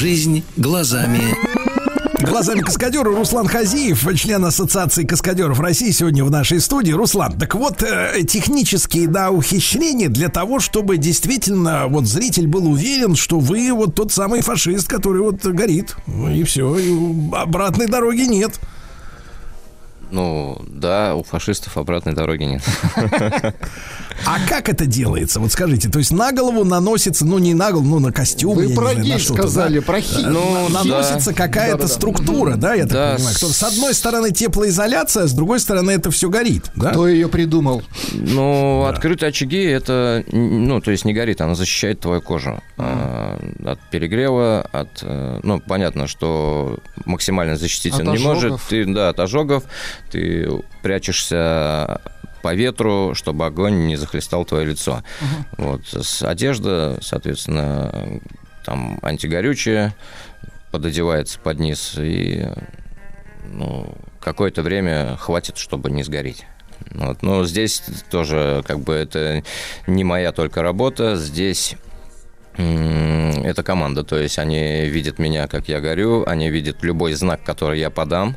Жизнь 0.00 0.42
глазами 0.56 1.20
Глазами 2.20 2.60
каскадера 2.60 3.14
Руслан 3.14 3.46
Хазиев, 3.46 4.02
член 4.16 4.42
Ассоциации 4.46 5.04
каскадеров 5.04 5.60
России, 5.60 5.90
сегодня 5.90 6.24
в 6.24 6.30
нашей 6.30 6.60
студии. 6.60 6.92
Руслан, 6.92 7.38
так 7.38 7.54
вот, 7.54 7.82
э, 7.82 8.22
технические, 8.26 9.08
да, 9.08 9.30
ухищрения 9.30 10.08
для 10.08 10.30
того, 10.30 10.58
чтобы 10.58 10.96
действительно 10.96 11.86
вот 11.86 12.06
зритель 12.06 12.46
был 12.46 12.66
уверен, 12.66 13.14
что 13.14 13.40
вы 13.40 13.70
вот 13.74 13.94
тот 13.94 14.10
самый 14.10 14.40
фашист, 14.40 14.88
который 14.88 15.20
вот 15.20 15.44
горит. 15.44 15.94
И 16.34 16.44
все, 16.44 16.78
и 16.78 16.96
обратной 17.32 17.86
дороги 17.86 18.22
нет. 18.22 18.58
Ну, 20.10 20.60
да, 20.68 21.14
у 21.14 21.22
фашистов 21.22 21.76
обратной 21.76 22.14
дороги 22.14 22.44
нет. 22.44 22.62
А 24.26 24.38
как 24.48 24.68
это 24.68 24.84
делается? 24.86 25.40
Вот 25.40 25.50
скажите, 25.52 25.88
то 25.88 25.98
есть 25.98 26.10
на 26.10 26.32
голову 26.32 26.64
наносится, 26.64 27.24
ну 27.24 27.38
не 27.38 27.54
на 27.54 27.70
голову, 27.72 27.88
ну 27.88 27.98
на 28.00 28.12
костюм. 28.12 28.54
Вы 28.54 28.66
не 28.66 28.74
про 28.74 28.92
знаю, 28.92 29.18
что-то, 29.18 29.42
сказали, 29.42 29.78
да? 29.78 29.84
про 29.86 30.00
хи. 30.00 30.22
Ну, 30.26 30.68
Наносится 30.68 31.32
какая-то 31.32 31.88
структура, 31.88 32.56
да, 32.56 32.74
я 32.74 32.82
так 32.82 32.92
Да, 32.92 33.14
понимаю. 33.16 33.36
Кто- 33.36 33.46
с- 33.48 33.56
С 33.56 33.62
одной 33.62 33.94
стороны 33.94 34.30
теплоизоляция, 34.30 35.24
а 35.24 35.26
с 35.26 35.32
другой 35.32 35.60
стороны 35.60 35.90
это 35.92 36.10
все 36.10 36.28
горит, 36.28 36.70
да? 36.74 36.90
Кто 36.90 37.08
ее 37.08 37.28
придумал? 37.28 37.82
Ну, 38.12 38.84
открытые 38.84 39.28
очаги 39.30 39.62
это, 39.64 40.24
ну, 40.30 40.80
то 40.80 40.90
есть 40.90 41.04
не 41.04 41.12
горит, 41.14 41.40
она 41.40 41.54
защищает 41.54 42.00
твою 42.00 42.20
кожу 42.20 42.62
а, 42.76 43.38
от 43.64 43.78
перегрева, 43.90 44.66
от, 44.72 44.88
э, 45.02 45.40
ну, 45.42 45.60
понятно, 45.60 46.06
что 46.06 46.78
максимально 47.04 47.56
защитить 47.56 47.94
он 47.98 48.10
не 48.12 48.18
может. 48.18 48.60
да, 48.70 49.10
от 49.10 49.20
ожогов, 49.20 49.64
ты 50.10 50.48
прячешься 50.82 52.00
по 52.42 52.54
ветру, 52.54 53.14
чтобы 53.14 53.46
огонь 53.46 53.86
не 53.86 53.96
захлестал 53.96 54.44
твое 54.44 54.66
лицо. 54.66 55.02
Вот. 55.58 55.82
С 55.86 56.22
одежда, 56.22 56.98
соответственно, 57.02 58.20
там 58.64 58.98
антигорючее 59.02 59.94
пододевается 60.70 61.38
под 61.38 61.58
низ, 61.58 61.96
и 61.98 62.46
ну, 63.44 63.94
какое-то 64.20 64.62
время 64.62 65.16
хватит, 65.18 65.58
чтобы 65.58 65.90
не 65.90 66.02
сгореть. 66.02 66.44
Вот. 66.92 67.22
Но 67.22 67.44
здесь 67.44 67.82
тоже 68.10 68.62
как 68.66 68.80
бы 68.80 68.94
это 68.94 69.42
не 69.86 70.04
моя 70.04 70.32
только 70.32 70.62
работа. 70.62 71.16
Здесь 71.16 71.76
это 72.56 73.62
команда, 73.62 74.04
то 74.04 74.18
есть 74.18 74.38
они 74.38 74.86
видят 74.86 75.18
меня, 75.18 75.46
как 75.46 75.68
я 75.68 75.80
горю, 75.80 76.24
они 76.26 76.50
видят 76.50 76.82
любой 76.82 77.14
знак, 77.14 77.42
который 77.42 77.78
я 77.78 77.90
подам. 77.90 78.36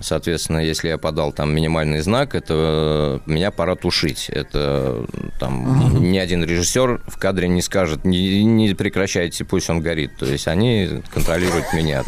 Соответственно, 0.00 0.58
если 0.58 0.88
я 0.88 0.98
подал 0.98 1.32
там 1.32 1.54
минимальный 1.54 2.00
знак, 2.00 2.34
это 2.34 3.20
э, 3.26 3.30
меня 3.30 3.50
пора 3.50 3.76
тушить. 3.76 4.28
Это 4.28 5.06
там 5.38 6.10
ни 6.10 6.18
один 6.18 6.44
режиссер 6.44 7.02
в 7.06 7.18
кадре 7.18 7.48
не 7.48 7.62
скажет, 7.62 8.04
не, 8.04 8.44
не 8.44 8.74
прекращайте, 8.74 9.44
пусть 9.44 9.70
он 9.70 9.80
горит. 9.80 10.16
То 10.16 10.26
есть 10.26 10.48
они 10.48 11.02
контролируют 11.12 11.72
меня. 11.72 12.02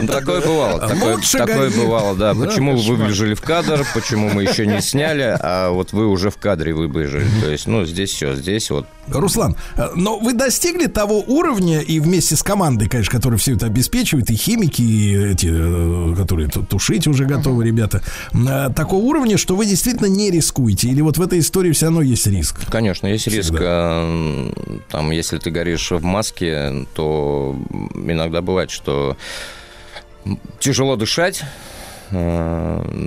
Ну, 0.00 0.06
такое 0.06 0.40
бывало. 0.40 0.88
Такое, 0.88 1.16
Лучше 1.16 1.38
такое 1.38 1.70
бывало, 1.70 2.16
да. 2.16 2.34
Почему 2.34 2.76
вы 2.76 2.96
выбежали 2.96 3.34
в 3.34 3.42
кадр, 3.42 3.86
почему 3.94 4.30
мы 4.30 4.42
еще 4.42 4.66
не 4.66 4.80
сняли, 4.80 5.36
а 5.40 5.70
вот 5.70 5.92
вы 5.92 6.06
уже 6.06 6.30
в 6.30 6.36
кадре 6.36 6.74
выбежали. 6.74 7.26
То 7.40 7.50
есть, 7.50 7.66
ну, 7.66 7.84
здесь 7.84 8.10
все, 8.10 8.34
здесь 8.34 8.70
вот 8.70 8.86
Руслан, 9.10 9.56
э, 9.76 9.88
но 9.94 10.18
вы 10.18 10.34
достигли 10.34 10.86
того 10.86 11.20
уровня, 11.26 11.80
и 11.80 12.00
вместе 12.00 12.36
с 12.36 12.42
командой, 12.42 12.88
конечно, 12.88 13.12
которая 13.12 13.38
все 13.38 13.54
это 13.54 13.66
обеспечивает, 13.66 14.30
и 14.30 14.34
химики, 14.34 14.82
и 14.82 15.32
эти, 15.32 15.48
э, 15.50 16.17
которые 16.18 16.48
ту- 16.48 16.62
тушить 16.64 17.06
уже 17.06 17.24
готовы, 17.24 17.64
ребята, 17.64 18.02
э, 18.34 18.70
такого 18.74 19.00
уровня, 19.04 19.38
что 19.38 19.56
вы 19.56 19.64
действительно 19.66 20.06
не 20.06 20.30
рискуете? 20.30 20.88
Или 20.88 21.00
вот 21.00 21.16
в 21.18 21.22
этой 21.22 21.38
истории 21.38 21.72
все 21.72 21.86
равно 21.86 22.02
есть 22.02 22.26
риск? 22.26 22.56
Конечно, 22.70 23.06
есть 23.06 23.26
риск. 23.28 23.50
Всегда. 23.54 24.00
э, 24.04 24.50
Там, 24.90 25.10
если 25.12 25.38
ты 25.38 25.50
горишь 25.50 25.90
в 25.92 26.02
маске, 26.04 26.86
то 26.94 27.56
иногда 27.94 28.40
бывает, 28.42 28.70
что 28.70 29.16
тяжело 30.58 30.96
дышать. 30.96 31.42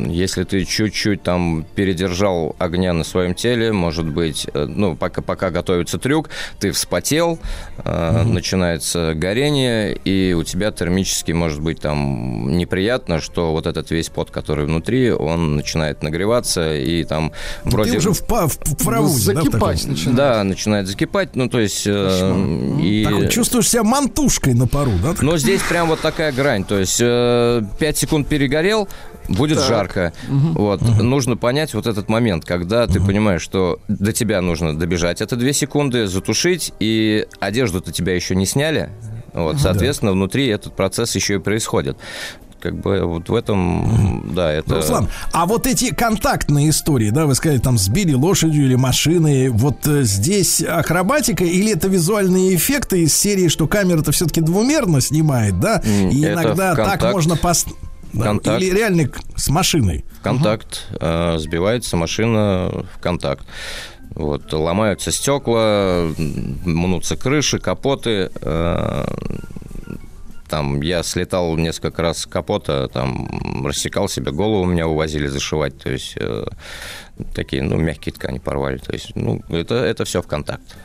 Если 0.08 0.44
ты 0.44 0.66
чуть-чуть 0.66 1.24
там 1.24 1.66
передержал 1.76 2.56
огня 2.60 2.94
на 2.94 3.04
своем 3.04 3.34
теле, 3.34 3.72
может 3.72 4.06
быть, 4.06 4.48
э, 4.54 4.66
ну, 4.66 4.96
пока, 4.96 5.22
пока 5.22 5.50
готовится 5.50 5.98
трюк, 5.98 6.30
ты 6.60 6.72
вспотел, 6.72 7.40
э, 7.84 8.24
начинается 8.24 9.14
горение, 9.16 9.94
и 9.94 10.34
у 10.34 10.44
тебя 10.44 10.72
термически 10.72 11.32
может 11.32 11.62
быть 11.62 11.80
там 11.80 12.58
неприятно, 12.58 13.20
что 13.22 13.52
вот 13.52 13.68
этот 13.68 13.92
весь 13.92 14.10
пот, 14.10 14.32
который 14.32 14.66
внутри, 14.66 15.12
он 15.12 15.56
начинает 15.56 16.04
нагреваться, 16.04 16.76
и 16.76 17.04
там 17.04 17.32
вроде... 17.64 17.92
Ты 17.92 17.98
уже 17.98 18.12
в, 18.14 18.26
па- 18.26 18.48
в, 18.48 18.58
в 18.58 18.86
да, 18.86 18.94
таком? 18.94 19.08
Закипать 19.08 19.86
начинает. 19.86 20.16
Да, 20.18 20.44
начинает 20.44 20.88
закипать, 20.88 21.36
ну, 21.36 21.50
то 21.50 21.60
есть... 21.60 21.84
э, 21.86 22.78
и... 22.82 23.04
Такой, 23.06 23.30
чувствуешь 23.30 23.70
себя 23.70 23.84
мантушкой 23.84 24.54
на 24.54 24.68
пару, 24.68 24.92
да? 25.04 25.16
Но 25.22 25.38
здесь 25.38 25.62
прям 25.62 25.88
вот 25.88 26.02
такая 26.02 26.32
грань, 26.32 26.64
то 26.64 26.78
есть 26.78 27.00
э, 27.02 27.62
5 27.80 27.98
секунд 27.98 28.28
перегорел, 28.28 28.88
будет 29.28 29.60
жарко. 29.60 30.14
Вот. 30.30 30.82
Нужно 30.82 31.38
понять 31.38 31.74
вот 31.74 31.88
этот 31.88 32.10
момент, 32.10 32.46
когда 32.46 32.88
ты 32.88 33.00
понимаешь, 33.00 33.42
что 33.42 33.80
до 33.88 34.12
тебя 34.12 34.42
нужно 34.42 34.78
добежать 34.78 35.22
это 35.22 35.36
2 35.36 35.54
секунды, 35.54 36.08
затушить, 36.08 36.74
и 36.80 37.26
одежду-то 37.40 37.92
тебя 37.92 38.16
еще 38.16 38.36
не 38.36 38.46
сняли. 38.46 38.90
Вот, 39.34 39.60
соответственно, 39.60 40.12
внутри 40.12 40.48
этот 40.48 40.76
процесс 40.76 41.16
еще 41.16 41.36
и 41.36 41.40
происходит. 41.40 41.98
Как 42.62 42.80
бы 42.80 43.02
вот 43.06 43.28
в 43.28 43.34
этом, 43.34 44.34
да, 44.36 44.52
это... 44.52 44.76
Руслан, 44.76 45.10
а 45.34 45.48
вот 45.48 45.66
эти 45.66 45.92
контактные 45.94 46.70
истории, 46.70 47.10
да, 47.10 47.26
вы 47.26 47.34
сказали, 47.34 47.58
там 47.58 47.80
сбили 47.80 48.14
лошадью 48.14 48.66
или 48.66 48.76
машиной, 48.76 49.50
вот 49.50 49.88
э, 49.88 50.04
здесь 50.04 50.62
акробатика 50.62 51.44
или 51.44 51.72
это 51.72 51.88
визуальные 51.88 52.56
эффекты 52.56 53.02
из 53.02 53.16
серии, 53.16 53.48
что 53.48 53.68
камера-то 53.68 54.12
все-таки 54.12 54.42
двумерно 54.42 55.02
снимает, 55.02 55.60
да, 55.60 55.82
и 55.84 56.22
это 56.22 56.34
иногда 56.34 56.74
в 56.74 56.76
так 56.76 56.90
контакт. 56.92 57.14
можно 57.14 57.36
пос... 57.36 57.66
да, 58.14 58.24
Контакт. 58.26 58.62
или 58.62 58.76
реально 58.76 59.10
с 59.36 59.50
машиной. 59.50 60.04
в 60.20 60.22
контакт, 60.24 60.88
э, 61.00 61.38
сбивается 61.38 61.98
машина 61.98 62.86
в 62.96 63.00
контакт. 63.02 63.46
Вот, 64.14 64.52
ломаются 64.52 65.12
стекла, 65.12 66.10
мнутся 66.66 67.16
крыши, 67.16 67.60
капоты. 67.60 68.30
э, 68.42 69.06
Там 70.50 70.82
я 70.82 71.02
слетал 71.04 71.56
несколько 71.56 72.02
раз 72.02 72.20
с 72.20 72.26
капота, 72.26 72.90
там 72.90 73.66
рассекал 73.66 74.10
себе 74.10 74.32
голову, 74.32 74.66
меня 74.66 74.88
увозили 74.88 75.28
зашивать. 75.28 75.78
То 75.80 75.90
есть 75.90 76.16
э, 76.18 76.46
такие, 77.34 77.64
ну, 77.64 77.78
мягкие 77.78 78.12
ткани 78.14 78.40
порвали. 78.40 78.78
То 78.80 78.92
есть, 78.92 79.16
ну, 79.16 79.42
это, 79.48 79.76
это 79.76 80.04
все 80.04 80.22
в 80.22 80.28
контакт. 80.28 80.76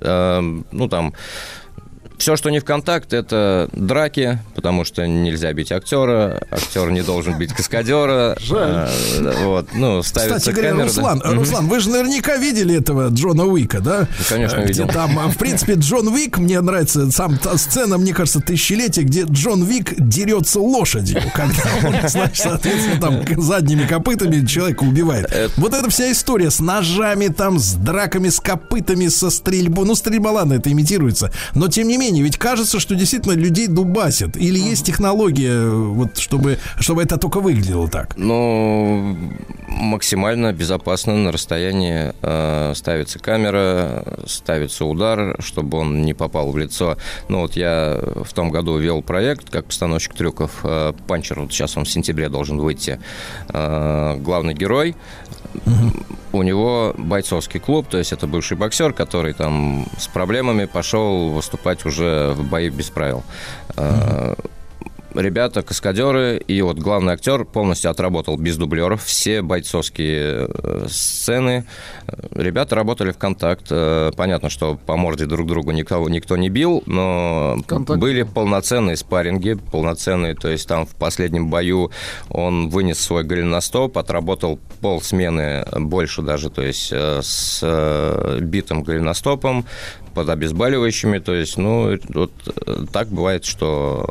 Э, 0.00 0.40
ну, 0.72 0.88
там 0.88 1.12
все, 2.18 2.36
что 2.36 2.50
не 2.50 2.58
в 2.60 2.64
контакт, 2.64 3.12
это 3.12 3.68
драки, 3.72 4.38
потому 4.54 4.84
что 4.84 5.06
нельзя 5.06 5.52
бить 5.52 5.72
актера, 5.72 6.40
актер 6.50 6.90
не 6.90 7.02
должен 7.02 7.38
бить 7.38 7.52
каскадера. 7.52 8.36
Жаль. 8.40 8.88
Э, 9.18 9.44
Вот, 9.44 9.68
ну, 9.74 10.02
ставится 10.02 10.38
Кстати 10.38 10.54
говоря, 10.54 10.70
камера, 10.70 10.82
да. 10.84 10.88
Руслан, 10.88 11.18
Мгм. 11.24 11.38
Руслан, 11.38 11.66
вы 11.68 11.80
же 11.80 11.90
наверняка 11.90 12.36
видели 12.36 12.76
этого 12.78 13.08
Джона 13.10 13.44
Уика, 13.44 13.80
да? 13.80 14.00
Ну, 14.18 14.24
конечно, 14.28 14.56
Э, 14.60 14.64
где 14.64 14.82
видел. 14.82 14.88
там, 14.88 15.18
а, 15.18 15.28
в 15.28 15.36
принципе, 15.36 15.74
Джон 15.74 16.08
Уик, 16.08 16.38
мне 16.38 16.60
нравится 16.60 17.10
сам 17.10 17.38
та 17.38 17.56
сцена, 17.58 17.98
мне 17.98 18.12
кажется, 18.14 18.40
тысячелетия, 18.40 19.02
где 19.02 19.22
Джон 19.22 19.62
Уик 19.62 19.94
дерется 19.98 20.60
лошадью, 20.60 21.20
когда 21.34 21.62
он, 21.84 21.94
значит, 22.08 22.36
соответственно, 22.36 23.00
там 23.00 23.42
задними 23.42 23.86
копытами 23.86 24.44
человека 24.46 24.82
убивает. 24.84 25.32
Вот 25.56 25.74
эта 25.74 25.90
вся 25.90 26.10
история 26.10 26.50
с 26.50 26.60
ножами, 26.60 27.28
там, 27.28 27.58
с 27.58 27.74
драками, 27.74 28.28
с 28.28 28.40
копытами, 28.40 29.08
со 29.08 29.30
стрельбой. 29.30 29.84
Ну, 29.86 29.94
стрельба, 29.94 30.30
ладно, 30.30 30.54
это 30.54 30.70
имитируется. 30.72 31.30
Но, 31.54 31.68
тем 31.68 31.88
не 31.88 31.96
менее, 31.98 32.05
ведь 32.10 32.36
кажется, 32.36 32.80
что 32.80 32.94
действительно 32.94 33.32
людей 33.32 33.66
дубасят. 33.66 34.36
Или 34.36 34.58
есть 34.58 34.86
технология, 34.86 35.68
вот, 35.68 36.18
чтобы, 36.18 36.58
чтобы 36.78 37.02
это 37.02 37.16
только 37.16 37.40
выглядело 37.40 37.88
так. 37.88 38.16
Ну, 38.16 39.16
максимально 39.68 40.52
безопасно 40.52 41.16
на 41.16 41.32
расстоянии 41.32 42.12
э, 42.22 42.72
ставится 42.74 43.18
камера, 43.18 44.04
ставится 44.26 44.84
удар, 44.84 45.36
чтобы 45.40 45.78
он 45.78 46.02
не 46.02 46.14
попал 46.14 46.50
в 46.50 46.58
лицо. 46.58 46.96
Ну, 47.28 47.40
вот 47.40 47.56
я 47.56 47.98
в 48.24 48.32
том 48.32 48.50
году 48.50 48.78
вел 48.78 49.02
проект 49.02 49.50
как 49.50 49.66
постановщик 49.66 50.14
трюков 50.14 50.60
э, 50.64 50.92
«Панчер». 51.06 51.40
Вот 51.40 51.52
сейчас 51.52 51.76
он 51.76 51.84
в 51.84 51.90
сентябре 51.90 52.28
должен 52.28 52.58
выйти. 52.58 53.00
Э, 53.48 54.16
главный 54.18 54.54
герой 54.54 54.94
у 56.36 56.42
него 56.42 56.94
бойцовский 56.96 57.60
клуб, 57.60 57.86
то 57.88 57.98
есть 57.98 58.12
это 58.12 58.26
бывший 58.26 58.56
боксер, 58.56 58.92
который 58.92 59.32
там 59.34 59.86
с 59.98 60.06
проблемами 60.06 60.66
пошел 60.66 61.30
выступать 61.30 61.84
уже 61.84 62.32
в 62.34 62.48
бои 62.48 62.68
без 62.68 62.90
правил. 62.90 63.24
Э, 63.76 64.34
Ребята, 65.16 65.62
каскадеры, 65.62 66.36
и 66.36 66.60
вот 66.60 66.78
главный 66.78 67.14
актер 67.14 67.44
полностью 67.44 67.90
отработал 67.90 68.36
без 68.36 68.56
дублеров 68.56 69.02
все 69.02 69.40
бойцовские 69.40 70.48
э, 70.48 70.86
сцены. 70.88 71.64
Э, 72.06 72.12
Ребята 72.32 72.74
работали 72.74 73.12
в 73.12 73.18
контакт. 73.18 73.66
Э, 73.70 74.10
Понятно, 74.16 74.50
что 74.50 74.76
по 74.76 74.96
морде 74.96 75.26
друг 75.26 75.46
другу 75.46 75.70
никого 75.70 76.08
никто 76.08 76.36
не 76.36 76.50
бил, 76.50 76.82
но 76.86 77.56
Контакт. 77.66 77.98
были 77.98 78.24
полноценные 78.24 78.96
спарринги, 78.96 79.56
полноценные. 79.72 80.34
То 80.34 80.48
есть 80.48 80.68
там 80.68 80.86
в 80.86 80.94
последнем 80.94 81.48
бою 81.48 81.90
он 82.28 82.68
вынес 82.68 82.98
свой 83.00 83.24
голеностоп, 83.24 83.96
отработал 83.96 84.58
пол 84.80 85.00
смены, 85.00 85.64
больше 85.76 86.22
даже, 86.22 86.50
то 86.50 86.62
есть 86.62 86.90
э, 86.92 87.20
с 87.22 87.60
э, 87.62 88.38
битым 88.42 88.82
голеностопом, 88.82 89.64
под 90.14 90.28
обезболивающими. 90.30 91.18
То 91.18 91.34
есть, 91.34 91.56
ну, 91.56 91.98
вот 92.08 92.32
э, 92.66 92.84
так 92.92 93.08
бывает, 93.08 93.44
что 93.44 94.06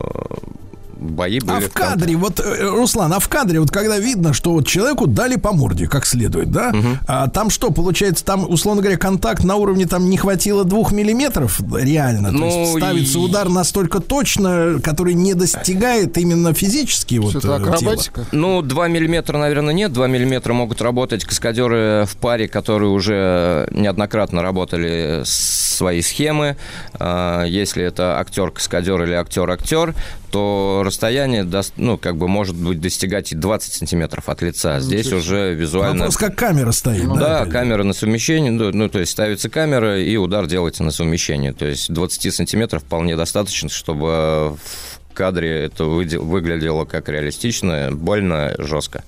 бои 1.00 1.40
были 1.40 1.58
А 1.58 1.60
в 1.60 1.70
кадре, 1.72 2.16
вот, 2.16 2.40
э, 2.40 2.62
Руслан, 2.70 3.14
а 3.14 3.20
в 3.20 3.28
кадре, 3.28 3.60
вот 3.60 3.72
когда 3.72 3.98
видно, 3.98 4.34
что 4.34 4.52
вот 4.54 4.68
человеку 4.68 5.08
дали 5.08 5.36
по 5.36 5.52
морде, 5.54 5.88
как 5.88 6.06
следует, 6.06 6.52
да? 6.52 6.74
А 7.08 7.28
там 7.30 7.50
что, 7.50 7.72
получается, 7.72 8.24
там, 8.26 8.50
условно 8.50 8.82
говоря, 8.82 8.98
контакт 8.98 9.44
на 9.44 9.56
уровне 9.56 9.86
там 9.86 10.10
не 10.10 10.18
хватило 10.18 10.64
двух 10.64 10.92
миллиметров 10.92 11.60
реально? 11.78 12.30
То 12.30 12.36
Ну, 12.38 12.62
есть 12.62 12.78
ставится 12.78 13.18
и- 13.20 13.22
удар 13.22 13.50
настолько 13.50 14.00
точно, 14.00 14.80
который 14.84 15.14
не 15.14 15.34
достигает 15.34 16.18
именно 16.18 16.54
физически 16.54 17.16
вот 17.16 17.36
это 17.36 17.40
э, 17.40 17.42
тела. 17.42 17.56
акробатика? 17.58 18.26
Ну, 18.32 18.62
2 18.62 18.88
миллиметра, 18.88 19.38
наверное, 19.38 19.74
нет. 19.74 19.92
2 19.94 20.08
миллиметра 20.08 20.54
могут 20.54 20.82
работать 20.82 21.26
каскадеры 21.26 22.06
в 22.08 22.16
паре, 22.18 22.48
которые 22.48 22.90
уже 22.90 23.68
неоднократно 23.72 24.42
работали 24.42 25.22
свои 25.26 26.02
схемы. 26.02 26.58
А, 27.00 27.44
Если 27.46 27.84
это 27.84 28.20
актер-каскадер 28.20 29.04
или 29.04 29.14
актер-актер, 29.14 29.94
то 30.36 30.82
расстояние 30.84 31.48
ну, 31.78 31.98
как 31.98 32.18
бы 32.18 32.28
может 32.28 32.58
быть 32.58 32.82
достигать 32.82 33.32
и 33.32 33.36
20 33.36 33.72
сантиметров 33.72 34.28
от 34.28 34.42
лица. 34.42 34.82
Здесь 34.82 35.14
уже 35.14 35.54
визуально... 35.54 36.00
Вопрос, 36.00 36.18
как 36.18 36.36
камера 36.36 36.74
стоит, 36.74 37.08
да? 37.08 37.16
Да, 37.16 37.46
же? 37.46 37.52
камера 37.52 37.84
на 37.84 37.94
совмещении, 37.94 38.50
ну, 38.50 38.70
ну, 38.74 38.90
то 38.90 39.00
есть 39.00 39.14
ставится 39.14 39.50
камера, 39.50 39.98
и 39.98 40.18
удар 40.18 40.46
делается 40.46 40.84
на 40.84 40.92
совмещение. 40.92 41.54
То 41.54 41.66
есть 41.66 41.90
20 41.90 42.34
сантиметров 42.34 42.84
вполне 42.84 43.16
достаточно, 43.16 43.70
чтобы 43.70 44.58
в 44.58 45.14
кадре 45.14 45.68
это 45.68 45.86
выглядело 45.86 46.84
как 46.84 47.08
реалистично, 47.08 47.92
больно, 47.94 48.56
жестко. 48.58 49.06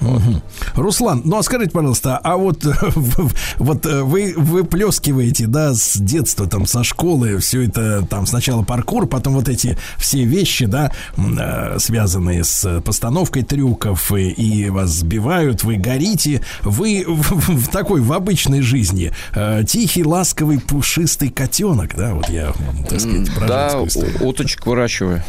Мгм. 0.00 0.42
Руслан, 0.74 1.22
ну 1.24 1.38
а 1.38 1.42
скажите, 1.42 1.70
пожалуйста, 1.70 2.18
а 2.18 2.36
вот, 2.36 2.64
вот 3.58 3.86
э, 3.86 4.02
вы 4.02 4.34
выплескиваете, 4.36 5.46
да, 5.46 5.74
с 5.74 5.96
детства, 5.96 6.46
там, 6.46 6.66
со 6.66 6.84
школы, 6.84 7.38
все 7.38 7.62
это, 7.66 8.06
там, 8.08 8.26
сначала 8.26 8.62
паркур, 8.62 9.06
потом 9.06 9.34
вот 9.34 9.48
эти 9.48 9.76
все 9.96 10.24
вещи, 10.24 10.66
да, 10.66 10.92
э, 11.16 11.78
связанные 11.78 12.44
с 12.44 12.80
постановкой 12.82 13.42
трюков, 13.42 14.12
и, 14.12 14.30
и 14.30 14.70
вас 14.70 14.90
сбивают, 14.90 15.64
вы 15.64 15.76
горите, 15.76 16.42
вы 16.62 17.04
в, 17.06 17.56
в- 17.66 17.68
такой, 17.68 18.00
в 18.00 18.12
обычной 18.12 18.60
жизни 18.62 19.12
э, 19.34 19.64
тихий, 19.66 20.04
ласковый, 20.04 20.60
пушистый 20.60 21.30
котенок, 21.30 21.94
да, 21.96 22.14
вот 22.14 22.28
я, 22.28 22.52
так 22.88 23.00
сказать, 23.00 23.34
про 23.34 23.46
Да, 23.46 23.80
уточек 24.20 24.64
выращиваю. 24.66 25.22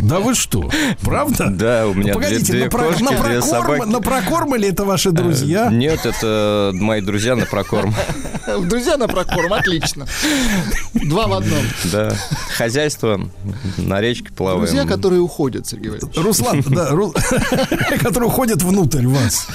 Да 0.00 0.20
вы 0.20 0.34
что, 0.34 0.70
правда? 1.02 1.48
Да, 1.50 1.86
у 1.86 1.94
меня 1.94 2.12
Погодите, 2.14 2.52
две 2.52 2.70
кошки, 2.70 3.02
прокорм, 3.40 3.78
собаки. 3.78 3.88
на 3.90 4.00
прокорм 4.00 4.54
или 4.56 4.68
это 4.68 4.84
ваши 4.84 5.10
друзья? 5.10 5.68
Э, 5.70 5.74
Нет, 5.74 6.04
это 6.06 6.70
мои 6.74 7.00
друзья 7.00 7.36
на 7.36 7.46
прокорм. 7.46 7.94
Друзья 8.66 8.96
на 8.96 9.08
прокорм, 9.08 9.52
отлично. 9.52 10.06
Два 10.94 11.26
в 11.26 11.32
одном. 11.32 11.58
Да. 11.92 12.12
Хозяйство 12.56 13.20
на 13.76 14.00
речке 14.00 14.28
плаваем. 14.32 14.60
Друзья, 14.60 14.84
которые 14.86 15.20
уходят, 15.20 15.66
Сергей 15.66 15.90
Валерьевич. 15.90 16.16
Руслан, 16.16 16.62
да, 16.68 16.90
Ру- 16.90 17.12
который 18.00 18.26
уходит 18.26 18.62
внутрь 18.62 19.06
вас. 19.06 19.46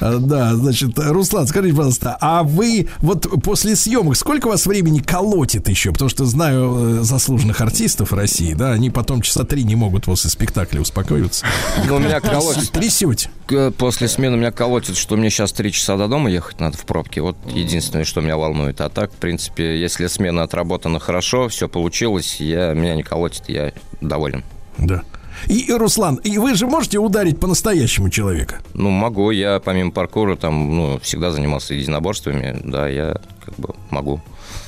Да, 0.00 0.54
значит, 0.56 0.92
Руслан, 0.98 1.46
скажите, 1.46 1.76
пожалуйста, 1.76 2.16
а 2.20 2.42
вы 2.42 2.88
вот 2.98 3.28
после 3.42 3.76
съемок 3.76 4.16
сколько 4.16 4.48
у 4.48 4.50
вас 4.50 4.66
времени 4.66 4.98
колотит 4.98 5.68
еще? 5.68 5.92
Потому 5.92 6.08
что 6.10 6.24
знаю 6.24 6.98
э, 7.00 7.02
заслуженных 7.04 7.60
артистов 7.60 8.12
России, 8.12 8.54
да, 8.54 8.72
они 8.72 8.90
потом 8.90 9.22
часа 9.22 9.44
три 9.44 9.62
не 9.62 9.76
могут 9.76 10.06
после 10.06 10.28
спектакля 10.28 10.80
успокоиться. 10.80 11.46
Ну, 11.86 11.96
у 11.96 11.98
меня 12.00 12.20
колотит. 12.20 12.70
Трясете. 12.72 13.29
После 13.78 14.06
смены 14.06 14.36
меня 14.36 14.52
колотит, 14.52 14.96
что 14.96 15.16
мне 15.16 15.28
сейчас 15.28 15.52
три 15.52 15.72
часа 15.72 15.96
до 15.96 16.06
дома 16.06 16.30
ехать 16.30 16.60
надо 16.60 16.76
в 16.76 16.84
пробке. 16.84 17.20
Вот 17.20 17.36
единственное, 17.46 18.04
что 18.04 18.20
меня 18.20 18.36
волнует. 18.36 18.80
А 18.80 18.88
так, 18.88 19.12
в 19.12 19.16
принципе, 19.16 19.80
если 19.80 20.06
смена 20.06 20.44
отработана 20.44 21.00
хорошо, 21.00 21.48
все 21.48 21.68
получилось, 21.68 22.36
я, 22.40 22.74
меня 22.74 22.94
не 22.94 23.02
колотит, 23.02 23.48
я 23.48 23.72
доволен. 24.00 24.44
Да. 24.78 25.02
И, 25.46 25.60
и, 25.60 25.72
Руслан, 25.72 26.16
и 26.16 26.38
вы 26.38 26.54
же 26.54 26.66
можете 26.66 26.98
ударить 26.98 27.40
по-настоящему 27.40 28.10
человека? 28.10 28.60
Ну, 28.74 28.90
могу. 28.90 29.30
Я 29.30 29.58
помимо 29.58 29.90
паркура 29.90 30.36
там, 30.36 30.76
ну, 30.76 31.00
всегда 31.00 31.30
занимался 31.32 31.74
единоборствами. 31.74 32.60
Да, 32.64 32.88
я 32.88 33.16
как 33.44 33.54
бы 33.56 33.74
могу. 33.90 34.20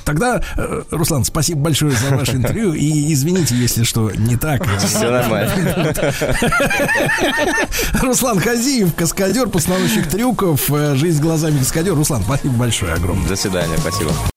Тогда, 0.05 0.43
э, 0.57 0.83
Руслан, 0.91 1.25
спасибо 1.25 1.61
большое 1.61 1.93
за 1.93 2.15
ваше 2.17 2.37
интервью. 2.37 2.73
И 2.73 3.13
извините, 3.13 3.55
если 3.55 3.85
что 3.85 4.11
не 4.11 4.37
так. 4.37 4.67
Все 4.79 5.11
нормально. 5.11 5.53
Руслан 8.01 8.41
Хазиев, 8.41 8.95
каскадер, 8.95 9.49
постановщик 9.49 10.09
трюков, 10.09 10.71
э, 10.71 10.95
жизнь 10.97 11.23
глазами 11.23 11.59
каскадера. 11.59 11.95
Руслан, 11.95 12.23
спасибо 12.23 12.55
большое, 12.55 12.95
огромное. 12.95 13.29
До 13.29 13.37
свидания, 13.37 13.77
спасибо. 13.79 14.13